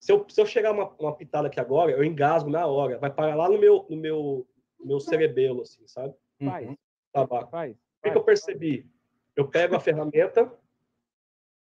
se 0.00 0.12
eu, 0.12 0.24
se 0.28 0.40
eu 0.40 0.46
chegar 0.46 0.72
uma, 0.72 0.88
uma 0.98 1.14
pitada 1.14 1.46
aqui 1.46 1.60
agora, 1.60 1.92
eu 1.92 2.02
engasgo 2.04 2.50
na 2.50 2.66
hora. 2.66 2.98
Vai 2.98 3.12
parar 3.12 3.36
lá 3.36 3.48
no 3.48 3.58
meu, 3.58 3.86
no 3.88 3.96
meu, 3.96 4.46
no 4.78 4.86
meu 4.86 5.00
cerebelo, 5.00 5.62
assim, 5.62 5.86
sabe? 5.86 6.14
Faz, 6.44 6.68
uhum. 6.68 6.76
Tabaco. 7.12 7.50
faz. 7.50 7.72
O 7.74 8.02
que, 8.02 8.10
que 8.10 8.16
eu 8.18 8.24
percebi? 8.24 8.90
Eu 9.36 9.48
pego 9.48 9.76
a 9.76 9.80
ferramenta, 9.80 10.52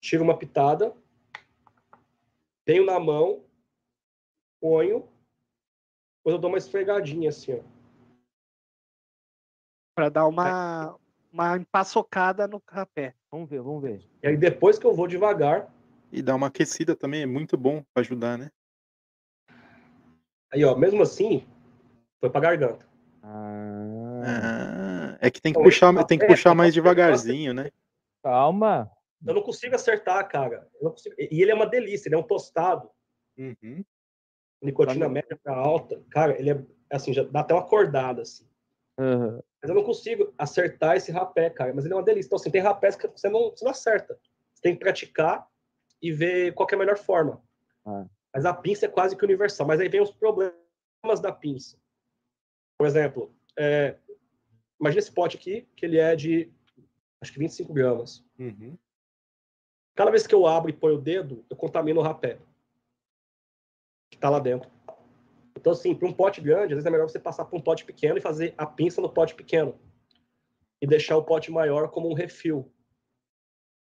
tiro 0.00 0.22
uma 0.22 0.36
pitada, 0.38 0.94
tenho 2.64 2.84
na 2.86 3.00
mão, 3.00 3.44
ponho, 4.60 5.08
depois 6.18 6.34
eu 6.34 6.38
dou 6.38 6.50
uma 6.50 6.58
esfregadinha 6.58 7.30
assim, 7.30 7.54
ó. 7.58 7.71
Para 9.94 10.08
dar 10.08 10.26
uma, 10.26 10.96
uma 11.32 11.56
empaçocada 11.56 12.48
no 12.48 12.62
rapé. 12.66 13.14
Vamos 13.30 13.48
ver, 13.48 13.60
vamos 13.60 13.82
ver. 13.82 14.02
E 14.22 14.26
aí 14.28 14.36
depois 14.36 14.78
que 14.78 14.86
eu 14.86 14.94
vou 14.94 15.06
devagar, 15.06 15.68
E 16.10 16.22
dar 16.22 16.34
uma 16.34 16.46
aquecida 16.48 16.94
também 16.96 17.22
é 17.22 17.26
muito 17.26 17.56
bom 17.56 17.82
pra 17.92 18.00
ajudar, 18.02 18.36
né? 18.38 18.50
aí 20.52 20.62
ó, 20.64 20.76
mesmo 20.76 21.02
assim, 21.02 21.46
foi 22.20 22.28
pra 22.30 22.40
garganta. 22.40 22.86
Ah, 23.22 25.16
é 25.20 25.30
que 25.30 25.40
tem 25.40 25.52
que 25.52 25.58
Então, 25.58 25.70
puxar, 25.70 25.92
tem 26.04 26.18
que 26.18 26.24
café- 26.26 26.34
puxar 26.34 26.54
mais 26.54 26.74
devagarzinho, 26.74 27.54
né? 27.54 27.70
calma. 28.22 28.90
Eu 29.26 29.34
não 29.34 29.42
consigo 29.42 29.74
acertar, 29.74 30.26
cara. 30.28 30.68
Eu 30.74 30.84
não 30.84 30.90
consigo- 30.90 31.14
E 31.18 31.40
ele 31.40 31.50
é 31.50 31.54
uma 31.54 31.66
delícia, 31.66 32.08
ele 32.08 32.16
é 32.16 32.18
um 32.18 32.22
tostado. 32.24 32.90
Uhum. 33.38 33.84
Nicotina 34.60 35.06
Tá 35.06 35.12
média 35.12 35.38
pra 35.42 35.54
alta. 35.54 36.02
Cara, 36.10 36.38
ele 36.38 36.50
é 36.50 36.64
assim, 36.90 37.12
já 37.12 37.22
dá 37.22 37.40
até 37.40 37.54
uma 37.54 37.62
acordada, 37.62 38.22
assim. 38.22 38.46
Aham. 38.98 39.40
Mas 39.62 39.68
eu 39.68 39.76
não 39.76 39.84
consigo 39.84 40.34
acertar 40.36 40.96
esse 40.96 41.12
rapé, 41.12 41.48
cara. 41.48 41.72
Mas 41.72 41.84
ele 41.84 41.94
é 41.94 41.96
uma 41.96 42.02
delícia. 42.02 42.26
Então, 42.26 42.36
assim, 42.36 42.50
tem 42.50 42.60
rapés 42.60 42.96
que 42.96 43.06
você 43.06 43.28
não, 43.28 43.50
você 43.50 43.64
não 43.64 43.70
acerta. 43.70 44.18
Você 44.52 44.60
tem 44.60 44.74
que 44.74 44.80
praticar 44.80 45.48
e 46.02 46.10
ver 46.10 46.52
qual 46.52 46.68
é 46.70 46.74
a 46.74 46.78
melhor 46.78 46.98
forma. 46.98 47.40
Ah. 47.86 48.04
Mas 48.34 48.44
a 48.44 48.52
pinça 48.52 48.86
é 48.86 48.88
quase 48.88 49.16
que 49.16 49.24
universal. 49.24 49.64
Mas 49.64 49.78
aí 49.78 49.88
vem 49.88 50.00
os 50.00 50.10
problemas 50.10 51.20
da 51.20 51.30
pinça. 51.30 51.78
Por 52.76 52.88
exemplo, 52.88 53.32
é, 53.56 53.96
imagina 54.80 54.98
esse 54.98 55.12
pote 55.12 55.36
aqui, 55.36 55.68
que 55.76 55.86
ele 55.86 55.98
é 55.98 56.16
de, 56.16 56.52
acho 57.20 57.32
que 57.32 57.38
25 57.38 57.72
gramas. 57.72 58.24
Uhum. 58.38 58.76
Cada 59.94 60.10
vez 60.10 60.26
que 60.26 60.34
eu 60.34 60.46
abro 60.46 60.70
e 60.70 60.72
ponho 60.72 60.96
o 60.96 61.00
dedo, 61.00 61.44
eu 61.48 61.56
contamino 61.56 62.00
o 62.00 62.02
rapé. 62.02 62.38
Que 64.10 64.18
tá 64.18 64.28
lá 64.28 64.40
dentro. 64.40 64.68
Então, 65.62 65.70
assim, 65.72 65.94
para 65.94 66.08
um 66.08 66.12
pote 66.12 66.40
grande, 66.40 66.72
às 66.74 66.78
vezes 66.78 66.86
é 66.86 66.90
melhor 66.90 67.08
você 67.08 67.20
passar 67.20 67.44
para 67.44 67.56
um 67.56 67.62
pote 67.62 67.84
pequeno 67.84 68.18
e 68.18 68.20
fazer 68.20 68.52
a 68.58 68.66
pinça 68.66 69.00
no 69.00 69.08
pote 69.08 69.32
pequeno. 69.32 69.78
E 70.80 70.86
deixar 70.88 71.16
o 71.16 71.22
pote 71.22 71.52
maior 71.52 71.88
como 71.88 72.10
um 72.10 72.14
refil. 72.14 72.68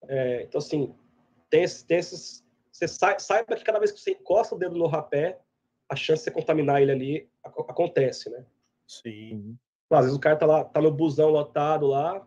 É, 0.09 0.43
então, 0.43 0.59
assim, 0.59 0.93
tem, 1.49 1.63
esses- 1.63 1.85
tem 1.85 1.99
esses. 1.99 2.45
Você 2.73 2.89
sai- 2.89 3.21
saiba 3.21 3.55
que 3.55 3.63
cada 3.63 3.79
vez 3.79 3.93
que 3.93 4.01
você 4.01 4.11
encosta 4.11 4.57
o 4.57 4.59
dedo 4.59 4.75
no 4.77 4.89
rapé, 4.89 5.39
a 5.89 5.95
chance 5.95 6.23
de 6.23 6.25
você 6.25 6.31
contaminar 6.33 6.83
ele 6.83 6.91
ali 6.91 7.31
ac- 7.45 7.61
acontece, 7.69 8.29
né? 8.31 8.45
Sim. 8.89 9.57
Às 9.89 10.07
vezes 10.07 10.17
o 10.17 10.21
cara 10.21 10.35
tá 10.35 10.47
lá, 10.47 10.65
tá 10.65 10.81
no 10.81 10.91
busão 10.91 11.29
lotado 11.31 11.87
lá. 11.87 12.27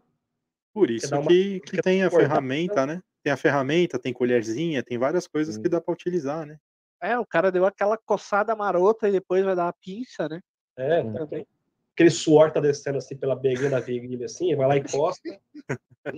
Por 0.74 0.90
isso 0.90 1.14
uma- 1.14 1.28
que, 1.28 1.60
que 1.60 1.82
tem 1.82 2.02
a 2.02 2.10
ferramenta, 2.10 2.86
né? 2.86 3.04
Tem 3.22 3.34
a 3.34 3.38
ferramenta, 3.38 4.00
tem 4.00 4.14
colherzinha, 4.14 4.82
tem 4.82 4.98
várias 4.98 5.28
coisas 5.28 5.56
Sim. 5.56 5.62
que 5.62 5.68
dá 5.68 5.82
pra 5.82 5.94
utilizar, 5.94 6.46
né? 6.46 6.58
É, 7.04 7.20
o 7.20 7.26
cara 7.26 7.52
deu 7.52 7.66
aquela 7.66 7.98
coçada 7.98 8.56
marota 8.56 9.10
e 9.10 9.12
depois 9.12 9.44
vai 9.44 9.54
dar 9.58 9.66
uma 9.66 9.74
pinça, 9.74 10.30
né? 10.30 10.40
É, 10.78 11.02
Hum. 11.02 11.14
também. 11.14 11.46
Aquele 11.94 12.10
suor 12.10 12.50
tá 12.50 12.62
descendo 12.62 12.98
assim 12.98 13.18
pela 13.18 13.36
beirinha 13.36 13.70
da 13.70 13.82
virilha, 13.82 14.26
assim, 14.26 14.56
vai 14.56 14.68
lá 14.68 14.78
e 14.78 14.84
costa. 14.90 15.38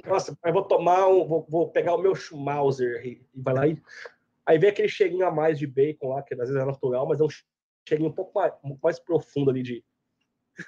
Nossa, 0.06 0.38
eu 0.46 0.54
vou 0.54 0.64
tomar 0.64 1.08
um. 1.08 1.28
Vou, 1.28 1.46
vou 1.50 1.70
pegar 1.72 1.96
o 1.96 1.98
meu 1.98 2.14
Schmauser 2.14 3.04
e, 3.04 3.28
e 3.34 3.42
vai 3.42 3.54
lá 3.54 3.68
e. 3.68 3.82
Aí 4.46 4.60
vem 4.60 4.70
aquele 4.70 4.88
cheirinho 4.88 5.26
a 5.26 5.32
mais 5.32 5.58
de 5.58 5.66
bacon 5.66 6.10
lá, 6.10 6.22
que 6.22 6.36
às 6.36 6.40
vezes 6.40 6.56
é 6.56 6.64
natural, 6.64 7.08
mas 7.08 7.20
é 7.20 7.24
um 7.24 7.30
cheirinho 7.90 8.10
um 8.10 8.14
pouco 8.14 8.40
mais, 8.40 8.54
um 8.64 8.70
pouco 8.70 8.80
mais 8.84 9.00
profundo 9.00 9.50
ali 9.50 9.64
de, 9.64 9.84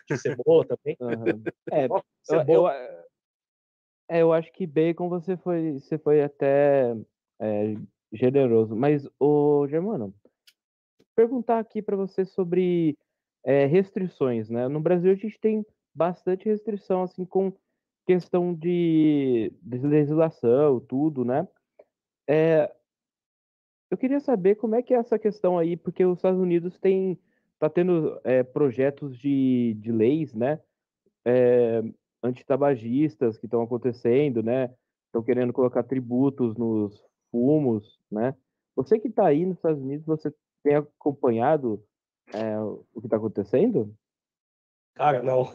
de 0.10 0.18
cebola 0.18 0.66
também. 0.66 0.98
Aham. 1.00 1.44
É, 1.72 1.88
Nossa, 1.88 2.04
eu, 2.30 2.40
cebola. 2.40 2.74
eu, 2.74 3.06
é, 4.10 4.22
eu 4.22 4.34
acho 4.34 4.52
que 4.52 4.66
bacon 4.66 5.10
você 5.10 5.38
foi, 5.38 5.74
você 5.74 5.98
foi 6.00 6.24
até 6.24 6.96
é, 7.40 7.76
generoso. 8.12 8.76
Mas, 8.76 9.08
ô 9.20 9.68
Germano, 9.68 10.14
perguntar 11.16 11.60
aqui 11.60 11.82
para 11.82 11.96
você 11.96 12.26
sobre 12.26 12.98
é, 13.44 13.66
restrições, 13.66 14.50
né? 14.50 14.68
No 14.68 14.80
Brasil 14.80 15.12
a 15.12 15.16
gente 15.16 15.40
tem 15.40 15.66
bastante 15.94 16.46
restrição, 16.46 17.04
assim, 17.04 17.26
com 17.26 17.52
questão 18.06 18.54
de, 18.54 19.52
de 19.62 19.80
legislação, 19.80 20.80
tudo, 20.80 21.26
né? 21.26 21.48
É, 22.30 22.72
eu 23.90 23.98
queria 23.98 24.20
saber 24.20 24.56
como 24.56 24.76
é 24.76 24.82
que 24.82 24.94
é 24.94 24.98
essa 24.98 25.18
questão 25.18 25.58
aí, 25.58 25.76
porque 25.76 26.06
os 26.06 26.18
Estados 26.18 26.40
Unidos 26.40 26.78
tem, 26.78 27.18
tá 27.58 27.70
tendo 27.70 28.20
é, 28.24 28.44
projetos 28.44 29.18
de, 29.18 29.76
de 29.80 29.92
leis, 29.92 30.34
né? 30.34 30.60
É, 31.26 31.82
antitabagistas 32.22 33.38
que 33.38 33.46
estão 33.46 33.62
acontecendo, 33.62 34.44
né? 34.44 34.74
Estão 35.06 35.24
querendo 35.24 35.54
colocar 35.54 35.84
tributos 35.84 36.56
nos 36.58 37.07
fumos, 37.32 38.00
né? 38.12 38.36
Você 38.76 39.00
que 39.00 39.08
está 39.08 39.28
aí 39.28 39.46
nos 39.46 39.58
Estados 39.58 39.82
Unidos, 39.82 40.06
você 40.06 40.34
tem 40.64 40.76
acompanhado 40.76 41.84
é, 42.34 42.60
o 42.60 42.86
que 43.00 43.08
está 43.08 43.18
acontecendo? 43.18 43.96
Cara, 44.96 45.22
não. 45.22 45.54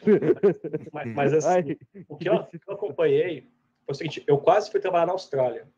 mas, 0.92 1.14
mas 1.14 1.32
assim, 1.32 1.48
Ai, 1.48 1.76
o 2.08 2.16
que 2.16 2.28
eu, 2.28 2.34
eu 2.34 2.74
acompanhei 2.74 3.42
foi 3.84 3.92
o 3.92 3.94
seguinte: 3.94 4.24
eu 4.26 4.38
quase 4.38 4.70
fui 4.70 4.80
trabalhar 4.80 5.06
na 5.06 5.12
Austrália. 5.12 5.68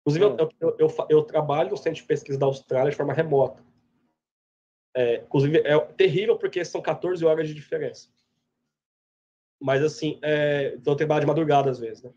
Inclusive, 0.00 0.24
eu, 0.24 0.48
eu, 0.60 0.76
eu, 0.78 0.88
eu 1.08 1.22
trabalho 1.24 1.70
no 1.70 1.76
centro 1.76 2.00
de 2.00 2.06
pesquisa 2.06 2.38
da 2.38 2.46
Austrália 2.46 2.90
de 2.90 2.96
forma 2.96 3.12
remota. 3.12 3.64
É, 4.94 5.16
inclusive, 5.16 5.58
é 5.58 5.78
terrível 5.78 6.38
porque 6.38 6.64
são 6.64 6.80
14 6.80 7.24
horas 7.24 7.48
de 7.48 7.54
diferença. 7.54 8.08
Mas, 9.60 9.82
assim, 9.82 10.18
é, 10.22 10.74
então 10.76 10.92
eu 10.92 10.96
trabalho 10.96 11.22
de 11.22 11.26
madrugada 11.26 11.70
às 11.70 11.78
vezes, 11.78 12.02
né? 12.02 12.12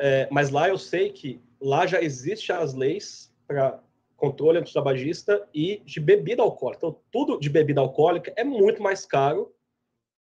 É, 0.00 0.28
mas 0.30 0.50
lá 0.50 0.68
eu 0.68 0.78
sei 0.78 1.10
que 1.10 1.40
lá 1.60 1.86
já 1.86 2.02
existem 2.02 2.54
as 2.54 2.74
leis 2.74 3.32
para 3.46 3.80
controle 4.16 4.58
antitabagista 4.58 5.46
e 5.52 5.82
de 5.84 6.00
bebida 6.00 6.42
alcoólica. 6.42 6.78
Então, 6.78 7.00
tudo 7.10 7.38
de 7.38 7.48
bebida 7.48 7.80
alcoólica 7.80 8.32
é 8.36 8.44
muito 8.44 8.82
mais 8.82 9.04
caro. 9.04 9.54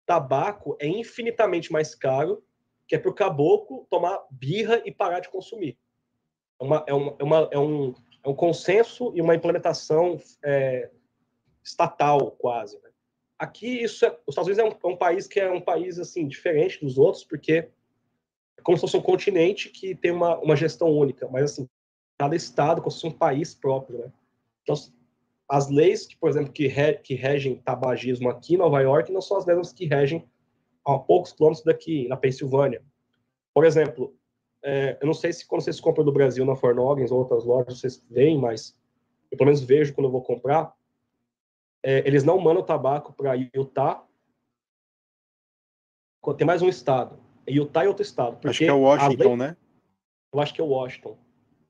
Tabaco 0.06 0.78
é 0.80 0.88
infinitamente 0.88 1.72
mais 1.72 1.96
caro, 1.96 2.44
que 2.88 2.96
é 2.96 3.00
para 3.00 3.12
o 3.12 3.14
caboclo 3.14 3.86
tomar 3.90 4.20
birra 4.32 4.82
e 4.86 4.92
parar 4.92 5.20
de 5.20 5.30
consumir. 5.30 5.78
É, 6.60 6.64
uma, 6.64 6.86
é, 6.88 6.94
uma, 6.94 7.16
é, 7.20 7.24
uma, 7.24 7.50
é, 7.52 7.60
um, 7.60 7.96
é 8.24 8.30
um 8.30 8.36
consenso 8.36 9.12
e 9.16 9.22
uma 9.22 9.36
implementação 9.36 10.20
é, 10.44 10.90
estatal, 11.64 12.32
quase. 12.32 12.80
né? 12.82 12.90
Aqui, 13.38 13.84
isso 13.84 14.06
é, 14.06 14.10
os 14.26 14.34
Estados 14.34 14.48
Unidos 14.48 14.60
é 14.60 14.88
um, 14.88 14.90
é 14.90 14.94
um 14.94 14.98
país 14.98 15.28
que 15.28 15.40
é 15.40 15.52
um 15.52 15.62
país 15.62 16.00
assim 16.00 16.28
diferente 16.28 16.80
dos 16.84 16.98
outros, 16.98 17.24
porque 17.24 17.70
é 18.58 18.62
como 18.62 18.78
se 18.78 18.82
fosse 18.82 18.98
um 18.98 19.02
continente 19.02 19.70
que 19.70 19.96
tem 19.96 20.12
uma, 20.12 20.38
uma 20.40 20.56
gestão 20.56 20.90
única, 20.90 21.28
mas 21.30 21.52
assim, 21.52 21.70
cada 22.18 22.36
estado 22.36 22.82
como 22.82 22.92
se 22.92 23.02
fosse 23.02 23.14
um 23.14 23.18
país 23.18 23.54
próprio, 23.54 24.00
né? 24.00 24.12
Então, 24.64 24.76
as 25.50 25.70
leis 25.70 26.06
que, 26.06 26.18
por 26.18 26.30
exemplo, 26.30 26.52
que, 26.52 26.68
re, 26.68 26.96
que 26.96 27.14
regem 27.14 27.56
tabagismo 27.56 28.30
aqui 28.30 28.56
em 28.56 28.58
Nova 28.58 28.82
York 28.82 29.12
não 29.12 29.22
são 29.22 29.38
as 29.38 29.46
mesmas 29.46 29.72
que 29.72 29.86
regem 29.86 30.28
a 30.86 30.98
poucos 30.98 31.32
quilômetros 31.32 31.64
daqui, 31.64 32.08
na 32.08 32.18
Pensilvânia. 32.18 32.82
Por 33.54 33.66
exemplo, 33.66 34.14
é, 34.64 34.98
eu 35.00 35.08
não 35.08 35.14
sei 35.14 35.32
se 35.32 35.48
quando 35.48 35.62
vocês 35.62 35.80
compram 35.80 36.04
do 36.04 36.12
Brasil 36.12 36.44
na 36.46 36.56
Fornogens 36.56 37.12
ou 37.12 37.20
outras 37.20 37.46
lojas 37.46 37.80
vocês 37.80 38.06
veem, 38.10 38.38
mas 38.38 38.78
eu 39.32 39.38
pelo 39.38 39.48
menos 39.48 39.62
vejo 39.62 39.94
quando 39.94 40.08
eu 40.08 40.12
vou 40.12 40.22
comprar, 40.22 40.74
é, 41.84 42.00
eles 42.00 42.24
não 42.24 42.40
mandam 42.40 42.64
tabaco 42.64 43.14
para 43.14 43.34
Utah. 43.34 44.04
Tem 46.38 46.46
mais 46.46 46.62
um 46.62 46.68
estado. 46.68 47.18
Utah 47.48 47.86
e 47.86 47.88
outro 47.88 48.04
estado. 48.04 48.38
Acho 48.48 48.60
que 48.60 48.66
é 48.66 48.72
Washington, 48.74 49.24
leis- 49.36 49.40
né? 49.40 49.58
eu 50.34 50.40
acho 50.40 50.54
que 50.54 50.62
é 50.62 50.64
Washington, 50.64 51.18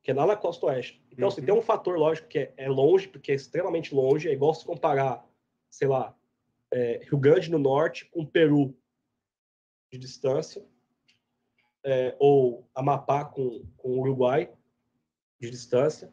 que 0.01 0.11
é 0.11 0.13
lá 0.13 0.25
na 0.25 0.35
costa 0.35 0.65
oeste. 0.67 1.01
Então, 1.11 1.27
assim, 1.27 1.41
Uhum. 1.41 1.45
tem 1.45 1.55
um 1.55 1.61
fator, 1.61 1.97
lógico, 1.97 2.27
que 2.27 2.39
é, 2.39 2.53
é 2.57 2.69
longe, 2.69 3.07
porque 3.07 3.31
é 3.31 3.35
extremamente 3.35 3.93
longe, 3.93 4.27
é 4.29 4.33
igual 4.33 4.53
se 4.53 4.65
comparar, 4.65 5.25
sei 5.69 5.87
lá, 5.87 6.15
é, 6.71 7.01
Rio 7.09 7.17
Grande 7.17 7.49
do 7.49 7.57
Norte 7.59 8.05
com 8.05 8.25
Peru 8.25 8.75
de 9.91 9.97
distância, 9.97 10.65
é, 11.83 12.15
ou 12.19 12.67
Amapá 12.75 13.23
com, 13.23 13.63
com 13.77 13.99
Uruguai 13.99 14.51
de 15.39 15.49
distância, 15.49 16.11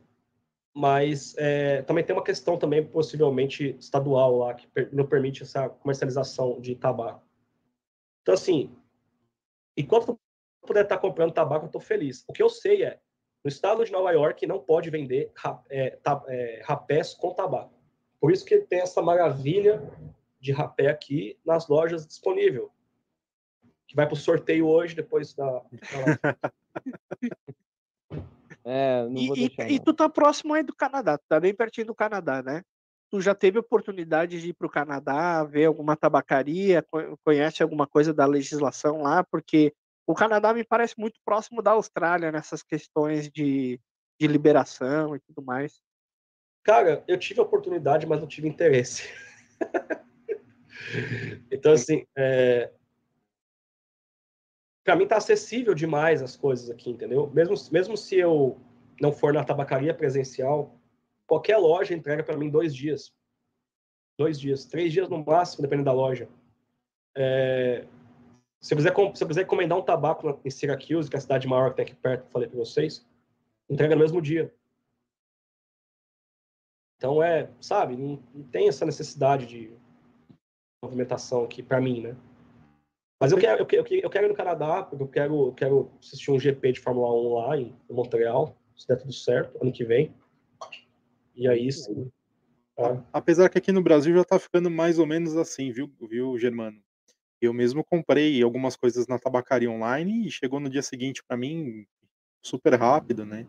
mas 0.73 1.35
é, 1.39 1.83
também 1.83 2.05
tem 2.05 2.15
uma 2.15 2.23
questão 2.23 2.57
também 2.59 2.85
possivelmente 2.87 3.77
estadual 3.79 4.37
lá, 4.39 4.55
que 4.55 4.69
não 4.93 5.07
permite 5.07 5.43
essa 5.43 5.69
comercialização 5.69 6.61
de 6.61 6.75
tabaco. 6.77 7.25
Então, 8.23 8.35
assim, 8.35 8.75
enquanto 9.77 10.09
eu 10.11 10.21
puder 10.67 10.85
estar 10.85 10.99
comprando 10.99 11.33
tabaco, 11.33 11.65
eu 11.65 11.69
estou 11.69 11.81
feliz. 11.81 12.25
O 12.29 12.33
que 12.33 12.43
eu 12.43 12.49
sei 12.49 12.85
é, 12.85 13.01
no 13.45 13.49
estado 13.49 13.85
de 13.85 13.93
Nova 13.93 14.11
York 14.13 14.47
não 14.47 14.59
pode 14.61 14.89
vender 14.91 15.31
é, 15.71 15.99
é, 16.29 16.63
rapés 16.65 17.13
com 17.15 17.35
tabaco. 17.35 17.75
Por 18.21 18.33
isso 18.33 18.45
que 18.45 18.59
tem 18.59 18.81
essa 18.81 19.03
maravilha 19.03 19.83
de 20.41 20.53
rapé 20.53 20.89
aqui 20.89 21.39
nas 21.45 21.69
lojas 21.69 22.07
disponível. 22.07 22.71
Que 23.87 23.95
vai 23.95 24.07
para 24.07 24.15
o 24.15 24.17
sorteio 24.17 24.67
hoje, 24.67 24.95
depois 24.95 25.35
da. 25.35 25.63
É, 28.67 29.03
não 29.05 29.17
E, 29.19 29.27
vou 29.27 29.37
e- 29.37 29.41
deixar. 29.49 29.71
e 29.71 29.77
não. 29.77 29.85
tu 29.85 29.93
tá 29.93 30.09
próximo 30.09 30.55
aí 30.55 30.63
do 30.63 30.75
Canadá, 30.75 31.19
tu 31.19 31.25
tá 31.29 31.39
bem 31.39 31.55
pertinho 31.55 31.89
do 31.89 31.95
Canadá, 31.95 32.43
né? 32.43 32.63
Tu 33.15 33.21
já 33.21 33.33
teve 33.33 33.61
oportunidade 33.61 34.41
de 34.41 34.49
ir 34.49 34.55
para 34.55 34.67
o 34.67 34.71
Canadá, 34.71 35.45
ver 35.45 35.67
alguma 35.67 35.95
tabacaria, 35.97 36.83
co- 36.83 37.17
conhece 37.25 37.63
alguma 37.63 37.87
coisa 37.87 38.13
da 38.13 38.27
legislação 38.27 39.03
lá? 39.03 39.23
Porque 39.23 39.73
o 40.05 40.17
Canadá 40.17 40.53
me 40.53 40.65
parece 40.65 40.99
muito 40.99 41.21
próximo 41.25 41.63
da 41.63 41.71
Austrália 41.71 42.33
nessas 42.33 42.61
questões 42.61 43.31
de, 43.31 43.81
de 44.21 44.27
liberação 44.27 45.15
e 45.15 45.21
tudo 45.21 45.47
mais. 45.47 45.81
Cara, 46.65 47.05
eu 47.07 47.17
tive 47.17 47.39
a 47.39 47.45
oportunidade, 47.45 48.05
mas 48.05 48.19
não 48.19 48.27
tive 48.27 48.49
interesse. 48.49 49.09
então, 51.53 51.71
assim, 51.71 52.05
é... 52.19 52.73
para 54.83 54.97
mim 54.97 55.07
tá 55.07 55.19
acessível 55.19 55.73
demais 55.73 56.21
as 56.21 56.35
coisas 56.35 56.69
aqui, 56.69 56.91
entendeu? 56.91 57.31
Mesmo, 57.33 57.55
mesmo 57.71 57.97
se 57.97 58.17
eu 58.17 58.61
não 59.01 59.13
for 59.13 59.33
na 59.33 59.45
tabacaria 59.45 59.95
presencial, 59.95 60.81
qualquer 61.27 61.57
loja 61.57 61.95
entrega 61.95 62.23
para 62.23 62.37
mim 62.37 62.51
dois 62.51 62.75
dias. 62.75 63.13
Dois 64.19 64.39
dias, 64.39 64.65
três 64.65 64.93
dias 64.93 65.09
no 65.09 65.25
máximo, 65.25 65.63
dependendo 65.63 65.87
da 65.87 65.93
loja. 65.93 66.29
É... 67.17 67.87
Se, 68.61 68.73
eu 68.73 68.79
quiser, 68.79 68.95
se 69.15 69.25
eu 69.25 69.29
quiser 69.29 69.43
encomendar 69.43 69.79
um 69.79 69.83
tabaco 69.83 70.41
em 70.45 70.51
Syracuse, 70.51 71.11
que 71.11 71.17
é 71.17 71.19
a 71.19 71.23
cidade 71.23 71.47
maior 71.47 71.71
que 71.71 71.77
tem 71.77 71.85
aqui 71.85 71.95
perto, 71.95 72.23
que 72.23 72.29
eu 72.29 72.33
falei 72.33 72.49
para 72.49 72.59
vocês, 72.59 73.07
entrega 73.69 73.95
no 73.95 74.01
mesmo 74.01 74.23
dia. 74.23 74.55
Então 76.97 77.23
é, 77.23 77.51
sabe, 77.61 77.97
não, 77.97 78.23
não 78.33 78.45
tem 78.45 78.69
essa 78.69 78.87
necessidade 78.87 79.47
de 79.47 79.77
movimentação 80.83 81.45
aqui 81.45 81.63
para 81.63 81.81
mim, 81.81 82.01
né? 82.01 82.17
Mas 83.21 83.33
eu 83.33 83.39
quero, 83.39 83.63
eu, 83.63 83.67
quero, 83.67 83.87
eu 83.89 84.11
quero 84.11 84.27
ir 84.27 84.29
no 84.29 84.35
Canadá, 84.35 84.83
porque 84.83 85.03
eu 85.03 85.09
quero, 85.09 85.47
eu 85.49 85.53
quero 85.53 85.91
assistir 86.01 86.31
um 86.31 86.39
GP 86.39 86.73
de 86.73 86.81
Fórmula 86.81 87.13
1 87.13 87.35
lá 87.35 87.57
em 87.59 87.75
Montreal, 87.91 88.57
se 88.77 88.87
der 88.87 88.97
tudo 88.97 89.13
certo, 89.13 89.57
ano 89.63 89.73
que 89.73 89.85
vem. 89.85 90.15
E 91.35 91.49
aí 91.49 91.71
sim. 91.73 92.11
tá? 92.77 93.05
Apesar 93.13 93.49
que 93.49 93.59
aqui 93.59 93.73
no 93.73 93.83
Brasil 93.83 94.15
já 94.15 94.25
tá 94.25 94.39
ficando 94.39 94.71
mais 94.71 94.99
ou 94.99 95.07
menos 95.07 95.37
assim, 95.37 95.73
viu, 95.73 95.91
viu, 96.09 96.39
Germano? 96.39 96.81
Eu 97.41 97.53
mesmo 97.53 97.85
comprei 97.85 98.43
algumas 98.43 98.77
coisas 98.77 99.07
na 99.07 99.19
tabacaria 99.19 99.71
online 99.71 100.27
e 100.27 100.31
chegou 100.31 100.61
no 100.61 100.71
dia 100.71 100.83
seguinte 100.83 101.23
pra 101.27 101.37
mim 101.37 101.87
super 102.43 102.75
rápido, 102.75 103.25
né? 103.25 103.49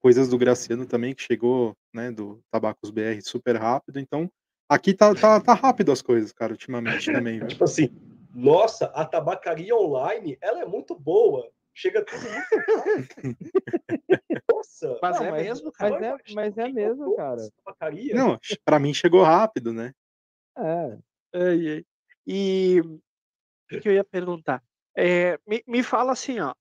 Coisas 0.00 0.28
do 0.28 0.36
Graciano 0.36 0.84
também 0.84 1.14
que 1.14 1.22
chegou, 1.22 1.76
né, 1.94 2.10
do 2.10 2.42
Tabacos 2.50 2.90
BR 2.90 3.20
super 3.22 3.56
rápido. 3.56 4.00
Então, 4.00 4.30
aqui 4.68 4.92
tá, 4.92 5.14
tá, 5.14 5.40
tá 5.40 5.54
rápido 5.54 5.92
as 5.92 6.02
coisas, 6.02 6.32
cara, 6.32 6.52
ultimamente 6.52 7.10
também, 7.12 7.38
viu? 7.38 7.48
Tipo 7.48 7.64
assim, 7.64 7.88
nossa, 8.34 8.86
a 8.86 9.04
tabacaria 9.04 9.76
online, 9.76 10.36
ela 10.40 10.60
é 10.60 10.66
muito 10.66 10.98
boa. 10.98 11.50
Chega 11.74 12.04
tudo 12.04 12.22
muito 12.22 12.48
Nossa! 14.62 14.98
Mas 15.02 15.16
Não, 15.16 15.24
é 15.24 15.30
mas- 15.30 15.42
mesmo, 15.42 15.72
Mas 15.78 15.92
cara. 15.92 16.06
é, 16.06 16.32
mas 16.32 16.58
é 16.58 16.68
mesmo, 16.68 17.16
cara. 17.16 17.48
Não, 18.14 18.38
pra 18.64 18.78
mim 18.78 18.94
chegou 18.94 19.22
rápido, 19.22 19.72
né? 19.72 19.92
É. 20.56 20.98
Ai, 21.34 21.68
ai. 21.68 21.86
E 22.26 22.80
o 22.80 23.80
que 23.80 23.88
eu 23.88 23.92
ia 23.92 24.04
perguntar? 24.04 24.62
É, 24.96 25.38
me, 25.46 25.62
me 25.66 25.82
fala 25.82 26.12
assim, 26.12 26.38
ó. 26.38 26.54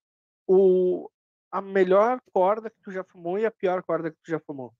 O, 0.47 1.09
a 1.51 1.61
melhor 1.61 2.19
corda 2.33 2.69
que 2.69 2.81
tu 2.81 2.91
já 2.91 3.03
fumou 3.03 3.37
e 3.37 3.45
a 3.45 3.51
pior 3.51 3.83
corda 3.83 4.09
que 4.09 4.17
tu 4.23 4.31
já 4.31 4.39
fumou. 4.39 4.73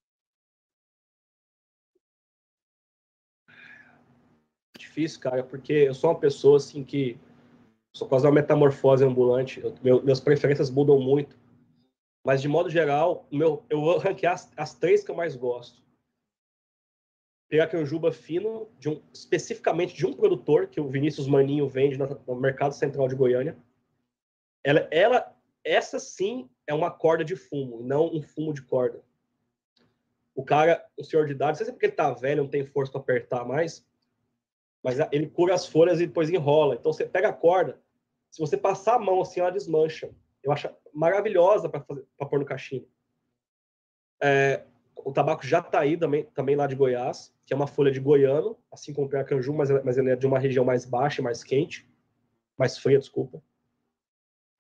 Difícil, 4.78 5.20
cara, 5.20 5.44
porque 5.44 5.74
eu 5.74 5.94
sou 5.94 6.10
uma 6.10 6.20
pessoa 6.20 6.58
assim 6.58 6.84
que 6.84 7.18
sou 7.94 8.08
quase 8.08 8.26
uma 8.26 8.34
metamorfose 8.34 9.06
ambulante. 9.06 9.62
Eu, 9.62 9.76
meu, 9.84 10.02
minhas 10.02 10.20
preferências 10.20 10.70
mudam 10.72 11.00
muito. 11.00 11.38
Mas 12.24 12.42
de 12.42 12.48
modo 12.48 12.70
geral, 12.70 13.28
meu, 13.32 13.66
eu 13.70 13.82
vou 13.82 13.98
ranquear 13.98 14.34
as, 14.34 14.52
as 14.56 14.74
três 14.74 15.04
que 15.04 15.12
eu 15.12 15.16
mais 15.16 15.36
gosto. 15.36 15.82
Pegar 17.50 17.66
aqui 17.66 17.76
um 17.76 17.86
juba 17.86 18.12
fino, 18.12 18.70
de 18.80 18.90
um, 18.90 19.02
especificamente 19.12 19.94
de 19.94 20.06
um 20.06 20.14
produtor 20.14 20.68
que 20.68 20.80
o 20.80 20.88
Vinícius 20.88 21.28
Maninho 21.28 21.68
vende 21.68 21.98
no, 21.98 22.08
no 22.28 22.36
mercado 22.36 22.74
central 22.74 23.08
de 23.08 23.16
Goiânia. 23.16 23.58
Ela, 24.64 24.88
ela, 24.92 25.36
essa 25.64 26.00
sim 26.00 26.50
é 26.68 26.74
uma 26.74 26.92
corda 26.92 27.26
de 27.26 27.36
fumo, 27.36 27.82
não 27.84 28.06
um 28.14 28.22
fumo 28.22 28.54
de 28.54 28.62
corda. 28.62 29.04
O 30.34 30.46
cara, 30.46 30.86
o 30.96 31.04
senhor 31.04 31.26
de 31.26 31.34
idade, 31.34 31.52
não 31.52 31.56
sei 31.56 31.66
se 31.66 31.72
é 31.72 31.74
porque 31.74 31.88
ele 31.88 31.94
tá 31.94 32.14
velho, 32.14 32.44
não 32.44 32.50
tem 32.50 32.66
força 32.66 32.92
para 32.92 33.02
apertar 33.02 33.44
mais, 33.44 33.86
mas 34.82 34.98
ele 35.12 35.28
cura 35.28 35.54
as 35.54 35.66
folhas 35.66 36.00
e 36.00 36.08
depois 36.08 36.30
enrola. 36.30 36.76
Então 36.76 36.94
você 36.94 37.06
pega 37.06 37.30
a 37.30 37.34
corda, 37.34 37.82
se 38.30 38.40
você 38.40 38.56
passar 38.56 38.96
a 38.96 39.00
mão 39.00 39.22
assim, 39.22 39.42
ela 39.42 39.52
desmancha. 39.52 40.10
Eu 40.44 40.52
acho 40.52 40.70
maravilhosa 40.94 41.70
para 41.70 41.82
pôr 41.82 42.40
no 42.40 42.46
cachimbo. 42.46 42.88
É, 44.22 44.64
o 44.96 45.12
tabaco 45.12 45.46
Jataí, 45.46 45.98
também, 45.98 46.26
também 46.26 46.56
lá 46.56 46.68
de 46.68 46.76
Goiás, 46.76 47.34
que 47.46 47.54
é 47.54 47.56
uma 47.56 47.68
folha 47.68 47.92
de 47.92 48.00
goiano, 48.00 48.58
assim 48.72 48.94
como 48.94 49.08
o 49.08 49.10
Piracanju, 49.10 49.54
mas, 49.54 49.70
mas 49.84 49.98
ele 49.98 50.12
é 50.12 50.16
de 50.16 50.28
uma 50.28 50.40
região 50.40 50.64
mais 50.64 50.86
baixa, 50.86 51.22
mais 51.22 51.44
quente, 51.44 51.88
mais 52.58 52.78
fria, 52.78 53.00
desculpa. 53.00 53.42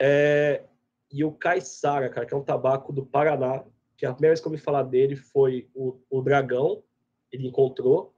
É, 0.01 0.63
e 1.11 1.23
o 1.23 1.31
Caiçara, 1.31 2.09
cara, 2.09 2.25
que 2.25 2.33
é 2.33 2.37
um 2.37 2.43
tabaco 2.43 2.91
do 2.91 3.05
Paraná, 3.05 3.63
que 3.95 4.05
a 4.05 4.13
primeira 4.13 4.33
vez 4.33 4.41
que 4.41 4.47
eu 4.47 4.51
ouvi 4.51 4.63
falar 4.63 4.83
dele 4.83 5.15
foi 5.15 5.69
o, 5.75 5.99
o 6.09 6.21
Dragão, 6.21 6.83
ele 7.31 7.47
encontrou, 7.47 8.15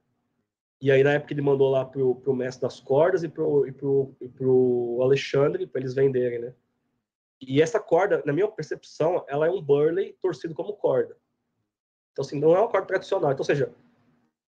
e 0.80 0.90
aí, 0.90 1.02
na 1.02 1.14
época, 1.14 1.32
ele 1.32 1.40
mandou 1.40 1.70
lá 1.70 1.82
pro, 1.84 2.16
pro 2.16 2.34
mestre 2.34 2.60
das 2.60 2.78
cordas 2.78 3.22
e 3.22 3.28
pro, 3.28 3.66
e 3.66 3.72
pro, 3.72 4.14
e 4.20 4.28
pro 4.28 4.98
Alexandre, 5.00 5.66
para 5.66 5.80
eles 5.80 5.94
venderem, 5.94 6.38
né? 6.38 6.54
E 7.40 7.60
essa 7.60 7.80
corda, 7.80 8.22
na 8.24 8.32
minha 8.32 8.48
percepção, 8.48 9.24
ela 9.28 9.46
é 9.46 9.50
um 9.50 9.60
burley 9.60 10.16
torcido 10.20 10.54
como 10.54 10.74
corda. 10.74 11.16
Então, 12.12 12.24
assim, 12.24 12.38
não 12.38 12.54
é 12.54 12.60
uma 12.60 12.68
corda 12.68 12.86
tradicional. 12.86 13.32
Então, 13.32 13.40
ou 13.40 13.44
seja, 13.44 13.74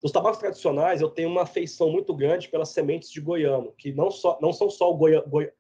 nos 0.03 0.13
tabacos 0.13 0.39
tradicionais, 0.39 1.01
eu 1.01 1.11
tenho 1.11 1.29
uma 1.29 1.43
afeição 1.43 1.91
muito 1.91 2.15
grande 2.15 2.49
pelas 2.49 2.69
sementes 2.69 3.11
de 3.11 3.21
goiano, 3.21 3.73
que 3.73 3.93
não, 3.93 4.11
só, 4.11 4.39
não 4.41 4.53
são 4.53 4.71
só 4.71 4.91
o 4.91 4.97
goiano. 4.97 5.29
Goi... 5.29 5.53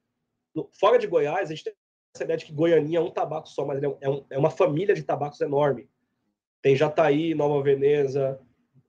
Fora 0.78 0.98
de 0.98 1.07
Goiás, 1.07 1.51
a 1.51 1.55
gente 1.55 1.65
tem 1.65 1.74
essa 2.15 2.24
ideia 2.24 2.39
de 2.39 2.47
que 2.47 2.53
goianinha 2.53 2.98
é 2.98 3.03
um 3.03 3.11
tabaco 3.11 3.48
só, 3.48 3.65
mas 3.65 3.82
é, 3.82 3.89
um, 4.09 4.24
é 4.31 4.39
uma 4.39 4.51
família 4.51 4.94
de 4.94 5.03
tabacos 5.03 5.40
enorme. 5.40 5.90
Tem 6.62 6.74
Jataí, 6.74 7.35
Nova 7.35 7.62
Veneza, 7.62 8.40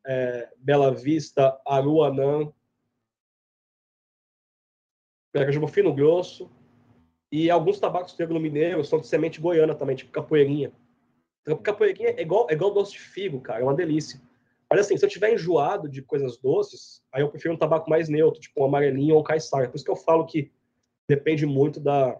é, 0.05 0.49
Bela 0.57 0.93
Vista, 0.93 1.59
Aruanã, 1.67 2.51
Pirajuba 5.33 5.67
Fino 5.67 5.93
Grosso, 5.93 6.49
e 7.31 7.49
alguns 7.49 7.79
tabacos 7.79 8.13
triângulo 8.13 8.39
mineiro 8.39 8.83
são 8.83 8.99
de 8.99 9.07
semente 9.07 9.41
goiana 9.41 9.75
também, 9.75 9.95
tipo 9.95 10.11
capoeirinha. 10.11 10.71
Então, 11.41 11.57
capoeirinha 11.57 12.09
é 12.09 12.21
igual, 12.21 12.47
é 12.49 12.53
igual 12.53 12.73
doce 12.73 12.93
de 12.93 12.99
figo, 12.99 13.41
cara, 13.41 13.61
é 13.61 13.63
uma 13.63 13.73
delícia. 13.73 14.21
Mas 14.69 14.81
assim, 14.81 14.97
se 14.97 15.05
eu 15.05 15.09
tiver 15.09 15.33
enjoado 15.33 15.87
de 15.87 16.01
coisas 16.01 16.37
doces, 16.37 17.01
aí 17.11 17.21
eu 17.21 17.29
prefiro 17.29 17.53
um 17.53 17.57
tabaco 17.57 17.89
mais 17.89 18.09
neutro, 18.09 18.39
tipo 18.41 18.61
um 18.61 18.65
amarelinho 18.65 19.15
ou 19.15 19.21
um 19.21 19.23
caiçara. 19.23 19.69
Por 19.69 19.75
isso 19.75 19.85
que 19.85 19.91
eu 19.91 19.95
falo 19.95 20.25
que 20.25 20.51
depende 21.07 21.45
muito 21.45 21.79
da... 21.79 22.19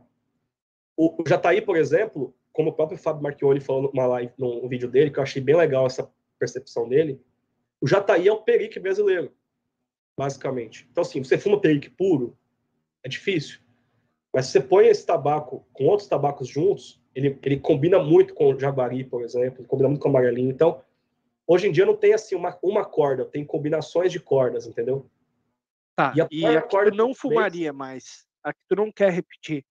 O, 0.95 1.23
Jataí, 1.27 1.61
por 1.61 1.75
exemplo, 1.75 2.33
como 2.53 2.69
o 2.69 2.73
próprio 2.73 2.97
Fábio 2.97 3.21
Marchione 3.21 3.59
falou 3.59 3.91
numa 3.93 4.07
live, 4.07 4.31
num 4.37 4.67
vídeo 4.67 4.89
dele, 4.89 5.11
que 5.11 5.19
eu 5.19 5.23
achei 5.23 5.41
bem 5.41 5.55
legal 5.55 5.85
essa 5.85 6.09
percepção 6.39 6.87
dele, 6.87 7.21
o 7.81 7.87
Jataí 7.87 8.27
é 8.27 8.31
o 8.31 8.41
perique 8.41 8.79
brasileiro, 8.79 9.31
basicamente. 10.17 10.87
Então, 10.89 11.01
assim, 11.01 11.23
você 11.23 11.37
fuma 11.37 11.59
perique 11.59 11.89
puro, 11.89 12.37
é 13.03 13.09
difícil. 13.09 13.59
Mas 14.37 14.45
se 14.45 14.51
você 14.51 14.61
põe 14.61 14.85
esse 14.85 15.03
tabaco 15.03 15.65
com 15.73 15.85
outros 15.85 16.07
tabacos 16.07 16.47
juntos, 16.47 17.01
ele, 17.15 17.39
ele 17.41 17.59
combina 17.59 17.97
muito 17.97 18.35
com 18.35 18.53
o 18.53 18.59
jaguari, 18.59 19.03
por 19.03 19.23
exemplo, 19.23 19.65
combina 19.65 19.89
muito 19.89 19.99
com 19.99 20.09
o 20.09 20.11
amarelinho. 20.11 20.51
Então, 20.51 20.79
hoje 21.47 21.67
em 21.67 21.71
dia 21.71 21.87
não 21.87 21.97
tem 21.97 22.13
assim 22.13 22.35
uma, 22.35 22.55
uma 22.61 22.85
corda, 22.85 23.25
tem 23.25 23.43
combinações 23.43 24.11
de 24.11 24.19
cordas, 24.19 24.67
entendeu? 24.67 25.09
Tá, 25.95 26.13
e 26.15 26.21
a, 26.21 26.27
e 26.29 26.45
a, 26.45 26.59
a 26.59 26.61
corda 26.61 26.91
não 26.91 27.15
fumaria 27.15 27.73
mais, 27.73 28.27
a 28.43 28.53
que 28.53 28.59
tu 28.69 28.75
não 28.75 28.91
quer 28.91 29.11
repetir. 29.11 29.65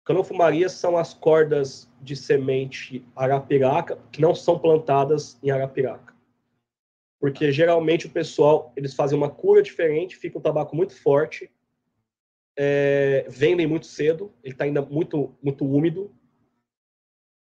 O 0.00 0.06
que 0.06 0.12
eu 0.12 0.16
não 0.16 0.24
fumaria 0.24 0.70
são 0.70 0.96
as 0.96 1.12
cordas 1.12 1.90
de 2.00 2.16
semente 2.16 3.06
arapiraca, 3.14 3.98
que 4.10 4.22
não 4.22 4.34
são 4.34 4.58
plantadas 4.58 5.38
em 5.42 5.50
arapiraca 5.50 6.12
porque 7.20 7.52
geralmente 7.52 8.08
o 8.08 8.10
pessoal 8.10 8.72
eles 8.74 8.94
fazem 8.94 9.16
uma 9.16 9.30
cura 9.30 9.62
diferente, 9.62 10.16
fica 10.16 10.36
um 10.38 10.42
tabaco 10.42 10.74
muito 10.74 11.00
forte, 11.00 11.48
é, 12.56 13.26
vendem 13.28 13.66
muito 13.66 13.86
cedo, 13.86 14.32
ele 14.42 14.54
está 14.54 14.64
ainda 14.64 14.82
muito 14.82 15.34
muito 15.42 15.64
úmido 15.64 16.10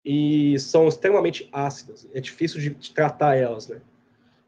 e 0.04 0.58
são 0.58 0.88
extremamente 0.88 1.48
ácidas. 1.52 2.08
É 2.14 2.20
difícil 2.20 2.60
de, 2.60 2.70
de 2.70 2.92
tratar 2.92 3.36
elas, 3.36 3.68
né? 3.68 3.80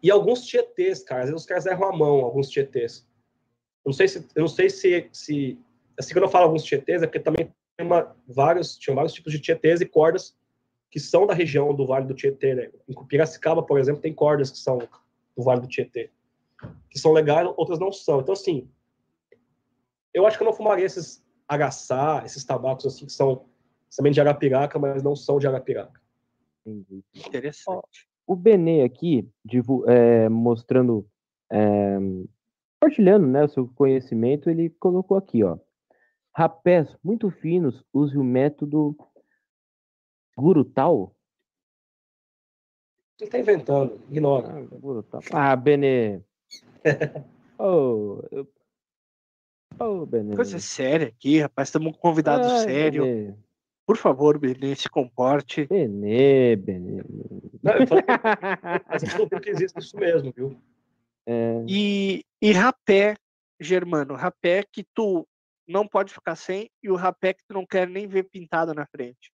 E 0.03 0.11
alguns 0.11 0.45
tietês, 0.45 1.03
cara, 1.03 1.23
às 1.23 1.29
vezes 1.29 1.43
os 1.43 1.47
caras 1.47 1.67
erram 1.67 1.89
a 1.89 1.97
mão, 1.97 2.21
alguns 2.21 2.49
tietês. 2.49 3.07
Eu 3.85 3.91
não 3.91 3.93
sei 3.93 4.09
se, 4.09 4.27
eu 4.35 4.41
não 4.41 4.49
sei 4.49 4.71
se, 4.71 5.09
se 5.13 5.59
assim 5.99 6.13
quando 6.13 6.25
eu 6.25 6.31
falo 6.31 6.45
alguns 6.45 6.65
tietês 6.65 7.03
é 7.03 7.07
porque 7.07 7.21
também 7.21 7.53
tem 7.77 7.87
uma, 7.87 8.15
vários, 8.27 8.77
tinham 8.77 8.97
vários 8.97 9.13
tipos 9.13 9.33
de 9.33 9.41
tietês 9.41 9.81
e 9.81 9.87
cordas 9.87 10.35
que 10.93 11.01
são 11.01 11.27
da 11.27 11.33
região 11.33 11.75
do 11.75 11.87
Vale 11.87 12.07
do 12.07 12.13
Tietê, 12.13 12.55
né? 12.55 12.71
Em 12.87 12.95
Piracicaba, 13.07 13.63
por 13.63 13.81
exemplo, 13.81 14.03
tem 14.03 14.13
cordas 14.13 14.51
que 14.51 14.59
são 14.59 14.77
do 14.79 15.43
Vale 15.43 15.63
do 15.63 15.67
Tietê, 15.67 16.11
que 16.91 16.99
são 16.99 17.13
legais, 17.13 17.49
outras 17.57 17.79
não 17.79 17.91
são. 17.91 18.21
Então, 18.21 18.35
assim, 18.35 18.69
eu 20.13 20.27
acho 20.27 20.37
que 20.37 20.43
eu 20.43 20.47
não 20.47 20.53
fumaria 20.53 20.85
esses 20.85 21.25
agaçá, 21.49 22.23
esses 22.25 22.45
tabacos 22.45 22.87
assim, 22.87 23.07
que 23.07 23.13
são 23.13 23.45
também 23.97 24.13
de 24.13 24.21
Arapiraca, 24.21 24.79
mas 24.79 25.03
não 25.03 25.15
são 25.15 25.39
de 25.39 25.47
Arapiraca. 25.47 26.01
Entendi. 26.65 27.05
Interessante. 27.15 28.09
O 28.27 28.37
Benê 28.37 28.83
aqui, 28.83 29.29
é, 29.89 30.29
mostrando, 30.29 31.07
é, 31.51 31.99
compartilhando 32.81 33.27
né, 33.27 33.45
o 33.45 33.49
seu 33.49 33.69
conhecimento, 33.69 34.49
ele 34.49 34.71
colocou 34.71 35.17
aqui, 35.17 35.43
ó. 35.43 35.59
Rapés 36.35 36.97
muito 37.05 37.31
finos, 37.31 37.85
use 37.93 38.17
o 38.17 38.25
método 38.25 38.97
Gurutal 40.37 41.15
ele 43.23 43.31
tá 43.31 43.39
inventando, 43.39 44.01
ignora. 44.11 44.67
Ah, 45.33 45.53
ah 45.53 45.57
Benê. 45.57 46.21
oh, 47.57 48.21
eu... 48.33 48.49
oh, 49.79 50.07
Benê. 50.07 50.35
Coisa 50.35 50.59
séria 50.59 51.09
aqui, 51.09 51.41
rapaz. 51.41 51.69
Estamos 51.69 51.93
com 51.93 51.99
um 51.99 52.01
convidado 52.01 52.47
ah, 52.47 52.59
sério. 52.61 53.05
Benê. 53.05 53.35
Por 53.87 53.97
favor, 53.97 54.39
Benê, 54.39 54.75
se 54.75 54.89
comporte. 54.89 55.67
Benê, 55.67 56.57
Benê. 56.57 57.03
Não, 57.63 57.73
eu 57.73 57.87
falei, 57.87 58.05
mas 58.89 59.03
eu 59.03 59.41
que 59.41 59.51
existe 59.51 59.79
isso 59.79 59.97
mesmo, 59.97 60.33
viu? 60.35 60.57
É... 61.27 61.65
E, 61.69 62.25
e 62.41 62.53
rapé, 62.53 63.17
Germano, 63.61 64.15
rapé 64.15 64.65
que 64.71 64.85
tu 64.95 65.27
não 65.67 65.87
pode 65.87 66.13
ficar 66.13 66.35
sem 66.37 66.71
e 66.83 66.91
o 66.91 66.97
rapé 66.97 67.33
que 67.33 67.45
tu 67.47 67.55
não 67.55 67.65
quer 67.65 67.89
nem 67.89 68.07
ver 68.09 68.25
pintado 68.25 68.75
na 68.75 68.85
frente 68.87 69.33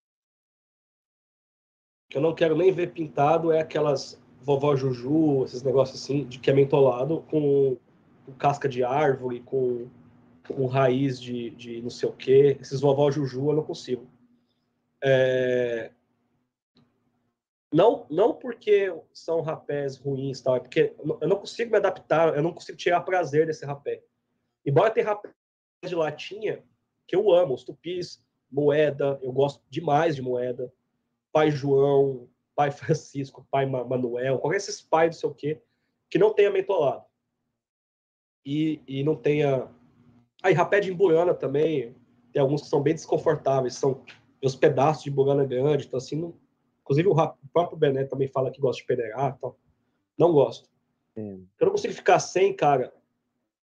que 2.08 2.16
eu 2.16 2.22
não 2.22 2.34
quero 2.34 2.56
nem 2.56 2.72
ver 2.72 2.92
pintado 2.92 3.52
é 3.52 3.60
aquelas 3.60 4.20
vovó 4.40 4.74
Juju, 4.74 5.44
esses 5.44 5.62
negócios 5.62 6.02
assim, 6.02 6.24
de 6.24 6.38
que 6.38 6.50
é 6.50 6.54
mentolado 6.54 7.22
com, 7.30 7.76
com 8.24 8.32
casca 8.32 8.68
de 8.68 8.82
árvore, 8.82 9.40
com, 9.40 9.86
com 10.54 10.66
raiz 10.66 11.20
de, 11.20 11.50
de 11.50 11.82
não 11.82 11.90
sei 11.90 12.08
o 12.08 12.12
quê. 12.12 12.56
Esses 12.60 12.80
vovó 12.80 13.10
Juju 13.10 13.50
eu 13.50 13.56
não 13.56 13.64
consigo. 13.64 14.08
É... 15.02 15.92
Não, 17.72 18.06
não 18.10 18.32
porque 18.32 18.94
são 19.12 19.42
rapés 19.42 19.96
ruins, 19.96 20.40
tal, 20.40 20.56
é 20.56 20.60
porque 20.60 20.94
eu 21.20 21.28
não 21.28 21.36
consigo 21.36 21.70
me 21.70 21.76
adaptar, 21.76 22.34
eu 22.34 22.42
não 22.42 22.52
consigo 22.52 22.78
tirar 22.78 23.02
prazer 23.02 23.46
desse 23.46 23.66
rapé. 23.66 24.02
Embora 24.64 24.90
tenha 24.90 25.06
rapés 25.06 25.34
de 25.84 25.94
latinha, 25.94 26.64
que 27.06 27.14
eu 27.14 27.30
amo, 27.30 27.54
os 27.54 27.64
tupis, 27.64 28.24
moeda, 28.50 29.18
eu 29.22 29.32
gosto 29.32 29.62
demais 29.68 30.16
de 30.16 30.22
moeda. 30.22 30.72
Pai 31.30 31.50
João, 31.50 32.28
Pai 32.54 32.70
Francisco, 32.72 33.46
Pai 33.50 33.66
Manuel, 33.66 34.38
qualquer 34.38 34.56
esses 34.56 34.80
pais, 34.80 35.16
não 35.16 35.20
sei 35.20 35.28
o 35.28 35.34
quê, 35.34 35.62
que 36.10 36.18
não 36.18 36.32
tenha 36.32 36.50
mentolado. 36.50 37.04
E, 38.44 38.82
e 38.86 39.04
não 39.04 39.14
tenha. 39.14 39.68
Aí, 40.42 40.54
rapé 40.54 40.80
de 40.80 40.90
embuiana 40.90 41.34
também, 41.34 41.94
tem 42.32 42.40
alguns 42.40 42.62
que 42.62 42.68
são 42.68 42.82
bem 42.82 42.94
desconfortáveis, 42.94 43.74
são 43.74 44.02
os 44.42 44.54
pedaços 44.54 45.02
de 45.02 45.10
embuiana 45.10 45.44
grande, 45.44 45.86
então 45.86 45.98
assim, 45.98 46.16
não... 46.16 46.34
inclusive 46.82 47.08
o, 47.08 47.12
o, 47.12 47.48
próprio 47.52 47.76
Bené 47.76 48.04
também 48.04 48.28
fala 48.28 48.50
que 48.50 48.60
gosta 48.60 48.80
de 48.80 48.86
peneirar, 48.86 49.34
então 49.36 49.54
não 50.16 50.32
gosto. 50.32 50.68
É. 51.16 51.20
Eu 51.20 51.66
não 51.66 51.72
consigo 51.72 51.92
ficar 51.92 52.18
sem, 52.20 52.54
cara, 52.54 52.92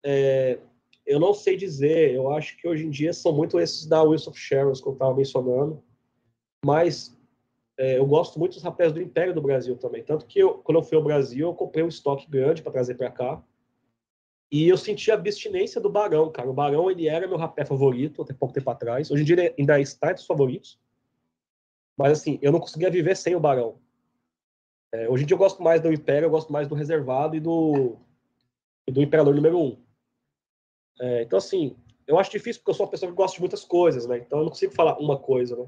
é, 0.03 0.60
eu 1.06 1.19
não 1.19 1.34
sei 1.34 1.56
dizer. 1.57 2.14
Eu 2.14 2.31
acho 2.31 2.57
que 2.57 2.68
hoje 2.68 2.85
em 2.85 2.89
dia 2.89 3.14
são 3.14 3.34
muito 3.34 3.60
esses 3.60 3.85
da 3.85 4.02
Wilson 4.02 4.34
Sherrills 4.34 4.81
que 4.81 4.88
eu 4.88 4.93
estava 4.93 5.14
mencionando. 5.14 5.84
Mas 6.65 7.18
é, 7.77 7.98
eu 7.98 8.06
gosto 8.06 8.39
muito 8.39 8.53
dos 8.53 8.64
rapés 8.64 8.91
do 8.91 9.02
Império 9.02 9.34
do 9.34 9.41
Brasil 9.41 9.77
também. 9.77 10.03
Tanto 10.03 10.26
que 10.26 10.39
eu, 10.39 10.56
quando 10.56 10.77
eu 10.77 10.84
fui 10.84 10.98
ao 10.98 11.03
Brasil, 11.03 11.48
eu 11.48 11.53
comprei 11.53 11.84
um 11.84 11.88
estoque 11.88 12.30
grande 12.30 12.61
para 12.61 12.72
trazer 12.72 12.95
para 12.95 13.11
cá. 13.11 13.43
E 14.51 14.67
eu 14.67 14.77
senti 14.77 15.09
a 15.09 15.13
abstinência 15.13 15.79
do 15.79 15.89
Barão, 15.89 16.29
cara. 16.29 16.49
O 16.49 16.53
Barão, 16.53 16.91
ele 16.91 17.07
era 17.07 17.27
meu 17.27 17.37
rapé 17.37 17.63
favorito 17.63 18.21
até 18.21 18.33
pouco 18.33 18.53
tempo 18.53 18.69
atrás. 18.69 19.09
Hoje 19.09 19.21
em 19.21 19.25
dia 19.25 19.35
ele 19.35 19.55
ainda 19.57 19.79
está 19.79 20.09
entre 20.09 20.21
os 20.21 20.27
favoritos. 20.27 20.77
Mas, 21.97 22.11
assim, 22.11 22.37
eu 22.41 22.51
não 22.51 22.59
conseguia 22.59 22.89
viver 22.89 23.15
sem 23.15 23.35
o 23.35 23.39
Barão. 23.39 23.79
É, 24.93 25.07
hoje 25.09 25.23
em 25.23 25.25
dia 25.25 25.35
eu 25.35 25.39
gosto 25.39 25.63
mais 25.63 25.79
do 25.79 25.93
Império, 25.93 26.25
eu 26.25 26.29
gosto 26.29 26.51
mais 26.51 26.67
do 26.67 26.75
Reservado 26.75 27.35
e 27.35 27.39
do, 27.39 27.95
e 28.85 28.91
do 28.91 29.01
Imperador 29.01 29.33
número 29.33 29.57
1. 29.57 29.77
É, 30.99 31.21
então, 31.23 31.37
assim, 31.37 31.77
eu 32.05 32.19
acho 32.19 32.29
difícil 32.29 32.61
porque 32.61 32.71
eu 32.71 32.75
sou 32.75 32.85
uma 32.85 32.91
pessoa 32.91 33.09
que 33.09 33.15
gosta 33.15 33.35
de 33.35 33.41
muitas 33.41 33.63
coisas, 33.63 34.05
né? 34.05 34.17
Então 34.17 34.39
eu 34.39 34.43
não 34.43 34.51
consigo 34.51 34.73
falar 34.73 34.97
uma 34.97 35.17
coisa, 35.17 35.55
né? 35.55 35.65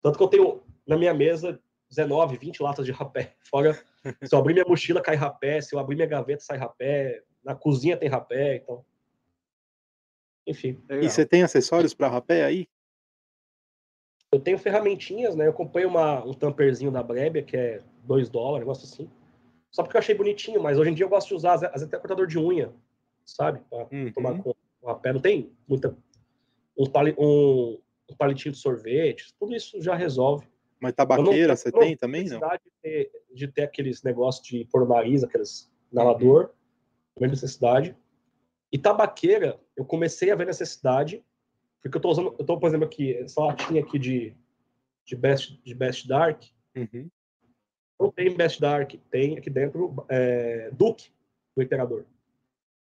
Tanto 0.00 0.16
que 0.16 0.22
eu 0.22 0.28
tenho 0.28 0.62
na 0.86 0.96
minha 0.96 1.12
mesa 1.12 1.60
19, 1.88 2.36
20 2.36 2.62
latas 2.62 2.86
de 2.86 2.92
rapé. 2.92 3.34
Fora, 3.50 3.74
se 4.22 4.32
eu 4.32 4.38
abrir 4.38 4.54
minha 4.54 4.64
mochila, 4.64 5.00
cai 5.00 5.16
rapé. 5.16 5.60
Se 5.60 5.74
eu 5.74 5.80
abrir 5.80 5.96
minha 5.96 6.06
gaveta, 6.06 6.44
sai 6.44 6.58
rapé. 6.58 7.24
Na 7.46 7.54
cozinha 7.54 7.96
tem 7.96 8.08
rapé, 8.08 8.56
então. 8.56 8.84
Enfim. 10.44 10.82
Legal. 10.88 11.04
E 11.04 11.08
você 11.08 11.24
tem 11.24 11.44
acessórios 11.44 11.94
para 11.94 12.08
rapé 12.08 12.44
aí? 12.44 12.68
Eu 14.32 14.40
tenho 14.40 14.58
ferramentinhas, 14.58 15.36
né? 15.36 15.46
Eu 15.46 15.52
comprei 15.52 15.86
uma, 15.86 16.24
um 16.24 16.34
tamperzinho 16.34 16.90
da 16.90 17.04
Brebia, 17.04 17.44
que 17.44 17.56
é 17.56 17.80
2 18.02 18.28
dólares, 18.28 18.66
negócio 18.66 18.84
assim. 18.84 19.08
Só 19.70 19.84
porque 19.84 19.96
eu 19.96 20.00
achei 20.00 20.14
bonitinho, 20.14 20.60
mas 20.60 20.76
hoje 20.76 20.90
em 20.90 20.94
dia 20.94 21.04
eu 21.04 21.08
gosto 21.08 21.28
de 21.28 21.34
usar, 21.34 21.54
às 21.54 21.60
vezes 21.60 21.82
até 21.86 21.98
cortador 21.98 22.26
de 22.26 22.36
unha, 22.36 22.72
sabe? 23.24 23.60
Pra 23.70 23.86
uhum. 23.92 24.12
tomar 24.12 24.42
com 24.42 24.50
o 24.80 24.86
rapé. 24.88 25.12
Não 25.12 25.20
tem 25.20 25.52
muita. 25.68 25.96
Um, 26.76 26.86
pali, 26.86 27.14
um, 27.16 27.78
um 28.10 28.16
palitinho 28.16 28.52
de 28.52 28.58
sorvete, 28.58 29.32
tudo 29.38 29.54
isso 29.54 29.80
já 29.80 29.94
resolve. 29.94 30.48
Mas 30.80 30.94
tabaqueira 30.94 31.48
não, 31.48 31.56
você 31.56 31.70
não, 31.70 31.78
tem 31.78 31.96
também, 31.96 32.24
não? 32.24 32.40
De 32.40 32.72
ter, 32.82 33.10
de 33.32 33.48
ter 33.48 33.62
aqueles 33.62 34.02
negócios 34.02 34.44
de 34.44 34.64
pôr 34.64 34.80
no 34.80 34.88
nariz, 34.88 35.22
aqueles 35.22 35.70
inalador, 35.92 36.44
uhum. 36.44 36.50
Não 37.18 37.28
necessidade. 37.28 37.96
E 38.72 38.78
tabaqueira, 38.78 39.58
eu 39.76 39.84
comecei 39.84 40.30
a 40.30 40.34
ver 40.34 40.46
necessidade, 40.46 41.24
porque 41.82 41.96
eu 41.96 42.00
tô 42.02 42.10
usando, 42.10 42.34
eu 42.38 42.44
tô, 42.44 42.58
por 42.58 42.66
exemplo, 42.66 42.86
aqui, 42.86 43.14
essa 43.14 43.40
latinha 43.40 43.82
aqui 43.82 43.98
de, 43.98 44.36
de, 45.04 45.16
Best, 45.16 45.60
de 45.62 45.74
Best 45.74 46.06
Dark, 46.08 46.42
uhum. 46.76 47.08
não 47.98 48.10
tem 48.10 48.34
Best 48.34 48.60
Dark, 48.60 48.92
tem 49.10 49.38
aqui 49.38 49.48
dentro 49.48 50.04
é, 50.08 50.70
Duke, 50.72 51.10
do 51.56 51.62
Imperador. 51.62 52.04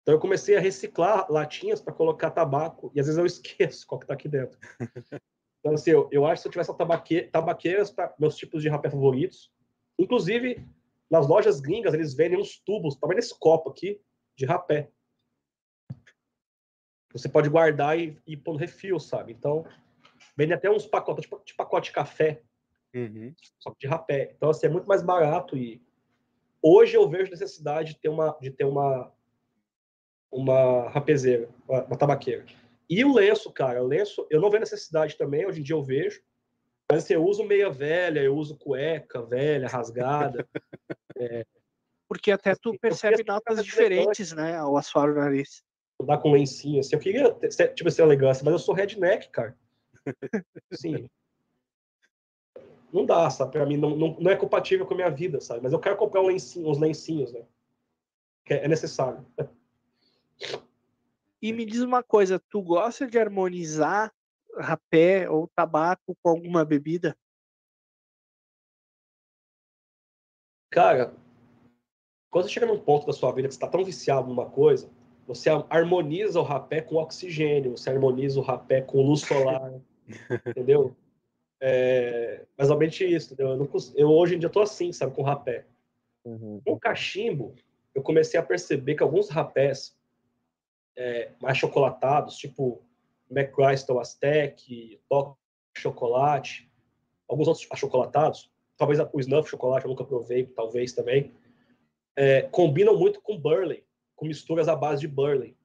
Então 0.03 0.15
eu 0.15 0.21
comecei 0.21 0.57
a 0.57 0.61
reciclar 0.61 1.31
latinhas 1.31 1.81
para 1.81 1.95
colocar 1.95 2.31
tabaco, 2.31 2.91
e 2.95 3.01
às 3.01 3.07
vezes 3.07 3.19
eu 3.19 3.27
esqueço 3.27 3.87
qual 3.87 3.99
que 3.99 4.07
tá 4.07 4.15
aqui 4.15 4.29
dentro. 4.29 4.59
Então, 5.61 5.75
assim, 5.75 5.91
eu, 5.91 6.09
eu 6.11 6.25
acho 6.25 6.37
que 6.37 6.41
se 6.41 6.49
eu 6.49 6.53
tivesse 6.53 6.75
tabaque, 6.75 7.23
tabaqueiras 7.25 7.91
para 7.91 8.15
meus 8.19 8.35
tipos 8.35 8.63
de 8.63 8.71
rapé 8.71 8.89
favoritos, 8.89 9.53
inclusive 9.99 10.67
nas 11.11 11.29
lojas 11.29 11.61
gringas, 11.61 11.93
eles 11.93 12.15
vendem 12.15 12.39
uns 12.39 12.59
tubos, 12.61 12.97
tamanho 12.97 13.21
desse 13.21 13.39
copo 13.39 13.69
aqui, 13.69 14.01
de 14.41 14.47
rapé. 14.47 14.91
Você 17.13 17.29
pode 17.29 17.49
guardar 17.51 17.99
e, 17.99 18.17
e 18.27 18.37
pôr 18.37 18.53
no 18.53 18.59
refil, 18.59 18.99
sabe? 18.99 19.33
Então, 19.33 19.67
vendem 20.37 20.55
até 20.57 20.71
uns 20.71 20.87
pacotes, 20.87 21.25
tipo, 21.25 21.43
de 21.45 21.55
pacote 21.55 21.91
de 21.91 21.95
café, 21.95 22.43
uhum. 22.95 23.35
só 23.59 23.75
de 23.79 23.87
rapé. 23.87 24.33
Então, 24.35 24.49
assim, 24.49 24.67
é 24.67 24.71
muito 24.71 24.87
mais 24.87 25.03
barato 25.03 25.57
e 25.57 25.83
hoje 26.63 26.97
eu 26.97 27.09
vejo 27.09 27.31
necessidade 27.31 27.93
de 27.95 28.01
ter 28.01 28.09
uma, 28.09 28.37
de 28.41 28.51
ter 28.51 28.65
uma, 28.65 29.13
uma 30.31 30.89
rapezeira, 30.89 31.49
uma, 31.69 31.85
uma 31.85 31.99
tabaqueira. 31.99 32.47
E 32.89 33.05
o 33.05 33.13
lenço, 33.13 33.53
cara, 33.53 33.83
o 33.83 33.87
lenço, 33.87 34.27
eu 34.31 34.41
não 34.41 34.51
vejo 34.51 34.61
necessidade 34.61 35.19
também, 35.19 35.47
hoje 35.47 35.61
em 35.61 35.65
dia 35.65 35.77
eu 35.77 35.83
vejo. 35.83 36.23
Mas 36.91 37.05
assim, 37.05 37.15
eu 37.15 37.25
uso 37.25 37.45
meia 37.45 37.71
velha, 37.71 38.21
eu 38.21 38.35
uso 38.37 38.57
cueca 38.57 39.23
velha, 39.23 39.69
rasgada. 39.69 40.49
é... 41.19 41.45
Porque 42.11 42.33
até 42.33 42.57
tu 42.57 42.77
percebe 42.77 43.23
notas 43.23 43.65
diferentes, 43.65 44.33
né, 44.33 44.57
ao 44.57 44.77
assoar 44.77 45.09
o 45.09 45.15
nariz. 45.15 45.63
Dá 46.03 46.19
com 46.19 46.33
lencinho, 46.33 46.81
assim. 46.81 46.97
Eu 46.97 46.99
queria, 46.99 47.33
ter, 47.35 47.73
tipo, 47.73 47.89
essa 47.89 48.03
elegância, 48.03 48.45
mas 48.45 48.51
eu 48.51 48.59
sou 48.59 48.75
redneck, 48.75 49.29
cara. 49.29 49.57
Sim. 50.73 51.09
Não 52.93 53.07
dá, 53.07 53.31
sabe? 53.31 53.53
Pra 53.53 53.65
mim, 53.65 53.77
não, 53.77 53.91
não, 53.91 54.17
não, 54.19 54.29
é 54.29 54.35
compatível 54.35 54.85
com 54.85 54.95
a 54.95 54.97
minha 54.97 55.11
vida, 55.11 55.41
sabe? 55.41 55.61
Mas 55.63 55.73
eu 55.73 55.79
quero 55.79 55.97
comprar 55.97 56.21
um 56.21 56.27
lencinho, 56.27 56.69
uns 56.69 56.81
lencinhos, 56.81 57.33
né? 57.33 57.47
Que 58.45 58.55
é 58.55 58.67
necessário. 58.67 59.25
E 61.41 61.53
me 61.53 61.65
diz 61.65 61.81
uma 61.81 62.03
coisa, 62.03 62.43
tu 62.51 62.61
gosta 62.61 63.07
de 63.07 63.21
harmonizar 63.21 64.13
rapé 64.59 65.31
ou 65.31 65.47
tabaco 65.55 66.17
com 66.21 66.29
alguma 66.29 66.65
bebida? 66.65 67.17
Cara, 70.71 71.15
quando 72.31 72.45
você 72.45 72.51
chega 72.51 72.67
num 72.67 72.79
ponto 72.79 73.07
da 73.07 73.13
sua 73.13 73.33
vida 73.33 73.49
que 73.49 73.55
você 73.55 73.59
está 73.59 73.69
tão 73.69 73.85
viciado 73.85 74.29
numa 74.29 74.47
coisa, 74.47 74.89
você 75.27 75.51
harmoniza 75.69 76.41
o 76.41 76.45
rapé 76.45 76.81
com 76.81 76.97
oxigênio, 76.97 77.77
você 77.77 77.91
harmoniza 77.91 78.39
o 78.39 78.43
rapé 78.43 78.81
com 78.81 79.03
luz 79.03 79.21
solar, 79.21 79.73
entendeu? 80.47 80.97
É, 81.61 82.47
ou 82.59 82.79
menos 82.79 83.01
isso, 83.01 83.35
entendeu? 83.35 83.53
Eu, 83.53 83.57
não, 83.59 83.69
eu, 83.95 84.09
hoje 84.09 84.37
em 84.37 84.39
dia 84.39 84.49
tô 84.49 84.61
assim, 84.61 84.93
sabe, 84.93 85.15
com 85.15 85.23
rapé. 85.23 85.67
Uhum. 86.25 86.61
Com 86.65 86.79
cachimbo, 86.79 87.55
eu 87.95 88.03
comecei 88.03 88.39
a 88.39 88.43
perceber 88.43 88.95
que 88.95 89.03
alguns 89.03 89.29
rapés 89.29 89.97
é, 90.97 91.33
mais 91.41 91.59
chocolatados, 91.59 92.37
tipo 92.37 92.83
McChrystal 93.31 94.01
Aztec, 94.01 95.01
Toque 95.09 95.39
Chocolate, 95.77 96.71
alguns 97.29 97.49
outros 97.49 97.67
achocolatados, 97.71 98.51
talvez 98.77 98.99
o 99.01 99.21
Snuff 99.21 99.49
Chocolate 99.49 99.85
eu 99.85 99.91
nunca 99.91 100.05
provei, 100.05 100.47
talvez 100.47 100.93
também, 100.93 101.33
é, 102.17 102.43
combinam 102.43 102.97
muito 102.97 103.21
com 103.21 103.39
Burley, 103.39 103.85
com 104.17 104.27
misturas 104.27 104.69
à 104.69 104.77
base 104.77 105.01
de 105.01 105.09
Burley. 105.09 105.57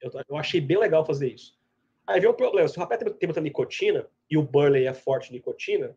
Eu, 0.00 0.10
eu 0.28 0.36
achei 0.36 0.60
bem 0.60 0.78
legal 0.78 1.04
fazer 1.04 1.28
isso. 1.28 1.58
Aí 2.06 2.20
vem 2.20 2.30
um 2.30 2.34
problema, 2.34 2.68
se 2.68 2.76
o 2.76 2.80
rapé 2.80 2.96
tem, 2.96 3.12
tem 3.12 3.26
muita 3.26 3.40
nicotina 3.40 4.08
e 4.30 4.38
o 4.38 4.42
Burley 4.42 4.86
é 4.86 4.94
forte 4.94 5.32
nicotina, 5.32 5.96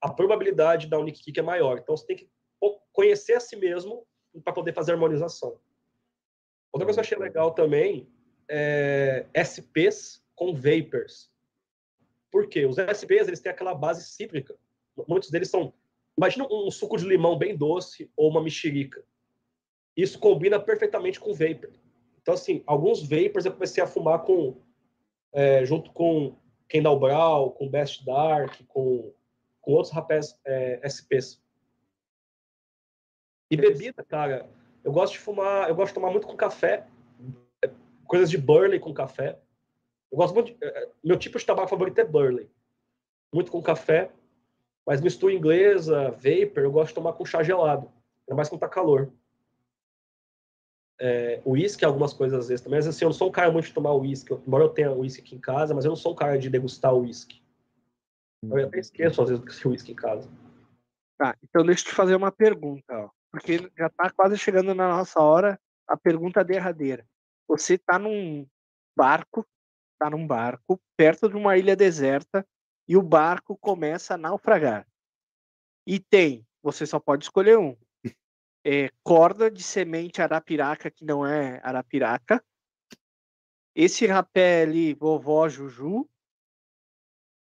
a 0.00 0.12
probabilidade 0.12 0.86
da 0.86 0.98
Unique 0.98 1.22
Kick 1.22 1.38
é 1.38 1.42
maior. 1.42 1.78
Então 1.78 1.96
você 1.96 2.06
tem 2.06 2.16
que 2.16 2.28
conhecer 2.92 3.34
a 3.34 3.40
si 3.40 3.56
mesmo 3.56 4.06
para 4.42 4.52
poder 4.52 4.72
fazer 4.72 4.92
harmonização. 4.92 5.58
Outra 6.72 6.86
coisa 6.86 7.00
que 7.00 7.00
eu 7.00 7.16
achei 7.16 7.18
legal 7.18 7.52
também 7.52 8.08
é 8.48 9.26
SPs 9.32 10.22
com 10.34 10.54
vapors. 10.54 11.30
Por 12.30 12.48
quê? 12.48 12.66
Os 12.66 12.76
SPs 12.78 13.28
eles 13.28 13.40
têm 13.40 13.50
aquela 13.52 13.74
base 13.74 14.04
cítrica. 14.04 14.56
Muitos 15.08 15.30
deles 15.30 15.48
são. 15.48 15.72
Imagina 16.16 16.46
um 16.50 16.70
suco 16.70 16.96
de 16.96 17.06
limão 17.06 17.38
bem 17.38 17.56
doce 17.56 18.10
ou 18.16 18.28
uma 18.28 18.42
mexerica. 18.42 19.04
Isso 19.96 20.18
combina 20.18 20.58
perfeitamente 20.58 21.20
com 21.20 21.32
vapor. 21.32 21.70
Então, 22.20 22.34
assim, 22.34 22.62
alguns 22.66 23.02
vapors 23.02 23.44
eu 23.44 23.52
comecei 23.52 23.82
a 23.82 23.86
fumar 23.86 24.20
com. 24.20 24.56
É, 25.32 25.64
junto 25.64 25.90
com 25.90 26.36
Kendall 26.68 26.98
Brown, 26.98 27.50
com 27.50 27.68
Best 27.68 28.04
Dark, 28.04 28.54
com, 28.68 29.12
com 29.60 29.72
outros 29.72 29.92
rapés 29.92 30.38
é, 30.44 30.80
SPs. 30.84 31.42
E 33.50 33.56
bebida, 33.56 34.02
cara, 34.04 34.48
eu 34.82 34.92
gosto 34.92 35.14
de 35.14 35.18
fumar, 35.18 35.68
eu 35.68 35.74
gosto 35.74 35.88
de 35.88 35.94
tomar 35.94 36.10
muito 36.10 36.26
com 36.26 36.36
café, 36.36 36.86
coisas 38.06 38.30
de 38.30 38.38
Burley 38.38 38.78
com 38.78 38.92
café. 38.92 39.38
Eu 40.10 40.18
gosto 40.18 40.34
muito. 40.34 40.52
De, 40.52 40.64
eh, 40.64 40.88
meu 41.02 41.18
tipo 41.18 41.38
de 41.38 41.44
tabaco 41.44 41.68
favorito 41.68 41.98
é 41.98 42.04
Burley. 42.04 42.48
Muito 43.32 43.50
com 43.50 43.62
café, 43.62 44.10
mas 44.86 45.00
mistura 45.00 45.32
inglesa, 45.32 46.10
vapor, 46.10 46.62
eu 46.62 46.70
gosto 46.70 46.88
de 46.88 46.94
tomar 46.94 47.12
com 47.14 47.24
chá 47.24 47.42
gelado. 47.42 47.90
Ainda 48.22 48.36
mais 48.36 48.48
quando 48.48 48.60
tá 48.60 48.68
calor. 48.68 49.10
É, 51.00 51.42
uísque, 51.44 51.84
algumas 51.84 52.12
coisas 52.12 52.38
às 52.38 52.48
vezes 52.48 52.62
também. 52.62 52.78
Mas 52.78 52.86
assim, 52.86 53.04
eu 53.04 53.08
não 53.08 53.14
sou 53.14 53.28
um 53.28 53.32
cara 53.32 53.50
muito 53.50 53.66
de 53.66 53.74
tomar 53.74 53.94
uísque. 53.94 54.32
Embora 54.46 54.64
eu 54.64 54.68
tenha 54.68 54.92
uísque 54.92 55.22
aqui 55.22 55.34
em 55.36 55.40
casa, 55.40 55.74
mas 55.74 55.84
eu 55.84 55.90
não 55.90 55.96
sou 55.96 56.12
um 56.12 56.16
cara 56.16 56.38
de 56.38 56.48
degustar 56.48 56.94
uísque. 56.94 57.42
Eu 58.44 58.66
até 58.66 58.78
esqueço 58.78 59.22
às 59.22 59.28
vezes 59.28 59.44
do 59.44 59.50
que 59.50 59.66
é 59.66 59.70
uísque 59.70 59.92
em 59.92 59.96
casa. 59.96 60.28
Tá, 61.18 61.36
então 61.42 61.64
deixa 61.64 61.82
eu 61.82 61.86
te 61.86 61.94
fazer 61.94 62.14
uma 62.14 62.30
pergunta, 62.30 62.92
ó 62.92 63.10
porque 63.34 63.68
já 63.76 63.88
está 63.88 64.08
quase 64.10 64.38
chegando 64.38 64.72
na 64.76 64.86
nossa 64.86 65.20
hora 65.20 65.60
a 65.88 65.96
pergunta 65.96 66.44
derradeira. 66.44 67.04
Você 67.48 67.74
está 67.74 67.98
num 67.98 68.46
barco, 68.96 69.44
está 69.92 70.08
num 70.08 70.24
barco 70.24 70.80
perto 70.96 71.28
de 71.28 71.34
uma 71.34 71.58
ilha 71.58 71.74
deserta 71.74 72.46
e 72.86 72.96
o 72.96 73.02
barco 73.02 73.56
começa 73.56 74.14
a 74.14 74.16
naufragar. 74.16 74.86
E 75.84 75.98
tem, 75.98 76.46
você 76.62 76.86
só 76.86 77.00
pode 77.00 77.24
escolher 77.24 77.58
um. 77.58 77.76
É, 78.64 78.90
corda 79.02 79.50
de 79.50 79.62
semente 79.62 80.22
arapiraca 80.22 80.90
que 80.90 81.04
não 81.04 81.26
é 81.26 81.60
arapiraca. 81.62 82.42
Esse 83.74 84.06
rapé 84.06 84.62
ali, 84.62 84.94
vovó 84.94 85.48
Juju. 85.48 86.08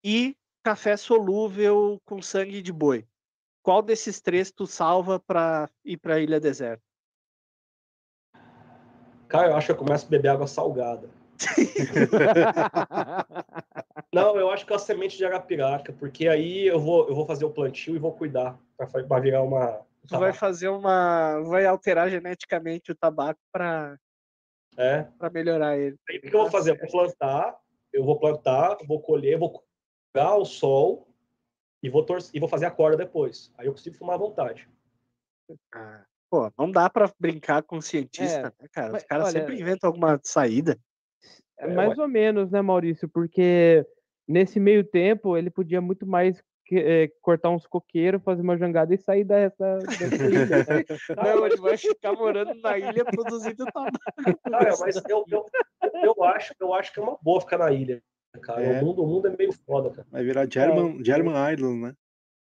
E 0.03 0.37
café 0.63 0.95
solúvel 0.95 1.99
com 2.05 2.21
sangue 2.21 2.61
de 2.61 2.71
boi 2.71 3.07
qual 3.67 3.81
desses 3.81 4.21
três 4.21 4.49
tu 4.49 4.65
salva 4.65 5.19
para 5.19 5.69
ir 5.83 5.97
para 5.97 6.15
a 6.15 6.19
ilha 6.21 6.39
deserta? 6.39 6.81
Cara, 9.27 9.49
eu 9.49 9.57
acho 9.57 9.65
que 9.65 9.73
eu 9.73 9.75
começo 9.75 10.05
a 10.05 10.09
beber 10.09 10.29
água 10.29 10.47
salgada. 10.47 11.09
Não, 14.15 14.37
eu 14.37 14.49
acho 14.49 14.65
que 14.65 14.71
é 14.71 14.77
a 14.77 14.79
semente 14.79 15.17
de 15.17 15.25
arapiraca, 15.25 15.91
porque 15.91 16.29
aí 16.29 16.65
eu 16.65 16.79
vou, 16.79 17.09
eu 17.09 17.13
vou 17.13 17.25
fazer 17.25 17.43
o 17.43 17.49
plantio 17.49 17.93
e 17.93 17.99
vou 17.99 18.13
cuidar 18.13 18.57
para 18.77 19.19
virar 19.19 19.43
uma. 19.43 19.81
Tu 20.07 20.17
vai 20.17 20.33
fazer 20.33 20.69
uma. 20.69 21.41
Vai 21.41 21.65
alterar 21.65 22.09
geneticamente 22.09 22.91
o 22.91 22.95
tabaco 22.95 23.39
para 23.51 23.97
É. 24.77 25.03
para 25.17 25.29
melhorar 25.29 25.77
ele. 25.77 25.97
Aí 26.09 26.17
o 26.17 26.21
que 26.21 26.27
eu 26.27 26.39
vou 26.41 26.51
fazer? 26.51 26.71
Eu 26.71 26.77
vou 26.77 26.89
plantar, 26.89 27.59
eu 27.93 28.03
vou 28.03 28.19
plantar, 28.19 28.77
vou 28.87 29.01
colher, 29.01 29.37
vou 29.37 29.63
pegar 30.13 30.35
o 30.35 30.45
sol 30.45 31.07
e 31.83 31.89
vou, 31.89 32.03
tor 32.05 32.19
e 32.33 32.39
vou 32.39 32.49
fazer 32.49 32.65
a 32.65 32.71
corda 32.71 32.97
depois. 32.97 33.51
Aí 33.57 33.67
eu 33.67 33.71
consigo 33.73 33.95
fumar 33.97 34.15
à 34.15 34.19
vontade. 34.19 34.69
Ah, 35.73 36.05
Pô, 36.29 36.51
não 36.57 36.69
dá 36.69 36.89
pra 36.89 37.09
brincar 37.17 37.63
com 37.63 37.79
cientista, 37.79 38.53
né, 38.59 38.67
cara? 38.71 38.87
Os 38.87 38.93
mas, 38.93 39.03
caras 39.05 39.27
olha- 39.27 39.39
sempre 39.39 39.59
inventam 39.59 39.87
alguma 39.87 40.19
saída. 40.23 40.77
É 41.57 41.67
mais 41.73 41.97
ou 41.97 42.07
menos, 42.07 42.51
né, 42.51 42.61
Maurício? 42.61 43.07
Porque 43.09 43.85
nesse 44.27 44.59
meio 44.59 44.83
tempo 44.83 45.37
ele 45.37 45.49
podia 45.49 45.79
muito 45.81 46.05
mais 46.05 46.43
eh, 46.71 47.11
cortar 47.21 47.49
uns 47.49 47.65
coqueiros, 47.65 48.21
fazer 48.23 48.41
uma 48.41 48.57
jangada 48.57 48.93
e 48.93 48.97
sair 48.97 49.23
dessa, 49.23 49.77
dessa 49.77 50.23
ilha. 50.25 50.45
né? 50.57 50.83
Não, 51.35 51.45
ele 51.45 51.57
vai 51.57 51.77
ficar 51.77 52.13
morando 52.13 52.53
na 52.55 52.77
ilha 52.77 53.05
produzindo 53.05 53.65
tabaco. 53.65 53.99
Cara, 54.49 54.75
mas 54.79 54.95
eu, 55.07 55.23
eu, 55.29 55.45
eu, 56.03 56.23
acho, 56.23 56.53
eu 56.59 56.73
acho 56.73 56.93
que 56.93 56.99
é 56.99 57.03
uma 57.03 57.17
boa 57.21 57.39
ficar 57.41 57.57
na 57.59 57.71
ilha, 57.71 58.01
cara. 58.41 58.61
É. 58.63 58.81
O, 58.81 58.85
mundo, 58.85 59.03
o 59.03 59.07
mundo 59.07 59.27
é 59.27 59.35
meio 59.37 59.53
foda, 59.53 59.89
cara. 59.91 60.07
Vai 60.11 60.23
virar 60.23 60.47
German, 60.51 61.03
German 61.03 61.53
Idol, 61.53 61.75
né? 61.75 61.93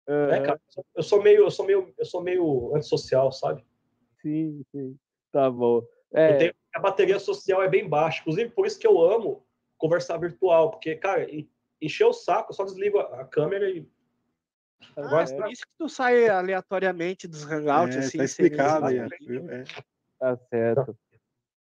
É, 0.08 0.40
cara, 0.40 0.60
eu 0.94 1.02
sou 1.02 1.20
meio, 1.22 1.40
eu 1.42 1.50
sou 1.50 1.66
meio, 1.66 1.92
eu 1.98 2.04
sou 2.04 2.22
meio 2.22 2.74
antissocial, 2.76 3.32
sabe? 3.32 3.64
Sim, 4.22 4.62
sim. 4.70 4.96
Tá 5.32 5.50
bom. 5.50 5.78
Eu 6.12 6.18
É, 6.20 6.34
tenho- 6.34 6.54
a 6.74 6.78
bateria 6.80 7.18
social 7.18 7.62
é 7.62 7.68
bem 7.68 7.88
baixa. 7.88 8.20
Inclusive, 8.20 8.50
por 8.50 8.66
isso 8.66 8.78
que 8.78 8.86
eu 8.86 9.00
amo 9.00 9.44
conversar 9.76 10.16
virtual, 10.18 10.70
porque, 10.70 10.94
cara, 10.94 11.24
en- 11.28 11.48
encher 11.82 12.04
o 12.06 12.12
saco, 12.12 12.50
eu 12.52 12.54
só 12.54 12.64
desligo 12.64 12.98
a, 12.98 13.20
a 13.22 13.24
câmera 13.24 13.68
e. 13.68 13.86
Ah, 14.96 15.22
é 15.22 15.36
por 15.36 15.50
isso 15.50 15.62
que 15.66 15.72
tu 15.78 15.88
sai 15.88 16.28
aleatoriamente 16.28 17.28
dos 17.28 17.44
hangouts, 17.44 17.96
É, 17.96 17.98
assim. 18.00 18.18
tá 18.18 18.26
sem 18.26 18.46
explicado 18.46 18.86
aí? 18.86 18.98
É. 18.98 19.64
Tá 20.18 20.36
certo. 20.50 20.98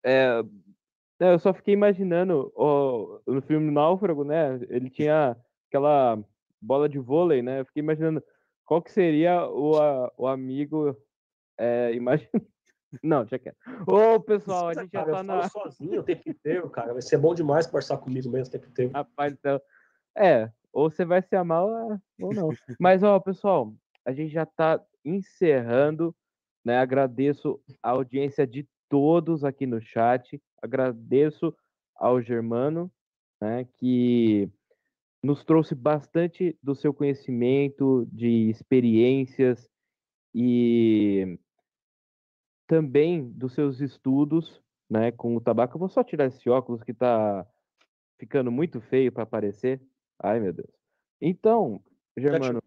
É, 0.04 0.42
não, 1.20 1.32
eu 1.34 1.40
só 1.40 1.54
fiquei 1.54 1.74
imaginando 1.74 2.52
ó, 2.56 3.20
no 3.28 3.42
filme 3.42 3.70
Náufrago, 3.72 4.24
né? 4.24 4.60
Ele 4.70 4.90
tinha 4.90 5.38
aquela 5.70 6.18
bola 6.60 6.90
de 6.90 6.98
vôlei, 6.98 7.42
né? 7.44 7.60
Eu 7.60 7.66
fiquei 7.66 7.82
imaginando 7.84 8.24
qual 8.66 8.82
que 8.82 8.92
seria 8.92 9.48
o, 9.48 9.78
a- 9.80 10.12
o 10.18 10.28
amigo. 10.28 10.98
É, 11.58 11.94
imagina. 11.94 12.30
Não, 13.04 13.26
já 13.26 13.40
quero. 13.40 13.56
Ô, 13.88 14.20
pessoal, 14.20 14.68
a 14.70 14.74
gente 14.74 14.92
já 14.92 15.00
cara, 15.06 15.12
tá 15.12 15.20
eu 15.20 15.24
na. 15.24 15.50
falo 15.50 15.66
sozinho 15.72 16.02
o 16.02 16.04
tempo 16.04 16.30
inteiro, 16.30 16.70
cara. 16.70 16.92
Vai 16.92 17.02
ser 17.02 17.18
bom 17.18 17.34
demais 17.34 17.66
conversar 17.66 17.98
comigo 18.00 18.30
mesmo 18.30 18.48
o 18.48 18.52
tempo 18.52 18.68
inteiro. 18.68 18.92
Rapaz, 18.92 19.32
então. 19.32 19.62
É, 20.18 20.52
ou 20.74 20.90
você 20.90 21.06
vai 21.06 21.22
se 21.22 21.36
amar 21.36 21.64
ou- 21.64 21.98
ou 22.20 22.34
não. 22.34 22.56
Mas, 22.80 23.04
ó, 23.04 23.20
pessoal, 23.20 23.74
a 24.06 24.14
gente 24.14 24.32
já 24.34 24.46
tá 24.46 24.82
encerrando, 25.06 26.16
né? 26.66 26.78
Agradeço 26.78 27.60
a 27.82 27.92
audiência 27.92 28.46
de 28.48 28.68
todos 28.90 29.44
aqui 29.44 29.66
no 29.66 29.82
chat. 29.82 30.42
Agradeço 30.62 31.56
ao 31.96 32.22
Germano, 32.22 32.92
né? 33.42 33.66
Que 33.78 34.50
nos 35.24 35.44
trouxe 35.44 35.76
bastante 35.76 36.58
do 36.64 36.76
seu 36.76 36.94
conhecimento, 36.94 38.08
de 38.12 38.50
experiências 38.50 39.70
e 40.34 41.40
também 42.68 43.30
dos 43.32 43.54
seus 43.54 43.82
estudos, 43.82 44.62
né, 44.90 45.12
com 45.12 45.36
o 45.36 45.42
tabaco. 45.42 45.76
Eu 45.76 45.80
vou 45.80 45.90
só 45.90 46.04
tirar 46.04 46.26
esse 46.28 46.50
óculos 46.50 46.84
que 46.84 46.94
tá 46.94 47.46
ficando 48.20 48.52
muito 48.52 48.80
feio 48.82 49.12
para 49.12 49.24
aparecer. 49.24 49.82
Ai, 50.24 50.40
meu 50.40 50.54
Deus. 50.54 50.70
Então, 51.20 51.82
Germano, 52.18 52.62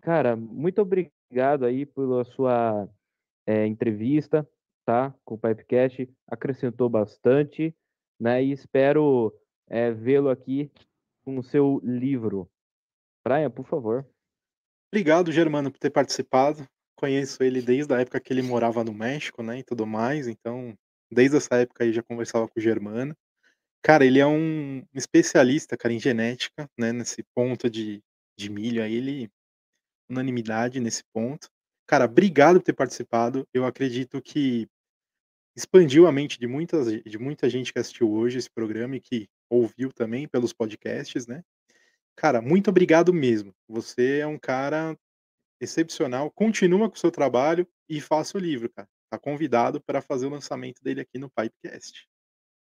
cara, 0.00 0.36
muito 0.36 0.80
obrigado 0.80 1.64
aí 1.64 1.84
pela 1.84 2.24
sua 2.24 2.88
eh, 3.46 3.66
entrevista, 3.66 4.48
tá? 4.84 5.12
Com 5.24 5.34
o 5.34 5.38
Pipecast. 5.38 6.08
Acrescentou 6.28 6.88
bastante, 6.88 7.74
né? 8.20 8.42
E 8.42 8.52
espero 8.52 9.34
eh, 9.68 9.92
vê-lo 9.92 10.30
aqui 10.30 10.70
com 11.24 11.38
o 11.38 11.42
seu 11.42 11.80
livro. 11.82 12.48
Brian, 13.24 13.50
por 13.50 13.66
favor. 13.66 14.06
Obrigado, 14.92 15.32
Germano, 15.32 15.72
por 15.72 15.78
ter 15.78 15.90
participado. 15.90 16.68
Conheço 16.96 17.42
ele 17.42 17.60
desde 17.60 17.92
a 17.92 18.00
época 18.00 18.20
que 18.20 18.32
ele 18.32 18.42
morava 18.42 18.84
no 18.84 18.94
México, 18.94 19.42
né, 19.42 19.58
e 19.58 19.64
tudo 19.64 19.86
mais. 19.86 20.28
Então, 20.28 20.72
desde 21.10 21.36
essa 21.36 21.56
época 21.56 21.82
aí 21.82 21.92
já 21.92 22.02
conversava 22.02 22.46
com 22.46 22.60
o 22.60 22.62
Germano. 22.62 23.16
Cara, 23.84 24.06
ele 24.06 24.18
é 24.18 24.26
um 24.26 24.82
especialista, 24.94 25.76
cara, 25.76 25.92
em 25.92 26.00
genética, 26.00 26.66
né, 26.78 26.90
nesse 26.90 27.22
ponto 27.34 27.68
de, 27.68 28.02
de 28.34 28.48
milho 28.48 28.82
aí, 28.82 28.94
ele 28.94 29.30
unanimidade 30.10 30.80
nesse 30.80 31.04
ponto. 31.12 31.48
Cara, 31.86 32.06
obrigado 32.06 32.58
por 32.60 32.64
ter 32.64 32.72
participado. 32.72 33.46
Eu 33.52 33.66
acredito 33.66 34.22
que 34.22 34.66
expandiu 35.56 36.06
a 36.06 36.12
mente 36.12 36.38
de 36.38 36.46
muitas 36.46 36.86
de 36.86 37.18
muita 37.18 37.50
gente 37.50 37.72
que 37.74 37.78
assistiu 37.78 38.10
hoje 38.10 38.38
esse 38.38 38.50
programa 38.50 38.96
e 38.96 39.00
que 39.00 39.28
ouviu 39.50 39.92
também 39.92 40.26
pelos 40.26 40.52
podcasts, 40.54 41.26
né? 41.26 41.42
Cara, 42.16 42.40
muito 42.40 42.70
obrigado 42.70 43.12
mesmo. 43.12 43.54
Você 43.68 44.20
é 44.20 44.26
um 44.26 44.38
cara 44.38 44.96
excepcional. 45.60 46.30
Continua 46.30 46.88
com 46.88 46.96
o 46.96 46.98
seu 46.98 47.10
trabalho 47.10 47.68
e 47.88 48.00
faça 48.00 48.38
o 48.38 48.40
livro, 48.40 48.70
cara. 48.70 48.88
Tá 49.10 49.18
convidado 49.18 49.80
para 49.82 50.00
fazer 50.02 50.26
o 50.26 50.30
lançamento 50.30 50.82
dele 50.82 51.02
aqui 51.02 51.18
no 51.18 51.30
Pipecast. 51.30 52.08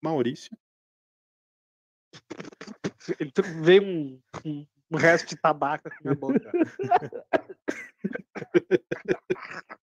Maurício. 0.01 0.57
Então, 3.19 3.43
veio 3.63 3.83
um, 3.83 4.21
um, 4.45 4.67
um 4.91 4.97
resto 4.97 5.29
de 5.29 5.35
tabaco 5.35 5.87
aqui 5.87 6.03
na 6.03 6.13
boca. 6.13 6.51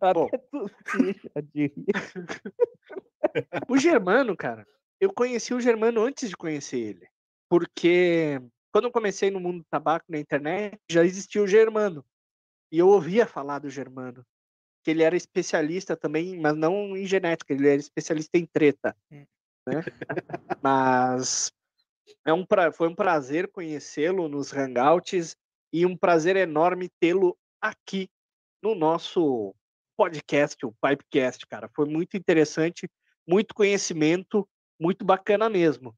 Bom. 0.00 0.26
Até 0.26 0.38
tossi 0.38 1.20
de 1.52 1.66
rir. 1.66 1.86
O 3.68 3.76
Germano, 3.76 4.36
cara, 4.36 4.66
eu 5.00 5.12
conheci 5.12 5.52
o 5.52 5.60
Germano 5.60 6.02
antes 6.02 6.28
de 6.28 6.36
conhecer 6.36 6.78
ele. 6.78 7.08
Porque 7.48 8.40
quando 8.72 8.84
eu 8.84 8.92
comecei 8.92 9.30
no 9.30 9.40
mundo 9.40 9.58
do 9.58 9.66
tabaco 9.70 10.06
na 10.08 10.18
internet, 10.18 10.78
já 10.90 11.04
existia 11.04 11.42
o 11.42 11.48
Germano. 11.48 12.04
E 12.72 12.78
eu 12.78 12.88
ouvia 12.88 13.26
falar 13.26 13.58
do 13.58 13.70
Germano. 13.70 14.24
Que 14.82 14.92
ele 14.92 15.02
era 15.02 15.16
especialista 15.16 15.96
também, 15.96 16.40
mas 16.40 16.56
não 16.56 16.96
em 16.96 17.06
genética, 17.06 17.52
ele 17.52 17.68
era 17.68 17.80
especialista 17.80 18.38
em 18.38 18.46
treta. 18.46 18.96
Né? 19.66 19.82
mas 20.62 21.52
é 22.24 22.32
um 22.32 22.44
pra... 22.44 22.72
foi 22.72 22.88
um 22.88 22.94
prazer 22.94 23.50
conhecê-lo 23.50 24.28
nos 24.28 24.52
Hangouts 24.52 25.36
e 25.72 25.86
um 25.86 25.96
prazer 25.96 26.36
enorme 26.36 26.88
tê-lo 27.00 27.36
aqui 27.60 28.08
no 28.62 28.74
nosso 28.74 29.54
podcast, 29.96 30.64
o 30.64 30.72
Pipecast, 30.72 31.46
cara. 31.46 31.68
Foi 31.74 31.86
muito 31.86 32.16
interessante, 32.16 32.88
muito 33.26 33.54
conhecimento, 33.54 34.48
muito 34.80 35.04
bacana 35.04 35.48
mesmo. 35.48 35.94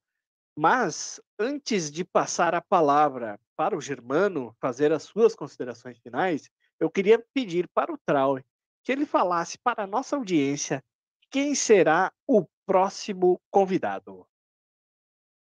Mas, 0.56 1.20
antes 1.38 1.90
de 1.90 2.04
passar 2.04 2.54
a 2.54 2.60
palavra 2.60 3.38
para 3.56 3.76
o 3.76 3.80
Germano 3.80 4.54
fazer 4.60 4.92
as 4.92 5.04
suas 5.04 5.34
considerações 5.34 5.98
finais, 5.98 6.50
eu 6.78 6.90
queria 6.90 7.24
pedir 7.32 7.68
para 7.72 7.92
o 7.92 7.98
Trau 8.04 8.38
que 8.84 8.92
ele 8.92 9.06
falasse 9.06 9.56
para 9.58 9.84
a 9.84 9.86
nossa 9.86 10.16
audiência 10.16 10.82
quem 11.30 11.54
será 11.54 12.12
o 12.26 12.44
próximo 12.66 13.40
convidado. 13.50 14.26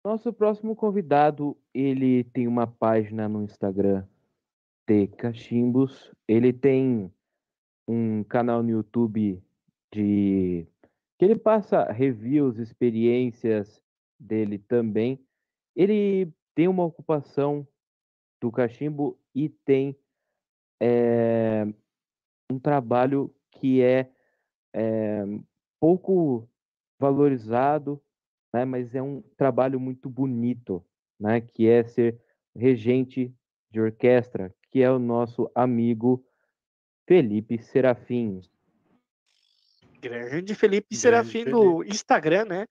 Nosso 0.04 0.32
próximo 0.32 0.74
convidado, 0.74 1.56
ele 1.74 2.24
tem 2.24 2.48
uma 2.48 2.66
página 2.66 3.28
no 3.28 3.42
Instagram, 3.42 4.06
T 4.86 5.06
Cachimbos. 5.08 6.10
Ele 6.26 6.52
tem 6.52 7.12
um 7.86 8.24
canal 8.24 8.62
no 8.62 8.70
YouTube 8.70 9.42
de 9.92 10.66
que 11.18 11.24
ele 11.24 11.36
passa 11.36 11.84
reviews, 11.92 12.58
experiências 12.58 13.82
dele 14.18 14.58
também. 14.58 15.22
Ele 15.76 16.32
tem 16.54 16.66
uma 16.66 16.84
ocupação 16.84 17.66
do 18.40 18.50
cachimbo 18.50 19.18
e 19.34 19.50
tem 19.50 19.94
eh, 20.80 21.66
um 22.50 22.58
trabalho 22.58 23.34
que 23.50 23.82
é, 23.82 24.10
eh, 24.72 25.26
pouco 25.78 26.48
valorizado, 27.00 28.00
né, 28.52 28.64
mas 28.64 28.94
é 28.94 29.02
um 29.02 29.22
trabalho 29.36 29.80
muito 29.80 30.08
bonito, 30.08 30.84
né, 31.18 31.40
que 31.40 31.66
é 31.66 31.82
ser 31.82 32.20
regente 32.54 33.34
de 33.70 33.80
orquestra, 33.80 34.54
que 34.70 34.82
é 34.82 34.90
o 34.90 34.98
nosso 34.98 35.50
amigo 35.54 36.24
Felipe 37.06 37.58
Serafim. 37.58 38.42
Grande 40.00 40.54
Felipe 40.54 40.88
Grande 40.90 41.00
Serafim 41.00 41.44
do 41.44 41.82
Instagram, 41.84 42.44
né? 42.44 42.66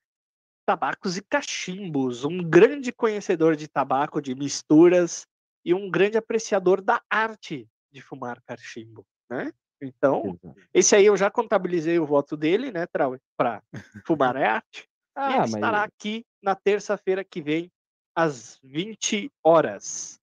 Tabacos 0.65 1.18
e 1.18 1.22
Cachimbos, 1.22 2.23
um 2.23 2.38
grande 2.38 2.91
conhecedor 2.91 3.56
de 3.56 3.68
tabaco, 3.68 4.22
de 4.22 4.35
misturas 4.35 5.27
e 5.65 5.73
um 5.73 5.89
grande 5.89 6.18
apreciador 6.18 6.81
da 6.81 7.01
arte 7.10 7.68
de 7.91 8.01
fumar 8.01 8.41
cachimbo, 8.43 9.06
né? 9.30 9.51
Então, 9.81 10.38
esse 10.73 10.95
aí 10.95 11.06
eu 11.06 11.15
já 11.15 11.31
contabilizei 11.31 11.97
o 11.99 12.06
voto 12.06 12.35
dele, 12.35 12.72
né, 12.72 12.85
Trau, 12.88 13.18
para 13.38 13.64
Fumarete. 14.06 14.88
Ah, 15.15 15.30
e 15.30 15.34
ele 15.34 15.39
mas- 15.39 15.53
estará 15.53 15.84
aqui 15.84 16.26
na 16.41 16.56
terça-feira 16.56 17.23
que 17.23 17.41
vem, 17.41 17.72
às 18.15 18.60
20 18.64 19.31
horas. 19.43 20.19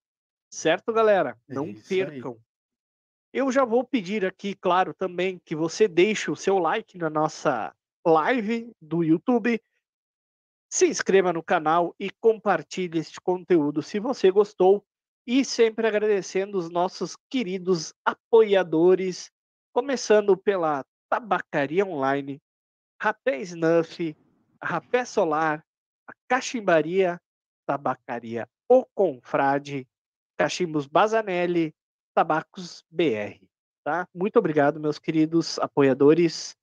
Certo, 0.51 0.93
galera? 0.93 1.37
É 1.49 1.53
Não 1.53 1.65
aí. 1.65 1.81
percam. 1.87 2.37
Eu 3.33 3.51
já 3.51 3.65
vou 3.65 3.83
pedir 3.83 4.25
aqui, 4.25 4.55
claro, 4.55 4.93
também 4.93 5.39
que 5.43 5.55
você 5.55 5.87
deixe 5.87 6.31
o 6.31 6.35
seu 6.35 6.57
like 6.57 6.97
na 6.97 7.09
nossa 7.09 7.75
live 8.05 8.71
do 8.81 9.03
YouTube. 9.03 9.61
Se 10.71 10.87
inscreva 10.87 11.31
no 11.33 11.43
canal 11.43 11.95
e 11.99 12.09
compartilhe 12.09 12.99
este 12.99 13.19
conteúdo 13.21 13.81
se 13.81 13.99
você 13.99 14.31
gostou. 14.31 14.83
E 15.25 15.43
sempre 15.43 15.85
agradecendo 15.85 16.57
os 16.57 16.69
nossos 16.69 17.17
queridos 17.29 17.93
apoiadores, 18.05 19.29
começando 19.77 20.35
pela 20.35 20.83
Tabacaria 21.07 21.85
Online, 21.85 22.41
Rapé 22.99 23.39
Snuff, 23.41 24.17
Rapé 24.59 25.05
Solar, 25.05 25.63
a 26.09 26.13
Cachimbaria, 26.27 27.21
Tabacaria 27.67 28.49
O 28.67 28.83
Confrade, 28.95 29.87
Cachimbos 30.35 30.87
Bazanelli, 30.87 31.75
Tabacos 32.15 32.83
BR. 32.89 33.39
Tá? 33.83 34.07
Muito 34.15 34.39
obrigado, 34.39 34.79
meus 34.79 34.97
queridos 34.97 35.59
apoiadores. 35.59 36.55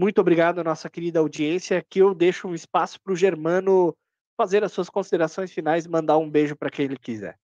Muito 0.00 0.22
obrigado 0.22 0.60
à 0.60 0.64
nossa 0.64 0.88
querida 0.88 1.18
audiência, 1.18 1.84
que 1.86 1.98
eu 1.98 2.14
deixo 2.14 2.48
um 2.48 2.54
espaço 2.54 2.98
para 3.02 3.12
o 3.12 3.16
Germano 3.16 3.94
fazer 4.40 4.64
as 4.64 4.72
suas 4.72 4.88
considerações 4.88 5.52
finais 5.52 5.84
e 5.84 5.90
mandar 5.90 6.16
um 6.16 6.30
beijo 6.30 6.56
para 6.56 6.70
quem 6.70 6.86
ele 6.86 6.96
quiser. 6.96 7.38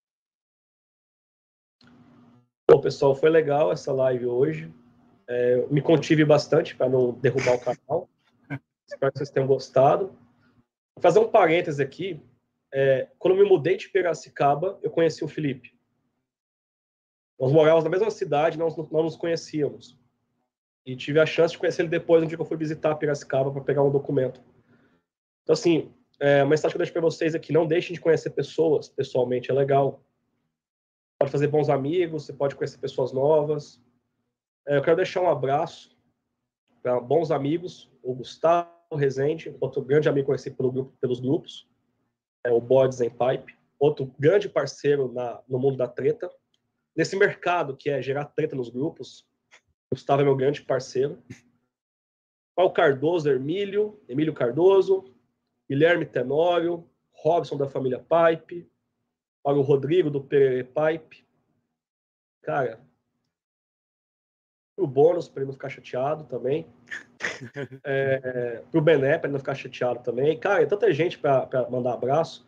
Bom, 2.67 2.81
pessoal, 2.81 3.13
foi 3.13 3.29
legal 3.29 3.71
essa 3.71 3.93
live 3.93 4.25
hoje. 4.25 4.80
É, 5.33 5.65
me 5.69 5.81
contive 5.81 6.25
bastante 6.25 6.75
para 6.75 6.89
não 6.89 7.13
derrubar 7.13 7.55
o 7.55 7.59
canal. 7.59 8.09
Espero 8.85 9.11
que 9.13 9.17
vocês 9.17 9.29
tenham 9.29 9.47
gostado. 9.47 10.07
Vou 10.93 11.01
fazer 11.01 11.19
um 11.19 11.29
parêntese 11.29 11.81
aqui. 11.81 12.21
É, 12.73 13.07
quando 13.17 13.37
me 13.37 13.43
mudei 13.45 13.77
de 13.77 13.87
Piracicaba, 13.87 14.77
eu 14.81 14.91
conheci 14.91 15.23
o 15.23 15.29
Felipe. 15.29 15.73
Nós 17.39 17.51
morávamos 17.51 17.85
na 17.85 17.89
mesma 17.89 18.11
cidade, 18.11 18.57
nós 18.57 18.75
não 18.75 19.03
nos 19.03 19.15
conhecíamos. 19.15 19.97
E 20.85 20.95
tive 20.95 21.19
a 21.19 21.25
chance 21.25 21.53
de 21.53 21.59
conhecer 21.59 21.83
ele 21.83 21.89
depois, 21.89 22.21
no 22.21 22.27
dia 22.27 22.37
que 22.37 22.41
eu 22.41 22.45
fui 22.45 22.57
visitar 22.57 22.95
Piracicaba 22.95 23.51
para 23.51 23.61
pegar 23.61 23.83
um 23.83 23.91
documento. 23.91 24.41
Então, 25.43 25.53
assim, 25.53 25.93
é, 26.19 26.43
uma 26.43 26.49
mensagem 26.49 26.71
que 26.71 26.77
eu 26.77 26.79
deixo 26.79 26.91
para 26.93 27.01
vocês 27.01 27.33
aqui: 27.33 27.53
não 27.53 27.65
deixem 27.65 27.93
de 27.93 28.01
conhecer 28.01 28.31
pessoas 28.31 28.89
pessoalmente, 28.89 29.49
é 29.49 29.53
legal 29.53 30.03
pode 31.21 31.31
fazer 31.31 31.47
bons 31.47 31.69
amigos, 31.69 32.25
você 32.25 32.33
pode 32.33 32.55
conhecer 32.55 32.79
pessoas 32.79 33.13
novas. 33.13 33.79
É, 34.67 34.77
eu 34.77 34.81
quero 34.81 34.97
deixar 34.97 35.21
um 35.21 35.29
abraço 35.29 35.97
para 36.81 36.99
bons 36.99 37.31
amigos, 37.31 37.91
o 38.01 38.13
Gustavo 38.13 38.69
Rezende, 38.93 39.55
outro 39.59 39.81
grande 39.81 40.09
amigo 40.09 40.27
conhecido 40.27 40.55
pelo 40.55 40.71
grupo, 40.71 40.97
pelos 40.99 41.19
grupos, 41.19 41.67
é 42.43 42.51
o 42.51 42.59
Bodes 42.59 43.01
em 43.01 43.09
Pipe, 43.09 43.57
outro 43.79 44.13
grande 44.19 44.49
parceiro 44.49 45.11
na, 45.11 45.41
no 45.47 45.59
mundo 45.59 45.77
da 45.77 45.87
treta. 45.87 46.29
Nesse 46.95 47.15
mercado 47.15 47.77
que 47.77 47.89
é 47.89 48.01
gerar 48.01 48.25
treta 48.25 48.55
nos 48.55 48.69
grupos, 48.69 49.25
o 49.89 49.95
Gustavo 49.95 50.21
é 50.21 50.25
meu 50.25 50.35
grande 50.35 50.61
parceiro. 50.61 51.21
Paulo 52.55 52.73
Cardoso, 52.73 53.29
Emílio, 53.29 53.99
Emílio 54.07 54.33
Cardoso, 54.33 55.05
Guilherme 55.69 56.05
Tenório, 56.05 56.89
Robson 57.13 57.57
da 57.57 57.69
família 57.69 57.99
Pipe, 57.99 58.69
para 59.43 59.57
o 59.57 59.61
Rodrigo 59.61 60.09
do 60.09 60.23
Perere 60.23 60.63
Pipe. 60.63 61.25
Cara, 62.41 62.83
o 64.77 64.87
bônus 64.87 65.27
para 65.27 65.41
ele 65.41 65.47
não 65.47 65.53
ficar 65.53 65.69
chateado 65.69 66.25
também. 66.25 66.67
É, 67.83 68.63
pro 68.71 68.81
Bené 68.81 69.17
para 69.17 69.27
ele 69.27 69.33
não 69.33 69.39
ficar 69.39 69.55
chateado 69.55 70.01
também. 70.03 70.39
Cara, 70.39 70.61
é 70.61 70.65
tanta 70.65 70.91
gente 70.91 71.17
para 71.17 71.67
mandar 71.69 71.93
abraço. 71.93 72.47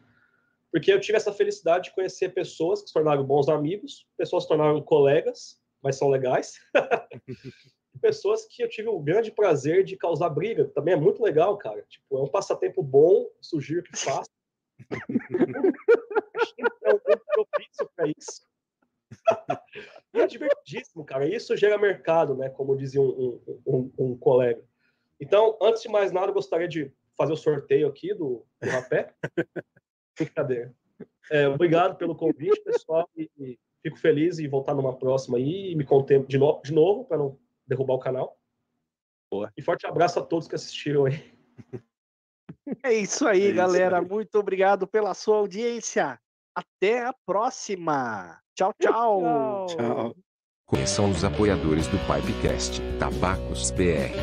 Porque 0.71 0.91
eu 0.91 0.99
tive 0.99 1.17
essa 1.17 1.31
felicidade 1.31 1.85
de 1.85 1.95
conhecer 1.95 2.29
pessoas 2.29 2.81
que 2.81 2.87
se 2.87 2.93
tornaram 2.93 3.23
bons 3.23 3.49
amigos, 3.49 4.07
pessoas 4.17 4.43
que 4.43 4.47
se 4.47 4.57
tornaram 4.57 4.81
colegas, 4.81 5.59
mas 5.81 5.97
são 5.97 6.09
legais. 6.09 6.59
pessoas 8.01 8.45
que 8.45 8.63
eu 8.63 8.69
tive 8.69 8.89
o 8.89 8.99
grande 8.99 9.31
prazer 9.31 9.83
de 9.83 9.95
causar 9.95 10.29
briga. 10.29 10.65
Também 10.65 10.93
é 10.95 10.97
muito 10.97 11.21
legal, 11.21 11.57
cara. 11.57 11.83
Tipo, 11.83 12.17
é 12.17 12.21
um 12.23 12.27
passatempo 12.27 12.81
bom, 12.81 13.29
sugiro 13.41 13.83
que 13.83 13.97
faça. 13.97 14.29
é 16.83 16.93
um 16.93 16.99
tempo 16.99 17.23
propício 17.33 17.89
para 17.95 18.07
isso. 18.17 18.52
É 20.13 20.27
divertidíssimo, 20.27 21.03
cara. 21.03 21.27
Isso 21.27 21.57
gera 21.57 21.77
mercado, 21.77 22.35
né? 22.35 22.49
Como 22.49 22.77
dizia 22.77 23.01
um, 23.01 23.41
um, 23.45 23.61
um, 23.65 23.91
um 23.97 24.17
colega. 24.17 24.61
Então, 25.19 25.57
antes 25.61 25.81
de 25.81 25.89
mais 25.89 26.11
nada, 26.11 26.27
eu 26.27 26.33
gostaria 26.33 26.67
de 26.67 26.91
fazer 27.17 27.33
o 27.33 27.37
sorteio 27.37 27.87
aqui 27.87 28.13
do, 28.13 28.45
do 28.61 28.69
rapé. 28.69 29.13
Brincadeira. 30.17 30.73
É, 31.31 31.47
obrigado 31.47 31.95
pelo 31.97 32.15
convite, 32.15 32.61
pessoal. 32.63 33.09
E, 33.17 33.29
e 33.39 33.59
fico 33.81 33.97
feliz 33.97 34.39
em 34.39 34.47
voltar 34.47 34.73
numa 34.73 34.95
próxima 34.95 35.37
aí 35.37 35.71
e 35.71 35.75
me 35.75 35.83
contemplo 35.83 36.27
de, 36.27 36.37
no, 36.37 36.61
de 36.61 36.73
novo, 36.73 37.05
para 37.05 37.17
não 37.17 37.39
derrubar 37.65 37.95
o 37.95 37.99
canal. 37.99 38.37
Boa. 39.31 39.51
E 39.57 39.61
forte 39.61 39.87
abraço 39.87 40.19
a 40.19 40.23
todos 40.23 40.47
que 40.47 40.55
assistiram 40.55 41.05
aí. 41.05 41.33
É 42.83 42.93
isso 42.93 43.27
aí, 43.27 43.41
É 43.41 43.45
isso 43.47 43.55
galera. 43.55 43.99
aí. 43.99 44.05
Muito 44.05 44.35
obrigado 44.37 44.87
pela 44.87 45.13
sua 45.13 45.37
audiência. 45.37 46.19
Até 46.55 47.03
a 47.05 47.13
próxima. 47.25 48.39
Tchau, 48.55 48.71
tchau. 48.79 49.65
Tchau. 49.67 50.15
Conheçam 50.65 51.09
os 51.09 51.23
apoiadores 51.23 51.87
do 51.87 51.97
Pipecast, 51.99 52.79
Tabacos 52.99 53.71
BR. 53.71 54.13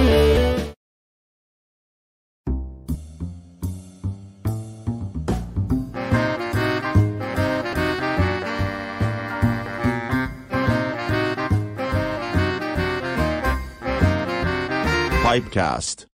Pipecast. 15.33 16.12